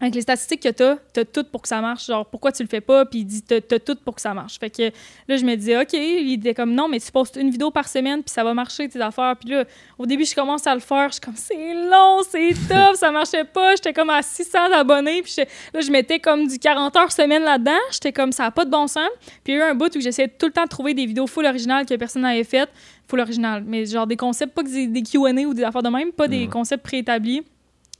avec 0.00 0.14
les 0.14 0.20
statistiques 0.20 0.62
que 0.62 0.68
t'as, 0.68 0.96
t'as 1.12 1.24
tout 1.24 1.44
pour 1.44 1.62
que 1.62 1.68
ça 1.68 1.80
marche. 1.80 2.06
Genre, 2.06 2.24
pourquoi 2.24 2.52
tu 2.52 2.62
le 2.62 2.68
fais 2.68 2.80
pas? 2.80 3.04
Puis 3.04 3.20
il 3.20 3.24
dit, 3.24 3.42
t'as 3.42 3.60
t'as 3.60 3.80
tout 3.80 3.96
pour 3.96 4.14
que 4.14 4.20
ça 4.20 4.32
marche. 4.32 4.58
Fait 4.58 4.70
que 4.70 4.92
là, 5.26 5.36
je 5.36 5.44
me 5.44 5.56
disais, 5.56 5.76
OK. 5.80 5.92
Il 5.92 6.34
était 6.34 6.54
comme, 6.54 6.72
non, 6.72 6.88
mais 6.88 7.00
tu 7.00 7.10
postes 7.10 7.36
une 7.36 7.50
vidéo 7.50 7.70
par 7.70 7.88
semaine, 7.88 8.22
puis 8.22 8.30
ça 8.30 8.44
va 8.44 8.54
marcher, 8.54 8.88
tes 8.88 9.00
affaires. 9.00 9.34
Puis 9.36 9.50
là, 9.50 9.64
au 9.98 10.06
début, 10.06 10.24
je 10.24 10.34
commence 10.34 10.66
à 10.66 10.74
le 10.74 10.80
faire. 10.80 11.08
Je 11.08 11.14
suis 11.14 11.20
comme, 11.20 11.36
c'est 11.36 11.74
long, 11.74 12.20
c'est 12.28 12.54
tough, 12.68 12.94
ça 12.94 13.10
marchait 13.10 13.44
pas. 13.44 13.74
J'étais 13.74 13.92
comme 13.92 14.10
à 14.10 14.22
600 14.22 14.72
abonnés. 14.72 15.22
Puis 15.22 15.34
là, 15.74 15.80
je 15.80 15.90
mettais 15.90 16.20
comme 16.20 16.46
du 16.46 16.58
40 16.58 16.96
heures 16.96 17.12
semaine 17.12 17.42
là-dedans. 17.42 17.80
J'étais 17.90 18.12
comme, 18.12 18.30
ça 18.30 18.44
a 18.44 18.50
pas 18.52 18.64
de 18.64 18.70
bon 18.70 18.86
sens. 18.86 19.08
Puis 19.42 19.52
il 19.52 19.58
y 19.58 19.60
a 19.60 19.66
eu 19.66 19.70
un 19.70 19.74
bout 19.74 19.94
où 19.96 20.00
j'essayais 20.00 20.28
tout 20.28 20.46
le 20.46 20.52
temps 20.52 20.64
de 20.64 20.68
trouver 20.68 20.94
des 20.94 21.06
vidéos 21.06 21.26
full 21.26 21.46
originales 21.46 21.86
que 21.86 21.94
personne 21.94 22.22
n'avait 22.22 22.44
faites. 22.44 22.70
Full 23.08 23.20
original. 23.20 23.64
Mais 23.66 23.86
genre 23.86 24.06
des 24.06 24.16
concepts, 24.16 24.54
pas 24.54 24.62
que 24.62 24.68
des, 24.68 24.86
des 24.86 25.02
QA 25.02 25.18
ou 25.46 25.54
des 25.54 25.64
affaires 25.64 25.82
de 25.82 25.88
même, 25.88 26.12
pas 26.12 26.28
des 26.28 26.46
concepts 26.46 26.84
préétablis. 26.84 27.42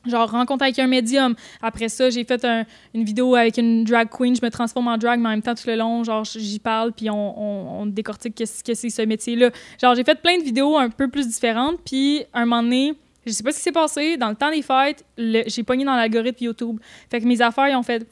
Genre, 0.06 0.30
rencontre 0.30 0.62
avec 0.62 0.78
un 0.78 0.86
médium. 0.86 1.34
Après 1.60 1.88
ça, 1.88 2.08
j'ai 2.08 2.24
fait 2.24 2.42
un- 2.44 2.64
une 2.94 3.02
vidéo 3.04 3.34
avec 3.34 3.58
une 3.58 3.82
drag 3.84 4.08
queen. 4.08 4.34
Je 4.36 4.40
me 4.44 4.48
transforme 4.50 4.86
en 4.88 4.96
drag, 4.96 5.18
mais 5.18 5.26
en 5.26 5.30
même 5.32 5.42
temps, 5.42 5.54
tout 5.56 5.66
le 5.66 5.74
long, 5.74 6.04
genre, 6.04 6.24
j'y 6.24 6.60
parle, 6.60 6.92
puis 6.92 7.10
on, 7.10 7.14
on, 7.40 7.82
on 7.82 7.86
décortique 7.86 8.34
qu'est-ce 8.36 8.62
que 8.62 8.74
c'est 8.74 8.90
ce 8.90 9.02
métier-là. 9.02 9.50
Genre, 9.82 9.94
j'ai 9.96 10.04
fait 10.04 10.14
plein 10.22 10.38
de 10.38 10.44
vidéos 10.44 10.76
un 10.78 10.88
peu 10.88 11.08
plus 11.08 11.26
différentes, 11.26 11.78
puis 11.84 12.22
un 12.32 12.44
moment 12.46 12.62
donné, 12.62 12.94
Je 13.26 13.32
sais 13.32 13.42
pas 13.42 13.50
ce 13.50 13.56
qui 13.58 13.62
s'est 13.64 13.72
passé. 13.72 14.16
Dans 14.16 14.30
le 14.30 14.36
temps 14.36 14.50
des 14.50 14.62
fêtes, 14.62 15.04
j'ai 15.18 15.62
pogné 15.62 15.84
dans 15.84 15.96
l'algorithme 15.96 16.44
YouTube. 16.44 16.78
Fait 17.10 17.20
que 17.20 17.26
mes 17.26 17.42
affaires, 17.42 17.68
ils 17.68 17.76
ont 17.76 17.82
fait! 17.82 18.06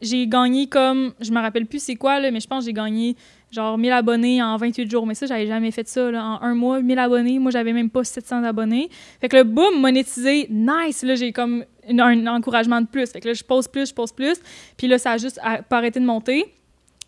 J'ai 0.00 0.26
gagné 0.26 0.68
comme. 0.68 1.12
Je 1.20 1.30
me 1.32 1.40
rappelle 1.40 1.66
plus 1.66 1.82
c'est 1.82 1.96
quoi, 1.96 2.20
là, 2.20 2.30
mais 2.30 2.40
je 2.40 2.46
pense 2.46 2.60
que 2.60 2.66
j'ai 2.66 2.72
gagné 2.72 3.16
genre 3.54 3.78
1000 3.78 3.92
abonnés 3.92 4.42
en 4.42 4.56
28 4.56 4.90
jours. 4.90 5.06
Mais 5.06 5.14
ça, 5.14 5.26
j'avais 5.26 5.46
jamais 5.46 5.70
fait 5.70 5.88
ça. 5.88 6.08
En 6.08 6.42
un 6.42 6.54
mois, 6.54 6.80
1000 6.80 6.98
abonnés. 6.98 7.38
Moi, 7.38 7.50
j'avais 7.50 7.72
même 7.72 7.90
pas 7.90 8.04
700 8.04 8.44
abonnés. 8.44 8.88
Fait 9.20 9.28
que 9.28 9.36
le 9.36 9.44
boom, 9.44 9.80
monétisé, 9.80 10.48
nice. 10.50 11.02
Là, 11.02 11.14
j'ai 11.14 11.32
comme 11.32 11.64
un 11.88 12.26
encouragement 12.26 12.80
de 12.80 12.86
plus. 12.86 13.10
Fait 13.10 13.20
que 13.20 13.28
là, 13.28 13.34
je 13.34 13.44
pose 13.44 13.68
plus, 13.68 13.88
je 13.88 13.94
pose 13.94 14.12
plus. 14.12 14.38
Puis 14.76 14.88
là, 14.88 14.98
ça 14.98 15.12
a 15.12 15.18
juste 15.18 15.40
pas 15.68 15.78
arrêté 15.78 16.00
de 16.00 16.04
monter. 16.04 16.52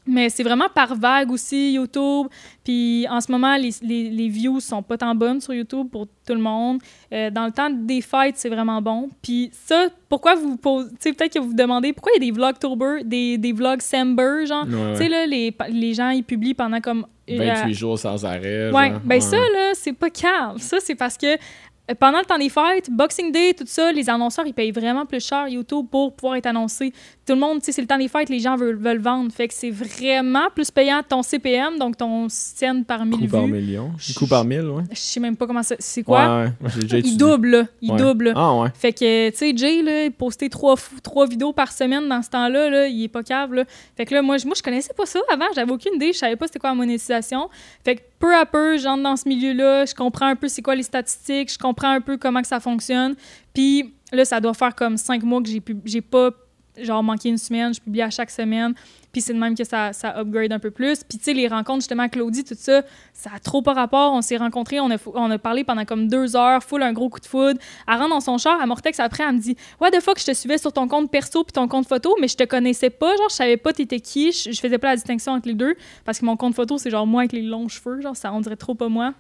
Mais 0.07 0.29
c'est 0.29 0.43
vraiment 0.43 0.69
par 0.73 0.95
vague 0.95 1.31
aussi, 1.33 1.73
YouTube. 1.73 2.29
Puis 2.65 3.07
en 3.11 3.21
ce 3.21 3.31
moment, 3.31 3.57
les, 3.57 3.71
les, 3.83 4.11
les 4.11 4.29
views 4.29 4.61
sont 4.61 4.83
pas 4.83 4.97
tant 4.97 5.15
bonnes 5.15 5.41
sur 5.41 5.53
YouTube 5.55 5.89
pour 5.91 6.07
tout 6.07 6.35
le 6.35 6.41
monde. 6.41 6.81
Euh, 7.13 7.31
dans 7.31 7.47
le 7.47 7.53
temps 7.53 7.71
des 7.71 8.01
fêtes, 8.01 8.37
c'est 8.37 8.49
vraiment 8.49 8.81
bon. 8.81 9.09
Puis 9.23 9.51
ça, 9.53 9.89
pourquoi 10.09 10.35
vous 10.35 10.57
posez... 10.57 10.91
Tu 10.91 10.97
sais, 11.01 11.13
peut-être 11.13 11.35
que 11.35 11.39
vous 11.41 11.49
vous 11.49 11.55
demandez 11.55 11.93
pourquoi 11.93 12.13
il 12.17 12.23
y 12.25 12.29
a 12.29 12.31
des 12.31 12.37
vlogtober, 12.37 13.03
des, 13.05 13.39
des 13.39 13.53
vlogs 13.53 13.83
Sember, 13.83 14.47
genre? 14.47 14.65
Ouais, 14.67 14.93
Tu 14.93 14.99
sais, 14.99 15.09
là, 15.09 15.27
les, 15.27 15.55
les 15.71 15.95
gens, 15.95 16.11
ils 16.11 16.25
publient 16.25 16.55
pendant 16.55 16.81
comme... 16.81 17.07
euh, 17.29 17.37
28 17.39 17.75
jours 17.75 17.99
sans 17.99 18.25
arrêt. 18.25 18.71
Ouais, 18.71 18.91
genre. 18.91 19.01
ben 19.05 19.21
ça, 19.21 19.37
là, 19.37 19.73
c'est 19.75 19.93
pas 19.93 20.11
calme. 20.11 20.59
Ça, 20.59 20.79
c'est 20.81 20.95
parce 20.95 21.17
que 21.17 21.27
euh, 21.35 21.37
pendant 21.95 22.19
le 22.19 22.25
temps 22.25 22.39
des 22.39 22.49
fêtes, 22.49 22.91
Boxing 22.91 23.31
Day, 23.31 23.55
tout 23.55 23.65
ça, 23.67 23.93
les 23.93 24.11
annonceurs, 24.11 24.47
ils 24.47 24.53
payent 24.55 24.73
vraiment 24.73 25.07
plus 25.07 25.25
cher 25.25 25.47
YouTube 25.49 25.87
pour 25.91 26.15
pouvoir 26.15 26.37
être 26.37 26.47
annoncés. 26.47 26.93
Tout 27.27 27.35
le 27.35 27.41
monde, 27.41 27.59
tu 27.61 27.67
sais, 27.67 27.73
c'est 27.73 27.81
le 27.81 27.87
temps 27.87 27.99
des 27.99 28.09
fêtes, 28.09 28.29
les 28.29 28.39
gens 28.41 28.57
veulent, 28.57 28.77
veulent 28.77 28.99
vendre. 29.01 29.31
Fait 29.33 29.47
que 29.49 29.55
c'est 29.55 29.71
vraiment 29.71 30.49
plus 30.55 30.71
payant 30.71 31.03
ton 31.09 31.23
CPM, 31.23 31.79
donc 31.79 31.97
ton 31.97 32.29
scène 32.29 32.85
par 32.85 33.05
mille 33.05 33.29
par 33.29 33.45
vues. 33.47 33.53
million. 33.53 33.93
Coût 34.17 34.27
par 34.27 34.45
mille, 34.45 34.63
ouais. 34.67 34.83
Je 34.91 34.97
sais 34.99 35.21
même 35.21 35.37
pas 35.37 35.47
comment 35.47 35.63
ça... 35.63 35.77
C'est 35.79 36.03
quoi? 36.03 36.43
Ouais, 36.45 36.45
ouais. 36.63 36.71
Déjà 36.83 36.99
Il 36.99 37.17
double, 37.17 37.49
là. 37.51 37.65
Il 37.83 37.93
Ouais. 37.93 37.99
double. 37.99 38.33
Ah, 38.35 38.55
ouais. 38.55 38.69
Fait 38.75 38.93
que, 38.93 39.31
tu 39.31 39.37
sais, 39.37 39.53
Jay, 39.57 39.83
là, 39.83 40.05
il 40.05 40.13
postait 40.13 40.49
trois, 40.49 40.77
trois 41.03 41.27
vidéos 41.27 41.53
par 41.53 41.71
semaine 41.73 42.09
dans 42.09 42.23
ce 42.23 42.31
temps-là, 42.31 42.71
là, 42.71 42.87
il 42.89 43.05
est 43.05 43.09
pas 43.09 43.23
cave, 43.23 43.55
là. 43.55 43.65
Fait 43.97 44.05
que 44.07 44.15
là, 44.15 44.23
moi, 44.23 44.39
je- 44.39 44.47
moi, 44.47 44.55
je 44.57 44.63
connaissais 44.63 44.93
pas 44.95 45.07
ça 45.07 45.21
avant, 45.31 45.47
j'avais 45.55 45.71
aucune 45.73 45.95
idée, 45.95 46.13
je 46.13 46.19
savais 46.19 46.37
pas 46.37 46.47
c'était 46.47 46.59
quoi 46.59 46.71
la 46.71 46.77
monétisation. 46.77 47.49
Fait 47.85 47.97
que 47.97 48.03
peu 48.19 48.35
à 48.35 48.47
peu, 48.47 48.79
j'entre 48.79 49.03
dans 49.03 49.17
ce 49.17 49.29
milieu-là, 49.29 49.85
je 49.85 49.95
comprends 49.95 50.27
un 50.27 50.37
peu 50.37 50.49
c'est 50.49 50.63
quoi 50.63 50.75
les 50.75 50.83
statistiques, 50.83 51.53
je 51.53 51.59
comprends 51.59 51.91
un 51.91 52.01
peu 52.01 52.17
comment 52.17 52.41
que 52.41 52.49
ça 52.49 52.61
fonctionne. 52.61 53.15
Puis 53.55 53.95
là, 54.13 54.25
ça 54.25 54.41
doit 54.41 54.55
faire 54.55 54.75
comme 54.75 54.97
cinq 54.97 55.23
mois 55.23 55.43
que 55.43 55.49
j'ai 55.49 55.63
j'ai 55.85 56.01
pas, 56.01 56.31
genre, 56.81 57.03
manqué 57.03 57.29
une 57.29 57.39
semaine, 57.39 57.75
je 57.75 57.81
publie 57.81 58.03
à 58.03 58.11
chaque 58.11 58.31
semaine. 58.31 58.75
Puis 59.13 59.23
c'est 59.23 59.33
de 59.33 59.39
même 59.39 59.55
que 59.55 59.65
ça, 59.65 59.95
ça 59.95 60.19
upgrade 60.19 60.53
un 60.53 60.59
peu 60.59 60.71
plus. 60.71 61.03
Puis 61.03 61.17
tu 61.17 61.25
sais, 61.25 61.33
les 61.33 61.49
rencontres, 61.49 61.81
justement, 61.81 62.07
Claudie, 62.09 62.45
tout 62.45 62.55
ça, 62.59 62.83
ça 63.15 63.31
a 63.35 63.39
trop 63.39 63.63
pas 63.63 63.73
rapport. 63.73 64.13
On 64.13 64.21
s'est 64.21 64.37
rencontrés, 64.37 64.79
on 64.79 64.91
a, 64.91 64.97
on 65.15 65.31
a 65.31 65.39
parlé 65.39 65.65
pendant 65.65 65.87
comme 65.87 66.09
deux 66.09 66.37
heures, 66.37 66.63
full 66.63 66.83
un 66.83 66.93
gros 66.93 67.09
coup 67.09 67.21
de 67.21 67.27
foudre. 67.27 67.59
Elle 67.89 67.95
rentre 67.95 68.11
dans 68.11 68.21
son 68.21 68.37
char, 68.37 68.59
elle 68.61 68.69
Mortex 68.69 69.01
après, 69.01 69.25
elle 69.27 69.37
me 69.37 69.41
dit 69.41 69.57
What 69.81 69.93
the 69.93 70.01
fuck, 70.01 70.19
je 70.21 70.27
te 70.27 70.35
suivais 70.35 70.59
sur 70.59 70.73
ton 70.73 70.87
compte 70.87 71.11
perso 71.11 71.45
puis 71.45 71.53
ton 71.53 71.67
compte 71.67 71.89
photo, 71.89 72.15
mais 72.21 72.29
je 72.29 72.37
te 72.37 72.45
connaissais 72.45 72.91
pas, 72.91 73.17
genre, 73.17 73.31
je 73.31 73.37
savais 73.37 73.57
pas 73.57 73.73
t'étais 73.73 74.01
qui, 74.01 74.33
je, 74.33 74.53
je 74.53 74.61
faisais 74.61 74.79
pas 74.79 74.89
la 74.89 74.97
distinction 74.97 75.33
entre 75.33 75.49
les 75.49 75.55
deux, 75.55 75.77
parce 76.05 76.19
que 76.19 76.27
mon 76.27 76.37
compte 76.37 76.55
photo, 76.55 76.77
c'est 76.77 76.91
genre 76.91 77.07
moi 77.07 77.23
avec 77.23 77.33
les 77.33 77.43
longs 77.43 77.69
cheveux, 77.69 78.03
genre, 78.03 78.17
ça, 78.17 78.33
on 78.35 78.41
dirait 78.41 78.57
trop 78.57 78.75
pas 78.75 78.89
moi. 78.89 79.15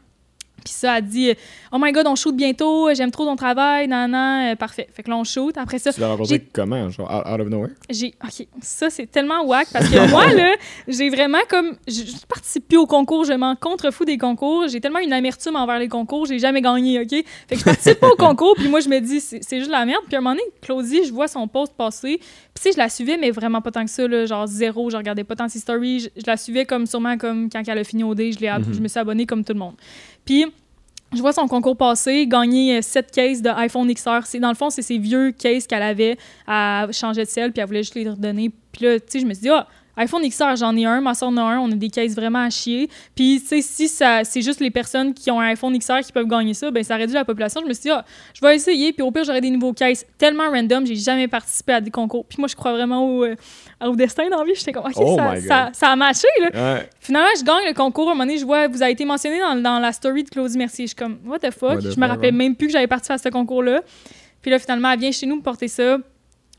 Puis 0.66 0.72
ça, 0.74 0.98
elle 0.98 1.04
dit 1.06 1.32
Oh 1.72 1.76
my 1.80 1.92
god, 1.92 2.06
on 2.08 2.16
shoot 2.16 2.34
bientôt, 2.34 2.92
j'aime 2.92 3.12
trop 3.12 3.24
ton 3.24 3.36
travail, 3.36 3.86
nan, 3.86 4.10
nan, 4.10 4.52
euh, 4.52 4.56
parfait. 4.56 4.88
Fait 4.92 5.04
que 5.04 5.10
là, 5.10 5.16
on 5.16 5.22
shoot. 5.22 5.56
Après 5.56 5.78
ça, 5.78 5.92
Tu 5.92 6.00
l'as 6.00 6.08
rencontré 6.08 6.40
comment? 6.52 6.90
Genre, 6.90 7.08
out 7.08 7.40
of 7.40 7.48
nowhere? 7.48 7.70
j'ai. 7.88 8.14
OK, 8.24 8.46
ça, 8.60 8.90
c'est 8.90 9.06
tellement 9.06 9.44
whack 9.44 9.68
parce 9.72 9.88
que 9.88 10.10
moi, 10.10 10.32
là, 10.32 10.54
j'ai 10.88 11.08
vraiment 11.08 11.38
comme. 11.48 11.76
Je, 11.86 12.02
je 12.02 12.26
participe 12.28 12.66
plus 12.66 12.78
au 12.78 12.86
concours, 12.86 13.24
je 13.24 13.32
m'en 13.34 13.54
contrefous 13.54 14.04
des 14.04 14.18
concours. 14.18 14.66
J'ai 14.66 14.80
tellement 14.80 14.98
une 14.98 15.12
amertume 15.12 15.54
envers 15.54 15.78
les 15.78 15.88
concours, 15.88 16.26
j'ai 16.26 16.40
jamais 16.40 16.60
gagné, 16.60 16.98
OK? 17.00 17.10
Fait 17.10 17.24
que 17.50 17.56
je 17.58 17.64
participe 17.64 18.00
pas 18.00 18.08
au 18.08 18.16
concours, 18.16 18.54
puis 18.56 18.68
moi, 18.68 18.80
je 18.80 18.88
me 18.88 18.98
dis, 18.98 19.20
c'est 19.20 19.40
juste 19.58 19.68
de 19.68 19.72
la 19.72 19.84
merde. 19.84 20.02
Puis 20.06 20.16
à 20.16 20.18
un 20.18 20.22
moment 20.22 20.34
donné, 20.34 20.44
Claudie, 20.60 21.04
je 21.06 21.12
vois 21.12 21.28
son 21.28 21.46
post 21.46 21.74
passer. 21.76 22.16
Puis 22.18 22.26
tu 22.56 22.62
sais, 22.62 22.72
je 22.72 22.78
la 22.78 22.88
suivais, 22.88 23.16
mais 23.16 23.30
vraiment 23.30 23.60
pas 23.60 23.70
tant 23.70 23.84
que 23.84 23.90
ça, 23.90 24.08
là, 24.08 24.26
genre 24.26 24.46
zéro. 24.46 24.90
Je 24.90 24.96
regardais 24.96 25.24
pas 25.24 25.36
tant 25.36 25.48
ses 25.48 25.58
stories. 25.60 26.00
Je, 26.00 26.08
je 26.16 26.22
la 26.26 26.36
suivais 26.36 26.64
comme 26.64 26.86
sûrement 26.86 27.16
comme 27.18 27.48
quand 27.50 27.62
elle 27.66 27.78
a 27.78 27.84
fini 27.84 28.02
au 28.02 28.14
dé, 28.14 28.32
je, 28.32 28.40
l'ai 28.40 28.48
ab- 28.48 28.64
je 28.72 28.80
me 28.80 28.88
suis 28.88 28.98
abonnée 28.98 29.26
comme 29.26 29.44
tout 29.44 29.52
le 29.52 29.58
monde. 29.58 29.74
Puis. 30.26 30.44
Je 31.14 31.20
vois 31.20 31.32
son 31.32 31.46
concours 31.46 31.76
passer, 31.76 32.26
gagner 32.26 32.82
7 32.82 33.12
cases 33.12 33.40
de 33.40 33.48
iPhone 33.48 33.90
XR. 33.94 34.22
C'est, 34.24 34.40
dans 34.40 34.48
le 34.48 34.56
fond, 34.56 34.70
c'est 34.70 34.82
ses 34.82 34.98
vieux 34.98 35.30
cases 35.30 35.66
qu'elle 35.66 35.84
avait. 35.84 36.18
Elle 36.48 36.92
changeait 36.92 37.22
de 37.22 37.28
sel, 37.28 37.52
puis 37.52 37.60
elle 37.60 37.68
voulait 37.68 37.84
juste 37.84 37.94
les 37.94 38.10
redonner. 38.10 38.50
Puis 38.72 38.84
là, 38.84 38.98
tu 38.98 39.06
sais, 39.08 39.20
je 39.20 39.24
me 39.24 39.32
suis 39.32 39.42
dit, 39.42 39.48
ah, 39.48 39.68
iPhone 39.96 40.28
XR, 40.28 40.56
j'en 40.56 40.76
ai 40.76 40.84
un, 40.84 41.00
ma 41.00 41.14
soeur 41.14 41.30
en 41.30 41.36
a 41.38 41.42
un, 41.42 41.58
on 41.58 41.70
a 41.72 41.74
des 41.74 41.88
cases 41.88 42.14
vraiment 42.14 42.40
à 42.44 42.50
chier. 42.50 42.88
Puis, 43.14 43.40
tu 43.40 43.46
sais, 43.46 43.62
si 43.62 43.88
ça, 43.88 44.24
c'est 44.24 44.42
juste 44.42 44.60
les 44.60 44.70
personnes 44.70 45.14
qui 45.14 45.30
ont 45.30 45.40
un 45.40 45.46
iPhone 45.46 45.76
XR 45.78 46.00
qui 46.04 46.12
peuvent 46.12 46.26
gagner 46.26 46.52
ça, 46.54 46.70
ben 46.70 46.82
ça 46.84 46.96
réduit 46.96 47.14
la 47.14 47.24
population. 47.24 47.60
Je 47.62 47.66
me 47.68 47.72
suis 47.72 47.82
dit, 47.84 47.90
ah, 47.90 48.04
je 48.34 48.40
vais 48.40 48.54
essayer, 48.56 48.92
puis 48.92 49.02
au 49.02 49.10
pire, 49.10 49.24
j'aurai 49.24 49.40
des 49.40 49.50
nouveaux 49.50 49.72
cases 49.72 50.04
tellement 50.18 50.50
random, 50.50 50.86
j'ai 50.86 50.96
jamais 50.96 51.28
participé 51.28 51.72
à 51.72 51.80
des 51.80 51.90
concours. 51.90 52.24
Puis 52.26 52.36
moi, 52.38 52.48
je 52.48 52.54
crois 52.56 52.72
vraiment 52.72 53.04
au, 53.08 53.24
euh, 53.24 53.34
au 53.84 53.96
destin 53.96 54.28
dans 54.28 54.38
la 54.38 54.44
vie. 54.44 54.54
J'étais 54.54 54.72
comme, 54.72 54.84
OK, 54.86 54.92
Oh 54.96 55.16
ça, 55.16 55.36
ça, 55.40 55.70
ça 55.72 55.88
a 55.88 55.96
matché, 55.96 56.28
là. 56.40 56.50
Ouais. 56.74 56.90
Finalement, 57.00 57.28
je 57.38 57.44
gagne 57.44 57.66
le 57.68 57.74
concours. 57.74 58.08
À 58.08 58.12
un 58.12 58.14
moment 58.14 58.24
donné, 58.26 58.38
je 58.38 58.44
vois, 58.44 58.68
vous 58.68 58.82
avez 58.82 58.92
été 58.92 59.04
mentionné 59.04 59.40
dans, 59.40 59.54
dans 59.60 59.78
la 59.78 59.92
story 59.92 60.24
de 60.24 60.28
Claudie 60.30 60.58
Mercier. 60.58 60.84
Je 60.84 60.88
suis 60.88 60.96
comme, 60.96 61.18
what 61.26 61.38
the 61.38 61.50
fuck? 61.50 61.70
What 61.70 61.76
the 61.78 61.90
je 61.94 61.98
me 62.00 62.06
rappelais 62.06 62.32
même 62.32 62.54
plus 62.54 62.66
que 62.66 62.72
j'avais 62.72 62.86
participé 62.86 63.14
à 63.14 63.18
ce 63.18 63.28
concours-là. 63.30 63.80
Puis 64.42 64.50
là, 64.50 64.58
finalement, 64.58 64.90
elle 64.90 65.00
vient 65.00 65.10
chez 65.12 65.26
nous 65.26 65.36
me 65.36 65.42
porter 65.42 65.68
ça. 65.68 65.96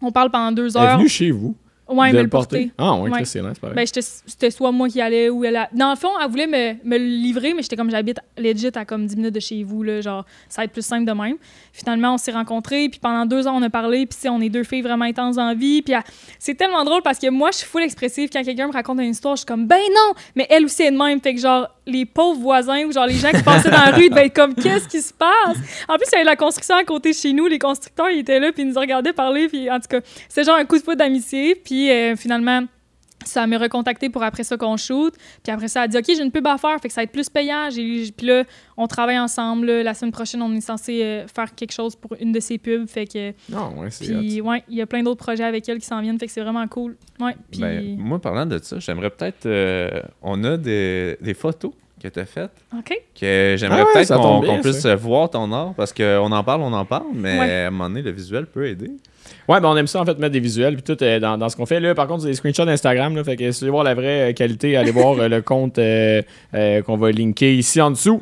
On 0.01 0.11
parle 0.11 0.29
pendant 0.31 0.51
deux 0.51 0.75
Elle 0.75 0.81
est 0.81 0.85
heures. 0.85 0.97
venue 0.97 1.09
chez 1.09 1.31
vous. 1.31 1.55
Ouais, 1.89 2.11
de 2.11 2.17
me 2.17 2.23
le 2.23 2.29
porter. 2.29 2.71
Ah, 2.77 2.95
ouais, 2.95 3.09
Ouais. 3.09 3.25
C'est 3.25 3.41
nice, 3.41 3.59
pareil. 3.59 3.75
Ben, 3.75 3.85
c'était 4.25 4.51
soit 4.51 4.71
moi 4.71 4.89
qui 4.89 4.99
allais 5.01 5.29
ou 5.29 5.43
elle 5.45 5.55
a... 5.55 5.69
Dans 5.73 5.89
le 5.91 5.95
fond, 5.95 6.09
elle 6.21 6.29
voulait 6.29 6.47
me, 6.47 6.73
me 6.83 6.97
le 6.97 7.05
livrer, 7.05 7.53
mais 7.53 7.61
j'étais 7.61 7.75
comme 7.75 7.89
j'habite 7.89 8.19
legit 8.37 8.69
à 8.75 8.85
comme 8.85 9.05
10 9.05 9.15
minutes 9.15 9.35
de 9.35 9.39
chez 9.39 9.63
vous, 9.63 9.83
là, 9.83 10.01
genre, 10.01 10.25
ça 10.49 10.61
va 10.61 10.65
être 10.65 10.71
plus 10.73 10.85
simple 10.85 11.05
de 11.05 11.11
même. 11.13 11.35
Finalement, 11.73 12.13
on 12.15 12.17
s'est 12.17 12.31
rencontrés, 12.31 12.89
puis 12.89 12.99
pendant 12.99 13.25
deux 13.25 13.47
ans, 13.47 13.55
on 13.57 13.61
a 13.63 13.69
parlé, 13.69 14.05
puis 14.05 14.17
on 14.29 14.41
est 14.41 14.49
deux 14.49 14.63
filles 14.63 14.81
vraiment 14.81 15.05
intenses 15.05 15.37
en 15.37 15.53
vie, 15.55 15.81
puis 15.81 15.93
elle- 15.93 16.03
c'est 16.39 16.55
tellement 16.55 16.83
drôle 16.83 17.01
parce 17.01 17.19
que 17.19 17.29
moi, 17.29 17.51
je 17.51 17.57
suis 17.59 17.67
full 17.67 17.83
expressive. 17.83 18.29
Quand 18.31 18.43
quelqu'un 18.43 18.67
me 18.67 18.73
raconte 18.73 18.99
une 18.99 19.11
histoire, 19.11 19.35
je 19.35 19.39
suis 19.39 19.45
comme, 19.45 19.65
ben 19.67 19.77
non! 19.95 20.13
Mais 20.35 20.45
elle 20.49 20.65
aussi 20.65 20.83
est 20.83 20.91
de 20.91 20.97
même, 20.97 21.21
fait 21.21 21.33
que 21.35 21.39
genre, 21.41 21.67
les 21.85 22.05
pauvres 22.05 22.39
voisins 22.41 22.83
ou 22.85 22.91
genre 22.91 23.05
les 23.07 23.13
gens 23.13 23.31
qui 23.31 23.41
passaient 23.43 23.69
dans 23.71 23.77
la 23.77 23.91
rue 23.95 24.09
devaient 24.09 24.25
être 24.25 24.35
comme, 24.35 24.53
qu'est-ce 24.53 24.87
qui 24.89 25.01
se 25.01 25.13
passe? 25.13 25.57
En 25.87 25.95
plus, 25.95 26.05
il 26.11 26.13
y 26.13 26.15
avait 26.17 26.25
la 26.25 26.35
construction 26.35 26.75
à 26.75 26.83
côté 26.83 27.11
de 27.11 27.15
chez 27.15 27.31
nous, 27.31 27.47
les 27.47 27.59
constructeurs, 27.59 28.09
ils 28.09 28.19
étaient 28.19 28.39
là, 28.39 28.51
puis 28.51 28.63
ils 28.63 28.69
nous 28.69 28.79
regardaient 28.79 29.13
parler, 29.13 29.47
puis 29.47 29.69
en 29.71 29.79
tout 29.79 29.87
cas, 29.89 29.99
c'est 30.27 30.43
genre 30.43 30.57
un 30.57 30.65
coup 30.65 30.77
de 30.77 30.83
foot 30.83 30.97
d'amitié, 30.97 31.55
puis 31.55 31.76
euh, 31.91 32.15
finalement, 32.15 32.61
ça 33.25 33.45
m'a 33.47 33.57
recontacté 33.57 34.09
pour 34.09 34.23
après 34.23 34.43
ça 34.43 34.57
qu'on 34.57 34.77
shoot. 34.77 35.13
Puis 35.43 35.51
après 35.51 35.67
ça, 35.67 35.81
elle 35.81 35.85
a 35.85 35.87
dit 35.89 35.97
OK, 35.97 36.05
j'ai 36.15 36.23
une 36.23 36.31
pub 36.31 36.45
à 36.47 36.57
faire, 36.57 36.79
fait 36.79 36.87
que 36.87 36.93
ça 36.93 37.01
va 37.01 37.03
être 37.03 37.11
plus 37.11 37.29
payant. 37.29 37.67
Puis 37.71 38.13
là, 38.27 38.43
on 38.77 38.87
travaille 38.87 39.19
ensemble. 39.19 39.65
là. 39.65 39.83
La 39.83 39.93
semaine 39.93 40.11
prochaine, 40.11 40.41
on 40.41 40.53
est 40.55 40.61
censé 40.61 41.01
euh, 41.03 41.27
faire 41.27 41.53
quelque 41.55 41.73
chose 41.73 41.95
pour 41.95 42.15
une 42.21 42.31
de 42.31 42.39
ses 42.39 42.57
pubs. 42.57 42.87
Fait 42.87 43.05
que. 43.05 43.31
Non, 43.49 43.79
ouais, 43.79 43.89
c'est 43.89 44.05
Puis 44.13 44.39
ouais, 44.39 44.63
il 44.69 44.75
y 44.77 44.81
a 44.81 44.85
plein 44.85 45.03
d'autres 45.03 45.23
projets 45.23 45.43
avec 45.43 45.67
elle 45.67 45.79
qui 45.79 45.85
s'en 45.87 46.01
viennent. 46.01 46.19
Fait 46.19 46.27
que 46.27 46.31
c'est 46.31 46.41
vraiment 46.41 46.67
cool. 46.67 46.95
Ouais. 47.19 47.35
Puis. 47.51 47.59
Ben, 47.61 47.97
moi, 47.97 48.19
parlant 48.19 48.45
de 48.45 48.59
ça, 48.59 48.79
j'aimerais 48.79 49.09
peut-être. 49.09 49.45
euh, 49.45 50.01
on 50.21 50.43
a 50.43 50.55
des, 50.55 51.17
des 51.19 51.33
photos 51.33 51.71
que 52.01 52.07
tu 52.07 52.19
as 52.19 52.25
faites 52.25 52.51
OK. 52.77 52.93
que 53.19 53.55
j'aimerais 53.57 53.81
Ah 53.81 53.85
ouais, 53.85 54.05
peut-être 54.05 54.15
qu'on 54.21 54.59
puisse 54.61 54.79
ça. 54.81 54.95
voir 54.95 55.29
ton 55.29 55.51
art 55.51 55.73
parce 55.75 55.91
qu'on 55.93 56.31
en 56.31 56.43
parle, 56.43 56.61
on 56.61 56.73
en 56.73 56.85
parle, 56.85 57.05
mais 57.13 57.39
Ouais. 57.39 57.51
à 57.63 57.67
un 57.67 57.71
moment 57.71 57.89
donné, 57.89 58.01
le 58.01 58.11
visuel 58.11 58.45
peut 58.45 58.67
aider. 58.67 58.91
Ouais, 59.49 59.59
ben 59.59 59.69
on 59.69 59.75
aime 59.77 59.87
ça 59.87 59.99
en 60.01 60.05
fait 60.05 60.17
mettre 60.19 60.31
des 60.33 60.39
visuels 60.39 60.75
puis 60.75 60.83
tout 60.83 61.03
euh, 61.03 61.19
dans, 61.19 61.37
dans 61.37 61.49
ce 61.49 61.55
qu'on 61.57 61.65
fait 61.65 61.79
là. 61.79 61.93
Par 61.95 62.07
contre, 62.07 62.21
c'est 62.23 62.27
des 62.29 62.33
screenshots 62.35 62.65
d'Instagram 62.65 63.15
là, 63.15 63.23
fait 63.23 63.35
que 63.35 63.51
si 63.51 63.59
vous 63.59 63.65
voulez 63.67 63.71
voir 63.71 63.83
la 63.83 63.93
vraie 63.95 64.29
euh, 64.29 64.33
qualité, 64.33 64.77
allez 64.77 64.91
voir 64.91 65.17
euh, 65.19 65.27
le 65.27 65.41
compte 65.41 65.77
euh, 65.79 66.21
euh, 66.53 66.81
qu'on 66.81 66.95
va 66.97 67.11
linker 67.11 67.53
ici 67.53 67.81
en 67.81 67.91
dessous. 67.91 68.21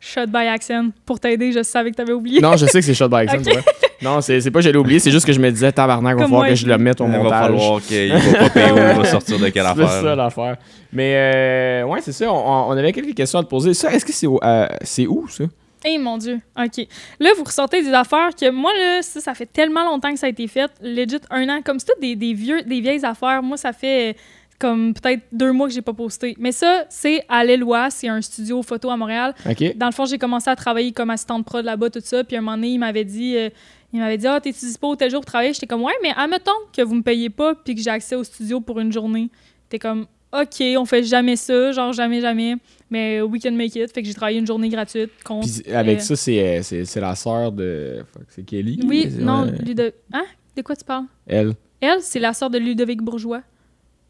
Shot 0.00 0.26
by 0.28 0.46
Accent. 0.46 0.88
Pour 1.04 1.20
t'aider, 1.20 1.52
je 1.52 1.62
savais 1.62 1.90
que 1.90 1.96
t'avais 1.96 2.12
oublié. 2.14 2.40
Non, 2.40 2.56
je 2.56 2.64
sais 2.66 2.80
que 2.80 2.84
c'est 2.86 2.94
shot 2.94 3.08
by 3.08 3.16
Accent, 3.16 3.36
Ok. 3.38 3.44
c'est 3.44 3.52
vrai. 3.52 3.64
Non, 4.02 4.20
c'est 4.22 4.40
c'est 4.40 4.50
pas 4.50 4.60
que 4.60 4.64
j'allais 4.64 4.78
oublier, 4.78 4.98
c'est 4.98 5.10
juste 5.10 5.26
que 5.26 5.32
je 5.32 5.40
me 5.40 5.50
disais 5.50 5.70
tabarnak, 5.72 6.16
va 6.16 6.22
falloir 6.24 6.48
que 6.48 6.54
je 6.54 6.66
le 6.66 6.78
mette 6.78 7.00
au 7.02 7.06
Il 7.06 7.10
va 7.12 7.18
montage. 7.18 7.42
falloir 7.46 7.82
qu'il 7.82 8.12
va 8.32 8.38
pas 8.38 8.48
payer 8.50 8.72
ou 8.72 8.76
il 8.78 8.82
va 8.96 9.04
sortir 9.04 9.38
de 9.38 9.48
quelle 9.50 9.62
C'est 9.62 9.68
affaire. 9.68 9.90
ça 9.90 10.02
là. 10.02 10.16
l'affaire. 10.16 10.56
Mais 10.90 11.12
euh, 11.16 11.84
ouais, 11.84 12.00
c'est 12.00 12.12
ça, 12.12 12.32
on, 12.32 12.68
on 12.68 12.70
avait 12.72 12.92
quelques 12.92 13.14
questions 13.14 13.38
à 13.40 13.42
te 13.44 13.48
poser. 13.48 13.74
Ça, 13.74 13.92
est-ce 13.92 14.06
que 14.06 14.12
c'est 14.12 14.26
euh, 14.26 14.66
c'est 14.82 15.06
où 15.06 15.28
ça? 15.28 15.44
Eh 15.84 15.98
mon 15.98 16.16
Dieu. 16.18 16.40
OK. 16.58 16.86
Là, 17.20 17.30
vous 17.36 17.44
ressortez 17.44 17.82
des 17.82 17.92
affaires 17.92 18.30
que 18.38 18.50
moi, 18.50 18.70
là, 18.78 19.02
ça, 19.02 19.20
ça 19.20 19.34
fait 19.34 19.46
tellement 19.46 19.84
longtemps 19.84 20.12
que 20.12 20.18
ça 20.18 20.26
a 20.26 20.28
été 20.30 20.46
fait. 20.46 20.70
Legit, 20.82 21.20
un 21.30 21.48
an. 21.48 21.60
Comme 21.64 21.78
c'est 21.78 21.86
tout 21.86 22.00
des, 22.00 22.16
des, 22.16 22.34
vieux, 22.34 22.62
des 22.62 22.80
vieilles 22.82 23.04
affaires. 23.04 23.42
Moi, 23.42 23.56
ça 23.56 23.72
fait 23.72 24.10
euh, 24.10 24.12
comme 24.60 24.94
peut-être 24.94 25.22
deux 25.32 25.50
mois 25.52 25.66
que 25.66 25.72
j'ai 25.74 25.82
pas 25.82 25.94
posté. 25.94 26.36
Mais 26.38 26.52
ça, 26.52 26.84
c'est 26.90 27.24
à 27.28 27.44
l'Éloie. 27.44 27.90
C'est 27.90 28.06
un 28.08 28.20
studio 28.20 28.62
photo 28.62 28.90
à 28.90 28.96
Montréal. 28.96 29.34
Dans 29.74 29.86
le 29.86 29.92
fond, 29.92 30.04
j'ai 30.04 30.18
commencé 30.18 30.48
à 30.50 30.54
travailler 30.54 30.92
comme 30.92 31.10
assistante 31.10 31.44
prod 31.44 31.64
là-bas, 31.64 31.90
tout 31.90 32.00
ça. 32.04 32.22
Puis 32.22 32.36
un 32.36 32.42
moment 32.42 32.56
donné, 32.56 32.68
il 32.68 32.78
m'avait 32.78 33.04
dit, 33.04 33.36
euh, 33.36 33.48
il 33.92 33.98
m'avait 33.98 34.18
dit, 34.18 34.26
ah, 34.26 34.40
t'es-tu 34.40 34.66
dispo 34.66 34.94
tel 34.94 35.10
jour 35.10 35.20
pour 35.20 35.26
travailler? 35.26 35.52
J'étais 35.54 35.66
comme, 35.66 35.82
ouais, 35.82 35.94
mais 36.02 36.10
admettons 36.16 36.52
que 36.72 36.82
vous 36.82 36.94
me 36.94 37.02
payez 37.02 37.30
pas 37.30 37.54
puis 37.54 37.74
que 37.74 37.80
j'ai 37.80 37.90
accès 37.90 38.14
au 38.14 38.22
studio 38.22 38.60
pour 38.60 38.78
une 38.78 38.92
journée. 38.92 39.30
T'es 39.68 39.78
comme, 39.78 40.06
OK, 40.32 40.62
on 40.78 40.84
fait 40.84 41.02
jamais 41.02 41.34
ça, 41.36 41.72
genre 41.72 41.92
jamais, 41.92 42.20
jamais. 42.20 42.54
Mais 42.90 43.20
we 43.22 43.42
can 43.42 43.52
make 43.52 43.74
it. 43.74 43.92
Fait 43.92 44.02
que 44.02 44.06
j'ai 44.08 44.14
travaillé 44.14 44.38
une 44.38 44.46
journée 44.46 44.68
gratuite 44.68 45.10
contre. 45.24 45.48
Puis 45.48 45.72
avec 45.72 45.98
euh, 45.98 46.02
ça, 46.02 46.16
c'est 46.16 46.38
euh, 46.58 46.62
c'est 46.62 46.84
c'est 46.84 47.00
la 47.00 47.14
sœur 47.16 47.50
de. 47.50 48.04
C'est 48.28 48.42
Kelly? 48.44 48.78
Oui, 48.84 49.08
C'est- 49.10 49.22
non, 49.22 49.44
ouais. 49.44 49.58
Ludo... 49.64 49.84
Hein? 50.12 50.24
De 50.56 50.62
quoi 50.62 50.76
tu 50.76 50.84
parles? 50.84 51.06
Elle. 51.26 51.54
Elle, 51.80 52.00
c'est 52.00 52.18
la 52.20 52.32
sœur 52.32 52.50
de 52.50 52.58
Ludovic 52.58 53.00
Bourgeois. 53.00 53.42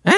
Hein? 0.05 0.13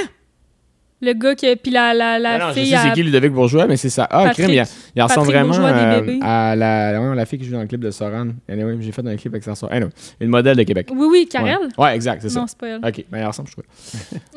Le 1.04 1.12
gars 1.14 1.34
qui. 1.34 1.54
Puis 1.56 1.72
la, 1.72 1.92
la, 1.92 2.18
la 2.18 2.34
Ah 2.34 2.38
non, 2.38 2.48
je 2.50 2.52
fille. 2.60 2.66
sais 2.70 2.76
c'est 2.76 2.88
à- 2.88 2.92
qui 2.92 3.02
Ludovic 3.02 3.32
Bourgeois, 3.32 3.66
mais 3.66 3.76
c'est 3.76 3.90
ça. 3.90 4.06
Ah, 4.10 4.24
Patrick- 4.24 4.46
crime, 4.46 4.50
il, 4.54 4.64
il 4.96 5.02
ressemble 5.02 5.26
Patrick 5.32 5.46
vraiment 5.52 5.66
euh, 5.66 6.18
à 6.22 6.54
la, 6.56 7.00
ouais, 7.00 7.16
la 7.16 7.26
fille 7.26 7.38
qui 7.40 7.44
joue 7.44 7.52
dans 7.52 7.60
le 7.60 7.66
clip 7.66 7.80
de 7.80 7.90
Soran. 7.90 8.28
Anyway, 8.48 8.76
j'ai 8.80 8.92
fait 8.92 9.06
un 9.06 9.16
clip 9.16 9.32
avec 9.34 9.42
sa 9.42 9.54
soeur. 9.56 9.72
Anyway, 9.72 9.90
une 10.20 10.28
modèle 10.30 10.56
de 10.56 10.62
Québec. 10.62 10.88
Oui, 10.94 11.06
oui, 11.10 11.28
Karel? 11.30 11.58
Ouais, 11.76 11.84
Ouais, 11.86 11.94
exact, 11.96 12.22
c'est 12.22 12.28
ça. 12.30 12.40
Non, 12.40 12.46
c'est 12.46 12.56
pas 12.56 12.68
elle. 12.68 12.80
Ok, 12.86 13.04
ben 13.10 13.18
il 13.18 13.26
ressemble, 13.26 13.48
je 13.48 13.52
trouve. 13.54 13.64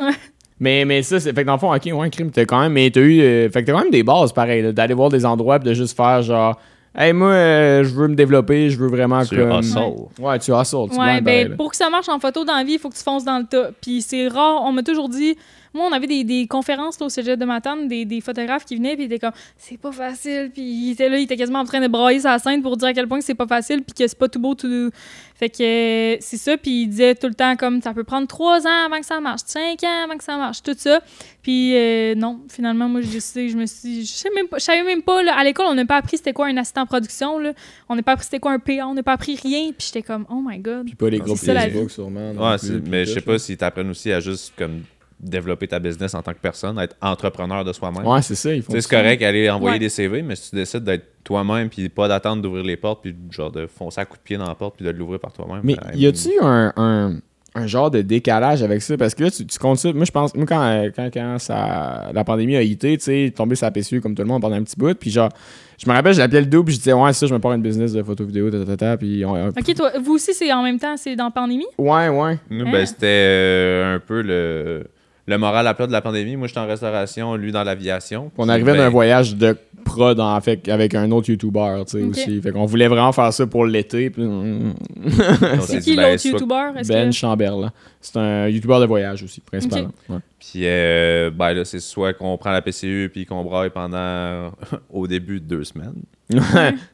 Ouais. 0.08 0.14
Mais, 0.60 0.86
mais 0.86 1.04
ça, 1.04 1.20
c'est. 1.20 1.34
Fait 1.34 1.42
que 1.42 1.48
dans 1.48 1.54
le 1.56 1.60
fond, 1.60 1.76
ok, 1.76 1.82
ouais, 1.94 2.10
crime, 2.10 2.32
t'as 2.32 2.46
quand 2.46 2.62
même. 2.62 2.72
Mais 2.72 2.90
t'as 2.90 3.02
eu. 3.02 3.20
euh, 3.20 3.50
fait 3.50 3.62
que 3.62 3.66
t'as 3.68 3.74
quand 3.74 3.82
même 3.84 3.92
des 3.92 4.04
bases, 4.04 4.32
pareil, 4.32 4.62
là, 4.62 4.72
d'aller 4.72 4.94
voir 4.94 5.10
des 5.10 5.26
endroits 5.26 5.60
pis 5.60 5.66
de 5.68 5.74
juste 5.74 5.98
faire 5.98 6.22
genre. 6.22 6.58
Hey, 6.98 7.12
moi, 7.12 7.28
euh, 7.32 7.84
je 7.84 7.90
veux 7.94 8.08
me 8.08 8.16
développer, 8.16 8.70
je 8.70 8.78
veux 8.78 8.88
vraiment 8.88 9.22
Tu 9.26 9.36
comme. 9.36 9.60
hustle. 9.60 9.80
Ouais, 10.18 10.40
tu 10.40 10.54
hustles. 10.54 10.78
tu 10.94 10.98
Ouais, 10.98 11.20
ben, 11.20 11.24
pareil, 11.26 11.50
pour 11.58 11.72
que 11.72 11.76
ça 11.76 11.90
marche 11.90 12.08
en 12.08 12.20
photo 12.22 12.46
dans 12.46 12.56
la 12.56 12.64
vie, 12.64 12.76
il 12.76 12.80
faut 12.80 12.88
que 12.90 12.96
tu 12.96 13.04
fonces 13.04 13.26
dans 13.26 13.38
le 13.38 13.44
tas. 13.44 13.72
Puis 13.82 14.02
c'est 14.02 14.30
rare, 14.30 14.62
on 14.64 14.72
m'a 14.72 14.82
toujours 14.82 15.10
dit. 15.10 15.36
Moi, 15.76 15.88
on 15.90 15.92
avait 15.92 16.08
des, 16.08 16.24
des 16.24 16.48
conférences 16.48 17.00
là, 17.00 17.06
au 17.06 17.10
cégep 17.10 17.38
de 17.38 17.46
Matane, 17.46 17.88
des, 17.88 18.06
des 18.06 18.22
photographes 18.22 18.64
qui 18.64 18.78
venaient, 18.78 18.96
puis 18.96 19.04
ils 19.04 19.08
étaient 19.08 19.20
comme, 19.20 19.34
c'est 19.58 19.78
pas 19.78 19.92
facile. 19.92 20.50
Puis 20.54 20.64
ils 20.64 20.92
étaient 20.92 21.10
là, 21.10 21.18
ils 21.20 21.24
étaient 21.24 21.36
quasiment 21.36 21.60
en 21.60 21.66
train 21.66 21.82
de 21.82 21.88
brailler 21.88 22.22
sa 22.22 22.40
scène 22.40 22.62
pour 22.62 22.78
dire 22.78 22.88
à 22.88 22.94
quel 22.94 23.08
point 23.08 23.20
que 23.20 23.26
c'est 23.26 23.36
pas 23.36 23.46
facile, 23.46 23.84
puis 23.84 23.94
que 23.94 24.08
c'est 24.08 24.18
pas 24.18 24.30
tout 24.30 24.40
beau, 24.40 24.56
tout. 24.56 24.90
Fait 25.36 25.50
que 25.50 25.62
euh, 25.62 26.18
c'est 26.22 26.38
ça, 26.38 26.56
puis 26.56 26.84
ils 26.84 26.88
disaient 26.88 27.14
tout 27.14 27.28
le 27.28 27.34
temps, 27.34 27.58
comme, 27.58 27.82
ça 27.82 27.94
peut 27.94 28.06
prendre 28.06 28.26
trois 28.26 28.66
ans 28.66 28.86
avant 28.86 29.00
que 29.00 29.06
ça 29.06 29.20
marche, 29.20 29.42
cinq 29.46 29.84
ans 29.84 30.06
avant 30.06 30.18
que 30.18 30.24
ça 30.24 30.38
marche, 30.38 30.64
tout 30.64 30.76
ça. 30.78 31.02
Puis 31.42 31.76
euh, 31.76 32.16
non, 32.16 32.40
finalement, 32.48 32.88
moi, 32.88 33.02
j'ai 33.02 33.12
décidé, 33.12 33.50
je 33.50 33.58
me 33.58 33.66
suis. 33.66 34.06
Je 34.06 34.14
sais 34.14 34.30
même 34.34 34.48
pas, 34.48 34.60
je 34.60 34.64
savais 34.64 34.84
même 34.84 35.02
pas, 35.02 35.22
là, 35.24 35.38
à 35.38 35.44
l'école, 35.44 35.66
on 35.70 35.76
n'a 35.76 35.86
pas 35.86 35.98
appris 35.98 36.16
c'était 36.16 36.32
quoi 36.32 36.48
un 36.48 36.56
assistant 36.56 36.86
production, 36.86 37.38
là. 37.38 37.52
On 37.90 37.98
n'a 37.98 38.02
pas 38.02 38.14
appris 38.14 38.24
c'était 38.24 38.40
quoi 38.40 38.54
un 38.54 38.60
PA, 38.60 38.88
on 38.88 38.94
n'a 38.94 39.04
pas 39.04 39.14
appris 39.14 39.36
rien, 39.36 39.72
puis 39.78 39.88
j'étais 39.88 40.04
comme, 40.04 40.26
oh 40.30 40.42
my 40.42 40.58
god. 40.60 40.86
Puis 40.86 40.96
pas 40.96 41.10
les 41.10 41.20
groupes 41.20 41.38
Facebook, 41.38 41.92
sûrement. 41.92 42.32
Ouais, 42.32 42.56
mais 42.90 43.06
je 43.06 43.16
sais 43.16 43.22
pas 43.22 43.38
s'ils 43.38 43.58
t'apprennent 43.58 43.90
aussi 43.90 44.14
à 44.14 44.22
juste 44.22 44.54
comme 44.58 44.84
développer 45.20 45.68
ta 45.68 45.80
business 45.80 46.14
en 46.14 46.22
tant 46.22 46.34
que 46.34 46.40
personne, 46.40 46.78
être 46.80 46.96
entrepreneur 47.02 47.64
de 47.64 47.72
soi-même. 47.74 48.06
Ouais, 48.06 48.22
c'est 48.22 48.36
ça. 48.36 48.50
C'est 48.68 48.88
correct 48.90 49.22
aller 49.24 49.50
envoyer 49.50 49.76
Ouais. 49.76 49.80
des 49.80 49.90
CV, 49.90 50.22
mais 50.22 50.36
si 50.36 50.50
tu 50.50 50.56
décides 50.58 50.84
d'être 50.84 51.06
toi-même, 51.24 51.70
puis 51.70 51.88
pas 51.90 52.08
d'attendre 52.08 52.42
d'ouvrir 52.42 52.64
les 52.64 52.78
portes, 52.78 53.02
puis 53.02 53.16
genre 53.32 53.52
de 53.52 53.66
foncer 53.66 54.02
à 54.02 54.06
coup 54.06 54.18
de 54.18 54.22
pied 54.24 54.38
dans 54.38 54.48
la 54.48 54.56
porte, 54.56 54.76
puis 54.76 54.86
de 54.86 54.92
l'ouvrir 54.92 55.20
par 55.20 55.32
toi-même. 55.34 55.62
Mais 55.64 55.76
ben, 55.76 55.92
y 55.98 56.06
a-tu 56.06 56.30
un, 56.42 56.72
un, 56.76 57.16
un 57.56 57.68
genre 57.68 57.90
de 57.90 58.02
décalage 58.02 58.62
avec 58.62 58.82
ça? 58.82 58.98
Parce 58.98 59.16
que 59.16 59.24
là, 59.24 59.32
tu, 59.32 59.46
tu 59.48 59.58
comptes 59.58 59.78
ça. 59.80 59.92
Moi, 59.94 60.04
je 60.06 60.12
pense, 60.12 60.36
moi, 60.36 60.46
quand, 60.46 60.90
quand, 60.96 61.10
quand 61.14 61.40
ça, 61.40 62.12
la 62.14 62.24
pandémie 62.26 62.58
a 62.58 62.62
hité, 62.62 62.98
tu 62.98 63.06
sais, 63.06 63.34
tombé 63.36 63.56
sur 63.56 63.66
la 63.66 63.72
PCU 63.72 64.02
comme 64.02 64.14
tout 64.14 64.22
le 64.22 64.28
monde 64.28 64.42
pendant 64.42 64.58
un 64.58 64.64
petit 64.64 64.76
bout, 64.78 64.94
puis 65.00 65.10
genre, 65.10 65.30
je 65.82 65.90
me 65.90 65.96
rappelle, 65.96 66.14
je 66.14 66.20
l'appelais 66.20 66.42
le 66.42 66.46
double, 66.48 66.72
je 66.72 66.78
disais, 66.78 66.94
ouais, 66.94 67.14
ça, 67.14 67.26
je 67.26 67.34
me 67.34 67.40
pars 67.40 67.54
une 67.54 67.62
business 67.62 67.94
de 67.94 68.04
photo 68.04 68.24
vidéo, 68.26 68.52
ta, 68.52 68.60
ta, 68.60 68.66
ta, 68.66 68.78
ta, 68.78 68.98
puis 68.98 69.26
on- 69.26 69.48
Ok, 69.48 69.74
toi, 69.76 69.92
vous 70.04 70.14
aussi, 70.16 70.34
c'est 70.34 70.52
en 70.54 70.62
même 70.62 70.78
temps, 70.78 70.96
c'est 70.98 71.16
dans 71.16 71.26
la 71.26 71.32
pandémie? 71.32 71.66
Ouais, 71.78 72.10
ouais. 72.10 72.38
Nous, 72.50 72.66
Hein? 72.68 72.72
ben, 72.72 72.86
c'était 72.86 73.06
euh, 73.08 73.96
un 73.96 74.00
peu 74.00 74.22
le, 74.22 74.86
le 75.28 75.38
moral 75.38 75.68
à 75.68 75.74
plat 75.74 75.88
de 75.88 75.92
la 75.92 76.02
pandémie. 76.02 76.36
Moi, 76.36 76.48
j'étais 76.48 76.60
en 76.60 76.68
restauration, 76.68 77.36
lui 77.36 77.52
dans 77.52 77.64
l'aviation. 77.64 78.32
On 78.38 78.50
arrivait 78.50 78.74
ben, 78.74 78.80
d'un 78.80 78.90
voyage 78.90 79.36
de 79.36 79.58
prod 79.96 80.20
en 80.20 80.40
fait, 80.42 80.68
avec 80.70 80.94
un 80.96 81.10
autre 81.12 81.30
YouTuber, 81.30 81.84
tu 81.88 81.92
sais, 82.00 82.04
aussi. 82.04 82.42
Fait 82.42 82.52
qu'on 82.52 82.66
voulait 82.66 82.88
vraiment 82.88 83.12
faire 83.12 83.32
ça 83.34 83.48
pour 83.48 83.66
l'été. 83.66 84.10
puis- 84.10 84.24
on 84.24 84.74
C'est 85.62 85.80
qui 85.80 85.96
ben, 85.96 86.10
l'autre 86.12 86.20
soit- 86.22 86.32
YouTuber? 86.32 86.84
Ben 86.88 87.10
que- 87.10 87.16
Chamberlain. 87.16 87.72
C'est 88.02 88.18
un 88.18 88.48
YouTuber 88.48 88.80
de 88.82 88.86
voyage 88.86 89.24
aussi, 89.24 89.42
principalement. 89.42 89.90
Ouais. 90.10 90.18
Puis, 90.40 90.62
euh, 90.64 91.32
ben 91.32 91.54
là, 91.54 91.66
c'est 91.66 91.80
soit 91.80 92.14
qu'on 92.14 92.38
prend 92.38 92.52
la 92.52 92.62
PCU 92.62 93.10
puis 93.12 93.26
qu'on 93.26 93.44
braille 93.44 93.72
pendant, 93.72 94.52
au 94.92 95.08
début, 95.08 95.40
deux 95.40 95.64
semaines. 95.64 96.04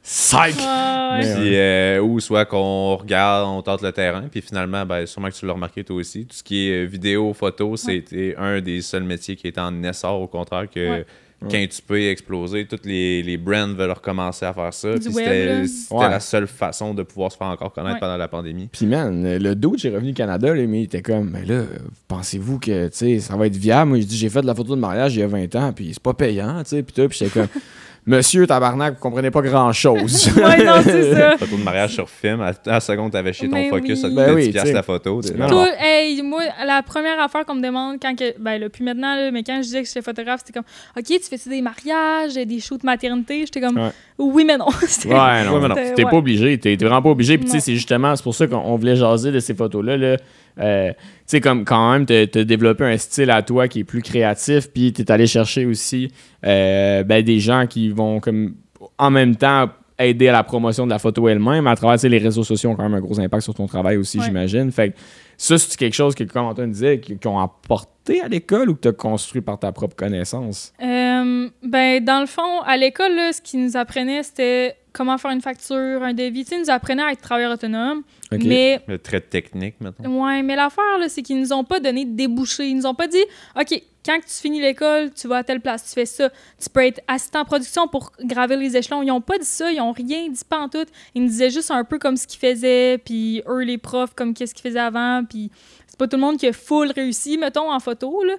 Psych! 0.04 0.56
Ah, 0.62 1.18
ouais. 1.20 1.26
Mais- 1.26 1.36
Puis, 1.36 1.56
euh, 1.56 2.02
ou 2.02 2.20
soit 2.20 2.46
qu'on 2.46 2.96
regarde, 2.96 3.48
on 3.48 3.62
tente 3.62 3.82
le 3.82 3.92
terrain, 3.92 4.24
puis 4.32 4.42
finalement, 4.42 4.86
ben, 4.86 5.06
sûrement 5.06 5.30
que 5.30 5.34
tu 5.36 5.46
l'as 5.46 5.54
remarqué 5.54 5.84
toi 5.84 5.96
aussi, 5.98 6.26
tout 6.26 6.36
ce 6.36 6.44
qui 6.44 6.70
est 6.70 6.86
vidéo, 6.86 7.34
photo, 7.34 7.76
c'était 7.76 8.36
un 8.38 8.62
des 8.62 8.82
seuls 8.82 9.04
métiers 9.04 9.36
qui 9.36 9.48
était 9.48 9.62
en 9.62 9.84
essor, 9.84 10.22
au 10.22 10.28
contraire, 10.28 10.70
que 10.70 10.90
Ouais. 10.92 11.06
Quand 11.50 11.66
tu 11.70 11.82
peux 11.82 12.00
exploser, 12.02 12.66
tous 12.68 12.80
les, 12.86 13.24
les 13.24 13.38
brands 13.38 13.74
veulent 13.74 13.92
recommencer 13.92 14.46
à 14.46 14.54
faire 14.54 14.74
ça. 14.74 14.90
C'était 15.00 15.64
Ouais. 15.92 16.10
la 16.10 16.20
seule 16.20 16.48
façon 16.48 16.94
de 16.94 17.04
pouvoir 17.04 17.32
se 17.32 17.38
faire 17.38 17.48
encore 17.48 17.74
connaître 17.74 17.96
Ouais. 17.96 18.00
pendant 18.00 18.18
la 18.18 18.28
pandémie. 18.28 18.70
Puis 18.72 18.86
man, 18.86 19.38
le 19.38 19.56
dude, 19.56 19.78
j'ai 19.78 19.90
revenu 19.90 20.12
au 20.12 20.14
Canada, 20.14 20.54
là, 20.54 20.68
mais 20.68 20.82
il 20.82 20.84
était 20.84 21.02
comme, 21.02 21.32
mais 21.32 21.46
là, 21.46 21.64
pensez-vous 22.08 22.60
que, 22.60 22.88
tu 22.90 22.96
sais, 22.98 23.20
ça 23.20 23.36
va 23.36 23.48
être 23.48 23.56
viable? 23.56 23.90
Moi, 23.90 24.00
je 24.02 24.06
dis, 24.06 24.18
j'ai 24.18 24.30
fait 24.30 24.42
de 24.42 24.48
la 24.48 24.56
photo 24.56 24.76
de 24.76 24.82
mariage 24.82 25.16
il 25.16 25.20
y 25.22 25.24
a 25.24 25.28
20 25.28 25.56
ans, 25.56 25.74
puis 25.74 25.90
c'est 25.94 26.04
pas 26.04 26.14
payant, 26.14 26.62
tu 26.64 26.70
sais, 26.70 26.84
puis 26.84 26.94
tout, 26.94 27.08
puis 27.08 27.18
j'étais 27.20 27.32
comme, 27.40 27.48
monsieur 28.06 28.48
tabarnak, 28.48 28.96
vous 28.96 29.00
comprenez 29.00 29.30
pas 29.32 29.42
grand-chose. 29.42 30.30
Ouais, 30.36 30.64
non, 30.64 30.82
c'est 30.84 31.14
ça. 31.14 31.38
Photo 31.38 31.56
de 31.58 31.64
mariage 31.64 31.94
sur 31.94 32.10
film, 32.10 32.42
à 32.42 32.52
la 32.66 32.80
seconde, 32.80 33.12
t'avais 33.12 33.32
chié 33.34 33.48
ton 33.48 33.56
Mais 33.56 33.70
focus, 33.70 33.90
oui. 33.90 33.96
ça 33.98 34.10
te 34.10 34.14
Ben 34.16 34.24
coûtait 34.24 34.36
oui, 34.36 34.44
10 34.48 34.50
piastres 34.52 34.64
tu 34.66 34.68
sais. 34.70 34.74
la 34.74 34.84
photo. 34.84 35.22
t'es 35.22 35.34
là, 35.38 35.66
hey, 35.80 36.22
moi, 36.22 36.42
la 36.66 36.82
première 36.84 37.20
affaire 37.20 37.46
qu'on 37.46 37.56
me 37.56 37.62
demande 37.64 37.98
quand 38.02 38.16
que. 38.16 38.38
Ben 38.40 38.58
là, 38.60 38.70
plus 38.70 38.84
maintenant, 38.84 39.16
là, 39.16 39.30
mais 39.32 39.44
quand 39.44 39.58
je 39.58 39.62
disais 39.62 39.82
que 39.84 39.88
j'étais 39.88 40.02
photographe, 40.02 40.42
c'était 40.46 40.54
comme 40.54 40.66
OK, 40.98 41.06
tu 41.06 41.20
fais-tu 41.30 41.50
des 41.50 41.62
mariages, 41.62 42.34
des 42.34 42.60
shoots 42.60 42.84
maternité? 42.84 43.42
J'étais 43.46 43.62
comme 43.62 43.78
Ouais. 43.78 43.92
Oui, 44.18 44.46
mais 44.46 44.58
non. 44.58 44.68
C'était- 44.88 45.10
Ouais, 45.14 45.44
non, 45.46 45.54
Ouais, 45.56 45.62
mais 45.62 45.68
non. 45.68 45.76
T'es 45.76 46.04
Ouais. 46.04 46.10
pas 46.12 46.18
obligé, 46.18 46.58
t'es 46.60 46.76
t'es 46.78 46.86
vraiment 46.86 47.02
pas 47.02 47.10
obligé. 47.10 47.38
Puis 47.38 47.46
tu 47.46 47.52
sais, 47.52 47.58
Non. 47.58 47.64
c'est 47.66 47.76
justement, 47.76 48.16
c'est 48.16 48.24
pour 48.24 48.36
ça 48.36 48.48
qu'on 48.48 48.58
on 48.58 48.76
voulait 48.78 48.96
jaser 48.96 49.32
de 49.32 49.40
ces 49.40 49.54
photos-là. 49.54 49.98
Là. 49.98 50.18
Euh, 50.60 50.92
tu 50.92 50.98
sais, 51.28 51.42
comme 51.42 51.66
quand 51.66 51.92
même, 51.94 52.06
t'as 52.06 52.28
t'as 52.28 52.44
développé 52.44 52.84
un 52.84 52.98
style 52.98 53.32
à 53.32 53.42
toi 53.42 53.68
qui 53.68 53.80
est 53.80 53.84
plus 53.84 54.02
créatif, 54.02 54.70
puis 54.72 54.92
t'es 54.94 55.10
allé 55.12 55.28
chercher 55.28 55.66
aussi 55.66 56.12
euh, 56.46 57.04
ben, 57.04 57.24
des 57.24 57.40
gens 57.40 57.68
qui 57.68 57.90
vont 57.90 58.20
comme 58.20 58.56
en 58.98 59.10
même 59.12 59.36
temps 59.36 59.70
aider 60.00 60.28
à 60.28 60.32
la 60.32 60.44
promotion 60.44 60.86
de 60.86 60.92
la 60.92 61.00
photo 61.00 61.28
elle-même. 61.28 61.68
À 61.68 61.76
travers 61.76 62.00
tu 62.00 62.10
les 62.10 62.18
réseaux 62.18 62.44
sociaux 62.44 62.72
ont 62.72 62.76
quand 62.76 62.84
même 62.84 62.96
un 62.96 63.02
gros 63.02 63.20
impact 63.20 63.44
sur 63.44 63.54
ton 63.54 63.68
travail 63.68 63.98
aussi, 63.98 64.18
Ouais. 64.18 64.26
j'imagine. 64.26 64.72
Fait 64.72 64.90
que 64.90 64.96
ça, 65.38 65.58
c'est 65.58 65.78
quelque 65.78 65.94
chose 65.94 66.16
que, 66.16 66.24
comme 66.24 66.46
Antoine 66.46 66.72
disait, 66.72 67.02
ont 67.26 67.40
apporté 67.40 68.22
à 68.22 68.28
l'école 68.28 68.70
ou 68.70 68.76
que 68.76 68.82
t'as 68.82 68.92
construit 68.92 69.42
par 69.42 69.60
ta 69.60 69.72
propre 69.72 69.96
connaissance? 69.96 70.74
Euh, 70.82 71.50
ben, 71.64 72.04
dans 72.04 72.20
le 72.20 72.26
fond, 72.28 72.62
à 72.66 72.78
l'école, 72.78 73.12
ce 73.34 73.42
qu'ils 73.42 73.64
nous 73.64 73.78
apprenaient, 73.78 74.24
c'était 74.24 74.76
comment 74.94 75.18
faire 75.18 75.32
une 75.32 75.42
facture, 75.42 76.04
un 76.04 76.14
devis. 76.14 76.44
Tu 76.44 76.50
sais, 76.50 76.56
ils 76.58 76.62
nous 76.62 76.70
apprenaient 76.70 77.04
à 77.04 77.12
être 77.12 77.22
travailleurs 77.22 77.54
autonomes. 77.54 78.04
Ok. 78.32 78.44
Mais 78.44 78.82
Le 78.88 78.98
trait 78.98 79.22
technique, 79.22 79.76
maintenant. 79.80 80.26
Ouais, 80.26 80.44
mais 80.44 80.56
l'affaire, 80.56 80.98
là, 81.00 81.10
c'est 81.10 81.22
qu'ils 81.22 81.40
nous 81.40 81.54
ont 81.54 81.64
pas 81.64 81.80
donné 81.80 82.06
de 82.06 82.16
débouchés. 82.16 82.68
Ils 82.68 82.76
nous 82.76 82.86
ont 82.86 82.96
pas 82.96 83.08
dit, 83.08 83.24
OK, 83.60 83.82
quand 84.06 84.20
tu 84.20 84.34
finis 84.34 84.62
l'école, 84.62 85.12
tu 85.14 85.28
vas 85.28 85.38
à 85.38 85.44
telle 85.44 85.62
place, 85.62 85.88
tu 85.88 85.94
fais 85.94 86.06
ça. 86.06 86.30
Tu 86.30 86.70
peux 86.70 86.86
être 86.86 87.02
assistant 87.08 87.42
en 87.42 87.46
production 87.46 87.88
pour 87.88 88.12
gravir 88.24 88.58
les 88.58 88.76
échelons. 88.76 89.04
Ils 89.04 89.12
ont 89.12 89.22
pas 89.22 89.38
dit 89.38 89.46
ça, 89.46 89.72
ils 89.72 89.80
ont 89.80 89.92
rien 89.92 90.28
dit 90.30 90.42
pas 90.48 90.60
en 90.60 90.70
tout. 90.70 90.86
Ils 91.14 91.22
nous 91.24 91.30
disaient 91.30 91.52
juste 91.52 91.72
un 91.72 91.84
peu 91.84 92.00
comme 92.00 92.18
ce 92.18 92.26
qu'ils 92.26 92.40
faisaient, 92.40 92.98
puis 92.98 93.44
eux, 93.48 93.62
les 93.62 93.78
profs, 93.78 94.14
comme 94.16 94.34
qu'est-ce 94.34 94.56
qu'ils 94.56 94.64
faisaient 94.70 94.80
avant, 94.80 95.24
puis 95.24 95.52
c'est 95.88 96.00
pas 96.00 96.08
tout 96.08 96.18
le 96.18 96.22
monde 96.22 96.38
qui 96.38 96.48
a 96.48 96.54
full 96.54 96.92
réussi, 96.92 97.38
mettons, 97.38 97.72
en 97.72 97.80
photo, 97.80 98.24
là. 98.24 98.34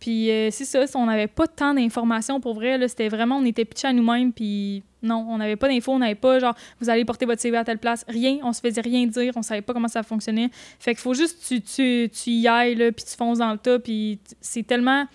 Puis 0.00 0.30
euh, 0.30 0.50
c'est 0.50 0.64
ça, 0.64 0.84
on 0.94 1.06
n'avait 1.06 1.26
pas 1.26 1.46
tant 1.48 1.74
d'informations 1.74 2.40
pour 2.40 2.54
vrai. 2.54 2.86
C'était 2.88 3.08
vraiment, 3.08 3.36
on 3.38 3.44
était 3.44 3.64
pitchés 3.64 3.88
à 3.88 3.92
nous-mêmes, 3.92 4.32
puis 4.32 4.82
non, 5.02 5.26
on 5.28 5.38
n'avait 5.38 5.56
pas 5.56 5.68
d'infos, 5.68 5.92
on 5.92 5.98
n'avait 5.98 6.14
pas 6.14 6.38
genre, 6.38 6.54
vous 6.80 6.88
allez 6.88 7.04
porter 7.04 7.26
votre 7.26 7.40
CV 7.40 7.56
à 7.56 7.64
telle 7.64 7.78
place. 7.78 8.04
Rien, 8.08 8.38
on 8.42 8.52
se 8.52 8.60
faisait 8.60 8.80
rien 8.80 9.06
dire, 9.06 9.32
on 9.36 9.42
savait 9.42 9.62
pas 9.62 9.72
comment 9.72 9.88
ça 9.88 10.02
fonctionnait. 10.02 10.50
Fait 10.78 10.92
qu'il 10.94 11.00
faut 11.00 11.14
juste 11.14 11.44
tu, 11.46 11.60
tu, 11.60 12.08
tu 12.12 12.30
y 12.30 12.46
ailles, 12.46 12.92
puis 12.92 13.04
tu 13.04 13.16
fonces 13.16 13.38
dans 13.38 13.52
le 13.52 13.58
tas, 13.58 13.78
puis 13.78 14.20
c'est 14.40 14.66
tellement... 14.66 15.06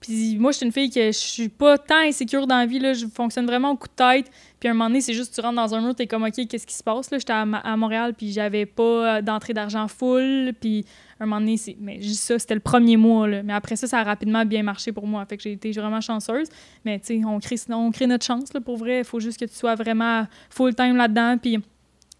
Puis 0.00 0.38
moi, 0.38 0.50
je 0.52 0.56
suis 0.56 0.66
une 0.66 0.72
fille 0.72 0.88
que 0.88 1.06
je 1.08 1.18
suis 1.18 1.50
pas 1.50 1.76
tant 1.76 1.98
insécure 1.98 2.46
dans 2.46 2.56
la 2.56 2.64
vie, 2.64 2.78
là, 2.78 2.94
je 2.94 3.06
fonctionne 3.06 3.44
vraiment 3.44 3.72
au 3.72 3.76
coup 3.76 3.88
de 3.88 3.92
tête. 3.92 4.30
Puis 4.60 4.68
à 4.68 4.72
un 4.72 4.74
moment 4.74 4.88
donné, 4.88 5.00
c'est 5.00 5.14
juste 5.14 5.34
tu 5.34 5.40
rentres 5.40 5.56
dans 5.56 5.74
un 5.74 5.80
mur, 5.80 5.94
t'es 5.94 6.06
comme, 6.06 6.22
OK, 6.22 6.46
qu'est-ce 6.46 6.66
qui 6.66 6.74
se 6.74 6.82
passe? 6.82 7.08
J'étais 7.10 7.32
à, 7.32 7.76
Montréal, 7.76 8.12
puis 8.16 8.30
j'avais 8.30 8.66
pas 8.66 9.16
euh, 9.16 9.22
d'entrée 9.22 9.54
d'argent 9.54 9.88
full, 9.88 10.52
puis 10.60 10.84
à 11.18 11.24
un 11.24 11.26
moment 11.26 11.40
donné, 11.40 11.56
c'est... 11.56 11.76
Mais 11.80 11.96
dis 11.96 12.14
ça, 12.14 12.38
c'était 12.38 12.54
le 12.54 12.60
premier 12.60 12.98
mois. 12.98 13.26
Mais 13.26 13.54
après 13.54 13.76
ça, 13.76 13.86
ça 13.86 14.00
a 14.00 14.04
rapidement 14.04 14.44
bien 14.44 14.62
marché 14.62 14.92
pour 14.92 15.06
moi. 15.06 15.24
Fait 15.24 15.38
que 15.38 15.42
j'ai 15.42 15.52
été 15.52 15.72
vraiment 15.72 16.02
chanceuse. 16.02 16.48
Mais 16.84 16.98
tu 17.00 17.06
sais, 17.06 17.24
on 17.24 17.40
crée, 17.40 17.56
on 17.70 17.90
crée 17.90 18.06
notre 18.06 18.26
chance, 18.26 18.52
là, 18.52 18.60
pour 18.60 18.76
vrai. 18.76 18.98
Il 18.98 19.04
faut 19.04 19.20
juste 19.20 19.40
que 19.40 19.46
tu 19.46 19.54
sois 19.54 19.74
vraiment 19.74 20.26
full-time 20.50 20.96
là-dedans, 20.96 21.38
puis... 21.38 21.58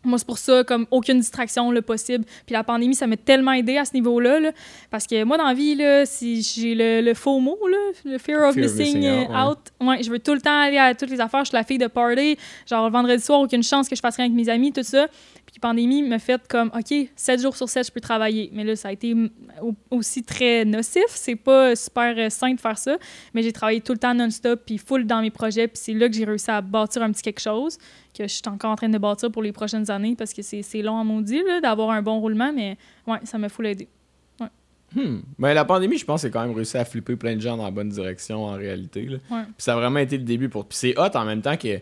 Moi, 0.03 0.19
c'est 0.19 0.27
pour 0.27 0.39
ça, 0.39 0.65
comme 0.65 0.87
aucune 0.91 1.19
distraction 1.21 1.71
le 1.71 1.83
possible. 1.83 2.25
Puis 2.47 2.55
la 2.55 2.65
pandémie, 2.65 2.95
ça 2.95 3.07
m'a 3.07 3.17
tellement 3.19 3.53
aidé 3.53 3.77
à 3.77 3.85
ce 3.85 3.93
niveau-là. 3.93 4.41
là. 4.41 4.53
parce 4.91 5.07
que 5.07 5.25
moi, 5.25 5.37
dans 5.37 5.47
la 5.47 5.55
vie, 5.55 5.75
là, 5.75 6.07
si 6.07 6.43
j'ai 6.43 6.75
le, 6.75 7.03
le 7.03 7.15
faux 7.15 7.39
mot, 7.39 7.59
là, 7.69 7.77
le 8.05 8.19
fear 8.19 8.49
of 8.49 8.55
Fear 8.55 8.65
missing, 8.65 8.99
missing 8.99 9.29
out, 9.31 9.59
ouais. 9.81 10.03
je 10.03 10.11
veux 10.11 10.19
tout 10.19 10.33
le 10.33 10.41
temps 10.41 10.59
aller 10.59 10.79
à 10.79 10.95
toutes 10.95 11.11
les 11.11 11.21
affaires. 11.21 11.45
Je 11.45 11.51
suis 11.51 11.57
la 11.57 11.65
fille 11.65 11.79
de 11.79 11.87
party. 11.87 12.39
Genre, 12.67 12.87
le 12.87 12.93
vendredi 12.93 13.23
soir, 13.23 13.41
aucune 13.41 13.63
chance 13.63 13.89
que 13.89 13.97
je 13.97 14.01
passe 14.01 14.17
rien 14.17 14.27
avec 14.27 14.37
mes 14.37 14.49
amis, 14.49 14.73
tout 14.73 14.83
ça. 14.83 15.07
Puis 15.53 15.59
la 15.63 15.69
pandémie 15.69 16.03
m'a 16.03 16.19
fait 16.21 16.41
comme, 16.49 16.71
OK, 16.75 16.95
7 17.17 17.41
jours 17.43 17.57
sur 17.57 17.69
7, 17.69 17.87
je 17.89 17.93
peux 17.93 18.01
travailler. 18.01 18.51
Mais 18.53 18.63
là, 18.63 18.77
ça 18.77 18.89
a 18.89 18.93
été 18.93 19.15
au- 19.61 19.75
aussi 19.91 20.23
très 20.23 20.65
nocif. 20.65 21.03
C'est 21.09 21.35
pas 21.35 21.75
super 21.75 22.15
euh, 22.17 22.31
sain 22.31 22.55
de 22.55 22.61
faire 22.61 22.79
ça. 22.79 22.97
Mais 23.35 23.43
j'ai 23.43 23.53
travaillé 23.53 23.81
tout 23.81 23.93
le 23.93 23.99
temps 23.99 24.15
non-stop, 24.15 24.63
puis 24.65 24.79
full 24.79 25.07
dans 25.07 25.21
mes 25.21 25.31
projets. 25.31 25.67
Puis 25.67 25.81
c'est 25.83 25.93
là 25.93 26.09
que 26.09 26.15
j'ai 26.15 26.25
réussi 26.25 26.51
à 26.51 26.61
bâtir 26.61 27.03
un 27.03 27.11
petit 27.11 27.23
quelque 27.23 27.41
chose 27.41 27.79
que 28.17 28.25
je 28.25 28.33
suis 28.33 28.43
encore 28.47 28.71
en 28.71 28.77
train 28.77 28.89
de 28.89 28.99
bâtir 28.99 29.31
pour 29.33 29.43
les 29.43 29.53
prochaines 29.53 29.91
années 29.91 30.15
parce 30.17 30.33
que 30.33 30.43
c'est 30.43 30.83
long 30.83 30.99
à 30.99 31.05
maudit 31.05 31.43
d'avoir 31.63 31.91
un 31.91 32.03
bon 32.03 32.21
roulement. 32.21 32.53
Mais 32.53 32.77
ouais, 33.07 33.19
ça 33.25 33.37
m'a 33.39 33.49
full 33.49 33.67
aidé. 33.67 33.89
Hmm. 34.95 35.21
Ben, 35.39 35.55
la 35.55 35.65
pandémie, 35.65 35.99
je 35.99 36.05
pense, 36.05 36.23
c'est 36.23 36.31
quand 36.33 36.41
même 36.45 36.55
réussi 36.55 36.77
à 36.77 36.85
flipper 36.85 37.15
plein 37.15 37.37
de 37.37 37.41
gens 37.41 37.57
dans 37.57 37.65
la 37.65 37.71
bonne 37.71 37.91
direction 37.91 38.45
en 38.47 38.55
réalité. 38.55 39.03
Là. 39.03 39.19
Ouais. 39.31 39.43
Puis 39.45 39.55
ça 39.59 39.75
a 39.75 39.77
vraiment 39.77 40.01
été 40.01 40.19
le 40.19 40.25
début 40.25 40.49
pour. 40.49 40.67
Puis 40.67 40.79
c'est 40.79 40.99
hot 40.99 41.15
en 41.15 41.25
même 41.25 41.43
temps 41.43 41.57
que. 41.57 41.79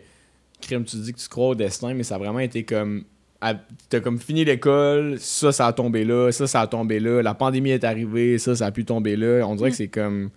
Crime, 0.61 0.83
tu 0.83 0.97
dis 0.97 1.13
que 1.13 1.17
tu 1.19 1.27
crois 1.29 1.47
au 1.49 1.55
destin, 1.55 1.93
mais 1.93 2.03
ça 2.03 2.15
a 2.15 2.17
vraiment 2.19 2.39
été 2.39 2.63
comme. 2.65 3.05
T'as 3.89 3.99
comme 4.01 4.19
fini 4.19 4.43
l'école, 4.43 5.17
ça, 5.19 5.51
ça 5.51 5.67
a 5.67 5.73
tombé 5.73 6.03
là, 6.03 6.31
ça, 6.31 6.45
ça 6.45 6.61
a 6.61 6.67
tombé 6.67 6.99
là, 6.99 7.21
la 7.21 7.33
pandémie 7.33 7.71
est 7.71 7.83
arrivée, 7.85 8.37
ça, 8.37 8.55
ça 8.55 8.65
a 8.65 8.71
pu 8.71 8.83
tomber 8.83 9.15
là. 9.15 9.45
On 9.47 9.55
dirait 9.55 9.69
Mm. 9.69 9.71
que 9.71 9.77
c'est 9.77 9.87
comme. 9.87 10.29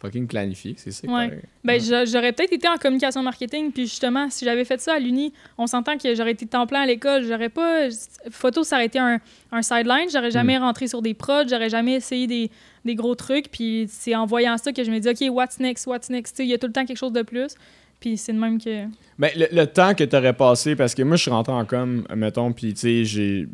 fucking 0.00 0.26
planifié, 0.26 0.74
c'est 0.76 0.90
ça. 0.90 1.08
Ouais. 1.08 1.40
Ben, 1.64 1.80
j'a- 1.80 2.04
j'aurais 2.04 2.32
peut-être 2.32 2.52
été 2.52 2.68
en 2.68 2.76
communication 2.76 3.22
marketing, 3.22 3.72
puis 3.72 3.84
justement, 3.86 4.28
si 4.28 4.44
j'avais 4.44 4.66
fait 4.66 4.78
ça 4.78 4.92
à 4.94 4.98
l'Uni, 4.98 5.32
on 5.56 5.66
s'entend 5.66 5.96
que 5.96 6.14
j'aurais 6.14 6.32
été 6.32 6.44
temps 6.46 6.66
plein 6.66 6.82
à 6.82 6.86
l'école, 6.86 7.24
j'aurais 7.24 7.48
pas. 7.48 7.88
Photo, 8.30 8.64
ça 8.64 8.76
aurait 8.76 8.84
été 8.86 8.98
un, 8.98 9.18
un 9.50 9.62
sideline, 9.62 10.10
j'aurais 10.12 10.30
jamais 10.30 10.58
rentré 10.58 10.88
sur 10.88 11.00
des 11.00 11.14
prods, 11.14 11.48
j'aurais 11.48 11.70
jamais 11.70 11.94
essayé 11.94 12.26
des, 12.26 12.50
des 12.84 12.94
gros 12.94 13.14
trucs, 13.14 13.50
puis 13.50 13.86
c'est 13.88 14.14
en 14.14 14.26
voyant 14.26 14.58
ça 14.58 14.74
que 14.74 14.84
je 14.84 14.90
me 14.90 14.98
dis, 14.98 15.08
OK, 15.08 15.34
what's 15.34 15.58
next, 15.58 15.86
what's 15.86 16.10
next, 16.10 16.34
Tu 16.34 16.42
sais, 16.42 16.46
il 16.46 16.50
y 16.50 16.54
a 16.54 16.58
tout 16.58 16.66
le 16.66 16.74
temps 16.74 16.84
quelque 16.84 16.98
chose 16.98 17.12
de 17.12 17.22
plus, 17.22 17.54
puis 18.04 18.16
c'est 18.18 18.32
de 18.32 18.38
même 18.38 18.60
que. 18.60 18.84
Ben, 19.18 19.30
le, 19.36 19.46
le 19.50 19.66
temps 19.66 19.94
que 19.94 20.04
tu 20.04 20.14
aurais 20.16 20.32
passé, 20.34 20.76
parce 20.76 20.94
que 20.94 21.02
moi, 21.02 21.16
je 21.16 21.22
suis 21.22 21.30
rentré 21.30 21.52
en 21.52 21.64
com, 21.64 22.04
mettons, 22.14 22.52
puis 22.52 22.74
tu 22.74 23.06
sais, 23.06 23.46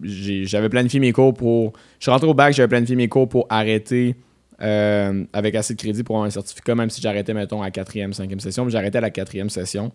j'avais 0.45 0.69
planifié 0.69 0.99
mes 1.01 1.13
cours 1.13 1.35
pour. 1.35 1.73
Je 1.99 2.05
suis 2.05 2.11
rentré 2.11 2.27
au 2.29 2.35
bac, 2.35 2.53
j'avais 2.55 2.69
planifié 2.69 2.97
mes 2.97 3.09
cours 3.09 3.29
pour 3.29 3.47
arrêter 3.49 4.17
euh, 4.63 5.25
avec 5.33 5.55
assez 5.55 5.75
de 5.75 5.79
crédit 5.81 6.03
pour 6.03 6.17
avoir 6.17 6.27
un 6.27 6.31
certificat, 6.31 6.75
même 6.75 6.91
si 6.91 7.01
j'arrêtais, 7.01 7.33
mettons, 7.33 7.63
à 7.63 7.71
quatrième, 7.71 8.13
cinquième 8.13 8.41
session, 8.41 8.65
mais 8.65 8.71
j'arrêtais 8.71 8.99
à 8.99 9.03
la 9.03 9.11
quatrième 9.11 9.51
session. 9.51 9.93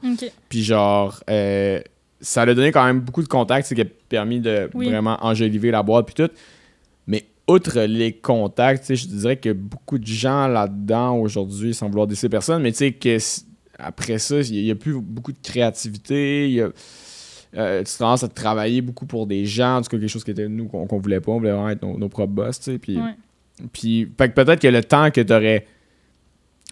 Puis 0.49 0.64
genre, 0.64 1.20
euh, 1.30 1.82
ça 2.22 2.43
a 2.43 2.45
donné 2.53 2.72
quand 2.72 2.86
même 2.86 3.01
beaucoup 3.01 3.22
de 3.24 3.28
contacts, 3.28 3.68
c'est 3.68 3.76
qui 3.76 3.82
a 3.82 3.86
permis 4.10 4.39
de 4.39 4.70
Oui. 4.74 4.89
vraiment 4.89 5.18
enjoliver 5.22 5.70
la 5.72 5.84
boîte 5.84 6.06
puis 6.06 6.16
tout. 6.16 6.32
Mais 7.08 7.26
outre 7.47 7.82
les 7.82 8.14
contacts, 8.14 8.86
tu 8.86 8.95
sais, 8.95 8.95
je 8.95 9.08
dirais 9.08 9.36
que 9.38 9.51
beaucoup 9.51 9.99
de 9.99 10.08
gens 10.08 10.47
là-dedans 10.47 11.18
aujourd'hui, 11.18 11.74
sans 11.74 11.88
vouloir 11.89 12.08
décider 12.08 12.30
personne, 12.30 12.62
mais 12.64 12.72
tu 12.72 12.78
sais 12.80 12.91
que 12.93 13.18
après 13.80 14.19
ça, 14.19 14.39
il 14.41 14.63
n'y 14.63 14.71
a, 14.71 14.76
plus 14.76 14.99
beaucoup 14.99 15.32
de 15.32 15.38
créativité. 15.41 16.47
il 16.47 16.53
y 16.55 16.61
a- 16.61 16.69
euh, 17.57 17.84
tu 17.84 17.97
commences 17.97 18.23
à 18.23 18.28
travailler 18.28 18.82
beaucoup 18.82 19.05
pour 19.05 19.28
des 19.28 19.45
gens, 19.45 19.78
en 19.78 19.82
tout 19.82 19.89
cas 19.89 19.97
quelque 19.97 20.09
chose 20.09 20.23
qui 20.26 20.32
était 20.32 20.47
nous 20.49 20.65
qu'on 20.67 20.88
qu'on 20.88 20.99
voulait 20.99 21.21
pas, 21.21 21.32
on 21.32 21.38
voulait 21.38 21.51
vraiment 21.51 21.69
être 21.69 21.82
nos, 21.84 21.97
nos 21.97 22.09
propres 22.09 22.34
boss, 22.34 22.59
tu 22.59 22.71
sais. 22.73 22.78
Puis, 22.78 22.97
Ouais. 22.97 23.13
puis 23.71 24.05
peut-être 24.05 24.59
que 24.59 24.67
le 24.67 24.84
temps 24.84 25.09
que 25.11 25.21
tu 25.21 25.32
aurais. 25.34 25.65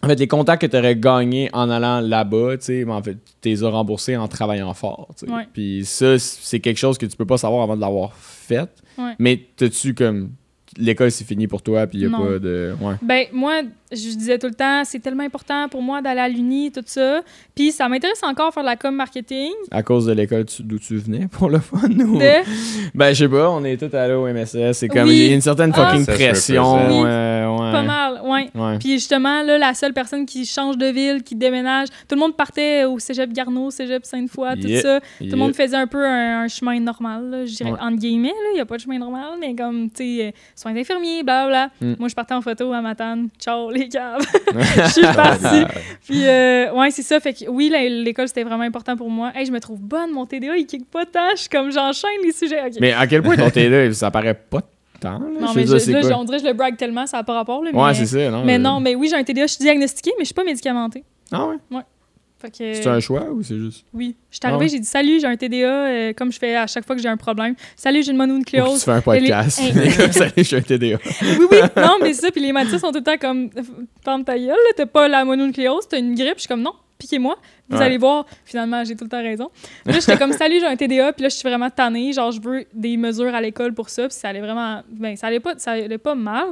En 0.02 0.08
fait, 0.08 0.16
les 0.20 0.28
contacts 0.28 0.62
que 0.62 0.68
tu 0.68 0.76
aurais 0.76 0.98
gagnés 0.98 1.50
en 1.54 1.70
allant 1.70 2.02
là-bas, 2.02 2.58
tu 2.58 2.66
sais, 2.66 2.84
ben, 2.84 2.92
en 2.96 3.02
fait, 3.02 3.18
tu 3.42 3.48
les 3.50 3.64
as 3.64 3.70
remboursés 3.70 4.18
en 4.18 4.28
travaillant 4.28 4.74
fort. 4.74 5.08
tu 5.18 5.26
sais. 5.26 5.32
Ouais. 5.32 5.48
Puis 5.54 5.86
ça, 5.86 6.20
c'est 6.20 6.60
quelque 6.60 6.78
chose 6.80 6.98
que 6.98 7.06
tu 7.06 7.16
peux 7.16 7.26
pas 7.26 7.38
savoir 7.38 7.64
avant 7.64 7.78
de 7.78 7.82
l'avoir 7.82 8.14
fait. 8.18 8.70
Ouais. 8.98 9.14
Mais 9.20 9.40
t'as-tu 9.56 9.94
comme. 9.94 10.32
L'école, 10.76 11.12
c'est 11.12 11.24
fini 11.24 11.48
pour 11.48 11.62
toi, 11.62 11.86
puis 11.88 12.00
il 12.00 12.06
a 12.08 12.10
Non. 12.10 12.26
pas 12.26 12.40
de. 12.40 12.76
Ouais. 12.82 12.96
Ben, 13.04 13.28
moi, 13.32 13.62
je 13.94 14.16
disais 14.18 14.38
tout 14.40 14.48
le 14.48 14.54
temps, 14.54 14.84
c'est 14.84 15.00
tellement 15.00 15.24
important 15.24 15.68
pour 15.70 15.82
moi 15.82 16.02
d'aller 16.02 16.20
à 16.22 16.28
l'Uni, 16.30 16.72
tout 16.72 16.84
ça. 16.86 17.22
Puis 17.56 17.72
ça 17.72 17.88
m'intéresse 17.90 18.22
encore 18.24 18.54
faire 18.54 18.64
de 18.64 18.68
la 18.70 18.76
com 18.76 18.96
marketing. 18.96 19.52
À 19.72 19.84
cause 19.84 20.06
de 20.06 20.14
l'école 20.14 20.46
d'où 20.60 20.80
tu 20.80 20.98
venais, 20.98 21.28
pour 21.32 21.50
le 21.50 21.60
fun, 21.60 21.88
nous. 21.90 22.18
De? 22.18 22.94
Ben, 22.94 23.14
je 23.14 23.20
sais 23.26 23.30
pas, 23.30 23.50
on 23.50 23.64
est 23.64 23.78
tous 23.78 23.96
allés 23.96 24.14
au 24.14 24.28
MSS. 24.28 24.74
C'est 24.78 24.88
comme. 24.88 25.08
Oui. 25.08 25.16
Il 25.18 25.28
y 25.28 25.32
a 25.32 25.36
une 25.36 25.42
certaine 25.42 25.72
Ah. 25.76 25.90
fucking 25.90 26.06
pression. 26.06 26.78
euh, 27.06 27.48
ouais. 27.50 27.72
Pas 27.72 27.84
mal, 27.84 28.22
ouais. 28.24 28.50
Ouais. 28.54 28.78
Puis 28.80 28.94
justement, 28.94 29.42
là, 29.44 29.58
la 29.58 29.74
seule 29.74 29.94
personne 29.94 30.26
qui 30.26 30.46
change 30.46 30.78
de 30.78 30.88
ville, 30.88 31.24
qui 31.24 31.36
déménage, 31.36 31.88
tout 32.08 32.16
le 32.16 32.20
monde 32.20 32.36
partait 32.36 32.86
au 32.86 33.00
cégep 33.00 33.32
Garneau, 33.34 33.72
cégep 33.72 34.06
Sainte-Foy, 34.06 34.60
tout 34.62 34.68
Yeah. 34.68 34.82
ça. 34.82 35.00
Tout 35.00 35.06
Yeah. 35.26 35.32
le 35.32 35.38
monde 35.38 35.56
faisait 35.56 35.78
un 35.78 35.88
peu 35.88 36.04
un, 36.06 36.44
un 36.44 36.48
chemin 36.48 36.80
normal, 36.80 37.30
là, 37.30 37.46
je 37.46 37.56
dirais, 37.56 37.72
Ouais. 37.72 37.78
entre 37.82 37.98
guillemets. 37.98 38.34
Il 38.52 38.56
n'y 38.56 38.62
a 38.62 38.66
pas 38.66 38.76
de 38.78 38.82
chemin 38.82 38.98
normal, 39.00 39.34
mais 39.40 39.56
comme, 39.56 39.90
tu 39.90 40.18
sais, 40.18 40.28
euh, 40.28 40.32
soins 40.56 40.74
d'infirmiers, 40.74 41.24
blablabla. 41.24 41.70
Mm. 41.82 41.94
Moi, 42.00 42.10
je 42.10 42.16
partais 42.16 42.34
en 42.34 42.42
photo 42.42 42.72
à 42.74 42.82
Matane. 42.82 43.30
Ciao, 43.40 43.70
les 43.72 43.83
Je 44.56 44.90
suis 44.92 45.02
partie. 45.02 45.64
Puis, 46.06 46.26
euh, 46.28 46.72
ouais, 46.74 46.92
c'est 46.92 47.02
ça. 47.02 47.20
Fait 47.20 47.34
que 47.34 47.50
oui, 47.50 47.70
l'école, 48.04 48.28
c'était 48.28 48.44
vraiment 48.44 48.64
important 48.64 48.96
pour 48.98 49.10
moi. 49.10 49.32
Hey, 49.36 49.46
je 49.46 49.52
me 49.52 49.60
trouve 49.60 49.80
bonne, 49.82 50.12
mon 50.12 50.26
TDA, 50.26 50.56
il 50.58 50.66
kick 50.66 50.90
pas 50.90 51.06
tant. 51.06 51.30
Je 51.36 51.42
suis 51.42 51.50
comme, 51.50 51.72
j'enchaîne 51.72 52.10
les 52.24 52.32
sujets. 52.32 52.62
Mais 52.80 52.94
à 52.94 53.08
quel 53.08 53.22
point 53.24 53.36
ton 53.36 53.50
TDA, 53.50 53.92
ça 53.94 54.12
paraît 54.12 54.34
pas 54.34 54.62
tant, 55.00 55.20
là? 55.20 55.26
non, 55.42 55.54
mais 55.56 55.66
je- 55.66 55.92
là, 56.10 56.20
on 56.20 56.24
dirait 56.24 56.38
que 56.38 56.44
je 56.44 56.48
le 56.50 56.54
brague 56.54 56.78
tellement, 56.78 57.06
ça 57.06 57.18
n'a 57.18 57.24
pas 57.24 57.34
rapport. 57.34 57.64
Là, 57.64 57.72
Ouais, 57.72 57.88
mais, 57.90 57.94
c'est 57.94 58.06
ça, 58.06 58.30
non? 58.32 58.44
Mais 58.44 58.56
euh, 58.56 58.58
non, 58.60 58.80
mais 58.80 58.96
oui, 58.96 59.08
j'ai 59.10 59.16
un 59.18 59.24
TDA, 59.24 59.48
je 59.48 59.54
suis 59.54 59.64
diagnostiquée, 59.64 60.12
mais 60.18 60.24
je 60.24 60.28
suis 60.28 60.34
pas 60.34 60.44
médicamentée. 60.44 61.04
Ah 61.32 61.48
ouais? 61.48 61.56
Fait 61.72 61.84
que, 62.50 62.74
C'est 62.74 62.88
un 62.88 63.00
choix 63.00 63.30
ou 63.32 63.42
c'est 63.44 63.58
juste? 63.58 63.86
Oui. 63.94 64.16
Je 64.30 64.36
suis 64.38 64.42
Ah 64.44 64.48
arrivée, 64.50 64.66
ouais? 64.66 64.70
j'ai 64.70 64.80
dit 64.80 64.86
salut, 64.88 65.20
j'ai 65.20 65.28
un 65.28 65.36
TDA, 65.38 65.56
euh, 65.68 66.14
comme 66.14 66.32
je 66.32 66.40
fais 66.40 66.56
à 66.56 66.68
chaque 66.68 66.86
fois 66.86 66.96
que 66.96 67.02
j'ai 67.02 67.08
un 67.10 67.18
problème. 67.18 67.56
Salut, 67.76 68.04
j'ai 68.04 68.12
une 68.12 68.18
Ou 68.18 68.20
que 68.20 68.24
tu 68.26 68.28
mononucléose. 68.58 68.84
fais 68.84 68.92
un 68.92 69.02
podcast. 69.02 69.62
Je 70.38 70.44
suis 70.44 70.56
un 70.56 70.62
TDA. 70.62 70.98
oui, 71.22 71.46
oui, 71.52 71.58
non, 71.78 71.98
mais 72.02 72.14
ça, 72.14 72.32
puis 72.32 72.42
les 72.42 72.52
médecins 72.54 72.80
sont 72.80 72.92
tout 72.92 73.00
le 73.00 73.04
temps 73.04 73.18
comme, 73.20 73.50
ferme 74.04 74.24
ta 74.24 74.38
gueule, 74.38 74.56
t'as 74.76 74.86
pas 74.86 75.08
la 75.08 75.24
mononucléose, 75.26 75.88
t'as 75.88 76.00
une 76.00 76.16
grippe. 76.16 76.34
Je 76.36 76.42
suis 76.42 76.48
comme, 76.48 76.62
non, 76.62 76.74
piquez-moi. 76.98 77.36
Vous 77.70 77.78
Ouais. 77.78 77.84
allez 77.86 77.98
voir, 77.98 78.26
finalement, 78.46 78.84
j'ai 78.84 78.96
tout 78.96 79.06
le 79.06 79.10
temps 79.10 79.22
raison. 79.22 79.50
Là, 79.86 79.94
j'étais 79.94 80.18
comme, 80.18 80.34
salut, 80.34 80.60
j'ai 80.60 80.66
un 80.68 80.76
TDA, 80.76 81.14
puis 81.14 81.24
là, 81.24 81.30
je 81.30 81.36
suis 81.36 81.48
vraiment 81.48 81.70
tannée. 81.70 82.12
Genre, 82.14 82.32
je 82.32 82.42
veux 82.42 82.66
des 82.74 82.98
mesures 82.98 83.34
à 83.34 83.42
l'école 83.42 83.74
pour 83.74 83.90
ça, 83.90 84.04
puis 84.08 84.14
ça 84.18 84.30
allait 84.30 84.42
vraiment, 84.42 84.82
ben, 84.90 85.16
ça 85.16 85.28
allait 85.28 85.40
pas, 85.40 85.54
ça 85.58 85.72
allait 85.72 85.98
pas 85.98 86.16
mal. 86.16 86.48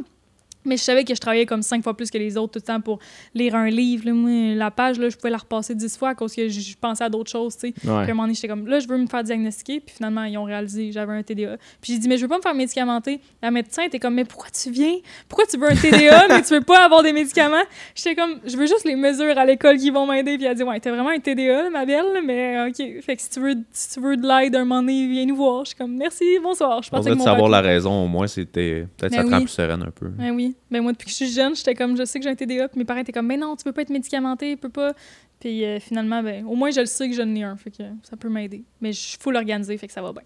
Mais 0.65 0.77
je 0.77 0.83
savais 0.83 1.03
que 1.03 1.13
je 1.13 1.19
travaillais 1.19 1.45
comme 1.45 1.61
cinq 1.61 1.83
fois 1.83 1.95
plus 1.95 2.09
que 2.09 2.17
les 2.17 2.37
autres 2.37 2.53
tout 2.53 2.59
le 2.59 2.67
temps 2.67 2.81
pour 2.81 2.99
lire 3.33 3.55
un 3.55 3.69
livre. 3.69 4.05
Là, 4.05 4.13
moi, 4.13 4.55
la 4.55 4.71
page, 4.71 4.99
là, 4.99 5.09
je 5.09 5.17
pouvais 5.17 5.29
la 5.29 5.37
repasser 5.37 5.75
dix 5.75 5.97
fois 5.97 6.09
à 6.09 6.15
cause 6.15 6.35
que 6.35 6.47
je 6.47 6.61
je 6.61 6.75
pensais 6.79 7.03
à 7.03 7.09
d'autres 7.09 7.29
choses, 7.29 7.55
tu 7.55 7.67
sais. 7.67 7.71
Puis 7.71 7.89
à 7.89 7.93
un 7.99 8.07
moment 8.07 8.23
donné, 8.23 8.33
j'étais 8.35 8.47
comme, 8.47 8.67
là, 8.67 8.79
je 8.79 8.87
veux 8.87 8.97
me 8.97 9.07
faire 9.07 9.23
diagnostiquer. 9.23 9.79
Puis 9.79 9.95
finalement, 9.95 10.23
ils 10.23 10.37
ont 10.37 10.43
réalisé 10.43 10.87
que 10.87 10.93
j'avais 10.93 11.13
un 11.13 11.23
TDA. 11.23 11.57
Puis 11.81 11.93
j'ai 11.93 11.99
dit, 11.99 12.07
mais 12.07 12.17
je 12.17 12.23
veux 12.23 12.27
pas 12.27 12.37
me 12.37 12.41
faire 12.41 12.53
médicamenter. 12.53 13.19
La 13.41 13.51
médecin 13.51 13.83
était 13.83 13.99
comme, 13.99 14.13
mais 14.15 14.25
pourquoi 14.25 14.49
tu 14.51 14.71
viens? 14.71 14.95
Pourquoi 15.27 15.45
tu 15.45 15.57
veux 15.57 15.69
un 15.69 15.75
TDA, 15.75 16.27
mais 16.29 16.41
tu 16.41 16.53
veux 16.53 16.61
pas 16.61 16.85
avoir 16.85 17.03
des 17.03 17.13
médicaments? 17.13 17.63
J'étais 17.95 18.15
comme, 18.15 18.39
je 18.45 18.55
veux 18.55 18.67
juste 18.67 18.85
les 18.85 18.95
mesures 18.95 19.37
à 19.37 19.45
l'école 19.45 19.77
qui 19.77 19.89
vont 19.89 20.05
m'aider. 20.05 20.37
Puis 20.37 20.45
elle 20.45 20.51
a 20.51 20.55
dit, 20.55 20.63
ouais, 20.63 20.79
t'as 20.79 20.91
vraiment 20.91 21.09
un 21.09 21.19
TDA, 21.19 21.69
ma 21.69 21.85
belle, 21.85 22.21
mais 22.25 22.67
OK. 22.67 23.01
Fait 23.01 23.15
que 23.15 23.21
si 23.21 23.29
tu 23.29 23.39
veux, 23.39 23.55
si 23.71 23.93
tu 23.95 23.99
veux 23.99 24.17
de 24.17 24.27
l'aide 24.27 24.55
un 24.55 24.65
moment 24.65 24.81
donné, 24.81 25.07
viens 25.07 25.25
nous 25.25 25.35
voir. 25.35 25.65
Je 25.65 25.69
suis 25.69 25.77
comme, 25.77 25.95
merci, 25.95 26.25
bonsoir. 26.41 26.81
Je 26.81 26.89
de 26.89 27.15
mon 27.15 27.23
savoir 27.23 27.49
la 27.49 27.61
raison, 27.61 28.05
au 28.05 28.07
moins, 28.07 28.27
c'était. 28.27 28.87
Peut-être 28.97 29.11
Ben 29.11 29.17
ça 29.17 29.23
te 29.23 29.29
rend 29.29 29.37
oui. 29.37 29.43
plus 29.43 29.51
sereine 29.51 29.83
un 29.83 29.91
peu. 29.91 30.07
Ben 30.07 30.31
oui. 30.31 30.50
Ben 30.69 30.81
moi, 30.81 30.91
depuis 30.91 31.05
que 31.05 31.11
je 31.11 31.15
suis 31.15 31.31
jeune, 31.31 31.55
j'étais 31.55 31.75
comme, 31.75 31.95
je 31.97 32.05
sais 32.05 32.19
que 32.19 32.23
j'ai 32.23 32.29
un 32.31 32.35
TDA. 32.35 32.67
Puis 32.69 32.79
mes 32.79 32.85
parents 32.85 32.99
étaient 32.99 33.11
comme, 33.11 33.27
mais 33.27 33.37
non, 33.37 33.55
tu 33.55 33.63
peux 33.63 33.71
pas 33.71 33.81
être 33.81 33.89
médicamenté, 33.89 34.51
tu 34.51 34.57
peux 34.57 34.69
pas. 34.69 34.93
Puis 35.39 35.65
euh, 35.65 35.79
finalement, 35.79 36.21
ben, 36.21 36.45
au 36.45 36.55
moins, 36.55 36.69
je 36.71 36.81
le 36.81 36.85
sais 36.85 37.09
que 37.09 37.15
j'en 37.15 37.33
ai 37.35 37.43
un. 37.43 37.55
Fait 37.57 37.71
que 37.71 37.83
ça 38.03 38.15
peut 38.17 38.29
m'aider. 38.29 38.63
Mais 38.79 38.91
je 38.93 38.99
suis 38.99 39.17
full 39.19 39.35
organisée, 39.35 39.77
fait 39.77 39.87
que 39.87 39.93
ça 39.93 40.01
va 40.01 40.11
bien. 40.11 40.21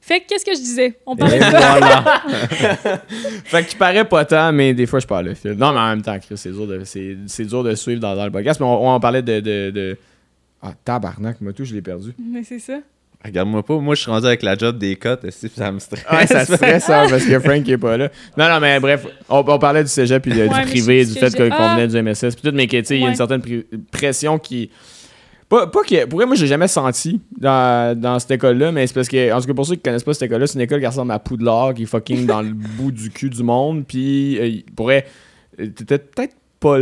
Fait 0.00 0.20
que 0.20 0.26
qu'est-ce 0.28 0.44
que 0.44 0.52
je 0.52 0.58
disais? 0.60 0.98
On 1.04 1.16
parlait 1.16 1.36
Et 1.36 1.40
de 1.40 1.44
ça. 1.44 1.50
voilà. 1.78 2.22
fait 3.44 3.64
que 3.64 3.70
tu 3.70 3.76
parais 3.76 4.08
pas 4.08 4.24
tant, 4.24 4.52
mais 4.52 4.72
des 4.72 4.86
fois, 4.86 5.00
je 5.00 5.06
parle 5.06 5.26
le 5.26 5.34
fil. 5.34 5.52
Non, 5.52 5.72
mais 5.72 5.78
en 5.80 5.88
même 5.88 6.02
temps, 6.02 6.18
Chris, 6.20 6.36
c'est 6.38 6.52
dur 6.52 6.66
de, 6.66 6.84
c'est, 6.84 7.16
c'est 7.26 7.44
dur 7.44 7.64
de 7.64 7.74
suivre 7.74 8.00
dans, 8.00 8.14
dans 8.14 8.24
le 8.24 8.30
podcast. 8.30 8.60
Mais 8.60 8.66
on, 8.66 8.94
on 8.94 9.00
parlait 9.00 9.22
de, 9.22 9.40
de, 9.40 9.70
de- 9.70 9.98
Ah, 10.62 10.72
tabarnak, 10.84 11.40
moi 11.40 11.52
tout, 11.52 11.64
je 11.64 11.74
l'ai 11.74 11.82
perdu. 11.82 12.12
Mais 12.18 12.44
c'est 12.44 12.58
ça. 12.60 12.78
Regarde-moi 13.26 13.62
pas, 13.64 13.78
moi 13.78 13.94
je 13.94 14.02
suis 14.02 14.10
rendu 14.10 14.26
avec 14.26 14.42
la 14.42 14.56
job 14.56 14.78
des 14.78 14.96
cotes, 14.96 15.22
que 15.22 15.30
ça 15.30 15.72
me 15.72 15.78
stresse? 15.78 16.04
Ouais, 16.10 16.26
ça 16.26 16.44
stresse, 16.56 16.84
ça, 16.84 17.06
parce 17.08 17.24
que 17.24 17.38
Frank 17.40 17.68
est 17.68 17.78
pas 17.78 17.96
là. 17.96 18.08
Non, 18.36 18.48
non, 18.48 18.60
mais 18.60 18.78
bref, 18.80 19.06
on, 19.28 19.38
on 19.46 19.58
parlait 19.58 19.82
du 19.82 19.88
cégep 19.90 20.22
puis 20.22 20.32
Ouais, 20.32 20.48
du 20.48 20.70
privé, 20.70 21.04
du 21.04 21.12
fait 21.12 21.34
qu'on 21.36 21.48
Ah! 21.50 21.74
venait 21.74 21.88
du 21.88 22.00
MSS, 22.02 22.34
puis 22.36 22.50
tout, 22.50 22.54
mais 22.54 22.66
que, 22.66 22.76
tu 22.78 22.84
sais, 22.84 22.96
il 22.96 23.02
y 23.02 23.06
a 23.06 23.08
une 23.08 23.14
certaine 23.16 23.42
pression 23.90 24.38
qui. 24.38 24.70
Pas, 25.48 25.68
pas 25.68 25.82
que. 25.84 26.06
Pour 26.06 26.18
vrai, 26.18 26.26
moi, 26.26 26.34
j'ai 26.34 26.46
jamais 26.48 26.66
senti 26.68 27.20
dans, 27.38 27.96
dans 27.96 28.18
cette 28.18 28.32
école-là, 28.32 28.72
mais 28.72 28.86
c'est 28.86 28.94
parce 28.94 29.08
que, 29.08 29.32
en 29.32 29.40
tout 29.40 29.46
cas, 29.46 29.54
pour 29.54 29.64
ceux 29.66 29.76
qui 29.76 29.82
connaissent 29.82 30.02
pas 30.02 30.12
cette 30.12 30.24
école-là, 30.24 30.46
c'est 30.48 30.54
une 30.54 30.62
école 30.62 30.80
qui 30.80 30.86
ressemble 30.86 31.12
à 31.12 31.18
Poudlard, 31.20 31.74
qui 31.74 31.84
est 31.84 31.86
fucking 31.86 32.26
dans 32.26 32.42
le 32.42 32.50
bout 32.78 32.90
du 32.90 33.10
cul 33.10 33.30
du 33.30 33.42
monde, 33.44 33.84
puis 33.86 34.38
euh, 34.40 34.60
pour 34.74 34.86
vrai, 34.86 35.06
euh, 35.60 35.66
t'étais 35.68 35.98
peut-être 35.98 36.34
pas. 36.58 36.78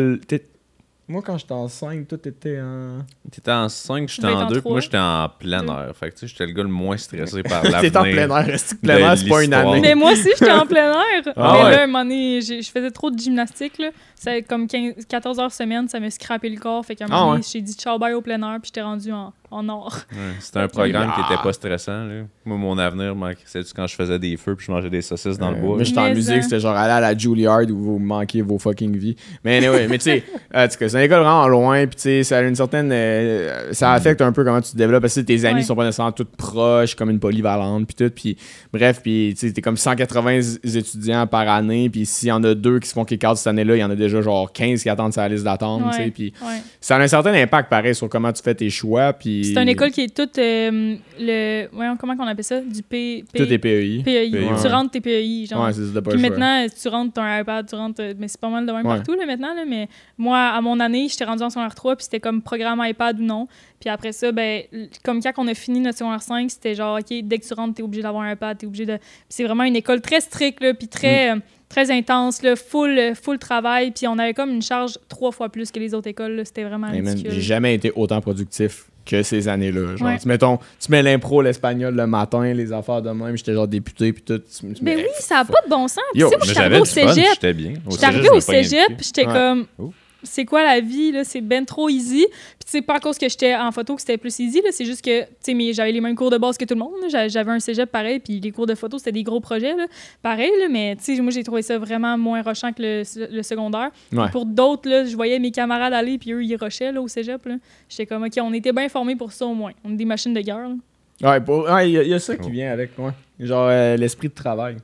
Moi, 1.06 1.20
quand 1.20 1.36
j'étais 1.36 1.52
en 1.52 1.68
5, 1.68 2.08
tout 2.08 2.26
était 2.26 2.58
en. 2.62 3.00
T'étais 3.30 3.52
en 3.52 3.68
5, 3.68 4.08
j'étais 4.08 4.26
en 4.26 4.42
en 4.42 4.46
2, 4.46 4.60
puis 4.62 4.70
moi 4.70 4.80
j'étais 4.80 4.96
en 4.98 5.28
plein 5.38 5.66
air. 5.66 5.94
Fait 5.94 6.08
que 6.08 6.14
tu 6.14 6.20
sais, 6.20 6.26
j'étais 6.28 6.46
le 6.46 6.52
gars 6.52 6.62
le 6.62 6.70
moins 6.70 6.96
stressé 6.96 7.42
par 7.44 7.62
l'avenir. 7.62 7.80
T'étais 7.82 7.96
en 7.98 8.02
plein 8.02 8.30
air, 8.30 8.48
est-ce 8.48 8.74
que 8.74 8.80
plein 8.80 8.96
air, 8.96 9.18
c'est 9.18 9.28
pas 9.28 9.44
une 9.44 9.52
année? 9.52 9.80
Mais 9.80 9.94
moi 9.94 10.12
aussi, 10.12 10.30
j'étais 10.38 10.50
en 10.50 10.64
plein 10.66 10.92
air. 10.92 11.22
Ah 11.36 11.52
mais 11.58 11.64
ouais. 11.64 11.70
là, 11.72 11.80
à 11.80 11.82
un 11.82 11.86
moment 11.86 12.04
donné, 12.04 12.40
je 12.40 12.70
faisais 12.70 12.90
trop 12.90 13.10
de 13.10 13.18
gymnastique. 13.18 13.76
Là. 13.78 13.90
Ça, 14.14 14.40
comme 14.42 14.66
15 14.66 15.04
14 15.06 15.38
heures 15.40 15.52
semaine, 15.52 15.88
ça 15.88 16.00
m'a 16.00 16.10
scrappé 16.10 16.48
le 16.48 16.58
corps. 16.58 16.84
Fait 16.86 16.96
qu'à 16.96 17.04
un 17.04 17.08
Ah 17.10 17.16
moment 17.16 17.26
donné, 17.32 17.40
ouais. 17.40 17.50
j'ai 17.52 17.60
dit 17.60 17.74
ciao 17.74 17.98
bye 17.98 18.14
au 18.14 18.22
plein 18.22 18.40
air, 18.40 18.58
puis 18.62 18.68
j'étais 18.68 18.82
rendu 18.82 19.12
en, 19.12 19.34
en 19.54 19.68
or. 19.68 19.96
Ouais, 20.12 20.18
C'était 20.40 20.58
un 20.60 20.68
programme 20.68 21.12
qui 21.12 21.20
Ah. 21.22 21.28
était 21.32 21.42
pas 21.42 21.52
stressant. 21.52 22.04
Là. 22.04 22.22
Moi, 22.44 22.56
mon 22.56 22.76
avenir, 22.78 23.14
moi, 23.14 23.30
c'est 23.44 23.60
quand 23.72 23.86
je 23.86 23.94
faisais 23.94 24.18
des 24.18 24.36
feux 24.36 24.54
puis 24.56 24.66
je 24.66 24.72
mangeais 24.72 24.90
des 24.90 25.02
saucisses 25.02 25.38
dans 25.38 25.50
le 25.50 25.56
bois? 25.60 25.76
Moi, 25.76 25.84
j'étais 25.84 26.00
en 26.00 26.10
musique, 26.12 26.42
c'était 26.42 26.60
genre 26.60 26.76
aller 26.76 26.92
à 26.92 27.00
la 27.00 27.16
Juilliard 27.16 27.62
où 27.70 27.76
vous 27.76 27.98
manquez 27.98 28.42
vos 28.42 28.58
fucking 28.58 28.96
vies. 28.96 29.16
Mais 29.44 29.58
anyway, 29.58 29.86
mais 29.88 29.98
tu 29.98 30.04
sais, 30.04 30.24
euh, 30.54 30.64
en 30.64 30.68
tout 30.68 30.76
cas, 30.78 30.88
c'est 30.88 30.98
une 30.98 31.04
école 31.04 31.20
vraiment 31.20 31.46
loin, 31.48 31.86
puis 31.86 31.96
tu 31.96 32.02
sais, 32.02 32.22
ça 32.24 32.38
a 32.38 32.42
une 32.42 32.54
certaine. 32.56 32.90
euh, 32.92 33.72
ça 33.72 33.92
affecte 33.92 34.20
un 34.22 34.32
peu 34.32 34.44
comment 34.44 34.60
tu 34.60 34.72
te 34.72 34.76
développes, 34.76 35.02
parce 35.02 35.14
que 35.14 35.20
tes 35.20 35.44
amis 35.44 35.60
Ouais. 35.60 35.62
sont 35.62 35.76
pas 35.76 35.84
nécessairement 35.84 36.12
toutes 36.12 36.34
proches, 36.36 36.94
comme 36.94 37.10
une 37.10 37.20
polyvalente, 37.20 37.86
puis 37.86 37.94
tout. 37.94 38.12
Puis 38.14 38.36
bref, 38.72 39.00
puis 39.02 39.34
tu 39.38 39.46
sais, 39.46 39.52
t'es 39.52 39.62
comme 39.62 39.76
180 39.76 40.40
étudiants 40.64 41.26
par 41.26 41.48
année, 41.48 41.88
puis 41.90 42.06
s'il 42.06 42.28
y 42.28 42.32
en 42.32 42.42
a 42.44 42.54
deux 42.54 42.80
qui 42.80 42.88
se 42.88 42.94
font 42.94 43.04
kick 43.04 43.24
out 43.24 43.36
cette 43.36 43.46
année-là, 43.46 43.76
il 43.76 43.80
y 43.80 43.84
en 43.84 43.90
a 43.90 43.94
déjà 43.96 44.20
genre 44.20 44.52
15 44.52 44.82
qui 44.82 44.88
attendent 44.88 45.12
sa 45.12 45.28
liste 45.28 45.44
d'attente, 45.44 45.82
tu 45.92 45.96
sais, 45.96 46.10
puis 46.10 46.32
ouais. 46.42 46.62
ça 46.80 46.96
a 46.96 47.00
un 47.00 47.06
certain 47.06 47.32
impact 47.34 47.68
pareil 47.70 47.94
sur 47.94 48.08
comment 48.08 48.32
tu 48.32 48.42
fais 48.42 48.54
tes 48.54 48.70
choix, 48.70 49.12
puis. 49.12 49.43
C'est 49.44 49.62
une 49.62 49.68
école 49.68 49.90
qui 49.90 50.02
est 50.02 50.16
toute. 50.16 50.38
euh, 50.38 50.96
le, 51.20 51.66
voyons, 51.72 51.96
comment 51.96 52.14
on 52.18 52.26
appelle 52.26 52.44
ça? 52.44 52.60
Du 52.60 52.82
P, 52.82 53.24
P- 53.32 53.38
Tout 53.44 53.52
est 53.52 53.58
PEI. 53.58 54.02
PEI. 54.04 54.30
PEI, 54.30 54.48
Tu 54.60 54.66
rentres 54.68 54.90
tes 54.92 55.00
PEI. 55.00 55.46
Genre. 55.46 55.64
Ouais, 55.64 55.72
c'est 55.72 55.92
pas 56.02 56.10
Puis 56.10 56.20
choix. 56.20 56.30
maintenant, 56.30 56.66
tu 56.80 56.88
rentres 56.88 57.12
ton 57.14 57.38
iPad, 57.40 57.68
tu 57.68 57.74
rentres. 57.74 58.02
Mais 58.18 58.28
c'est 58.28 58.40
pas 58.40 58.48
mal 58.48 58.64
de 58.66 58.72
même 58.72 58.86
Ouais. 58.86 58.96
partout 58.96 59.14
là, 59.14 59.26
maintenant. 59.26 59.54
Là, 59.54 59.64
mais 59.68 59.88
moi, 60.18 60.38
à 60.38 60.60
mon 60.60 60.78
année, 60.80 61.08
j'étais 61.08 61.24
rendue 61.24 61.42
en 61.42 61.50
secondaire 61.50 61.74
3, 61.74 61.96
puis 61.96 62.04
c'était 62.04 62.20
comme 62.20 62.42
programme 62.42 62.82
iPad 62.84 63.20
ou 63.20 63.24
non. 63.24 63.46
Puis 63.80 63.90
après 63.90 64.12
ça, 64.12 64.32
ben, 64.32 64.62
comme 65.04 65.20
quand 65.22 65.32
on 65.38 65.46
a 65.48 65.54
fini 65.54 65.80
notre 65.80 65.98
secondaire 65.98 66.22
5, 66.22 66.50
c'était 66.50 66.74
genre, 66.74 66.98
OK, 66.98 67.14
dès 67.22 67.38
que 67.38 67.46
tu 67.46 67.52
rentres, 67.54 67.74
t'es 67.74 67.82
obligé 67.82 68.02
d'avoir 68.02 68.22
un 68.24 68.32
iPad, 68.32 68.56
t'es 68.56 68.66
obligé 68.66 68.86
de. 68.86 68.96
Puis 68.96 69.02
c'est 69.28 69.44
vraiment 69.44 69.64
une 69.64 69.76
école 69.76 70.00
très 70.00 70.20
stricte, 70.20 70.62
là, 70.62 70.72
puis 70.74 70.88
très. 70.88 71.34
Mm. 71.34 71.38
euh, 71.38 71.40
très 71.66 71.90
intense, 71.90 72.40
là, 72.42 72.54
full, 72.54 72.96
euh, 72.96 73.14
full 73.16 73.36
travail. 73.38 73.90
Puis 73.90 74.06
on 74.06 74.16
avait 74.18 74.32
comme 74.34 74.50
une 74.50 74.62
charge 74.62 74.96
trois 75.08 75.32
fois 75.32 75.48
plus 75.48 75.72
que 75.72 75.80
les 75.80 75.92
autres 75.92 76.06
écoles. 76.06 76.42
C'était 76.44 76.62
vraiment 76.62 76.86
Hey. 76.88 77.02
J'ai 77.28 77.40
jamais 77.40 77.74
été 77.74 77.90
autant 77.96 78.20
productif 78.20 78.84
que 79.04 79.22
ces 79.22 79.48
années-là. 79.48 79.96
Genre, 79.96 80.08
Ouais. 80.08 80.18
tu, 80.18 80.28
mettons, 80.28 80.58
tu 80.80 80.90
mets 80.90 81.02
l'impro, 81.02 81.42
l'espagnol 81.42 81.94
le 81.94 82.06
matin, 82.06 82.42
les 82.52 82.72
affaires 82.72 83.02
de 83.02 83.10
même, 83.10 83.36
j'étais 83.36 83.52
genre 83.54 83.68
député, 83.68 84.12
puis 84.12 84.22
tout. 84.22 84.38
tu- 84.38 84.72
tu 84.74 84.82
Ben 84.84 84.96
mets- 84.96 85.02
oui, 85.02 85.08
ça 85.20 85.36
n'a 85.36 85.44
pas 85.44 85.60
de 85.64 85.70
bon 85.70 85.86
sens. 85.88 86.00
Yo, 86.14 86.28
tu 86.28 86.30
sais, 86.32 86.36
moi, 86.36 86.38
je 86.38 86.38
Mais 86.38 86.44
suis 86.46 86.54
j'avais 86.54 86.64
arrivée 86.66 86.80
au 86.80 86.84
cégep. 86.84 87.26
j'étais 87.34 87.52
bien. 87.54 87.72
Au 87.86 87.90
J'étais 87.90 88.30
au 88.30 88.40
cégep, 88.40 88.92
j'étais 89.00 89.24
comme, 89.24 89.66
Oh. 89.78 89.92
C'est 90.24 90.44
quoi 90.44 90.62
la 90.64 90.80
vie, 90.80 91.12
là? 91.12 91.22
C'est 91.24 91.40
ben 91.40 91.64
trop 91.64 91.88
easy. 91.88 92.26
Puis 92.28 92.64
tu 92.66 92.70
sais, 92.70 92.82
pas 92.82 92.94
à 92.96 93.00
cause 93.00 93.16
que 93.18 93.28
j'étais 93.28 93.54
en 93.54 93.70
photo 93.72 93.94
que 93.94 94.00
c'était 94.00 94.16
plus 94.18 94.38
easy, 94.40 94.60
là. 94.62 94.70
C'est 94.72 94.84
juste 94.84 95.04
que, 95.04 95.22
tu 95.22 95.26
sais, 95.40 95.54
mais 95.54 95.72
j'avais 95.72 95.92
les 95.92 96.00
mêmes 96.00 96.16
cours 96.16 96.30
de 96.30 96.38
base 96.38 96.56
que 96.58 96.64
tout 96.64 96.74
le 96.74 96.80
monde. 96.80 96.92
J'avais 97.08 97.50
un 97.50 97.60
cégep 97.60 97.90
pareil, 97.90 98.18
puis 98.18 98.40
les 98.40 98.50
cours 98.50 98.66
de 98.66 98.74
photo, 98.74 98.98
c'était 98.98 99.12
des 99.12 99.22
gros 99.22 99.40
projets, 99.40 99.76
là. 99.76 99.86
Pareil, 100.22 100.50
là, 100.60 100.66
mais 100.68 100.96
tu 100.96 101.14
sais, 101.16 101.20
moi, 101.22 101.30
j'ai 101.30 101.44
trouvé 101.44 101.62
ça 101.62 101.78
vraiment 101.78 102.18
moins 102.18 102.42
rushant 102.42 102.72
que 102.72 102.82
le, 102.82 103.02
le 103.36 103.42
secondaire. 103.42 103.90
Ouais. 104.12 104.28
Pour 104.32 104.46
d'autres, 104.46 104.88
là, 104.88 105.04
je 105.04 105.14
voyais 105.14 105.38
mes 105.38 105.50
camarades 105.50 105.92
aller, 105.92 106.18
puis 106.18 106.32
eux, 106.32 106.42
ils 106.42 106.56
rushaient, 106.56 106.92
là, 106.92 107.00
au 107.00 107.08
cégep, 107.08 107.44
là. 107.46 107.56
J'étais 107.88 108.06
comme, 108.06 108.24
OK, 108.24 108.32
on 108.40 108.52
était 108.52 108.72
bien 108.72 108.88
formés 108.88 109.16
pour 109.16 109.32
ça, 109.32 109.46
au 109.46 109.54
moins. 109.54 109.72
On 109.84 109.92
est 109.92 109.96
des 109.96 110.04
machines 110.04 110.34
de 110.34 110.40
guerre, 110.40 110.68
là. 110.68 110.74
Ouais, 111.22 111.88
il 111.88 111.92
y, 111.92 111.98
a- 111.98 112.02
il 112.02 112.08
y 112.08 112.14
a 112.14 112.18
ça 112.18 112.36
qui 112.36 112.50
vient 112.50 112.72
avec, 112.72 112.90
ouais. 112.98 113.10
Genre 113.38 113.68
euh, 113.70 113.96
l'esprit 113.96 114.28
de 114.28 114.34
travail. 114.34 114.76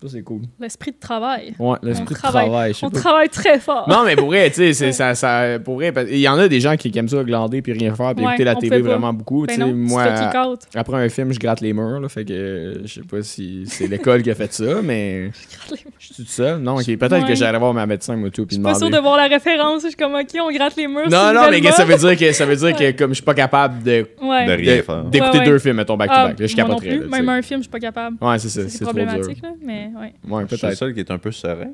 Ça, 0.00 0.06
c'est 0.08 0.22
cool. 0.22 0.42
L'esprit 0.60 0.92
de 0.92 0.96
travail. 1.00 1.54
Ouais, 1.58 1.76
l'esprit 1.82 2.14
de 2.14 2.20
travaille- 2.20 2.46
travail. 2.46 2.72
je 2.74 2.86
On 2.86 2.90
pas. 2.90 3.00
travaille 3.00 3.28
très 3.28 3.58
fort. 3.58 3.88
Non, 3.88 4.04
mais 4.04 4.14
pour 4.14 4.26
vrai, 4.28 4.48
tu 4.50 4.72
sais, 4.72 4.92
ça, 4.92 5.14
ça. 5.16 5.58
Pour 5.58 5.74
vrai, 5.74 5.90
parce- 5.90 6.06
il 6.08 6.20
y 6.20 6.28
en 6.28 6.38
a 6.38 6.46
des 6.46 6.60
gens 6.60 6.76
qui, 6.76 6.90
qui 6.92 6.98
aiment 7.00 7.08
ça 7.08 7.24
glander 7.24 7.62
puis 7.62 7.72
rien 7.72 7.92
faire 7.96 8.14
puis 8.14 8.24
Ouais, 8.24 8.34
écouter 8.34 8.44
la 8.44 8.54
pas. 8.54 8.78
vraiment 8.88 9.12
beaucoup. 9.12 9.44
Ben 9.46 9.54
tu 9.54 9.60
sais, 9.60 9.66
non, 9.66 9.74
moi, 9.74 10.04
après 10.76 11.04
un 11.04 11.08
film, 11.08 11.32
je 11.32 11.38
gratte 11.40 11.60
les 11.60 11.72
murs, 11.72 11.98
là, 12.00 12.08
fait 12.08 12.24
que 12.24 12.82
je 12.84 12.94
sais 12.94 13.00
pas 13.02 13.22
si 13.22 13.64
c'est 13.66 13.88
l'école 13.88 14.22
qui 14.22 14.30
a 14.30 14.36
fait 14.36 14.52
ça, 14.52 14.80
mais 14.84 15.30
je 15.98 16.06
suis 16.06 16.14
tout 16.24 16.30
seul. 16.30 16.60
Non, 16.60 16.76
ok, 16.76 16.84
peut-être 16.96 17.12
Ouais. 17.22 17.24
que 17.28 17.34
j'allais 17.34 17.58
voir 17.58 17.74
ma 17.74 17.86
médecin, 17.86 18.14
moi, 18.16 18.30
tout, 18.30 18.42
Je 18.42 18.46
puis 18.46 18.54
suis 18.56 18.62
pas 18.62 18.74
demander. 18.74 18.96
de 18.96 19.02
voir 19.02 19.16
la 19.16 19.26
référence. 19.26 19.82
Je 19.82 19.88
suis 19.88 19.96
comme, 19.96 20.14
OK, 20.14 20.28
on 20.40 20.52
gratte 20.52 20.76
les 20.76 20.86
murs. 20.86 21.08
Non, 21.10 21.34
non, 21.34 21.50
mais 21.50 21.60
ça 21.72 21.84
veut 21.84 21.96
dire 21.96 22.16
que 22.16 22.32
ça 22.32 22.46
veut 22.46 22.54
dire 22.56 22.76
que 22.76 22.92
comme 22.92 23.10
je 23.10 23.14
suis 23.14 23.24
pas 23.24 23.34
capable 23.34 23.82
de 23.82 24.06
Ouais. 24.22 24.46
De 24.46 24.52
rien 24.52 24.76
de- 24.76 25.10
d'écouter 25.10 25.40
deux 25.44 25.58
films, 25.58 25.76
mettons 25.76 25.96
back 25.96 26.08
to 26.10 26.14
Ah, 26.16 26.32
je 26.38 26.44
non 26.56 26.68
capoterais. 26.68 26.98
Même 27.08 27.28
un 27.28 27.42
film, 27.42 27.58
je 27.60 27.64
suis 27.64 27.70
pas 27.70 27.80
capable. 27.80 28.16
Ouais, 28.20 28.38
c'est 28.38 28.48
ça, 28.48 28.68
C'est 28.68 28.84
problématique, 28.84 29.42
là, 29.42 29.50
mais 29.64 29.87
ouais. 29.96 30.14
Ouais, 30.28 30.42
Je 30.48 30.56
suis 30.56 30.56
le 30.56 30.60
peut-être. 30.70 30.78
seul 30.78 30.94
qui 30.94 31.00
est 31.00 31.10
un 31.10 31.18
peu 31.18 31.30
serein. 31.32 31.72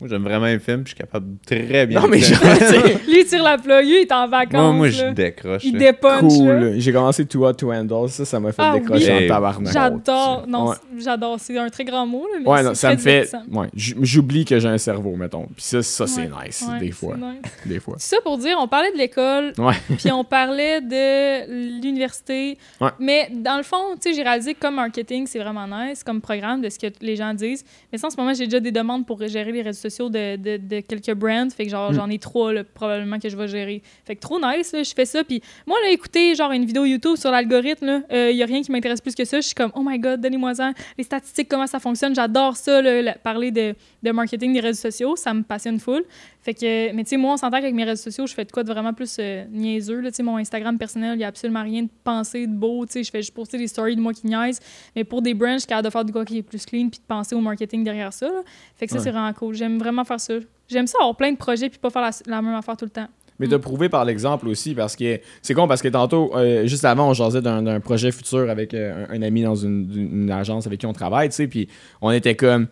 Moi, 0.00 0.08
j'aime 0.08 0.22
vraiment 0.22 0.46
un 0.46 0.58
film, 0.58 0.82
puis 0.82 0.92
je 0.92 0.96
suis 0.96 1.04
capable 1.04 1.26
de 1.34 1.36
très 1.44 1.86
bien. 1.86 2.00
Non, 2.00 2.08
mais 2.08 2.20
genre, 2.20 2.38
un 2.44 2.56
tu 2.56 2.64
sais, 2.64 2.78
Lui, 3.06 3.20
il 3.20 3.26
tire 3.26 3.42
la 3.42 3.58
plug, 3.58 3.84
lui, 3.84 3.96
il 3.98 4.00
est 4.02 4.12
en 4.12 4.26
vacances. 4.28 4.52
Moi, 4.62 4.72
moi, 4.72 4.88
je 4.88 5.02
là. 5.04 5.12
décroche. 5.12 5.62
Il 5.64 5.74
là. 5.74 5.78
dépunch. 5.78 6.22
là. 6.22 6.28
cool. 6.60 6.74
J'ai 6.78 6.92
commencé 6.92 7.26
Too 7.26 7.44
Hot 7.46 7.52
to 7.52 7.72
Handle, 7.72 8.08
ça, 8.08 8.24
ça 8.24 8.40
m'a 8.40 8.52
fait 8.52 8.62
Ah 8.64 8.78
décrocher 8.78 9.12
oui. 9.18 9.24
en 9.26 9.28
tabarnak. 9.28 9.72
J'adore. 9.72 10.44
Non, 10.48 10.68
Ouais. 10.70 10.76
j'adore. 10.98 11.38
C'est 11.38 11.58
un 11.58 11.68
très 11.68 11.84
grand 11.84 12.06
mot, 12.06 12.26
là, 12.32 12.38
mais 12.42 12.48
Ouais, 12.48 12.62
non, 12.62 12.70
c'est 12.74 12.80
ça 12.86 12.92
me 12.92 12.96
fait. 12.96 13.30
Ouais, 13.52 13.68
j'oublie 13.74 14.44
que 14.44 14.58
j'ai 14.58 14.68
un 14.68 14.78
cerveau, 14.78 15.14
mettons. 15.16 15.46
Puis 15.54 15.64
ça, 15.64 15.82
ça 15.82 16.06
c'est 16.06 16.22
Ouais, 16.22 16.46
nice, 16.46 16.64
ouais, 16.66 16.78
des 16.78 16.86
c'est 16.86 16.92
fois. 16.92 17.16
nice. 17.16 17.52
Des 17.66 17.80
fois. 17.80 17.96
Ça 17.98 18.16
pour 18.24 18.38
dire, 18.38 18.56
on 18.58 18.68
parlait 18.68 18.92
de 18.92 18.98
l'école, 18.98 19.52
puis 19.98 20.10
on 20.12 20.24
parlait 20.24 20.80
de 20.80 21.80
l'université. 21.82 22.56
Ouais. 22.80 22.90
Mais 22.98 23.28
dans 23.34 23.56
le 23.56 23.62
fond, 23.62 23.94
tu 24.00 24.10
sais, 24.10 24.14
j'ai 24.14 24.22
réalisé 24.22 24.54
que 24.54 24.60
comme 24.60 24.76
marketing, 24.76 25.26
c'est 25.26 25.38
vraiment 25.38 25.66
nice, 25.66 26.02
comme 26.02 26.20
programme, 26.20 26.60
de 26.62 26.68
ce 26.70 26.78
que 26.78 26.86
les 27.00 27.16
gens 27.16 27.34
disent. 27.34 27.64
Mais 27.92 27.98
ça, 27.98 28.06
en 28.06 28.10
ce 28.10 28.16
moment, 28.16 28.32
j'ai 28.32 28.44
déjà 28.44 28.60
des 28.60 28.72
demandes 28.72 29.04
pour 29.06 29.26
gérer 29.26 29.52
les 29.52 29.62
réseaux 29.62 29.78
sociaux 29.78 29.89
de, 30.10 30.36
de, 30.36 30.56
de 30.56 30.80
quelques 30.80 31.12
brands. 31.14 31.48
Fait 31.50 31.64
que 31.64 31.70
genre, 31.70 31.90
Mm. 31.90 31.94
j'en 31.94 32.10
ai 32.10 32.18
trois, 32.18 32.52
là, 32.52 32.62
probablement, 32.64 33.18
que 33.18 33.28
je 33.28 33.36
vais 33.36 33.48
gérer. 33.48 33.82
Fait 34.04 34.14
que 34.16 34.20
trop 34.20 34.38
nice, 34.40 34.72
là, 34.72 34.82
je 34.82 34.92
fais 34.94 35.04
ça. 35.04 35.24
Puis 35.24 35.42
moi, 35.66 35.76
là, 35.82 35.90
écouter 35.90 36.34
genre 36.34 36.52
une 36.52 36.64
vidéo 36.64 36.84
YouTube 36.84 37.16
sur 37.16 37.30
l'algorithme, 37.30 38.02
il 38.10 38.36
y 38.36 38.42
a 38.42 38.46
rien 38.46 38.62
qui 38.62 38.70
m'intéresse 38.72 39.00
plus 39.00 39.14
que 39.14 39.24
ça. 39.24 39.38
Je 39.40 39.46
suis 39.46 39.54
comme, 39.54 39.72
oh 39.74 39.82
my 39.84 39.98
god, 39.98 40.20
donnez-moi-en 40.20 40.72
les 40.96 41.04
statistiques, 41.04 41.48
comment 41.48 41.66
ça 41.66 41.78
fonctionne. 41.80 42.14
J'adore 42.14 42.56
ça, 42.56 42.80
là, 42.80 43.14
parler 43.22 43.50
de, 43.50 43.74
de 44.02 44.10
marketing 44.10 44.52
des 44.54 44.60
réseaux 44.60 44.80
sociaux. 44.90 45.16
Ça 45.16 45.34
me 45.34 45.42
passionne 45.42 45.78
full. 45.80 46.04
Fait 46.42 46.54
que, 46.54 46.92
mais 46.94 47.04
tu 47.04 47.10
sais, 47.10 47.16
moi, 47.18 47.34
on 47.34 47.36
s'entend 47.36 47.58
qu'avec 47.58 47.74
mes 47.74 47.84
réseaux 47.84 48.02
sociaux, 48.02 48.26
je 48.26 48.32
fais 48.32 48.44
de 48.46 48.50
quoi 48.50 48.62
de 48.62 48.72
vraiment 48.72 48.94
plus 48.94 49.16
euh, 49.20 49.44
niaiseux. 49.50 50.00
Là, 50.00 50.10
Tu 50.10 50.16
sais, 50.16 50.22
mon 50.22 50.38
Instagram 50.38 50.78
personnel, 50.78 51.14
il 51.14 51.18
n'y 51.18 51.24
a 51.24 51.28
absolument 51.28 51.62
rien 51.62 51.82
de 51.82 51.88
pensé, 52.02 52.46
de 52.46 52.52
beau. 52.54 52.86
tu 52.86 52.92
sais, 52.92 53.02
Je 53.04 53.10
fais 53.10 53.18
juste 53.20 53.34
poster 53.34 53.58
des 53.58 53.66
stories 53.68 53.94
de 53.96 54.00
moi 54.00 54.14
qui 54.14 54.26
niaise. 54.26 54.58
Mais 54.96 55.04
pour 55.04 55.20
des 55.20 55.34
brands, 55.34 55.52
je 55.54 55.58
suis 55.58 55.66
capable 55.66 55.86
de 55.88 55.92
faire 55.92 56.04
de 56.04 56.12
quoi 56.12 56.24
qui 56.24 56.38
est 56.38 56.42
plus 56.42 56.64
clean 56.64 56.88
puis 56.88 56.98
de 57.00 57.04
penser 57.06 57.34
au 57.34 57.40
marketing 57.40 57.84
derrière 57.84 58.12
ça. 58.12 58.26
là. 58.26 58.42
Fait 58.76 58.86
que 58.86 58.92
ça, 58.92 58.98
Ouais. 58.98 59.04
c'est 59.04 59.10
vraiment 59.10 59.32
cool. 59.34 59.54
J'aime 59.54 59.78
vraiment 59.78 60.04
faire 60.04 60.18
ça. 60.20 60.34
J'aime 60.68 60.86
ça 60.86 60.96
avoir 61.00 61.14
plein 61.16 61.30
de 61.32 61.36
projets 61.36 61.68
puis 61.68 61.78
pas 61.78 61.90
faire 61.90 62.02
la, 62.02 62.10
la 62.26 62.40
même 62.40 62.54
affaire 62.54 62.76
tout 62.76 62.86
le 62.86 62.90
temps. 62.90 63.08
Mais 63.38 63.46
de 63.48 63.56
prouver 63.56 63.88
par 63.88 64.04
l'exemple 64.04 64.48
aussi, 64.48 64.74
parce 64.74 64.96
que 64.96 65.18
c'est 65.42 65.54
con, 65.54 65.66
parce 65.68 65.80
que 65.82 65.88
tantôt, 65.88 66.30
euh, 66.36 66.66
juste 66.66 66.84
avant, 66.84 67.08
on 67.08 67.14
jasait 67.14 67.40
d'un 67.40 67.62
d'un 67.62 67.80
projet 67.80 68.12
futur 68.12 68.48
avec 68.50 68.74
euh, 68.74 69.06
un, 69.10 69.14
un 69.18 69.22
ami 69.22 69.42
dans 69.42 69.54
une, 69.56 69.90
une 70.24 70.30
agence 70.30 70.66
avec 70.66 70.80
qui 70.80 70.86
on 70.86 70.92
travaille, 70.92 71.28
tu 71.30 71.36
sais, 71.36 71.48
puis 71.48 71.66
on 72.02 72.10
était 72.10 72.34
comme, 72.34 72.66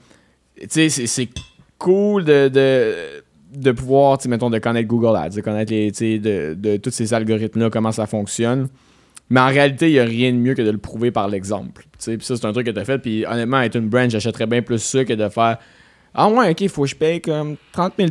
tu 0.61 0.67
sais, 0.69 0.89
c'est- 0.91 1.07
c'est 1.07 1.29
cool 1.79 2.25
de, 2.25 2.49
de, 2.49 2.95
de 3.55 3.73
pouvoir, 3.73 4.19
tu 4.19 4.25
sais, 4.25 4.29
mettons, 4.29 4.51
de 4.51 4.59
connaître 4.59 4.89
Google 4.89 5.17
Ads, 5.17 5.31
de 5.31 5.41
connaître 5.41 5.73
les, 5.73 5.91
de, 6.19 6.55
de 6.55 6.77
tous 6.77 6.91
ces 6.91 7.15
algorithmes-là, 7.15 7.71
comment 7.71 7.93
ça 7.93 8.07
fonctionne. 8.07 8.69
Mais 9.31 9.41
en 9.41 9.49
réalité, 9.49 9.89
il 9.91 9.93
n'y 9.93 9.99
a 9.99 10.05
rien 10.05 10.33
de 10.33 10.39
mieux 10.39 10.55
que 10.55 10.63
de 10.63 10.71
le 10.71 10.79
prouver 10.79 11.11
par 11.11 11.29
l'exemple. 11.29 11.83
tu 11.83 11.89
sais. 11.99 12.17
Puis 12.17 12.27
ça, 12.27 12.37
c'est 12.37 12.47
un 12.47 12.53
truc 12.53 12.67
que 12.67 12.71
tu 12.71 12.79
as 12.79 12.85
fait. 12.85 12.99
Puis 12.99 13.27
honnêtement, 13.27 13.61
être 13.61 13.77
une 13.77 13.89
brand, 13.89 14.09
j'achèterais 14.09 14.47
bien 14.47 14.63
plus 14.63 14.79
ça 14.79 15.05
que 15.05 15.13
de 15.13 15.29
faire 15.29 15.59
Ah 16.15 16.29
ouais, 16.29 16.51
ok, 16.51 16.61
il 16.63 16.69
faut 16.69 16.83
que 16.83 16.89
je 16.89 16.97
paye 16.97 17.21
comme 17.21 17.57
30 17.73 17.95
000 17.99 18.11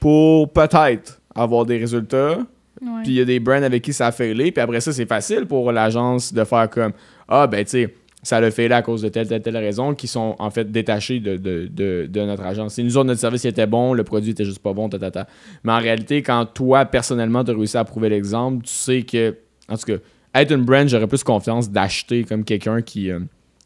pour 0.00 0.52
peut-être 0.52 1.20
avoir 1.34 1.64
des 1.64 1.78
résultats. 1.78 2.38
Puis 2.80 3.12
il 3.12 3.14
y 3.14 3.20
a 3.20 3.24
des 3.24 3.38
brands 3.38 3.62
avec 3.62 3.82
qui 3.82 3.92
ça 3.92 4.08
a 4.08 4.12
failé. 4.12 4.50
Puis 4.50 4.60
après 4.60 4.80
ça, 4.80 4.92
c'est 4.92 5.06
facile 5.06 5.46
pour 5.46 5.70
l'agence 5.70 6.32
de 6.32 6.42
faire 6.42 6.68
comme 6.68 6.92
Ah, 7.28 7.46
ben 7.46 7.64
tu 7.64 7.70
sais, 7.70 7.94
ça 8.22 8.40
l'a 8.40 8.50
failé 8.50 8.72
à 8.74 8.82
cause 8.82 9.02
de 9.02 9.08
telle, 9.08 9.26
telle, 9.26 9.42
telle 9.42 9.56
raison, 9.56 9.94
qui 9.94 10.06
sont 10.06 10.36
en 10.38 10.50
fait 10.50 10.70
détachés 10.70 11.18
de, 11.20 11.36
de, 11.36 11.68
de, 11.70 12.06
de 12.08 12.20
notre 12.20 12.44
agence. 12.44 12.74
Si 12.74 12.84
nous 12.84 12.96
autres, 12.96 13.06
notre 13.06 13.20
service 13.20 13.44
était 13.44 13.66
bon, 13.66 13.94
le 13.94 14.04
produit 14.04 14.30
était 14.30 14.44
juste 14.44 14.60
pas 14.60 14.72
bon, 14.72 14.88
ta, 14.88 14.98
ta, 14.98 15.10
ta. 15.10 15.26
Mais 15.64 15.72
en 15.72 15.78
réalité, 15.80 16.22
quand 16.22 16.46
toi, 16.46 16.84
personnellement, 16.84 17.42
tu 17.44 17.50
as 17.50 17.54
réussi 17.54 17.76
à 17.76 17.84
prouver 17.84 18.08
l'exemple, 18.08 18.64
tu 18.64 18.72
sais 18.72 19.02
que, 19.02 19.36
en 19.68 19.76
tout 19.76 19.86
cas, 19.86 19.96
être 20.34 20.52
une 20.52 20.64
brand, 20.64 20.86
j'aurais 20.88 21.08
plus 21.08 21.24
confiance 21.24 21.70
d'acheter 21.70 22.24
comme 22.24 22.44
quelqu'un 22.44 22.80
qui. 22.80 23.10
euh, 23.10 23.18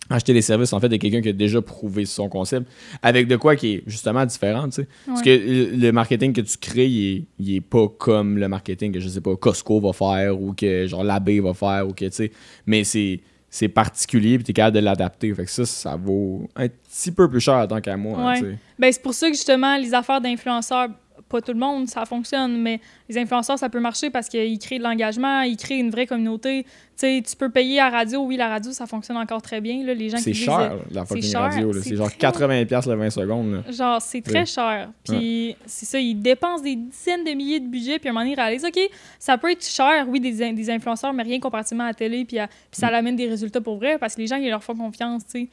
acheter 0.09 0.32
les 0.32 0.40
services 0.42 0.72
en 0.72 0.78
fait 0.78 0.88
de 0.88 0.98
quelqu'un 0.98 1.20
qui 1.20 1.30
a 1.30 1.32
déjà 1.32 1.61
prouvé 1.61 2.04
son 2.04 2.28
concept 2.28 2.70
avec 3.02 3.26
de 3.26 3.34
quoi 3.34 3.57
qui 3.57 3.74
est 3.74 3.82
justement 3.88 4.24
différent 4.24 4.68
tu 4.68 4.82
sais 4.82 4.88
parce 5.04 5.20
que 5.20 5.30
le 5.30 5.76
le 5.76 5.90
marketing 5.90 6.32
que 6.32 6.42
tu 6.42 6.57
crées 6.59 6.86
il 6.86 7.16
est, 7.16 7.24
il 7.40 7.57
est 7.57 7.61
pas 7.61 7.88
comme 7.88 8.38
le 8.38 8.46
marketing 8.46 8.92
que 8.92 9.00
je 9.00 9.09
sais 9.09 9.20
pas 9.20 9.34
Costco 9.34 9.80
va 9.80 9.92
faire 9.92 10.40
ou 10.40 10.52
que 10.54 10.86
genre 10.86 11.02
l'abbé 11.02 11.40
va 11.40 11.54
faire 11.54 11.88
ou 11.88 11.92
que 11.92 12.04
tu 12.04 12.12
sais 12.12 12.30
mais 12.66 12.84
c'est 12.84 13.18
c'est 13.57 13.68
particulier 13.68 14.36
puis 14.36 14.44
t'es 14.44 14.52
capable 14.52 14.76
de 14.76 14.82
l'adapter 14.82 15.32
fait 15.34 15.44
que 15.46 15.50
ça 15.50 15.64
ça 15.64 15.96
vaut 15.96 16.46
un 16.57 16.68
petit 16.68 17.11
peu 17.11 17.28
plus 17.28 17.40
cher 17.40 17.66
tant 17.66 17.80
qu'à 17.80 17.96
moi 17.96 18.18
hein, 18.18 18.40
Ouais. 18.42 18.59
Ben, 18.78 18.92
c'est 18.92 19.02
pour 19.02 19.14
ça 19.14 19.28
que 19.28 19.34
justement, 19.34 19.76
les 19.78 19.94
affaires 19.94 20.20
d'influenceurs, 20.20 20.88
pas 21.28 21.40
tout 21.40 21.52
le 21.52 21.58
monde, 21.58 21.88
ça 21.88 22.04
fonctionne, 22.04 22.56
mais 22.60 22.80
les 23.08 23.18
influenceurs, 23.18 23.58
ça 23.58 23.68
peut 23.68 23.80
marcher 23.80 24.10
parce 24.10 24.28
qu'ils 24.28 24.58
créent 24.60 24.78
de 24.78 24.84
l'engagement, 24.84 25.40
ils 25.40 25.56
créent 25.56 25.78
une 25.78 25.90
vraie 25.90 26.06
communauté. 26.06 26.62
Tu 26.62 26.70
sais, 26.96 27.22
tu 27.28 27.36
peux 27.36 27.50
payer 27.50 27.80
à 27.80 27.90
la 27.90 27.98
radio. 27.98 28.20
Oui, 28.24 28.36
la 28.36 28.48
radio, 28.48 28.70
ça 28.70 28.86
fonctionne 28.86 29.16
encore 29.16 29.42
très 29.42 29.60
bien. 29.60 29.84
Là, 29.84 29.92
les 29.92 30.08
gens 30.08 30.18
c'est 30.18 30.32
cher 30.32 30.76
disent, 30.86 30.94
la 30.96 31.04
fucking 31.04 31.34
radio 31.34 31.72
là. 31.72 31.80
c'est 31.82 31.88
c'est 31.90 31.96
genre 31.96 32.08
très- 32.08 32.16
80 32.18 32.64
pièces 32.64 32.86
le 32.86 32.94
20 32.94 33.10
secondes 33.10 33.52
là. 33.66 33.72
Genre, 33.72 34.00
c'est 34.00 34.22
très 34.22 34.40
Oui. 34.40 34.46
cher. 34.46 34.90
Puis 35.04 35.56
c'est 35.66 35.84
ça, 35.86 35.98
ils 35.98 36.14
dépensent 36.14 36.62
des 36.62 36.76
dizaines 36.76 37.24
de 37.24 37.32
milliers 37.32 37.60
de 37.60 37.66
budget, 37.68 37.98
puis 37.98 38.08
à 38.08 38.12
un 38.12 38.14
moment 38.14 38.24
donné, 38.24 38.32
ils 38.34 38.40
réalisent, 38.40 38.64
OK, 38.64 38.78
ça 39.18 39.36
peut 39.36 39.50
être 39.50 39.66
cher, 39.66 40.06
oui, 40.08 40.20
des, 40.20 40.42
in- 40.42 40.52
des 40.52 40.70
influenceurs, 40.70 41.12
mais 41.12 41.24
rien 41.24 41.40
comparativement 41.40 41.84
à 41.84 41.88
la 41.88 41.94
télé, 41.94 42.24
puis, 42.24 42.38
à- 42.38 42.46
puis 42.46 42.56
ça 42.80 42.90
l'amène 42.90 43.16
des 43.16 43.28
résultats 43.28 43.60
pour 43.60 43.76
vrai, 43.76 43.98
parce 43.98 44.14
que 44.14 44.20
les 44.20 44.26
gens, 44.28 44.36
ils 44.36 44.48
leur 44.48 44.62
font 44.64 44.76
confiance, 44.76 45.24
tu 45.26 45.30
sais. 45.42 45.48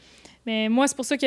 Mais 0.46 0.70
moi, 0.70 0.88
c'est 0.88 0.96
pour 0.96 1.06
ça 1.06 1.18
que 1.18 1.26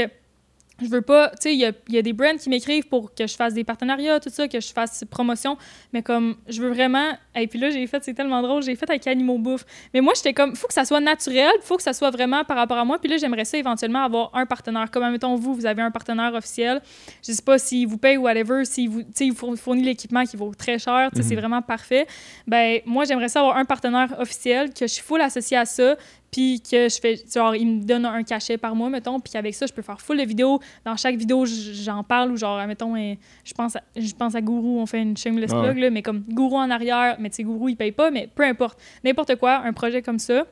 je 0.81 0.87
veux 0.89 1.03
pas, 1.03 1.31
tu 1.31 1.37
sais, 1.41 1.55
il 1.55 1.59
y 1.59 1.65
a, 1.65 1.73
il 1.89 1.95
y 1.95 1.99
a 1.99 2.03
des 2.03 2.13
brands 2.13 2.37
qui 2.37 2.51
m'écrivent 2.51 2.87
pour 2.89 3.15
que 3.15 3.27
je 3.27 3.35
fasse 3.35 3.55
des 3.55 3.65
partenariats, 3.65 4.21
tout 4.21 4.29
ça, 4.31 4.47
que 4.47 4.61
je 4.61 4.73
fasse 4.73 5.05
promotion, 5.11 5.57
mais 5.93 6.03
comme, 6.03 6.37
je 6.49 6.61
veux 6.61 6.71
vraiment, 6.71 7.13
et 7.35 7.47
puis 7.47 7.59
là, 7.59 7.71
j'ai 7.71 7.87
fait, 7.87 8.05
c'est 8.05 8.15
tellement 8.15 8.43
drôle, 8.43 8.63
j'ai 8.63 8.77
fait 8.77 8.89
avec 8.89 9.07
Animaux 9.07 9.39
Bouffe, 9.39 9.65
mais 9.95 10.01
moi, 10.01 10.13
j'étais 10.15 10.35
comme, 10.35 10.55
faut 10.55 10.67
que 10.67 10.75
ça 10.75 10.85
soit 10.85 11.01
naturel, 11.01 11.53
faut 11.63 11.77
que 11.77 11.83
ça 11.83 11.93
soit 11.93 12.11
vraiment 12.11 12.45
par 12.45 12.57
rapport 12.57 12.77
à 12.77 12.85
moi, 12.85 12.99
puis 12.99 13.11
là, 13.11 13.17
j'aimerais 13.17 13.45
ça 13.45 13.57
éventuellement 13.57 14.05
avoir 14.05 14.31
un 14.35 14.45
partenaire, 14.45 14.91
comme, 14.91 15.11
mettons, 15.11 15.35
vous, 15.37 15.55
vous 15.55 15.67
avez 15.67 15.83
un 15.83 15.91
partenaire 15.91 16.35
officiel, 16.35 16.83
je 17.27 17.33
sais 17.33 17.43
pas 17.43 17.59
s'il 17.59 17.87
vous 17.87 17.99
paye 17.99 18.19
ou 18.19 18.23
whatever, 18.23 18.65
s'il 18.65 18.91
vous, 18.91 19.03
tu 19.03 19.33
sais, 19.33 19.57
fournit 19.57 19.83
l'équipement 19.83 20.25
qui 20.25 20.37
vaut 20.37 20.53
très 20.55 20.79
cher, 20.79 21.11
tu 21.15 21.23
sais, 21.23 21.29
c'est 21.29 21.37
vraiment 21.37 21.63
parfait, 21.63 22.07
ben, 22.47 22.81
moi, 22.85 23.05
j'aimerais 23.05 23.29
ça 23.29 23.41
avoir 23.41 23.57
un 23.57 23.65
partenaire 23.65 24.15
officiel, 24.19 24.75
que 24.75 24.87
je 24.87 24.93
suis 24.93 25.03
full 25.03 25.21
associé 25.21 25.57
à 25.57 25.65
ça, 25.65 25.97
puis 26.31 26.61
que 26.61 26.89
je 26.89 26.99
fais 27.01 27.17
genre 27.33 27.55
il 27.55 27.67
me 27.67 27.85
donne 27.85 28.05
un 28.05 28.23
cachet 28.23 28.59
par 28.59 28.75
mois 28.75 28.91
mettons 28.91 29.21
puis 29.21 29.33
avec 29.37 29.55
ça 29.55 29.67
je 29.67 29.73
peux 29.73 29.83
faire 29.83 30.01
full 30.01 30.19
de 30.19 30.25
vidéos 30.25 30.61
dans 30.85 30.97
chaque 30.97 31.17
vidéo 31.17 31.45
j'en 31.47 32.03
parle 32.03 32.33
ou 32.33 32.37
genre 32.37 32.65
mettons 32.67 32.97
euh, 32.97 33.15
je 33.45 33.55
pense 33.55 33.77
à, 33.77 33.83
je 33.97 34.13
pense 34.13 34.35
à 34.35 34.41
Gourou 34.41 34.81
on 34.81 34.87
fait 34.87 35.03
une 35.03 35.17
shameless 35.17 35.51
Ah 35.53 35.61
ouais. 35.61 35.71
plug 35.71 35.79
là, 35.79 35.91
mais 35.91 36.03
comme 36.03 36.25
Gourou 36.29 36.57
en 36.57 36.71
arrière 36.71 37.17
mais 37.19 37.31
tu 37.31 37.37
sais 37.37 37.43
Gourou 37.45 37.69
il 37.69 37.77
paye 37.77 37.93
pas 37.93 38.11
mais 38.11 38.29
peu 38.35 38.43
importe 38.45 38.79
n'importe 39.05 39.37
quoi 39.37 39.59
un 39.65 39.73
projet 39.73 40.03
comme 40.03 40.19
ça 40.19 40.45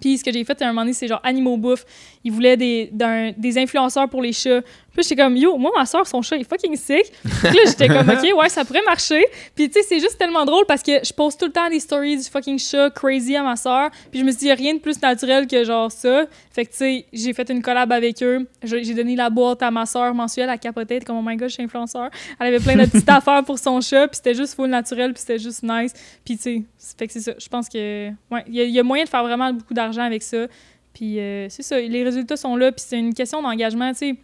puis 0.00 0.18
ce 0.18 0.24
que 0.24 0.32
j'ai 0.32 0.44
fait 0.44 0.60
à 0.60 0.66
un 0.66 0.68
moment 0.72 0.82
donné, 0.82 0.92
c'est 0.92 1.08
genre 1.08 1.20
Animaux 1.22 1.56
Bouffe. 1.56 1.86
Ils 2.22 2.30
voulaient 2.30 2.58
des, 2.58 2.92
des 3.38 3.58
influenceurs 3.58 4.08
pour 4.10 4.20
les 4.20 4.32
chats. 4.34 4.60
Puis 4.96 5.04
j'étais 5.08 5.22
comme, 5.22 5.36
yo, 5.36 5.56
moi, 5.58 5.70
ma 5.76 5.84
soeur, 5.86 6.06
son 6.06 6.22
chat 6.22 6.36
est 6.36 6.44
fucking 6.48 6.74
sick. 6.76 7.12
Puis 7.22 7.30
là, 7.56 7.60
j'étais 7.66 7.88
comme, 7.88 8.08
ok, 8.08 8.38
ouais, 8.38 8.48
ça 8.48 8.64
pourrait 8.64 8.82
marcher. 8.86 9.24
Puis 9.54 9.68
tu 9.68 9.74
sais, 9.74 9.86
c'est 9.86 10.00
juste 10.00 10.16
tellement 10.18 10.44
drôle 10.44 10.64
parce 10.66 10.82
que 10.82 10.92
je 11.04 11.12
poste 11.12 11.38
tout 11.38 11.46
le 11.46 11.52
temps 11.52 11.68
des 11.68 11.80
stories 11.80 12.16
du 12.16 12.24
fucking 12.24 12.58
chat 12.58 12.90
crazy 12.90 13.36
à 13.36 13.42
ma 13.42 13.56
soeur. 13.56 13.90
Puis 14.10 14.20
je 14.20 14.24
me 14.24 14.30
suis 14.30 14.40
dit, 14.40 14.52
rien 14.52 14.74
de 14.74 14.80
plus 14.80 15.00
naturel 15.02 15.46
que 15.46 15.62
genre 15.64 15.92
ça. 15.92 16.24
Fait 16.50 16.64
que 16.64 16.70
tu 16.70 16.76
sais, 16.78 17.06
j'ai 17.12 17.32
fait 17.34 17.48
une 17.50 17.60
collab 17.62 17.92
avec 17.92 18.22
eux. 18.22 18.46
J'ai 18.62 18.94
donné 18.94 19.14
la 19.16 19.28
boîte 19.30 19.62
à 19.62 19.70
ma 19.70 19.84
soeur 19.86 20.14
mensuelle 20.14 20.48
à 20.48 20.56
capoter 20.58 21.00
comme, 21.00 21.18
oh 21.18 21.22
my 21.24 21.36
god, 21.36 21.48
je 21.48 21.54
suis 21.54 21.62
influenceur. 21.62 22.10
Elle 22.40 22.46
avait 22.54 22.60
plein 22.60 22.76
de 22.76 22.88
petites 22.90 23.08
affaires 23.10 23.44
pour 23.44 23.58
son 23.58 23.80
chat. 23.80 24.08
Puis 24.08 24.16
c'était 24.16 24.34
juste 24.34 24.54
full 24.54 24.68
naturel. 24.70 25.12
Puis 25.12 25.20
c'était 25.20 25.38
juste 25.38 25.62
nice. 25.62 25.92
Puis 26.24 26.36
tu 26.36 26.42
sais, 26.42 26.62
fait 26.98 27.06
que 27.06 27.12
c'est 27.12 27.20
ça. 27.20 27.32
Je 27.38 27.48
pense 27.48 27.68
que, 27.68 28.08
ouais, 28.30 28.44
il 28.48 28.54
y, 28.54 28.60
a- 28.60 28.64
il 28.64 28.70
y 28.70 28.78
a 28.78 28.82
moyen 28.82 29.04
de 29.04 29.08
faire 29.08 29.22
vraiment 29.22 29.52
beaucoup 29.52 29.74
d'argent 29.74 30.02
avec 30.02 30.22
ça. 30.22 30.46
Puis 30.94 31.20
euh, 31.20 31.46
c'est 31.50 31.62
ça, 31.62 31.78
les 31.78 32.02
résultats 32.04 32.36
sont 32.38 32.56
là, 32.56 32.72
puis 32.72 32.82
c'est 32.88 32.98
une 32.98 33.12
question 33.12 33.42
d'engagement, 33.42 33.92
tu 33.92 33.98
sais. 33.98 34.14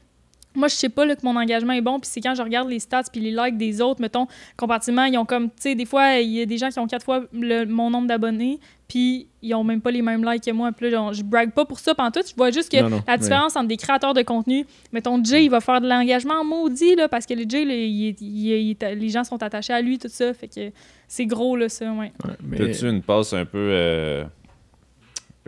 Moi, 0.54 0.68
je 0.68 0.74
sais 0.74 0.88
pas 0.88 1.04
là, 1.04 1.16
que 1.16 1.24
mon 1.24 1.36
engagement 1.36 1.72
est 1.72 1.80
bon, 1.80 1.98
puis 1.98 2.10
c'est 2.12 2.20
quand 2.20 2.34
je 2.34 2.42
regarde 2.42 2.68
les 2.68 2.78
stats 2.78 3.04
puis 3.10 3.20
les 3.20 3.30
likes 3.30 3.56
des 3.56 3.80
autres, 3.80 4.00
mettons, 4.00 4.26
comparativement, 4.56 5.04
ils 5.04 5.16
ont 5.18 5.24
comme, 5.24 5.46
tu 5.48 5.54
sais, 5.60 5.74
des 5.74 5.86
fois, 5.86 6.16
il 6.18 6.30
y 6.30 6.40
a 6.42 6.46
des 6.46 6.58
gens 6.58 6.68
qui 6.70 6.78
ont 6.78 6.86
quatre 6.86 7.04
fois 7.04 7.24
le- 7.32 7.64
mon 7.64 7.88
nombre 7.90 8.06
d'abonnés, 8.08 8.58
puis 8.88 9.28
ils 9.40 9.54
ont 9.54 9.64
même 9.64 9.80
pas 9.80 9.90
les 9.90 10.02
mêmes 10.02 10.22
likes 10.30 10.44
que 10.44 10.50
moi. 10.50 10.70
Puis 10.72 10.86
là, 10.86 10.90
genre, 10.92 11.12
je 11.14 11.22
brague 11.22 11.52
pas 11.52 11.64
pour 11.64 11.78
ça 11.78 11.94
pantoute, 11.94 12.28
je 12.28 12.34
vois 12.36 12.50
juste 12.50 12.70
que 12.70 12.76
Non, 12.82 12.90
non, 12.90 12.96
la 13.06 13.14
différence 13.22 13.56
entre 13.56 13.68
des 13.68 13.78
créateurs 13.78 14.12
de 14.12 14.20
contenu, 14.22 14.66
mettons, 14.92 15.22
Jay, 15.24 15.44
il 15.44 15.50
va 15.50 15.60
faire 15.60 15.80
de 15.80 15.88
l'engagement 15.88 16.44
maudit, 16.44 16.96
là, 16.96 17.08
parce 17.08 17.24
que 17.24 17.32
le 17.34 17.44
Jay, 17.48 17.64
là, 17.64 17.74
il 17.74 18.08
est- 18.08 18.20
il 18.20 18.52
est- 18.52 18.62
il 18.62 18.70
est- 18.78 18.94
les 18.94 19.08
gens 19.08 19.24
sont 19.24 19.42
attachés 19.42 19.72
à 19.72 19.80
lui, 19.80 19.98
tout 19.98 20.08
ça, 20.10 20.34
fait 20.34 20.48
que 20.48 20.70
c'est 21.08 21.24
gros, 21.26 21.56
là, 21.56 21.68
ça, 21.70 21.86
ouais. 21.92 22.12
Ouais, 22.24 22.30
mais- 22.42 22.58
T'as-tu 22.58 22.88
une 22.90 23.00
passe 23.02 23.32
un 23.32 23.46
peu 23.46 23.58
euh, 23.58 24.24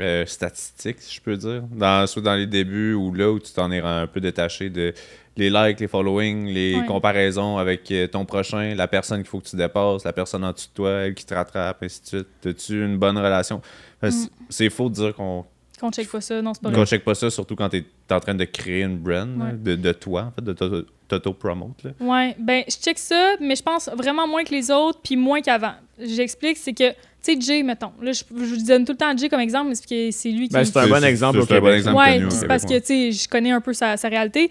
euh, 0.00 0.26
statistique, 0.26 0.96
si 1.00 1.16
je 1.16 1.20
peux 1.20 1.36
dire? 1.36 1.62
Dans, 1.70 2.06
soit 2.06 2.22
dans 2.22 2.34
les 2.34 2.46
débuts 2.46 2.94
ou 2.94 3.12
là 3.14 3.30
où 3.30 3.38
tu 3.38 3.52
t'en 3.52 3.70
es 3.70 3.80
un 3.80 4.06
peu 4.06 4.20
détaché 4.20 4.70
de 4.70 4.92
les 5.36 5.50
likes, 5.50 5.80
les 5.80 5.88
followings, 5.88 6.46
les 6.46 6.76
Ouais. 6.76 6.86
comparaisons 6.86 7.58
avec 7.58 7.90
euh, 7.90 8.06
ton 8.06 8.24
prochain, 8.24 8.74
la 8.76 8.86
personne 8.86 9.18
qu'il 9.22 9.28
faut 9.28 9.40
que 9.40 9.48
tu 9.48 9.56
dépasses, 9.56 10.04
la 10.04 10.12
personne 10.12 10.44
en 10.44 10.52
dessous 10.52 10.68
de 10.68 10.74
toi, 10.74 10.90
elle 10.90 11.14
qui 11.14 11.26
te 11.26 11.34
rattrape, 11.34 11.82
ainsi 11.82 12.00
de 12.02 12.06
suite. 12.06 12.26
T'as-tu 12.40 12.84
une 12.84 12.98
bonne 12.98 13.18
relation? 13.18 13.60
Mm. 14.02 14.10
C'est 14.48 14.70
faux 14.70 14.88
de 14.88 14.94
dire 14.94 15.14
qu'on 15.14 15.44
Qu'on 15.80 15.90
check 15.90 16.08
pas 16.08 16.20
ça, 16.20 16.40
non, 16.40 16.54
c'est 16.54 16.62
pas 16.62 16.70
qu'on 16.70 16.86
check 16.86 17.02
pas 17.04 17.16
ça, 17.16 17.30
surtout 17.30 17.56
quand 17.56 17.68
t'es 17.68 17.78
es 18.08 18.12
en 18.14 18.20
train 18.20 18.34
de 18.36 18.44
créer 18.44 18.82
une 18.82 18.96
brand 18.98 19.36
là, 19.38 19.52
de, 19.52 19.74
de 19.74 19.92
toi, 19.92 20.22
en 20.22 20.30
fait, 20.30 20.42
de 20.44 20.52
t'auto- 20.52 20.86
t'auto-promote. 21.08 21.84
Ouais, 22.00 22.36
ben 22.38 22.62
je 22.68 22.76
check 22.76 22.98
ça, 22.98 23.34
mais 23.40 23.56
je 23.56 23.62
pense 23.62 23.88
vraiment 23.96 24.28
moins 24.28 24.44
que 24.44 24.50
les 24.54 24.70
autres, 24.70 25.00
puis 25.02 25.16
moins 25.16 25.40
qu'avant. 25.42 25.74
J'explique, 25.98 26.58
c'est 26.58 26.74
que, 26.74 26.92
tu 27.24 27.32
sais, 27.32 27.40
Jay, 27.40 27.62
mettons, 27.62 27.92
là, 28.02 28.12
je, 28.12 28.22
je 28.30 28.54
vous 28.54 28.66
donne 28.66 28.84
tout 28.84 28.92
le 28.92 28.98
temps 28.98 29.16
Jay 29.16 29.30
comme 29.30 29.40
exemple, 29.40 29.68
mais 29.68 29.74
c'est 29.74 29.82
parce 29.82 29.90
que 29.90 30.10
c'est 30.10 30.30
lui 30.30 30.48
qui... 30.48 30.54
Ben, 30.54 30.64
c'est 30.64 30.76
un 30.76 30.88
bon 30.88 31.02
exemple 31.02 31.42
C'est 31.48 31.56
un 31.56 31.60
bon 31.60 31.72
exemple 31.72 32.02
puis 32.04 32.26
c'est 32.30 32.46
parce 32.46 32.64
que, 32.64 32.78
tu 32.78 32.86
sais, 32.86 33.12
je 33.12 33.28
connais 33.28 33.50
un 33.50 33.60
peu 33.60 33.72
sa, 33.72 33.96
sa 33.96 34.08
réalité. 34.08 34.50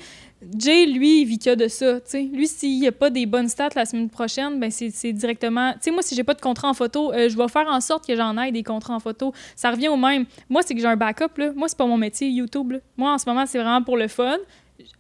Jay, 0.58 0.88
lui, 0.88 1.22
il 1.22 1.26
vit 1.26 1.38
que 1.38 1.54
de 1.54 1.68
ça, 1.68 2.02
tu 2.02 2.10
sais. 2.10 2.22
Lui, 2.24 2.48
s'il 2.48 2.80
n'y 2.80 2.88
a 2.88 2.92
pas 2.92 3.10
des 3.10 3.26
bonnes 3.26 3.48
stats 3.48 3.70
la 3.76 3.86
semaine 3.86 4.10
prochaine, 4.10 4.60
ben 4.60 4.72
c'est 4.72 5.14
directement... 5.14 5.74
Tu 5.74 5.80
sais, 5.82 5.92
moi, 5.92 6.02
si 6.02 6.16
j'ai 6.16 6.24
pas 6.24 6.34
de 6.34 6.42
contrat 6.42 6.70
en 6.70 6.74
photo, 6.74 7.14
euh, 7.14 7.30
je 7.30 7.38
vais 7.38 7.48
faire 7.48 7.68
en 7.70 7.80
sorte 7.80 8.08
que 8.08 8.16
j'en 8.16 8.36
aille 8.38 8.52
des 8.52 8.64
contrats 8.64 8.96
en 8.96 9.00
photo. 9.00 9.34
Ça 9.56 9.70
revient 9.70 9.90
au 9.90 9.98
même. 9.98 10.26
Moi, 10.50 10.62
c'est 10.66 10.74
que 10.74 10.82
j'ai 10.82 10.88
un 10.88 10.98
backup, 10.98 11.38
là. 11.38 11.52
Moi, 11.56 11.68
c'est 11.68 11.78
pas 11.78 11.86
mon 11.86 11.98
métier, 11.98 12.28
YouTube, 12.28 12.72
là. 12.72 12.80
Moi, 12.98 13.14
en 13.14 13.18
ce 13.18 13.30
moment, 13.30 13.46
c'est 13.46 13.60
vraiment 13.60 13.84
pour 13.84 13.98
le 13.98 14.08
fun. 14.08 14.38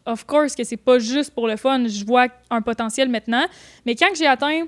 Of 0.05 0.25
course 0.25 0.55
que 0.55 0.63
c'est 0.63 0.77
pas 0.77 0.99
juste 0.99 1.33
pour 1.33 1.47
le 1.47 1.57
fun. 1.57 1.87
Je 1.87 2.05
vois 2.05 2.27
un 2.49 2.61
potentiel 2.61 3.09
maintenant. 3.09 3.43
Mais 3.85 3.95
quand 3.95 4.09
que 4.11 4.17
j'ai 4.17 4.27
atteint 4.27 4.65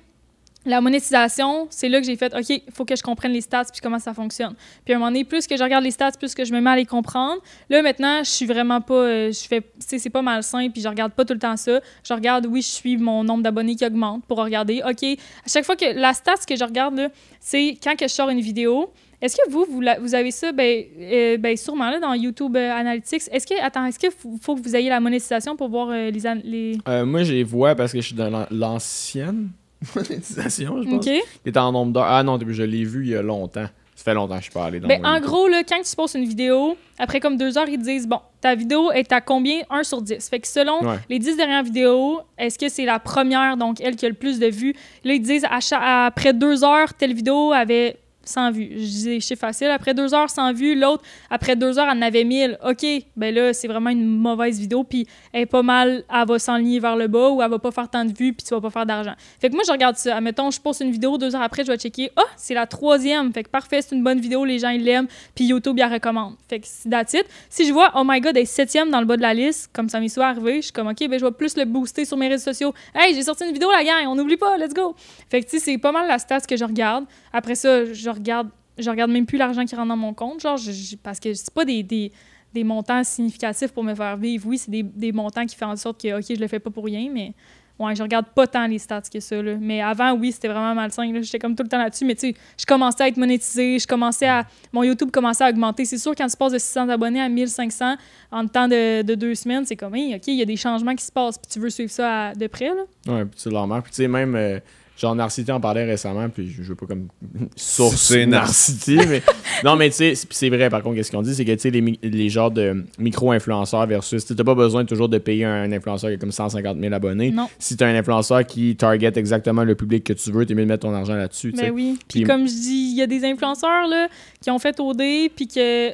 la 0.65 0.81
monétisation, 0.81 1.67
c'est 1.69 1.89
là 1.89 1.99
que 1.99 2.05
j'ai 2.05 2.15
fait 2.15 2.33
OK, 2.33 2.49
il 2.49 2.61
faut 2.73 2.85
que 2.85 2.95
je 2.95 3.03
comprenne 3.03 3.31
les 3.31 3.41
stats 3.41 3.65
puis 3.71 3.81
comment 3.81 3.99
ça 3.99 4.13
fonctionne. 4.13 4.55
Puis 4.83 4.93
à 4.93 4.97
un 4.97 4.99
moment 4.99 5.11
donné, 5.11 5.23
plus 5.23 5.45
que 5.45 5.55
je 5.55 5.63
regarde 5.63 5.83
les 5.83 5.91
stats, 5.91 6.13
plus 6.19 6.33
que 6.33 6.43
je 6.43 6.53
me 6.53 6.59
mets 6.59 6.71
à 6.71 6.75
les 6.75 6.85
comprendre. 6.85 7.41
Là 7.69 7.81
maintenant, 7.81 8.23
je 8.23 8.29
suis 8.29 8.45
vraiment 8.45 8.81
pas 8.81 8.93
euh, 8.95 9.31
je 9.31 9.47
fais 9.47 9.61
c'est 9.79 10.09
pas 10.09 10.21
malsain 10.21 10.69
puis 10.69 10.81
je 10.81 10.87
regarde 10.87 11.13
pas 11.13 11.23
tout 11.23 11.33
le 11.33 11.39
temps 11.39 11.57
ça. 11.57 11.79
Je 12.03 12.13
regarde 12.13 12.47
oui, 12.47 12.61
je 12.61 12.67
suis 12.67 12.97
mon 12.97 13.23
nombre 13.23 13.43
d'abonnés 13.43 13.75
qui 13.75 13.85
augmente 13.85 14.25
pour 14.25 14.39
regarder 14.39 14.81
OK, 14.87 15.03
à 15.03 15.49
chaque 15.49 15.65
fois 15.65 15.75
que 15.75 15.93
la 15.93 16.13
stats 16.13 16.45
que 16.47 16.55
je 16.55 16.63
regarde 16.63 17.11
c'est 17.39 17.77
quand 17.83 17.95
que 17.95 18.07
je 18.07 18.13
sors 18.13 18.29
une 18.29 18.41
vidéo, 18.41 18.91
est-ce 19.21 19.37
que 19.37 19.49
vous, 19.49 19.65
vous, 19.69 20.15
avez 20.15 20.31
ça, 20.31 20.51
ben, 20.51 20.83
euh, 20.99 21.37
ben, 21.37 21.55
sûrement 21.55 21.89
là, 21.89 21.99
dans 21.99 22.13
YouTube 22.13 22.55
euh, 22.57 22.71
Analytics. 22.71 23.23
Est-ce 23.31 23.47
que, 23.47 23.63
attends, 23.63 23.85
est-ce 23.85 23.97
qu'il 23.97 24.11
faut, 24.11 24.55
que 24.55 24.61
vous 24.61 24.75
ayez 24.75 24.89
la 24.89 24.99
monétisation 24.99 25.55
pour 25.55 25.69
voir 25.69 25.89
les, 25.89 26.11
les... 26.43 26.77
Moi, 27.05 27.23
je 27.23 27.33
les 27.33 27.43
vois 27.43 27.75
parce 27.75 27.93
que 27.93 28.01
je 28.01 28.07
suis 28.07 28.15
dans 28.15 28.29
l'an- 28.29 28.47
l'ancienne 28.51 29.49
monétisation, 29.95 30.81
je 30.81 30.89
pense. 30.89 31.07
OK? 31.07 31.13
Est 31.45 31.57
en 31.57 31.71
nombre 31.71 31.93
d'heures. 31.93 32.07
Ah 32.07 32.23
non, 32.23 32.39
je 32.47 32.63
l'ai 32.63 32.83
vu 32.83 33.03
il 33.05 33.09
y 33.11 33.15
a 33.15 33.21
longtemps. 33.21 33.67
Ça 33.95 34.03
fait 34.03 34.13
longtemps 34.13 34.33
que 34.35 34.39
je 34.41 34.43
suis 34.45 34.51
pas 34.53 34.65
allé 34.65 34.81
dans 34.81 34.89
Ben, 34.89 35.01
mon 35.01 35.07
en 35.07 35.13
YouTube. 35.13 35.27
gros, 35.29 35.47
là, 35.47 35.63
quand 35.63 35.81
tu 35.81 35.95
postes 35.95 36.15
une 36.15 36.25
vidéo, 36.25 36.75
après 36.99 37.21
comme 37.21 37.37
deux 37.37 37.57
heures, 37.57 37.69
ils 37.69 37.77
te 37.79 37.83
disent 37.83 38.07
Bon, 38.07 38.19
ta 38.41 38.53
vidéo 38.53 38.91
est 38.91 39.09
à 39.13 39.21
combien? 39.21 39.61
1 39.69 39.83
sur 39.83 40.01
10. 40.01 40.27
Fait 40.29 40.39
que 40.39 40.47
selon 40.47 40.81
Ouais. 40.83 40.97
les 41.09 41.17
10 41.17 41.37
dernières 41.37 41.63
vidéos, 41.63 42.19
est-ce 42.37 42.59
que 42.59 42.67
c'est 42.67 42.83
la 42.83 42.99
première, 42.99 43.55
donc 43.55 43.79
elle 43.79 43.95
qui 43.95 44.05
a 44.05 44.09
le 44.09 44.15
plus 44.15 44.37
de 44.37 44.47
vues? 44.47 44.73
Là, 45.05 45.13
ils 45.13 45.21
te 45.21 45.25
disent 45.27 45.45
à 45.49 45.61
cha- 45.61 46.05
après 46.07 46.33
deux 46.33 46.63
heures, 46.65 46.93
telle 46.93 47.13
vidéo 47.13 47.53
avait 47.53 47.95
100 48.29 48.51
vues. 48.51 48.69
Je 48.71 48.77
disais 48.77 49.19
chiffre 49.19 49.41
facile. 49.41 49.67
Après 49.67 49.93
deux 49.93 50.13
heures, 50.13 50.29
100 50.29 50.53
vues. 50.53 50.75
L'autre, 50.75 51.03
après 51.29 51.55
deux 51.55 51.79
heures, 51.79 51.87
elle 51.89 51.97
en 51.97 52.01
avait 52.01 52.23
1000. 52.23 52.57
OK, 52.65 52.85
ben 53.15 53.33
là, 53.33 53.53
c'est 53.53 53.67
vraiment 53.67 53.91
une 53.91 54.05
mauvaise 54.05 54.59
vidéo. 54.59 54.83
Puis 54.83 55.07
elle 55.31 55.41
est 55.41 55.45
pas 55.45 55.63
mal, 55.63 56.03
elle 56.13 56.27
va 56.27 56.39
s'enligner 56.39 56.79
vers 56.79 56.95
le 56.95 57.07
bas 57.07 57.29
ou 57.29 57.41
elle 57.41 57.49
va 57.49 57.59
pas 57.59 57.71
faire 57.71 57.89
tant 57.89 58.05
de 58.05 58.13
vues 58.13 58.33
puis 58.33 58.45
tu 58.45 58.53
vas 58.53 58.61
pas 58.61 58.69
faire 58.69 58.85
d'argent. 58.85 59.13
Fait 59.39 59.49
que 59.49 59.53
moi, 59.53 59.63
je 59.65 59.71
regarde 59.71 59.95
ça. 59.95 60.17
Admettons, 60.17 60.51
je 60.51 60.59
poste 60.59 60.81
une 60.81 60.91
vidéo, 60.91 61.17
deux 61.17 61.35
heures 61.35 61.41
après, 61.41 61.63
je 61.63 61.71
vais 61.71 61.77
checker. 61.77 62.11
Ah, 62.15 62.23
c'est 62.35 62.53
la 62.53 62.67
troisième. 62.67 63.31
Fait 63.33 63.43
que 63.43 63.49
parfait, 63.49 63.81
c'est 63.81 63.95
une 63.95 64.03
bonne 64.03 64.19
vidéo, 64.19 64.43
les 64.45 64.59
gens, 64.59 64.69
ils 64.69 64.83
l'aiment. 64.83 65.07
Puis 65.33 65.45
YouTube, 65.45 65.75
il 65.77 65.81
la 65.81 65.89
recommande. 65.89 66.35
Fait 66.49 66.59
que 66.59 66.67
c'est. 66.67 67.25
Si 67.49 67.65
je 67.67 67.73
vois, 67.73 67.91
oh 67.95 68.03
my 68.05 68.19
god, 68.21 68.35
elle 68.35 68.43
est 68.43 68.45
septième 68.45 68.89
dans 68.89 68.99
le 68.99 69.05
bas 69.05 69.17
de 69.17 69.21
la 69.21 69.33
liste, 69.33 69.69
comme 69.73 69.89
ça 69.89 69.99
m'est 69.99 70.09
souvent 70.09 70.27
arrivé, 70.27 70.57
je 70.57 70.61
suis 70.61 70.71
comme, 70.71 70.87
OK, 70.87 71.07
ben 71.07 71.19
je 71.19 71.25
vais 71.25 71.31
plus 71.31 71.57
le 71.57 71.65
booster 71.65 72.05
sur 72.05 72.17
mes 72.17 72.27
réseaux 72.27 72.43
sociaux. 72.43 72.73
Hey, 72.93 73.13
j'ai 73.13 73.23
sorti 73.23 73.45
une 73.45 73.53
vidéo, 73.53 73.69
la 73.71 73.83
gang, 73.83 74.07
on 74.07 74.15
n'oublie 74.15 74.37
pas, 74.37 74.57
let's 74.57 74.73
go. 74.73 74.95
Fait 75.29 75.41
que, 75.41 75.49
tu 75.49 75.59
sais, 75.59 75.65
c'est 75.65 75.77
pas 75.77 75.91
mal 75.91 76.07
la 76.07 76.19
stats 76.19 76.41
que 76.41 76.55
je 76.55 76.65
regarde. 76.65 77.05
Après 77.33 77.55
ça, 77.55 77.85
je 77.85 78.09
regarde, 78.15 78.49
je 78.77 78.89
regarde 78.89 79.11
même 79.11 79.25
plus 79.25 79.37
l'argent 79.37 79.65
qui 79.65 79.75
rentre 79.75 79.89
dans 79.89 79.97
mon 79.97 80.13
compte, 80.13 80.41
genre, 80.41 80.59
parce 81.03 81.19
que 81.19 81.33
c'est 81.33 81.53
pas 81.53 81.65
des, 81.65 81.83
des, 81.83 82.63
montants 82.63 83.03
significatifs 83.03 83.71
pour 83.71 83.83
me 83.83 83.95
faire 83.95 84.17
vivre. 84.17 84.47
Oui, 84.47 84.57
c'est 84.57 84.71
des, 84.71 85.11
montants 85.11 85.45
qui 85.45 85.55
font 85.55 85.67
en 85.67 85.75
sorte 85.75 86.01
que, 86.01 86.17
OK, 86.17 86.25
je 86.29 86.39
le 86.39 86.47
fais 86.47 86.59
pas 86.59 86.69
pour 86.69 86.85
rien, 86.85 87.09
mais 87.11 87.33
ouais, 87.79 87.95
je 87.95 88.03
regarde 88.03 88.27
pas 88.27 88.47
tant 88.47 88.67
les 88.67 88.79
stats 88.79 89.01
que 89.01 89.19
ça, 89.19 89.41
là. 89.41 89.55
Mais 89.59 89.81
avant, 89.81 90.13
oui, 90.13 90.31
c'était 90.31 90.47
vraiment 90.47 90.73
malsain. 90.73 91.03
J'étais 91.21 91.39
comme 91.39 91.55
tout 91.55 91.63
le 91.63 91.69
temps 91.69 91.77
là-dessus, 91.77 92.05
mais 92.05 92.15
tu 92.15 92.31
sais, 92.31 92.35
je 92.57 92.65
commençais 92.65 93.03
à 93.03 93.07
être 93.07 93.17
monétisé, 93.17 93.79
je 93.79 93.87
commençais 93.87 94.27
à... 94.27 94.45
Mon 94.71 94.83
YouTube 94.83 95.11
commençait 95.11 95.43
à 95.43 95.49
augmenter. 95.49 95.85
C'est 95.85 95.97
sûr, 95.97 96.13
quand 96.15 96.27
tu 96.27 96.37
passes 96.37 96.53
de 96.53 96.57
600 96.57 96.89
abonnés 96.89 97.21
à 97.21 97.29
1500 97.29 97.95
en 98.31 98.47
temps 98.47 98.67
de, 98.67 99.01
de 99.01 99.15
deux 99.15 99.35
semaines, 99.35 99.65
c'est 99.65 99.75
comme, 99.75 99.95
hey, 99.95 100.15
OK, 100.15 100.27
il 100.27 100.35
y 100.35 100.41
a 100.41 100.45
des 100.45 100.57
changements 100.57 100.95
qui 100.95 101.03
se 101.03 101.11
passent, 101.11 101.37
puis 101.37 101.51
tu 101.51 101.59
veux 101.59 101.69
suivre 101.69 101.91
ça 101.91 102.33
de 102.33 102.47
près, 102.47 102.69
là. 102.69 103.13
Ouais, 103.13 103.25
puis 103.25 103.39
tu. 103.41 103.49
Puis 103.49 103.91
tu 103.91 103.95
sais, 103.95 104.07
même, 104.07 104.35
euh, 104.35 104.59
genre, 104.97 105.15
Narcity 105.15 105.51
en 105.51 105.59
parlait 105.59 105.83
récemment, 105.85 106.29
puis 106.29 106.49
je 106.49 106.63
veux 106.63 106.75
pas 106.75 106.85
comme 106.85 107.07
source 107.55 107.95
C'est 108.13 108.25
Narcity, 108.25 108.97
mais... 109.07 109.21
Non, 109.63 109.75
mais 109.75 109.89
tu 109.89 109.95
sais, 109.97 110.15
c'est- 110.15 110.27
puis 110.27 110.37
c'est 110.37 110.49
vrai, 110.49 110.69
par 110.69 110.81
contre, 110.83 110.95
qu'est-ce 110.95 111.11
qu'on 111.11 111.21
dit, 111.21 111.33
c'est 111.35 111.45
que, 111.45 111.51
tu 111.51 111.59
sais, 111.59 111.69
les, 111.69 111.99
les 112.03 112.29
genres 112.29 112.51
de 112.51 112.83
micro-influenceurs 112.97 113.85
versus... 113.87 114.25
Tu 114.25 114.35
t'as 114.35 114.43
pas 114.43 114.55
besoin 114.55 114.85
toujours 114.85 115.09
de 115.09 115.17
payer 115.17 115.45
un 115.45 115.71
influenceur 115.71 116.09
qui 116.09 116.15
a 116.15 116.17
comme 116.17 116.31
150 116.31 116.79
000 116.79 116.93
abonnés. 116.93 117.31
Non. 117.31 117.47
Si 117.59 117.75
t'as 117.77 117.87
un 117.87 117.95
influenceur 117.95 118.45
qui 118.45 118.75
target 118.75 119.11
exactement 119.15 119.63
le 119.63 119.75
public 119.75 120.03
que 120.03 120.13
tu 120.13 120.31
veux, 120.31 120.45
t'es 120.45 120.53
mieux 120.53 120.63
de 120.63 120.69
mettre 120.69 120.87
ton 120.87 120.93
argent 120.93 121.15
là-dessus. 121.15 121.51
Ben 121.55 121.71
oui. 121.71 121.97
Puis 122.07 122.21
Puis- 122.21 122.23
comme 122.23 122.47
je 122.47 122.53
dis, 122.53 122.89
il 122.93 122.97
y 122.97 123.01
a 123.01 123.07
des 123.07 123.23
influenceurs 123.25 123.87
là, 123.87 124.07
qui 124.41 124.51
ont 124.51 124.59
fait 124.59 124.79
OD, 124.79 125.01
puis 125.35 125.47
que. 125.47 125.91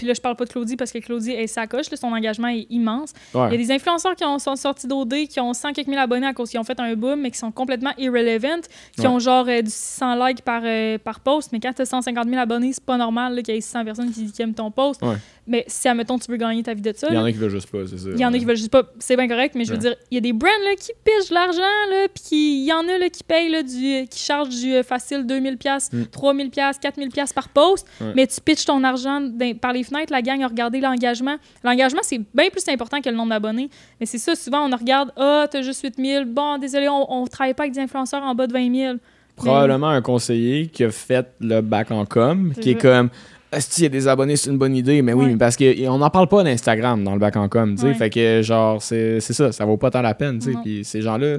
Puis 0.00 0.06
là, 0.06 0.14
je 0.14 0.20
parle 0.22 0.34
pas 0.34 0.46
de 0.46 0.50
Claudie 0.50 0.76
parce 0.76 0.92
que 0.92 0.98
Claudie 0.98 1.32
est 1.32 1.46
sacoche, 1.46 1.90
là, 1.90 1.96
son 1.98 2.06
engagement 2.06 2.48
est 2.48 2.66
immense. 2.70 3.12
Il 3.34 3.38
y 3.38 3.42
a 3.42 3.48
des 3.58 3.70
influenceurs 3.70 4.16
qui 4.16 4.24
ont, 4.24 4.38
sont 4.38 4.56
sortis 4.56 4.86
d'OD, 4.86 5.28
qui 5.28 5.38
ont 5.40 5.52
100 5.52 5.74
quelques 5.74 5.88
mille 5.88 5.98
abonnés 5.98 6.26
à 6.26 6.32
cause 6.32 6.48
qu'ils 6.48 6.58
ont 6.58 6.64
fait 6.64 6.80
un 6.80 6.94
boom, 6.94 7.20
mais 7.20 7.30
qui 7.30 7.36
sont 7.36 7.50
complètement 7.52 7.90
irrelevant, 7.98 8.62
qui 8.96 9.02
Ouais. 9.02 9.06
ont 9.08 9.18
genre 9.18 9.44
euh, 9.46 9.60
du 9.60 9.70
600 9.70 10.26
likes 10.26 10.40
par, 10.40 10.62
euh, 10.64 10.96
par 10.96 11.20
post. 11.20 11.50
Mais 11.52 11.60
quand 11.60 11.74
tu 11.74 11.82
as 11.82 11.84
150 11.84 12.26
000 12.30 12.40
abonnés, 12.40 12.72
c'est 12.72 12.82
pas 12.82 12.96
normal 12.96 13.42
qu'il 13.42 13.54
y 13.54 13.58
ait 13.58 13.60
600 13.60 13.84
personnes 13.84 14.10
qui, 14.10 14.32
qui 14.32 14.40
aiment 14.40 14.54
ton 14.54 14.70
post. 14.70 15.02
Ouais. 15.02 15.16
Mais 15.50 15.64
si, 15.66 15.88
admettons, 15.88 16.16
tu 16.18 16.30
veux 16.30 16.36
gagner 16.36 16.62
ta 16.62 16.72
vie 16.74 16.80
de 16.80 16.92
ça, 16.96 17.08
Il 17.10 17.14
y 17.16 17.18
en 17.18 17.24
a 17.24 17.32
qui 17.32 17.38
veulent 17.38 17.50
juste 17.50 17.68
pas, 17.70 17.78
c'est 17.86 17.98
ça. 17.98 18.08
il 18.14 18.20
y 18.20 18.24
en 18.24 18.32
a 18.32 18.38
qui 18.38 18.44
veulent 18.44 18.56
juste 18.56 18.70
pas. 18.70 18.84
C'est 19.00 19.16
bien 19.16 19.26
correct, 19.26 19.54
mais 19.56 19.64
je 19.64 19.72
veux 19.72 19.78
dire, 19.78 19.96
il 20.10 20.14
y 20.14 20.18
a 20.18 20.20
des 20.20 20.32
brands 20.32 20.48
là, 20.64 20.76
qui 20.78 20.92
pichent 21.04 21.28
de 21.28 21.34
l'argent, 21.34 21.60
là, 21.90 22.06
puis 22.14 22.60
il 22.62 22.64
y 22.64 22.72
en 22.72 22.86
a 22.88 22.98
là, 22.98 23.08
qui 23.10 23.24
payent, 23.24 23.50
là, 23.50 23.62
du, 23.64 24.06
qui 24.08 24.18
chargent 24.18 24.48
du 24.60 24.72
euh, 24.72 24.82
facile 24.84 25.26
2000$, 25.26 25.56
pièces 25.56 25.90
Mm. 25.92 26.02
3000$, 26.04 26.50
pièces 26.50 26.78
4000$ 26.78 27.10
pièces 27.10 27.32
par 27.32 27.48
post, 27.48 27.86
Ouais. 28.00 28.12
mais 28.14 28.26
tu 28.28 28.40
pitches 28.40 28.64
ton 28.64 28.82
argent 28.84 29.28
par 29.60 29.72
les 29.72 29.82
fenêtres, 29.82 30.12
la 30.12 30.22
gang 30.22 30.40
a 30.42 30.46
regardé 30.46 30.80
l'engagement. 30.80 31.36
L'engagement, 31.64 32.00
c'est 32.04 32.20
bien 32.32 32.48
plus 32.50 32.68
important 32.68 33.00
que 33.00 33.08
le 33.10 33.16
nombre 33.16 33.30
d'abonnés. 33.30 33.70
Mais 33.98 34.06
c'est 34.06 34.18
ça, 34.18 34.36
souvent, 34.36 34.66
on 34.72 34.76
regarde, 34.76 35.10
ah, 35.16 35.46
t'as 35.50 35.62
juste 35.62 35.82
8000$, 35.84 36.26
bon, 36.26 36.58
désolé, 36.58 36.88
on, 36.88 37.12
on 37.12 37.26
travaille 37.26 37.54
pas 37.54 37.64
avec 37.64 37.74
des 37.74 37.80
influenceurs 37.80 38.22
en 38.22 38.34
bas 38.36 38.46
de 38.46 38.52
20 38.52 38.72
000. 38.74 38.94
Probablement 39.36 39.88
un 39.88 40.02
conseiller 40.02 40.66
qui 40.68 40.84
a 40.84 40.90
fait 40.90 41.26
le 41.40 41.60
bac 41.62 41.90
en 41.90 42.04
com, 42.04 42.52
qui 42.60 42.70
est 42.70 42.80
comme 42.80 43.08
est-ce 43.52 43.74
qu'il 43.74 43.82
y 43.84 43.86
a 43.86 43.90
des 43.90 44.06
abonnés, 44.08 44.36
c'est 44.36 44.50
une 44.50 44.58
bonne 44.58 44.74
idée, 44.76 45.02
mais 45.02 45.12
oui, 45.12 45.24
Ouais. 45.24 45.30
mais 45.32 45.36
parce 45.38 45.56
qu'on 45.56 45.98
n'en 45.98 46.10
parle 46.10 46.28
pas 46.28 46.42
d'Instagram 46.44 47.02
dans 47.04 47.12
le 47.14 47.18
bac 47.18 47.36
en 47.36 47.48
com, 47.48 47.74
tu 47.74 47.82
sais, 47.82 47.86
Ouais. 47.88 47.94
fait 47.94 48.10
que 48.10 48.42
genre, 48.42 48.80
c'est 48.82 49.20
ça, 49.20 49.52
ça 49.52 49.64
vaut 49.64 49.76
pas 49.76 49.90
tant 49.90 50.02
la 50.02 50.14
peine, 50.14 50.38
tu 50.38 50.46
sais, 50.46 50.52
Non. 50.52 50.62
puis 50.62 50.84
ces 50.84 51.02
gens-là, 51.02 51.38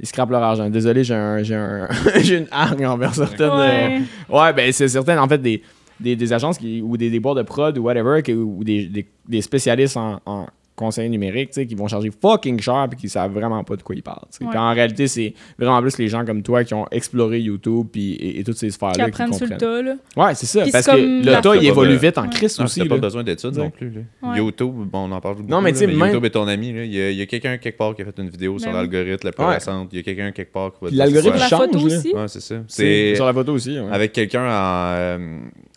ils 0.00 0.06
scrapent 0.06 0.30
leur 0.30 0.42
argent. 0.42 0.68
Désolé, 0.70 1.04
j'ai 1.04 1.14
un, 1.14 1.42
j'ai 1.42 1.54
un, 1.54 1.88
une 2.28 2.46
hargne 2.50 2.86
envers 2.86 3.14
certaines. 3.14 3.50
Ouais. 3.50 4.00
euh, 4.30 4.36
ouais, 4.40 4.52
ben 4.52 4.72
c'est 4.72 4.88
certaines, 4.88 5.18
en 5.20 5.28
fait, 5.28 5.38
des, 5.38 5.62
des, 6.00 6.16
des 6.16 6.32
agences 6.32 6.58
qui, 6.58 6.82
ou 6.82 6.96
des, 6.96 7.10
des 7.10 7.20
boîtes 7.20 7.36
de 7.36 7.42
prod 7.42 7.76
ou 7.78 7.82
whatever, 7.82 8.20
qui- 8.22 8.34
ou 8.34 8.64
des, 8.64 8.86
des, 8.86 9.06
des 9.28 9.40
spécialistes 9.42 9.96
en, 9.96 10.20
en, 10.26 10.46
conseillers 10.76 11.08
numériques, 11.08 11.50
tu 11.50 11.54
sais, 11.60 11.66
qui 11.66 11.74
vont 11.76 11.86
charger 11.86 12.10
fucking 12.20 12.58
cher 12.60 12.86
puis 12.90 12.98
qui 12.98 13.08
savent 13.08 13.32
vraiment 13.32 13.62
pas 13.62 13.76
de 13.76 13.82
quoi 13.82 13.94
ils 13.94 14.02
parlent. 14.02 14.26
tu. 14.36 14.44
Puis 14.44 14.58
en 14.58 14.72
réalité, 14.74 15.06
c'est 15.06 15.32
vraiment 15.58 15.80
plus 15.80 15.98
les 15.98 16.08
gens 16.08 16.24
comme 16.24 16.42
toi 16.42 16.64
qui 16.64 16.74
ont 16.74 16.86
exploré 16.90 17.40
YouTube 17.40 17.86
puis, 17.92 18.14
et, 18.14 18.40
et 18.40 18.44
toutes 18.44 18.56
ces 18.56 18.70
sphères-là 18.70 18.94
qui 18.94 19.00
apprennent 19.22 19.32
sur 19.32 19.46
le 19.46 19.56
tas, 19.56 19.82
là. 19.82 19.94
Ouais, 20.16 20.34
c'est 20.34 20.46
ça. 20.46 20.64
Parce 20.72 20.86
que 20.86 20.96
le 20.96 21.40
tas, 21.40 21.54
il 21.56 21.64
évolue 21.66 21.96
vite 21.96 22.18
en 22.18 22.22
Ouais. 22.24 22.28
crise 22.30 22.58
Non, 22.58 22.64
aussi. 22.64 22.80
t'as 22.80 22.86
pas 22.88 22.94
là. 22.96 23.00
besoin 23.00 23.22
d'études 23.22 23.56
non 23.56 23.70
plus. 23.70 23.90
là. 23.90 24.00
Ouais. 24.30 24.38
YouTube, 24.38 24.72
bon, 24.74 25.08
on 25.08 25.12
en 25.12 25.20
parle 25.20 25.36
beaucoup. 25.36 25.48
Non, 25.50 25.60
mais 25.60 25.70
là, 25.70 25.78
tu 25.78 25.78
sais, 25.80 25.86
même- 25.86 25.98
YouTube 26.06 26.24
est 26.24 26.30
ton 26.30 26.48
ami. 26.48 26.72
là. 26.72 26.84
Il 26.84 26.92
y 26.92 27.22
a, 27.22 27.26
quelqu'un 27.26 27.56
quelque 27.58 27.78
part 27.78 27.94
qui 27.94 28.02
a 28.02 28.04
fait 28.06 28.18
une 28.18 28.28
vidéo 28.30 28.58
sur 28.58 28.70
Ben 28.70 28.76
l'algorithme 28.78 29.26
la 29.26 29.32
plus 29.32 29.44
Ouais. 29.44 29.54
récente. 29.54 29.88
Il 29.92 29.96
y 29.96 30.00
a 30.00 30.02
quelqu'un 30.02 30.32
quelque 30.32 30.52
part 30.52 30.72
qui 30.72 30.84
va 30.86 30.90
l'algorithme 30.90 31.38
c'est 31.38 31.46
Sur 31.48 31.58
la 31.58 31.64
change, 31.66 31.72
photo 31.72 31.86
aussi. 31.86 32.12
Ouais, 32.14 32.28
c'est 32.28 32.40
ça. 32.40 33.14
Sur 33.16 33.26
la 33.26 33.32
photo 33.32 33.52
aussi. 33.52 33.76
avec 33.78 34.12
quelqu'un 34.12 34.44
en. 34.50 35.28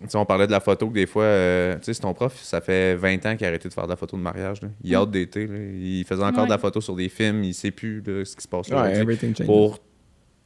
Tu 0.02 0.10
sais, 0.10 0.18
on 0.18 0.26
parlait 0.26 0.46
de 0.48 0.52
la 0.52 0.60
photo 0.60 0.88
que 0.90 0.94
des 0.94 1.06
fois, 1.08 1.24
euh, 1.24 1.76
tu 1.78 1.84
sais, 1.86 1.94
c'est 1.96 2.02
ton 2.02 2.14
prof, 2.14 2.38
ça 2.42 2.62
fait 2.62 2.96
20 2.96 3.26
ans 3.26 3.36
qu'il 3.36 3.46
a 3.46 3.50
arrêté 3.50 3.68
de 3.68 3.74
faire 3.74 3.86
de 3.86 3.90
la 3.90 3.96
photo 3.96 4.16
de 4.18 4.22
mariage. 4.22 4.62
là. 4.62 4.70
Il 4.84 4.94
a 4.96 5.00
hâte 5.00 5.12
d'été. 5.12 5.44
Il 5.44 6.04
faisait 6.06 6.24
encore 6.24 6.42
Ouais. 6.42 6.46
de 6.46 6.52
la 6.52 6.58
photo 6.60 6.80
sur 6.82 6.96
des 6.96 7.10
films. 7.10 7.44
Il 7.44 7.54
sait 7.54 7.72
plus 7.72 8.02
là, 8.06 8.24
ce 8.24 8.36
qui 8.36 8.44
se 8.44 8.48
passe 8.48 8.70
Ouais. 8.70 9.06
Pour 9.46 9.80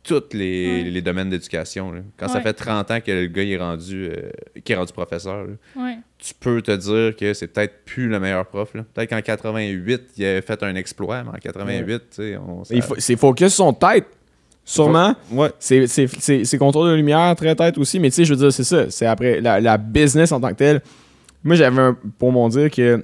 tous 0.03 0.23
les, 0.33 0.83
Ouais. 0.83 0.89
les 0.89 1.01
domaines 1.03 1.29
d'éducation. 1.29 1.93
Quand 2.17 2.27
ça 2.27 2.41
fait 2.41 2.53
30 2.53 2.89
ans 2.89 2.99
que 3.01 3.11
le 3.11 3.27
gars 3.27 3.43
il 3.43 3.51
est 3.51 3.57
rendu, 3.57 4.05
euh, 4.05 4.31
est 4.65 4.75
rendu 4.75 4.93
professeur, 4.93 5.43
là, 5.45 5.53
Ouais. 5.75 5.97
tu 6.17 6.33
peux 6.33 6.59
te 6.63 6.71
dire 6.71 7.15
que 7.15 7.33
c'est 7.35 7.47
peut-être 7.47 7.83
plus 7.85 8.07
le 8.07 8.19
meilleur 8.19 8.47
prof. 8.47 8.73
là. 8.73 8.83
Peut-être 8.93 9.09
qu'en 9.11 9.21
88, 9.21 10.01
il 10.17 10.25
a 10.25 10.41
fait 10.41 10.63
un 10.63 10.73
exploit, 10.75 11.23
mais 11.23 11.29
en 11.29 11.33
88, 11.33 11.99
tu 11.99 12.05
sais, 12.15 12.37
on. 12.37 12.63
ça- 12.63 12.73
Il 12.73 12.81
faut- 12.81 12.95
C'est 12.97 13.15
focus 13.15 13.53
sur 13.53 13.65
son 13.65 13.73
tête. 13.73 14.07
Sûrement. 14.63 15.15
Ouais. 15.31 15.49
C'est- 15.59 15.87
C'est 15.87 16.07
c'est- 16.19 16.45
c'est 16.45 16.57
contrôle 16.57 16.89
de 16.91 16.95
lumière, 16.95 17.35
très 17.35 17.55
tête 17.55 17.77
aussi. 17.77 17.99
Mais 17.99 18.09
tu 18.09 18.15
sais, 18.17 18.25
je 18.25 18.33
veux 18.33 18.39
dire, 18.39 18.53
c'est 18.53 18.63
ça. 18.63 18.89
C'est 18.89 19.05
après 19.05 19.41
la, 19.41 19.59
la 19.59 19.77
business 19.77 20.31
en 20.31 20.39
tant 20.39 20.49
que 20.49 20.53
telle. 20.55 20.81
Moi, 21.43 21.55
j'avais 21.55 21.81
un- 21.81 21.97
pour 22.19 22.31
mon 22.31 22.47
dire 22.49 22.69
que 22.69 23.03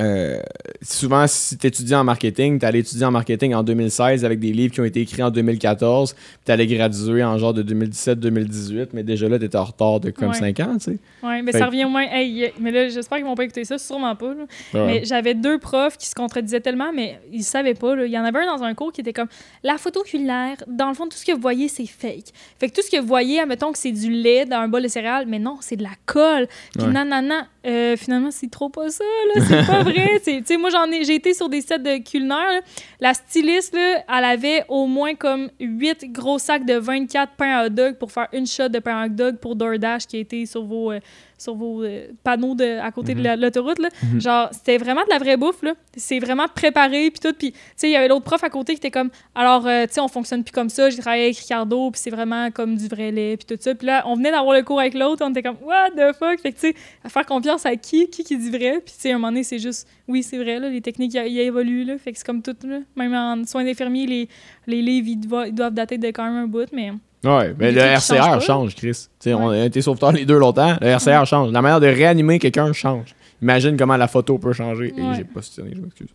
euh, 0.00 0.40
souvent, 0.82 1.26
si 1.26 1.58
tu 1.58 1.66
étudies 1.66 1.94
en 1.94 2.04
marketing, 2.04 2.58
tu 2.58 2.64
allais 2.66 2.78
étudier 2.80 3.04
en 3.04 3.10
marketing 3.10 3.54
en 3.54 3.62
2016 3.62 4.24
avec 4.24 4.40
des 4.40 4.52
livres 4.52 4.72
qui 4.72 4.80
ont 4.80 4.84
été 4.84 5.00
écrits 5.02 5.22
en 5.22 5.30
2014, 5.30 6.14
puis 6.14 6.22
tu 6.46 6.52
allais 6.52 6.66
graduer 6.66 7.22
en 7.22 7.36
genre 7.38 7.52
de 7.52 7.62
2017-2018, 7.62 8.88
mais 8.92 9.02
déjà 9.02 9.28
là, 9.28 9.38
tu 9.38 9.44
étais 9.44 9.56
en 9.58 9.64
retard 9.64 10.00
de 10.00 10.10
comme 10.10 10.28
Ouais. 10.30 10.34
5 10.34 10.60
ans, 10.60 10.74
tu 10.78 10.92
sais. 10.92 10.98
Ouais, 11.22 11.42
mais 11.42 11.52
Fait 11.52 11.58
ça 11.58 11.66
revient 11.66 11.84
au 11.84 11.88
moins. 11.88 12.04
Hey, 12.10 12.52
mais 12.60 12.70
là, 12.70 12.88
j'espère 12.88 13.18
qu'ils 13.18 13.26
vont 13.26 13.34
pas 13.34 13.44
écouter 13.44 13.64
ça, 13.64 13.78
sûrement 13.78 14.14
pas. 14.16 14.28
là. 14.34 14.44
Ouais. 14.74 14.86
Mais 14.86 15.04
j'avais 15.04 15.34
deux 15.34 15.58
profs 15.58 15.96
qui 15.98 16.06
se 16.08 16.14
contredisaient 16.14 16.60
tellement, 16.60 16.92
mais 16.94 17.20
ils 17.32 17.42
savaient 17.44 17.74
pas. 17.74 17.94
là. 17.94 18.06
Il 18.06 18.12
y 18.12 18.18
en 18.18 18.24
avait 18.24 18.38
un 18.40 18.56
dans 18.56 18.62
un 18.62 18.74
cours 18.74 18.92
qui 18.92 19.00
était 19.00 19.12
comme 19.12 19.28
la 19.62 19.76
photo 19.78 20.00
oculaire, 20.00 20.56
dans 20.66 20.88
le 20.88 20.94
fond, 20.94 21.04
tout 21.08 21.16
ce 21.18 21.24
que 21.24 21.32
vous 21.32 21.40
voyez, 21.40 21.68
c'est 21.68 21.86
fake. 21.86 22.26
Fait 22.58 22.68
que 22.68 22.74
tout 22.74 22.82
ce 22.82 22.90
que 22.90 23.00
vous 23.00 23.06
voyez, 23.06 23.40
admettons 23.40 23.72
que 23.72 23.78
c'est 23.78 23.92
du 23.92 24.10
lait 24.10 24.46
dans 24.46 24.56
un 24.58 24.68
bol 24.68 24.82
de 24.82 24.88
céréales, 24.88 25.26
mais 25.28 25.38
non, 25.38 25.58
c'est 25.60 25.76
de 25.76 25.82
la 25.82 25.90
colle. 26.06 26.46
Puis 26.76 26.86
Ouais. 26.86 26.92
nanana, 26.92 27.46
euh, 27.66 27.96
finalement, 27.96 28.30
c'est 28.30 28.50
trop 28.50 28.68
pas 28.70 28.88
ça, 28.90 29.04
là. 29.34 29.42
C'est 29.46 29.66
pas 29.66 29.82
vrai. 29.82 29.89
C'est- 30.22 30.40
Tu 30.40 30.46
sais, 30.46 30.56
moi, 30.56 30.70
j'en 30.70 30.84
ai, 30.90 31.04
j'ai 31.04 31.14
été 31.14 31.34
sur 31.34 31.48
des 31.48 31.60
sets 31.60 31.78
de 31.78 31.98
culinaires. 32.02 32.36
là. 32.52 32.60
La 33.00 33.14
styliste, 33.14 33.74
là, 33.74 34.02
elle 34.08 34.24
avait 34.24 34.64
au 34.68 34.86
moins 34.86 35.14
comme 35.14 35.50
8 35.58 36.10
gros 36.12 36.38
sacs 36.38 36.64
de 36.66 36.74
24 36.74 37.32
pains 37.36 37.58
à 37.58 37.66
hot 37.66 37.70
dog 37.70 37.96
pour 37.96 38.12
faire 38.12 38.28
une 38.32 38.46
shot 38.46 38.68
de 38.68 38.78
pain 38.78 38.96
à 39.02 39.06
hot 39.06 39.10
dog 39.10 39.36
pour 39.38 39.56
DoorDash 39.56 40.06
qui 40.06 40.16
a 40.16 40.20
été 40.20 40.46
sur 40.46 40.62
vos, 40.64 40.92
euh, 40.92 41.00
sur 41.40 41.54
vos 41.54 41.82
euh, 41.82 42.08
panneaux 42.22 42.54
de, 42.54 42.78
à 42.80 42.90
côté 42.92 43.14
de 43.14 43.22
la- 43.22 43.36
l'autoroute. 43.36 43.78
là. 43.78 43.88
Genre, 44.18 44.48
c'était 44.52 44.76
vraiment 44.78 45.02
de 45.04 45.10
la 45.10 45.18
vraie 45.18 45.36
bouffe. 45.36 45.62
là. 45.62 45.74
C'est 45.96 46.18
vraiment 46.18 46.46
préparé, 46.54 47.10
puis 47.10 47.18
tout. 47.20 47.34
Puis, 47.36 47.52
tu 47.52 47.58
sais, 47.76 47.88
il 47.88 47.92
y 47.92 47.96
avait 47.96 48.08
l'autre 48.08 48.24
prof 48.24 48.44
à 48.44 48.50
côté 48.50 48.74
qui 48.74 48.78
était 48.78 48.90
comme, 48.90 49.10
alors, 49.34 49.66
euh, 49.66 49.86
tu 49.86 49.94
sais, 49.94 50.00
on 50.00 50.08
fonctionne 50.08 50.44
plus 50.44 50.52
comme 50.52 50.68
ça. 50.68 50.90
J'ai 50.90 50.98
travaillé 50.98 51.24
avec 51.24 51.38
Ricardo, 51.38 51.90
puis 51.90 52.00
c'est 52.02 52.10
vraiment 52.10 52.50
comme 52.50 52.76
du 52.76 52.86
vrai 52.88 53.10
lait, 53.10 53.36
puis 53.36 53.46
tout 53.56 53.60
ça. 53.60 53.74
Puis 53.74 53.86
là, 53.86 54.02
on 54.06 54.14
venait 54.16 54.30
d'avoir 54.30 54.54
le 54.54 54.62
cours 54.62 54.80
avec 54.80 54.94
l'autre, 54.94 55.24
on 55.26 55.30
était 55.30 55.42
comme, 55.42 55.56
what 55.62 55.90
the 55.92 56.14
fuck? 56.16 56.38
Fait 56.40 56.52
que, 56.52 56.60
tu 56.60 56.68
sais, 56.68 56.74
à 57.02 57.08
faire 57.08 57.24
confiance 57.26 57.64
à 57.66 57.74
qui? 57.76 58.08
Qui 58.10 58.22
qui 58.22 58.36
dit 58.36 58.50
vrai? 58.50 58.80
Puis, 58.84 58.94
tu 58.94 59.00
sais, 59.00 59.10
à 59.12 59.14
un 59.14 59.18
moment 59.18 59.28
donné, 59.28 59.42
c'est 59.42 59.58
juste, 59.58 59.88
oui, 60.06 60.22
c'est 60.22 60.36
vrai, 60.38 60.58
là, 60.58 60.68
les 60.68 60.80
techniques, 60.82 61.14
il 61.14 61.38
évoluent, 61.38 61.84
là. 61.84 61.96
Fait 61.98 62.12
que 62.12 62.18
c'est 62.18 62.26
comme 62.26 62.42
tout, 62.42 62.56
là. 62.64 62.80
Même 62.96 63.14
en 63.14 63.44
soins 63.46 63.64
d'infirmiers, 63.64 64.06
les, 64.06 64.28
les 64.66 64.82
livres, 64.82 65.08
ils 65.08 65.16
doivent, 65.16 65.48
ils 65.48 65.54
doivent 65.54 65.72
dater 65.74 65.96
de 65.98 66.08
quand 66.08 66.24
même 66.24 66.36
un 66.44 66.46
bout, 66.46 66.68
mais... 66.72 66.90
Ouais, 67.22 67.54
mais 67.58 67.72
le 67.72 67.80
RCR 67.80 68.40
change, 68.40 68.74
Chris. 68.74 69.08
On 69.26 69.50
a 69.50 69.64
été 69.66 69.82
sauveteurs 69.82 70.12
les 70.12 70.24
deux 70.24 70.38
longtemps. 70.38 70.76
Le 70.80 70.86
RCR 70.88 71.26
change. 71.26 71.52
La 71.52 71.60
manière 71.60 71.80
de 71.80 71.86
réanimer 71.86 72.38
quelqu'un 72.38 72.72
change. 72.72 73.14
Imagine 73.42 73.76
comment 73.76 73.96
la 73.96 74.08
photo 74.08 74.38
peut 74.38 74.52
changer. 74.52 74.92
Ouais. 74.96 75.14
j'ai 75.16 75.24
pas 75.24 75.40
sonné, 75.40 75.72
je 75.74 75.80
m'excuse. 75.80 76.08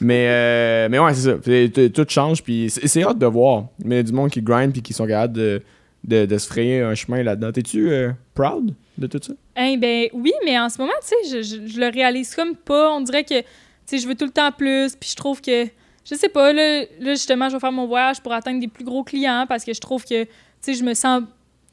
Mais, 0.00 0.26
euh, 0.28 0.88
mais 0.90 0.98
ouais, 0.98 1.12
c'est 1.14 1.30
ça. 1.30 1.90
Tout 1.90 2.06
change. 2.08 2.42
Puis 2.42 2.70
c'est 2.70 3.02
hâte 3.02 3.18
de 3.18 3.26
voir. 3.26 3.64
Mais 3.84 4.02
du 4.02 4.12
monde 4.12 4.30
qui 4.30 4.40
grind 4.40 4.72
puis 4.72 4.82
qui 4.82 4.92
sont 4.94 5.06
capables 5.06 5.34
de, 5.34 5.62
de, 6.04 6.24
de 6.24 6.38
se 6.38 6.46
frayer 6.46 6.80
un 6.80 6.94
chemin 6.94 7.22
là-dedans. 7.22 7.52
T'es-tu 7.52 7.90
euh, 7.90 8.12
proud 8.34 8.74
de 8.96 9.06
tout 9.06 9.20
ça? 9.22 9.32
Hein, 9.56 9.76
ben 9.78 10.08
oui, 10.14 10.32
mais 10.44 10.58
en 10.58 10.68
ce 10.70 10.78
moment, 10.78 10.92
tu 11.02 11.08
sais, 11.08 11.42
je, 11.42 11.42
je, 11.42 11.66
je 11.66 11.80
le 11.80 11.88
réalise 11.88 12.34
comme 12.34 12.56
pas. 12.56 12.90
On 12.92 13.02
dirait 13.02 13.24
que, 13.24 13.40
tu 13.40 13.46
sais, 13.86 13.98
je 13.98 14.08
veux 14.08 14.14
tout 14.14 14.24
le 14.26 14.30
temps 14.30 14.52
plus, 14.52 14.96
puis 14.96 15.10
je 15.10 15.16
trouve 15.16 15.40
que, 15.42 15.66
je 16.10 16.16
sais 16.16 16.28
pas, 16.28 16.52
là, 16.52 16.80
là, 16.98 17.12
justement, 17.12 17.48
je 17.48 17.54
vais 17.54 17.60
faire 17.60 17.72
mon 17.72 17.86
voyage 17.86 18.20
pour 18.20 18.32
atteindre 18.32 18.60
des 18.60 18.68
plus 18.68 18.84
gros 18.84 19.04
clients 19.04 19.44
parce 19.48 19.64
que 19.64 19.72
je 19.72 19.80
trouve 19.80 20.04
que, 20.04 20.24
tu 20.24 20.30
sais, 20.60 20.74
je 20.74 20.82
me 20.82 20.94
sens, 20.94 21.22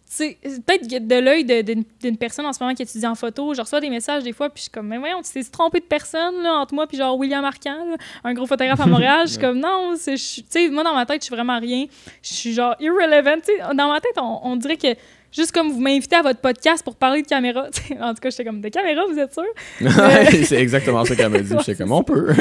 tu 0.09 0.15
sais, 0.15 0.37
peut-être 0.43 1.07
de 1.07 1.15
l'œil 1.15 1.43
d'une 1.43 2.17
personne 2.17 2.45
en 2.45 2.53
ce 2.53 2.63
moment 2.63 2.75
qui 2.75 2.83
étudie 2.83 3.07
en 3.07 3.15
photo, 3.15 3.53
je 3.55 3.61
reçois 3.61 3.81
des 3.81 3.89
messages 3.89 4.23
des 4.23 4.33
fois, 4.33 4.49
puis 4.49 4.59
je 4.59 4.61
suis 4.63 4.71
comme, 4.71 4.87
mais 4.87 4.99
voyons, 4.99 5.21
tu 5.23 5.31
t'es 5.31 5.43
trompé 5.43 5.79
de 5.79 5.85
personne, 5.85 6.43
là, 6.43 6.53
entre 6.53 6.75
moi 6.75 6.85
puis 6.85 6.97
genre 6.97 7.17
William 7.17 7.43
Arcan, 7.43 7.85
là, 7.89 7.97
un 8.23 8.33
gros 8.33 8.45
photographe 8.45 8.79
à 8.79 8.85
Montréal. 8.85 9.21
Je 9.25 9.31
suis 9.31 9.41
comme, 9.41 9.59
non, 9.59 9.95
tu 9.95 10.17
sais, 10.17 10.69
moi, 10.69 10.83
dans 10.83 10.93
ma 10.93 11.05
tête, 11.05 11.21
je 11.21 11.25
suis 11.25 11.35
vraiment 11.35 11.59
rien. 11.59 11.85
Je 12.21 12.33
suis 12.33 12.53
genre 12.53 12.75
irrelevant, 12.79 13.39
tu 13.39 13.51
sais, 13.53 13.73
dans 13.73 13.89
ma 13.89 13.99
tête, 13.99 14.17
on, 14.17 14.39
on 14.43 14.55
dirait 14.55 14.77
que 14.77 14.95
Juste 15.31 15.51
comme 15.51 15.69
vous 15.71 15.79
m'invitez 15.81 16.15
à 16.15 16.21
votre 16.21 16.39
podcast 16.39 16.83
pour 16.83 16.95
parler 16.95 17.21
de 17.21 17.27
caméra. 17.27 17.67
en 18.01 18.13
tout 18.13 18.21
cas, 18.21 18.29
j'étais 18.29 18.45
comme, 18.45 18.61
de 18.61 18.69
caméra, 18.69 19.01
vous 19.09 19.19
êtes 19.19 19.33
sûr? 19.33 19.43
c'est 20.45 20.55
exactement 20.55 21.03
ça 21.05 21.15
qu'elle 21.15 21.29
m'a 21.29 21.39
dit. 21.39 21.53
J'étais 21.65 21.75
comme, 21.75 21.91
on 21.91 22.03
peut. 22.03 22.33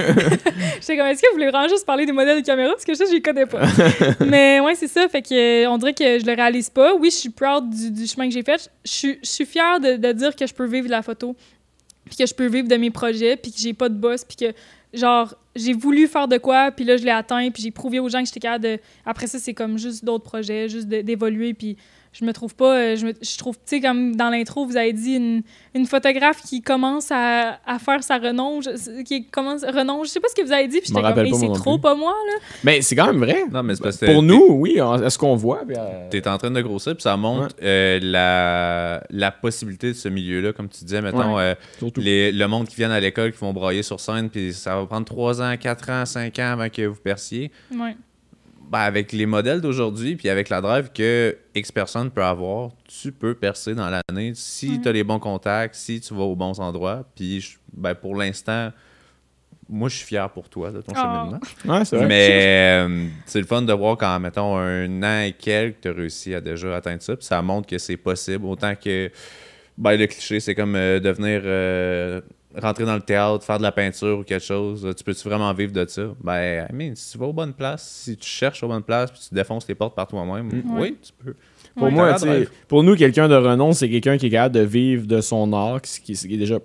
J'étais 0.81 0.97
comme, 0.97 1.07
est-ce 1.07 1.21
que 1.21 1.27
vous 1.29 1.35
voulez 1.35 1.51
vraiment 1.51 1.69
juste 1.69 1.85
parler 1.85 2.07
des 2.07 2.13
modèles 2.13 2.41
de 2.41 2.47
caméra? 2.47 2.71
Parce 2.73 2.85
que 2.85 2.95
ça, 2.95 3.05
je 3.07 3.13
les 3.13 3.21
connais 3.23 3.47
pas. 3.47 3.63
Mais 4.25 4.61
ouais, 4.61 4.75
c'est 4.77 4.87
ça. 4.87 5.09
Fait 5.09 5.21
que, 5.23 5.65
euh, 5.65 5.69
on 5.69 5.79
dirait 5.79 5.95
que 5.95 6.19
je 6.21 6.25
le 6.25 6.33
réalise 6.35 6.71
pas. 6.71 6.95
Oui, 6.95 7.11
je 7.11 7.17
suis 7.17 7.31
proud 7.31 7.69
du, 7.69 7.91
du 7.91 8.07
chemin 8.07 8.29
que 8.29 8.35
j'ai 8.35 8.43
fait. 8.45 8.71
Je 8.85 8.91
suis- 8.91 9.19
je 9.23 9.29
suis 9.29 9.47
fière 9.47 9.81
de, 9.81 9.97
de 9.97 10.13
dire 10.13 10.35
que 10.37 10.47
je 10.47 10.55
peux 10.55 10.67
vivre 10.67 10.87
de 10.87 10.93
la 10.93 11.03
photo. 11.03 11.35
Puis 12.05 12.17
que 12.17 12.27
je 12.27 12.35
peux 12.35 12.47
vivre 12.47 12.69
de 12.69 12.77
mes 12.77 12.91
projets. 12.91 13.37
Puis 13.37 13.51
que 13.53 13.59
j'ai 13.59 13.75
pas 13.75 13.89
de 13.89 13.95
boss. 13.97 14.25
Puis 14.25 14.37
que, 14.37 14.55
genre, 14.97 15.35
j'ai 15.57 15.73
voulu 15.73 16.07
faire 16.07 16.29
de 16.29 16.39
quoi. 16.39 16.71
Puis 16.71 16.85
là, 16.85 16.97
je 16.97 17.03
l'ai 17.05 17.11
atteint. 17.11 17.51
Puis 17.51 17.65
j'ai 17.65 17.73
prouvé 17.73 17.99
aux 17.99 18.09
gens 18.09 18.21
que 18.21 18.27
j'étais 18.27 18.41
capable 18.41 18.65
de. 18.65 18.79
Après 19.05 19.27
ça, 19.27 19.39
c'est 19.41 19.55
comme 19.55 19.77
juste 19.77 20.05
d'autres 20.05 20.25
projets, 20.25 20.69
juste 20.69 20.87
d'évoluer. 20.87 21.53
Puis 21.53 21.77
je 22.19 22.25
me 22.25 22.33
trouve 22.33 22.55
pas. 22.55 22.77
euh, 22.77 22.97
Je, 22.97 23.07
me- 23.07 23.13
je 23.21 23.39
trouve, 23.39 23.57
tu 23.57 23.63
sais, 23.67 23.81
comme 23.81 24.17
dans 24.17 24.31
l'intro, 24.31 24.65
vous 24.67 24.77
avez 24.77 24.93
dit 24.93 25.15
une, 25.17 25.43
une 25.75 25.87
photographe 25.87 26.41
qui 26.43 26.63
commence 26.63 27.11
à, 27.11 27.59
à 27.67 27.79
faire 27.79 28.03
sa 28.03 28.19
renonge. 28.19 28.69
Qui 29.05 29.27
commence. 29.27 29.63
Renonge. 29.65 30.07
Je 30.09 30.13
sais 30.13 30.21
pas 30.21 30.29
ce 30.29 30.35
que 30.35 30.47
vous 30.47 30.53
avez 30.53 30.69
dit. 30.69 30.79
Puis 30.81 30.89
j'étais 30.89 31.01
comme, 31.03 31.15
c'est 31.41 31.61
trop 31.61 31.75
plus. 31.77 31.83
pas 31.83 31.95
moi, 31.95 32.13
là. 32.27 32.39
Mais 32.65 32.81
c'est 32.83 32.97
quand 32.97 33.07
même 33.07 33.19
vrai. 33.19 33.45
Non, 33.53 33.63
mais 33.63 33.75
c'est 33.75 33.83
parce 33.83 33.97
que 33.99 34.07
Pour 34.07 34.15
t'es- 34.21 34.27
nous, 34.27 34.47
oui, 34.51 34.81
on- 34.81 35.03
est-ce 35.03 35.19
qu'on 35.19 35.37
voit? 35.37 35.63
euh, 35.71 36.09
T'es 36.11 36.27
en 36.29 36.39
train 36.39 36.51
de 36.51 36.61
grossir, 36.61 36.95
puis 36.95 37.03
ça 37.03 37.17
montre 37.17 37.55
euh, 37.63 37.99
la, 38.03 39.03
la 39.11 39.31
possibilité 39.31 39.89
de 39.89 39.93
ce 39.95 40.09
milieu-là, 40.09 40.53
comme 40.53 40.69
tu 40.69 40.85
disais, 40.85 41.03
mettons, 41.03 41.39
euh, 41.39 41.55
les, 41.97 42.33
le 42.33 42.49
monde 42.49 42.67
qui 42.69 42.77
vient 42.77 42.91
à 42.91 43.01
l'école, 43.01 43.33
qui 43.33 43.39
vont 43.39 43.53
broyer 43.53 43.83
sur 43.83 44.01
scène, 44.01 44.31
puis 44.31 44.53
ça 44.53 44.77
va 44.77 44.87
prendre 44.87 45.07
3 45.07 45.43
ans, 45.43 45.55
4 45.59 45.91
ans, 45.91 46.07
5 46.07 46.39
ans 46.39 46.53
avant 46.53 46.69
que 46.69 46.83
vous 46.87 47.01
perciez. 47.01 47.51
Ouais. 47.73 47.97
Ben, 48.69 48.81
avec 48.81 49.13
les 49.13 49.27
modèles 49.27 49.61
d'aujourd'hui, 49.61 50.17
puis 50.17 50.29
avec 50.29 50.49
la 50.49 50.61
drive 50.61 50.91
que 50.93 51.37
X 51.55 51.71
personne 51.71 52.11
peut 52.11 52.25
avoir, 52.25 52.71
tu 52.89 53.13
peux 53.13 53.35
percer 53.35 53.75
dans 53.75 53.89
l'année 53.89 54.33
si 54.35 54.71
Ouais. 54.71 54.81
tu 54.83 54.89
as 54.89 54.93
les 54.93 55.05
bons 55.05 55.21
contacts, 55.21 55.77
si 55.77 56.01
tu 56.01 56.13
vas 56.15 56.23
aux 56.25 56.35
bons 56.35 56.59
endroits. 56.59 57.05
Puis 57.15 57.41
je- 57.41 57.59
ben, 57.73 57.95
pour 57.95 58.17
l'instant, 58.17 58.73
moi, 59.69 59.89
je 59.89 59.97
suis 59.97 60.07
fier 60.07 60.29
pour 60.31 60.49
toi 60.49 60.73
de 60.73 60.81
ton 60.81 60.93
Oh. 60.97 61.01
cheminement. 61.01 61.41
Ouais, 61.79 61.85
c'est 61.85 61.97
vrai. 61.97 62.07
Mais 62.07 62.29
euh, 62.89 63.07
c'est 63.25 63.41
le 63.41 63.47
fun 63.47 63.63
de 63.63 63.73
voir 63.73 63.97
quand, 63.97 64.19
mettons, 64.19 64.57
un 64.57 65.03
an 65.03 65.23
et 65.23 65.33
quelques, 65.33 65.83
tu 65.83 65.89
as 65.89 65.93
réussi 65.93 66.35
à 66.35 66.41
déjà 66.41 66.75
atteindre 66.77 67.03
ça. 67.03 67.17
Puis 67.17 67.25
ça 67.27 67.41
montre 67.43 67.69
que 67.69 67.79
c'est 67.79 67.97
possible. 67.97 68.47
Autant 68.47 68.75
que 68.75 69.11
ben, 69.79 69.97
le 69.97 70.07
cliché, 70.07 70.41
c'est 70.41 70.55
comme 70.57 70.75
euh, 70.75 70.99
devenir. 70.99 71.43
euh, 71.45 72.21
rentrer 72.61 72.85
dans 72.85 72.95
le 72.95 73.01
théâtre, 73.01 73.45
faire 73.45 73.59
de 73.59 73.63
la 73.63 73.73
peinture 73.73 74.19
ou 74.19 74.23
quelque 74.23 74.45
chose. 74.45 74.89
Tu 74.97 75.05
peux-tu 75.05 75.29
vraiment 75.29 75.53
vivre 75.53 75.73
de 75.73 75.85
ça? 75.87 76.03
Ben, 76.23 76.67
I 76.71 76.75
mean, 76.75 76.95
si 76.95 77.13
tu 77.13 77.19
vas 77.19 77.27
aux 77.27 77.33
bonnes 77.33 77.53
places, 77.53 77.87
si 78.05 78.17
tu 78.17 78.29
cherches 78.29 78.63
aux 78.63 78.69
bonnes 78.69 78.83
places, 78.83 79.11
puis 79.11 79.21
tu 79.29 79.35
défonces 79.35 79.67
les 79.69 79.75
portes 79.75 79.95
par 79.95 80.07
toi-même, 80.07 80.51
oui, 80.79 80.97
tu 81.03 81.13
peux. 81.25 81.35
Pour 81.75 81.85
Ouais. 81.85 81.91
moi, 81.91 82.17
pour 82.69 82.83
nous, 82.83 82.97
quelqu'un 82.97 83.29
de 83.29 83.35
renom, 83.35 83.73
c'est 83.73 83.91
quelqu'un 83.91 84.17
qui 84.17 84.27
est 84.27 84.31
capable 84.31 84.55
de 84.55 84.61
vivre 84.61 85.07
de 85.07 85.21
son 85.21 85.53
art, 85.53 85.81
ce 85.85 86.01
qui, 86.01 86.17
ce 86.17 86.27
qui 86.27 86.35
est 86.35 86.39
déjà 86.39 86.59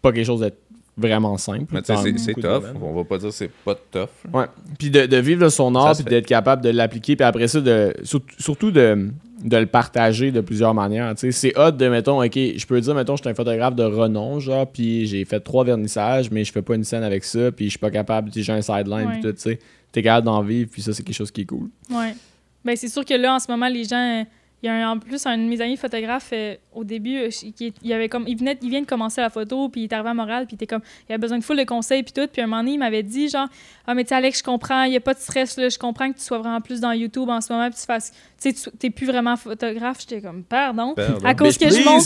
pas 0.00 0.12
quelque 0.12 0.26
chose 0.26 0.40
de 0.40 0.52
vraiment 0.96 1.36
simple. 1.38 1.66
Mais 1.72 1.82
tu 1.82 1.86
sais, 1.86 2.12
dans 2.12 2.18
c'est- 2.18 2.34
tough. 2.34 2.64
On 2.82 2.94
va 2.94 3.04
pas 3.04 3.18
dire 3.18 3.28
que 3.30 3.34
c'est 3.34 3.50
pas 3.50 3.74
tough. 3.74 4.08
Ouais. 4.32 4.46
Puis 4.78 4.90
de, 4.90 5.06
de 5.06 5.16
vivre 5.16 5.44
de 5.44 5.48
son 5.48 5.74
art, 5.74 5.94
puis 5.94 6.04
d'être 6.04 6.26
capable 6.26 6.62
de 6.62 6.70
l'appliquer, 6.70 7.16
puis 7.16 7.24
après 7.24 7.48
ça, 7.48 7.60
de, 7.60 7.92
sur- 8.04 8.20
surtout 8.38 8.70
de, 8.70 9.08
de 9.44 9.56
le 9.56 9.66
partager 9.66 10.30
de 10.30 10.40
plusieurs 10.40 10.72
manières. 10.74 11.12
tu 11.16 11.20
sais. 11.20 11.32
C'est 11.32 11.58
hot 11.58 11.72
de, 11.72 11.88
mettons, 11.88 12.22
OK, 12.22 12.34
je 12.34 12.66
peux 12.66 12.80
dire, 12.80 12.94
mettons, 12.94 13.16
je 13.16 13.22
suis 13.22 13.30
un 13.30 13.34
photographe 13.34 13.74
de 13.74 13.82
renom, 13.84 14.38
genre, 14.40 14.66
puis 14.70 15.06
j'ai 15.06 15.24
fait 15.24 15.40
trois 15.40 15.64
vernissages, 15.64 16.30
mais 16.30 16.44
je 16.44 16.52
fais 16.52 16.62
pas 16.62 16.74
une 16.76 16.84
scène 16.84 17.02
avec 17.02 17.24
ça, 17.24 17.50
puis 17.50 17.66
je 17.66 17.70
suis 17.70 17.78
pas 17.78 17.90
capable, 17.90 18.30
j'ai 18.34 18.52
un 18.52 18.62
sideline, 18.62 19.08
puis 19.12 19.20
tout, 19.20 19.32
tu 19.32 19.40
sais. 19.40 19.58
T'es 19.92 20.02
capable 20.02 20.26
d'en 20.26 20.42
vivre, 20.42 20.68
puis 20.72 20.82
ça, 20.82 20.92
c'est 20.92 21.02
quelque 21.02 21.14
chose 21.16 21.30
qui 21.30 21.42
est 21.42 21.46
cool. 21.46 21.68
Ouais. 21.90 22.14
Ben, 22.64 22.74
c'est 22.76 22.88
sûr 22.88 23.04
que 23.04 23.14
là, 23.14 23.34
en 23.34 23.38
ce 23.38 23.50
moment, 23.50 23.68
les 23.68 23.84
gens, 23.84 24.20
euh, 24.20 24.24
il 24.64 24.66
y 24.66 24.70
a 24.70 24.74
un- 24.88 24.92
en 24.92 24.98
plus 24.98 25.24
un 25.26 25.36
de 25.38 25.42
mes 25.42 25.60
amis 25.60 25.76
photographes 25.76 26.30
euh, 26.32 26.56
au 26.74 26.84
début, 26.84 27.18
euh, 27.18 27.28
qui 27.28 27.72
il 27.82 27.92
avait 27.92 28.08
comme 28.08 28.24
il 28.26 28.36
venait 28.38 28.58
il 28.62 28.70
vient 28.70 28.80
de 28.80 28.86
commencer 28.86 29.20
la 29.20 29.28
photo, 29.30 29.68
puis 29.68 29.82
il 29.82 29.84
est 29.84 29.92
arrivé 29.92 30.08
à 30.08 30.14
Montréal, 30.14 30.46
puis 30.46 30.54
il 30.54 30.56
était 30.56 30.66
comme 30.66 30.80
il 31.08 31.12
avait 31.12 31.20
besoin 31.20 31.38
de 31.38 31.44
full 31.44 31.56
de 31.58 31.64
conseils 31.64 32.02
puis 32.02 32.12
tout, 32.12 32.26
puis 32.32 32.40
un 32.42 32.46
moment 32.46 32.62
donné, 32.62 32.72
il 32.72 32.78
m'avait 32.78 33.02
dit 33.02 33.28
genre 33.28 33.46
ah 33.86 33.94
mais 33.94 34.04
tu 34.04 34.08
sais 34.08 34.14
Alex, 34.14 34.38
je 34.38 34.42
comprends, 34.42 34.82
il 34.84 34.92
y 34.92 34.96
a 34.96 35.00
pas 35.00 35.14
de 35.14 35.18
stress 35.20 35.56
là, 35.58 35.68
je 35.68 35.78
comprends 35.78 36.10
que 36.10 36.16
tu 36.18 36.24
sois 36.24 36.38
vraiment 36.38 36.60
plus 36.62 36.80
dans 36.80 36.92
YouTube 36.92 37.28
en 37.28 37.40
ce 37.40 37.52
moment, 37.52 37.68
puis 37.70 37.78
tu 37.78 37.84
fasses 37.86 38.10
tu 38.40 38.50
sais 38.50 38.52
tu 38.70 38.76
t'es 38.78 38.90
plus 38.90 39.06
vraiment 39.06 39.36
photographe, 39.36 39.98
j'étais 40.00 40.20
comme 40.22 40.42
pardon? 40.44 40.94
Pardon. 40.94 41.24
À 41.26 41.34
cause 41.34 41.58
que 41.58 41.68
je 41.68 41.84
monte. 41.84 42.04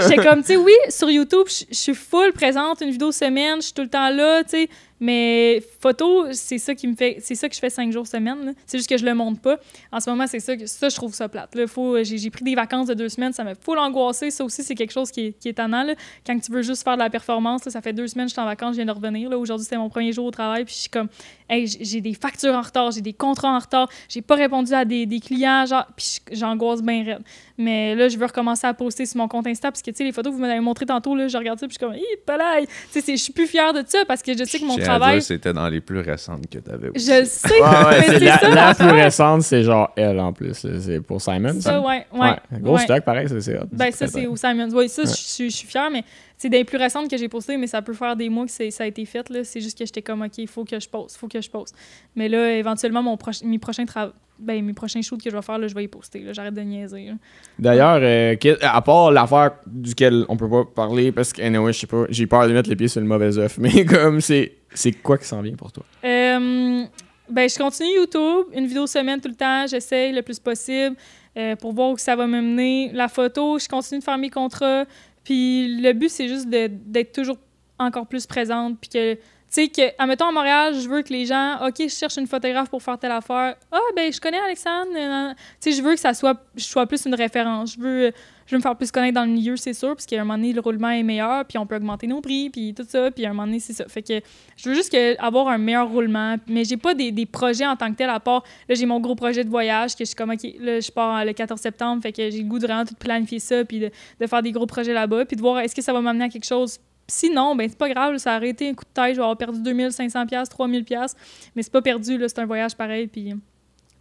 J'étais 0.08 0.22
comme, 0.24 0.40
tu 0.40 0.48
sais, 0.48 0.56
oui, 0.56 0.72
sur 0.88 1.10
YouTube, 1.10 1.46
je 1.48 1.64
suis 1.74 1.94
full 1.94 2.32
présente, 2.32 2.80
une 2.80 2.90
vidéo 2.90 3.12
semaine, 3.12 3.56
je 3.56 3.66
suis 3.66 3.72
tout 3.72 3.82
le 3.82 3.88
temps 3.88 4.10
là, 4.10 4.42
tu 4.44 4.50
sais. 4.50 4.68
Mais 5.00 5.62
photo, 5.80 6.26
c'est 6.32 6.58
ça 6.58 6.74
qui 6.74 6.86
me 6.86 6.94
fait. 6.94 7.16
C'est 7.20 7.34
ça 7.34 7.48
que 7.48 7.54
je 7.54 7.60
fais 7.60 7.70
cinq 7.70 7.90
jours 7.90 8.06
semaine. 8.06 8.54
C'est 8.66 8.76
juste 8.76 8.88
que 8.88 8.98
je 8.98 9.04
le 9.04 9.14
montre 9.14 9.40
pas. 9.40 9.58
En 9.90 9.98
ce 9.98 10.10
moment, 10.10 10.26
c'est 10.26 10.40
ça 10.40 10.56
que 10.56 10.66
ça, 10.66 10.90
je 10.90 10.94
trouve 10.94 11.14
ça 11.14 11.28
plate. 11.28 11.54
Là. 11.54 11.66
Faut, 11.66 12.02
j'ai, 12.04 12.30
pris 12.30 12.44
des 12.44 12.54
vacances 12.54 12.86
de 12.86 12.94
deux 12.94 13.08
semaines, 13.08 13.32
ça 13.32 13.42
m'a 13.42 13.54
full 13.54 13.78
angoissé. 13.78 14.30
Ça 14.30 14.44
aussi, 14.44 14.62
c'est 14.62 14.74
quelque 14.74 14.92
chose 14.92 15.10
qui 15.10 15.28
est, 15.28 15.32
qui 15.38 15.48
est 15.48 15.54
tannant. 15.54 15.86
Quand 16.26 16.38
tu 16.38 16.52
veux 16.52 16.62
juste 16.62 16.84
faire 16.84 16.94
de 16.94 17.02
la 17.02 17.08
performance, 17.08 17.64
là, 17.64 17.70
ça 17.70 17.80
fait 17.80 17.94
deux 17.94 18.06
semaines 18.06 18.26
que 18.26 18.30
je 18.30 18.34
suis 18.34 18.42
en 18.42 18.46
vacances, 18.46 18.72
je 18.72 18.82
viens 18.82 18.92
de 18.92 18.92
revenir. 18.92 19.30
Là. 19.30 19.38
Aujourd'hui, 19.38 19.64
c'était 19.64 19.78
mon 19.78 19.88
premier 19.88 20.12
jour 20.12 20.26
au 20.26 20.30
travail, 20.30 20.64
puis 20.64 20.74
je 20.74 20.80
suis 20.80 20.90
comme, 20.90 21.08
hey, 21.50 21.66
j'ai 21.66 22.00
des 22.00 22.14
factures 22.14 22.54
en 22.54 22.62
retard, 22.62 22.90
j'ai 22.92 23.00
des 23.00 23.12
contrats 23.12 23.54
en 23.54 23.58
retard, 23.58 23.88
j'ai 24.08 24.22
pas 24.22 24.36
répondu 24.36 24.72
à 24.72 24.84
des, 24.84 25.04
des 25.06 25.20
clients, 25.20 25.66
genre, 25.66 25.86
puis 25.96 26.18
j'angoisse 26.32 26.82
bien 26.82 27.04
raide. 27.04 27.22
Mais 27.58 27.94
là, 27.94 28.08
je 28.08 28.16
veux 28.16 28.24
recommencer 28.24 28.66
à 28.66 28.72
poster 28.72 29.04
sur 29.04 29.18
mon 29.18 29.28
compte 29.28 29.46
Insta 29.46 29.70
parce 29.70 29.82
que, 29.82 29.90
tu 29.90 29.98
sais, 29.98 30.04
les 30.04 30.12
photos 30.12 30.32
que 30.32 30.36
vous 30.36 30.42
m'avez 30.42 30.60
montrées 30.60 30.86
tantôt, 30.86 31.14
là, 31.14 31.28
je 31.28 31.36
regarde 31.36 31.58
ça, 31.58 31.66
puis 31.68 31.76
je 31.78 31.84
suis 31.84 31.86
comme, 31.86 31.94
hi, 31.94 32.16
palais! 32.24 32.66
Tu 32.92 33.00
sais, 33.02 33.12
je 33.16 33.22
suis 33.22 33.32
plus 33.34 33.46
fière 33.46 33.74
de 33.74 33.82
ça 33.86 33.98
parce 34.08 34.22
que 34.22 34.32
je 34.36 34.44
sais 34.44 34.58
que 34.58 34.64
mon 34.64 34.78
travail. 34.78 35.20
C'était 35.20 35.52
dans 35.52 35.68
les 35.68 35.80
plus 35.82 36.00
récentes 36.00 36.48
que 36.48 36.58
tu 36.58 36.70
avais 36.70 36.88
aussi. 36.88 37.06
Je 37.06 37.20
le 37.20 37.24
sais, 37.26 37.48
Ouais, 37.52 37.60
ouais, 37.60 38.00
mais 38.00 38.06
c'est 38.06 38.18
c'est 38.18 38.24
la, 38.24 38.38
ça 38.38 38.48
la 38.48 38.74
plus 38.74 38.90
récente, 38.90 39.42
c'est 39.42 39.62
genre 39.62 39.90
elle 39.96 40.18
en 40.20 40.32
plus. 40.32 40.54
C'est 40.54 41.00
pour 41.02 41.20
Simon. 41.20 41.52
Ça, 41.60 41.72
ça? 41.72 41.80
ouais, 41.82 42.06
ouais. 42.14 42.36
Gros 42.60 42.76
ouais. 42.76 42.82
stock, 42.84 43.04
pareil, 43.04 43.28
ça, 43.28 43.40
c'est 43.40 43.58
hot. 43.58 43.64
Ben, 43.72 43.92
ça, 43.92 44.06
c'est 44.06 44.26
au 44.26 44.36
Simons. 44.36 44.68
Oui, 44.72 44.88
ça, 44.88 45.02
Ouais. 45.02 45.08
je 45.08 45.14
suis- 45.14 45.50
je 45.50 45.56
suis 45.56 45.66
fière, 45.68 45.90
mais 45.90 46.02
c'est 46.42 46.48
des 46.48 46.64
plus 46.64 46.78
récentes 46.78 47.10
que 47.10 47.18
j'ai 47.18 47.28
postées, 47.28 47.58
mais 47.58 47.66
ça 47.66 47.82
peut 47.82 47.92
faire 47.92 48.16
des 48.16 48.30
mois 48.30 48.46
que 48.46 48.50
ça 48.70 48.84
a 48.84 48.86
été 48.86 49.04
fait. 49.04 49.28
là. 49.28 49.44
C'est 49.44 49.60
juste 49.60 49.76
que 49.78 49.84
j'étais 49.84 50.00
comme, 50.00 50.22
OK, 50.22 50.38
il 50.38 50.48
faut 50.48 50.64
que 50.64 50.80
je 50.80 50.88
poste, 50.88 51.18
faut 51.18 51.28
que 51.28 51.38
je 51.38 51.50
poste. 51.50 51.74
Mais 52.16 52.30
là, 52.30 52.50
éventuellement, 52.56 53.02
mon 53.02 53.16
proche- 53.16 53.44
mes 53.44 53.58
prochains 53.58 53.84
travaux. 53.84 54.14
Ben, 54.38 54.64
mes 54.64 54.72
prochains 54.72 55.02
shoots 55.02 55.22
que 55.22 55.28
je 55.28 55.36
vais 55.36 55.42
faire, 55.42 55.58
là, 55.58 55.68
je 55.68 55.74
vais 55.74 55.84
y 55.84 55.88
poster. 55.88 56.20
là. 56.20 56.32
J'arrête 56.32 56.54
de 56.54 56.62
niaiser. 56.62 57.10
D'ailleurs, 57.58 57.98
euh, 58.02 58.34
à 58.62 58.80
part 58.80 59.10
l'affaire 59.10 59.50
duquel 59.66 60.24
on 60.30 60.36
peut 60.38 60.48
pas 60.48 60.64
parler, 60.64 61.12
parce 61.12 61.30
que, 61.34 61.42
anyway, 61.42 61.74
je 61.74 61.80
sais 61.80 61.86
pas, 61.86 62.06
j'ai 62.08 62.26
peur 62.26 62.48
de 62.48 62.54
mettre 62.54 62.70
les 62.70 62.76
pieds 62.76 62.88
sur 62.88 63.02
le 63.02 63.06
mauvais 63.06 63.36
œuf, 63.36 63.58
mais 63.58 63.84
comme 63.84 64.22
c'est. 64.22 64.52
C'est 64.72 64.92
quoi 64.92 65.18
qui 65.18 65.26
s'en 65.26 65.42
vient 65.42 65.56
pour 65.56 65.72
toi? 65.72 65.84
Euh, 66.04 66.84
ben, 67.28 67.48
je 67.50 67.58
continue 67.58 67.90
YouTube, 67.96 68.46
une 68.54 68.66
vidéo 68.66 68.86
semaine 68.86 69.20
tout 69.20 69.28
le 69.28 69.34
temps, 69.34 69.66
j'essaye 69.66 70.12
le 70.12 70.22
plus 70.22 70.38
possible 70.38 70.96
euh, 71.36 71.54
pour 71.56 71.72
voir 71.72 71.90
où 71.90 71.98
ça 71.98 72.14
va 72.16 72.26
me 72.26 72.40
mener. 72.40 72.90
La 72.92 73.08
photo, 73.08 73.58
je 73.58 73.68
continue 73.68 73.98
de 74.00 74.04
faire 74.04 74.16
mes 74.18 74.30
contrats. 74.30 74.84
Puis 75.24 75.80
le 75.80 75.92
but, 75.92 76.08
c'est 76.08 76.28
juste 76.28 76.48
d'être 76.48 77.12
toujours 77.12 77.38
encore 77.78 78.06
plus 78.06 78.26
présente. 78.26 78.78
Puis 78.80 78.90
que, 78.90 79.18
sais, 79.50 79.68
que, 79.68 79.82
admettons 79.98 80.26
à 80.26 80.32
Montréal, 80.32 80.74
je 80.74 80.88
veux 80.88 81.02
que 81.02 81.12
les 81.12 81.26
gens, 81.26 81.66
OK, 81.66 81.76
je 81.78 81.88
cherche 81.88 82.16
une 82.16 82.26
photographe 82.26 82.70
pour 82.70 82.82
faire 82.82 82.98
telle 82.98 83.12
affaire. 83.12 83.56
Ah, 83.72 83.78
ben, 83.96 84.12
je 84.12 84.20
connais 84.20 84.38
Alexandre. 84.38 85.34
Tu 85.60 85.70
sais, 85.70 85.76
je 85.76 85.82
veux 85.82 85.94
que 85.94 86.00
ça 86.00 86.14
soit, 86.14 86.40
je 86.56 86.64
sois 86.64 86.86
plus 86.86 87.04
une 87.04 87.14
référence. 87.14 87.74
Je 87.74 87.80
veux, 87.80 88.12
je 88.46 88.54
veux 88.54 88.58
me 88.58 88.62
faire 88.62 88.76
plus 88.76 88.90
connaître 88.90 89.14
dans 89.14 89.24
le 89.24 89.30
milieu, 89.30 89.56
c'est 89.56 89.72
sûr, 89.72 89.90
parce 89.90 90.06
qu'à 90.06 90.16
un 90.16 90.24
moment 90.24 90.36
donné, 90.36 90.52
le 90.52 90.60
roulement 90.60 90.90
est 90.90 91.02
meilleur, 91.02 91.44
puis 91.44 91.58
on 91.58 91.66
peut 91.66 91.76
augmenter 91.76 92.06
nos 92.06 92.20
prix, 92.20 92.50
puis 92.50 92.74
tout 92.74 92.84
ça. 92.88 93.10
Puis 93.10 93.24
à 93.24 93.30
un 93.30 93.32
moment 93.32 93.46
donné, 93.46 93.60
c'est 93.60 93.72
ça. 93.72 93.86
Fait 93.88 94.02
que 94.02 94.20
je 94.56 94.68
veux 94.68 94.74
juste 94.74 94.92
que, 94.92 95.20
avoir 95.20 95.48
un 95.48 95.58
meilleur 95.58 95.88
roulement, 95.88 96.36
mais 96.46 96.64
j'ai 96.64 96.76
pas 96.76 96.94
des, 96.94 97.10
des 97.12 97.26
projets 97.26 97.66
en 97.66 97.76
tant 97.76 97.90
que 97.90 97.96
tel 97.96 98.10
à 98.10 98.20
part. 98.20 98.44
Là, 98.68 98.74
j'ai 98.74 98.86
mon 98.86 99.00
gros 99.00 99.14
projet 99.14 99.44
de 99.44 99.50
voyage 99.50 99.94
que 99.94 100.04
je 100.04 100.06
suis 100.06 100.16
comme, 100.16 100.30
OK, 100.30 100.42
là, 100.60 100.80
je 100.80 100.90
pars 100.90 101.24
le 101.24 101.32
14 101.32 101.60
septembre, 101.60 102.02
fait 102.02 102.12
que 102.12 102.30
j'ai 102.30 102.38
le 102.38 102.48
goût 102.48 102.58
de 102.58 102.66
vraiment 102.66 102.84
tout 102.84 102.94
planifier 102.94 103.38
ça, 103.40 103.64
puis 103.64 103.80
de, 103.80 103.90
de 104.20 104.26
faire 104.26 104.42
des 104.42 104.52
gros 104.52 104.66
projets 104.66 104.94
là-bas, 104.94 105.24
puis 105.24 105.36
de 105.36 105.42
voir 105.42 105.60
est-ce 105.60 105.74
que 105.74 105.82
ça 105.82 105.92
va 105.92 106.00
m'amener 106.00 106.24
à 106.24 106.28
quelque 106.28 106.46
chose. 106.46 106.78
Sinon, 107.10 107.56
ben 107.56 107.68
c'est 107.68 107.76
pas 107.76 107.88
grave, 107.88 108.16
ça 108.18 108.32
a 108.32 108.36
arrêté 108.36 108.68
un 108.68 108.74
coup 108.74 108.84
de 108.84 108.90
taille, 108.94 109.14
je 109.14 109.16
vais 109.16 109.24
avoir 109.24 109.36
perdu 109.36 109.60
2500 109.60 110.26
pièces, 110.26 110.48
3000 110.48 110.84
pièces, 110.84 111.16
mais 111.56 111.62
c'est 111.62 111.72
pas 111.72 111.82
perdu 111.82 112.18
c'est 112.28 112.38
un 112.38 112.46
voyage 112.46 112.76
pareil 112.76 113.08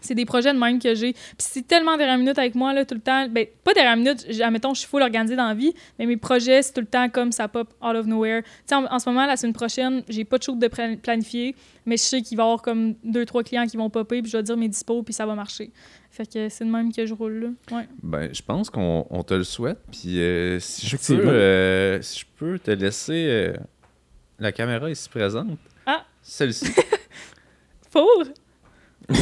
c'est 0.02 0.16
des 0.16 0.26
projets 0.26 0.54
de 0.54 0.60
même 0.60 0.80
que 0.80 0.96
j'ai. 0.96 1.14
Puis 1.14 1.22
c'est 1.38 1.68
tellement 1.68 1.98
dernière 1.98 2.18
minute 2.18 2.38
avec 2.40 2.56
moi 2.56 2.74
là 2.74 2.86
tout 2.86 2.96
le 2.96 3.02
temps. 3.02 3.28
Ben 3.30 3.46
pas 3.64 3.74
dernière 3.74 3.98
minute, 3.98 4.26
admettons 4.42 4.74
je 4.74 4.80
suis 4.82 4.90
full 4.90 5.02
organisée 5.02 5.36
dans 5.36 5.48
la 5.48 5.54
vie, 5.54 5.74
mais 5.98 6.06
mes 6.06 6.18
projets 6.18 6.62
c'est 6.62 6.74
tout 6.74 6.82
le 6.82 6.88
temps 6.88 7.10
comme 7.10 7.32
ça 7.32 7.48
pop 7.48 7.74
out 7.82 7.96
of 7.96 8.06
nowhere. 8.06 8.44
Tu 8.44 8.50
sais 8.68 8.76
en, 8.76 8.86
en 8.86 9.00
ce 9.00 9.10
moment 9.10 9.26
la 9.26 9.38
semaine 9.38 9.54
prochaine, 9.54 10.04
j'ai 10.10 10.26
pas 10.26 10.38
de 10.38 10.44
shoot 10.44 10.58
de 10.60 10.68
pla- 10.68 10.96
planifié, 11.02 11.56
mais 11.86 11.98
je 11.98 12.04
sais 12.04 12.22
qu'il 12.22 12.38
va 12.38 12.44
y 12.44 12.46
avoir 12.46 12.62
comme 12.62 12.96
deux 13.04 13.26
trois 13.26 13.44
clients 13.44 13.66
qui 13.66 13.78
vont 13.78 13.90
popper 13.90 14.22
puis 14.22 14.32
je 14.32 14.38
vais 14.38 14.44
dire 14.44 14.58
mes 14.58 14.68
dispos 14.70 15.04
puis 15.04 15.14
ça 15.14 15.26
va 15.26 15.36
marcher. 15.36 15.72
Fait 16.12 16.26
que 16.26 16.50
c'est 16.50 16.66
de 16.66 16.72
même 16.72 16.92
que 16.92 17.06
je 17.06 17.14
roule 17.14 17.56
là. 17.70 17.78
Ouais. 17.78 17.88
Ben, 18.02 18.34
je 18.34 18.42
pense 18.42 18.70
qu'on 18.72 19.06
on 19.10 19.24
te 19.24 19.34
le 19.36 19.44
souhaite. 19.44 19.78
Puis 19.92 20.20
euh, 20.20 20.60
si, 20.60 20.88
je 20.88 20.98
peux, 20.98 21.28
euh, 21.28 22.02
si 22.02 22.22
je 22.22 22.26
peux 22.38 22.58
te 22.58 22.72
laisser 22.72 23.28
euh, 23.30 23.54
la 24.40 24.52
caméra 24.52 24.90
ici 24.90 25.08
présente. 25.08 25.60
Ah. 25.86 26.06
Celle-ci. 26.24 26.66
Pour? 27.92 28.24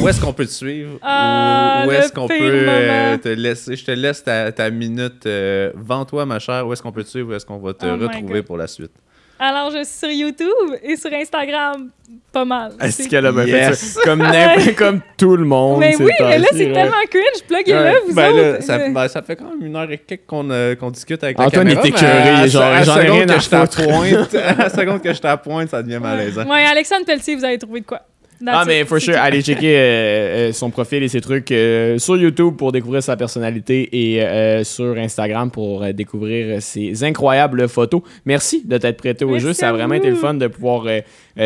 Où 0.00 0.08
est-ce 0.08 0.20
qu'on 0.20 0.32
peut 0.32 0.46
te 0.46 0.50
suivre? 0.50 0.98
Ah, 1.02 1.84
Où, 1.86 1.90
est-ce 1.92 2.12
qu'on 2.12 2.26
peut 2.28 2.34
euh, 2.40 3.16
te 3.18 3.28
laisser? 3.28 3.76
Je 3.76 3.84
te 3.84 3.90
laisse 3.92 4.22
ta, 4.22 4.50
ta 4.52 4.70
minute. 4.70 5.24
Euh, 5.26 5.70
Vends-toi, 5.74 6.26
ma 6.26 6.38
chère. 6.38 6.66
Où 6.66 6.72
est-ce 6.72 6.82
qu'on 6.82 6.92
peut 6.92 7.04
te 7.04 7.08
suivre? 7.08 7.30
Où 7.30 7.34
est-ce 7.34 7.46
qu'on 7.46 7.58
va 7.58 7.72
te 7.72 7.86
Oh 7.86 7.96
retrouver 7.96 8.42
pour 8.42 8.56
la 8.56 8.66
suite? 8.66 8.92
Alors 9.40 9.70
je 9.70 9.84
suis 9.84 9.98
sur 9.98 10.10
YouTube 10.10 10.74
et 10.82 10.96
sur 10.96 11.12
Instagram 11.12 11.90
pas 12.32 12.44
mal. 12.44 12.72
Est-ce 12.80 13.08
qu'elle 13.08 13.24
a 13.24 13.30
bien 13.30 13.44
Yes. 13.46 13.94
fait? 13.94 14.00
Comme, 14.04 14.18
n'importe- 14.18 14.74
comme 14.74 15.00
tout 15.16 15.36
le 15.36 15.44
monde. 15.44 15.78
Mais 15.78 15.94
oui, 15.96 16.10
mais 16.18 16.38
là 16.40 16.48
c'est 16.50 16.72
tellement 16.72 16.96
cringe, 17.08 17.44
pluguez-le 17.46 17.78
Ouais. 17.78 17.94
vous 18.08 18.14
Ben 18.16 18.34
là, 18.36 18.60
ça, 18.60 18.78
ben, 18.88 19.06
ça 19.06 19.22
fait 19.22 19.36
quand 19.36 19.50
même 19.50 19.64
une 19.64 19.76
heure 19.76 19.88
et 19.92 19.98
quelques 19.98 20.26
qu'on 20.26 20.50
euh, 20.50 20.74
qu'on 20.74 20.90
discute 20.90 21.22
avec 21.22 21.38
Antoine 21.38 21.68
la 21.68 21.76
caméra. 21.76 21.86
est 21.86 21.90
mais 21.92 21.96
écœuré, 21.96 22.28
à- 22.30 22.46
genre, 22.48 22.62
à, 22.64 22.82
j'en 22.82 22.96
ai 22.98 23.02
seconde 23.02 23.16
rien 23.16 23.28
à 23.28 23.34
que 23.36 23.40
je 23.40 23.48
t'appointe, 23.48 24.08
foutre. 24.08 24.36
à 24.44 24.54
la 24.54 24.68
seconde 24.70 25.02
que 25.02 25.14
je 25.14 25.20
t'appointe, 25.20 25.68
ça 25.70 25.82
devient 25.84 26.00
malaisant. 26.02 26.44
Ouais, 26.44 26.64
Alexandre 26.64 27.06
Pelletier, 27.06 27.36
vous 27.36 27.44
avez 27.44 27.58
trouvé 27.58 27.80
de 27.82 27.86
quoi? 27.86 28.00
Ah, 28.46 28.64
mais 28.66 28.84
for 28.84 29.00
sure, 29.00 29.16
allez 29.16 29.42
checker 29.42 29.76
euh, 29.76 29.80
euh, 29.80 30.52
son 30.52 30.70
profil 30.70 31.02
et 31.02 31.08
ses 31.08 31.20
trucs 31.20 31.50
euh, 31.50 31.98
sur 31.98 32.16
YouTube 32.16 32.54
pour 32.56 32.70
découvrir 32.72 33.02
sa 33.02 33.16
personnalité 33.16 33.88
et 33.92 34.62
sur 34.64 34.96
Instagram 34.96 35.50
pour 35.50 35.84
découvrir 35.92 36.62
ses 36.62 37.02
incroyables 37.04 37.68
photos. 37.68 38.02
Merci 38.24 38.62
de 38.64 38.78
t'être 38.78 38.96
prêté 38.96 39.24
au 39.24 39.30
Merci 39.32 39.46
jeu. 39.46 39.52
Ça 39.52 39.70
a 39.70 39.72
vraiment 39.72 39.94
vous. 39.94 40.00
été 40.00 40.10
le 40.10 40.16
fun 40.16 40.34
de 40.34 40.46
pouvoir 40.46 40.84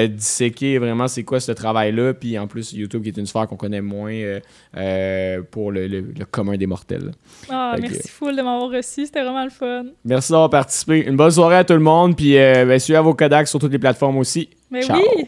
disséquer 0.09 0.79
vraiment 0.79 1.09
c'est 1.09 1.23
quoi 1.23 1.41
ce 1.41 1.53
travail-là. 1.53 2.15
Puis 2.15 2.39
en 2.39 2.47
plus, 2.47 2.73
YouTube 2.73 3.03
qui 3.03 3.09
est 3.09 3.17
une 3.17 3.27
sphère 3.27 3.47
qu'on 3.47 3.57
connaît 3.57 3.81
moins 3.81 4.13
pour 5.51 5.73
le, 5.73 5.87
le- 5.87 6.01
le 6.19 6.25
commun 6.31 6.57
des 6.57 6.67
mortels. 6.67 7.13
Ah, 7.49 7.73
Fait 7.77 7.83
que- 7.87 7.93
merci 7.93 8.09
full 8.09 8.33
de 8.37 8.43
m'avoir 8.43 8.71
reçu, 8.71 9.07
c'était 9.07 9.23
vraiment 9.23 9.45
le 9.45 9.51
fun. 9.51 9.85
Merci 10.05 10.33
d'avoir 10.33 10.51
participé. 10.51 11.07
Une 11.07 11.17
bonne 11.17 11.31
soirée 11.31 11.57
à 11.57 11.65
tout 11.65 11.73
le 11.75 11.81
monde. 11.81 12.17
Puis 12.17 12.35
ben, 12.35 12.79
suivez 12.79 13.01
vos 13.01 13.15
Kodak 13.15 13.49
sur 13.49 13.59
toutes 13.59 13.73
les 13.73 13.79
plateformes 13.79 14.19
aussi. 14.19 14.49
Mais 14.71 14.83
Ciao. 14.83 14.99
oui! 14.99 15.25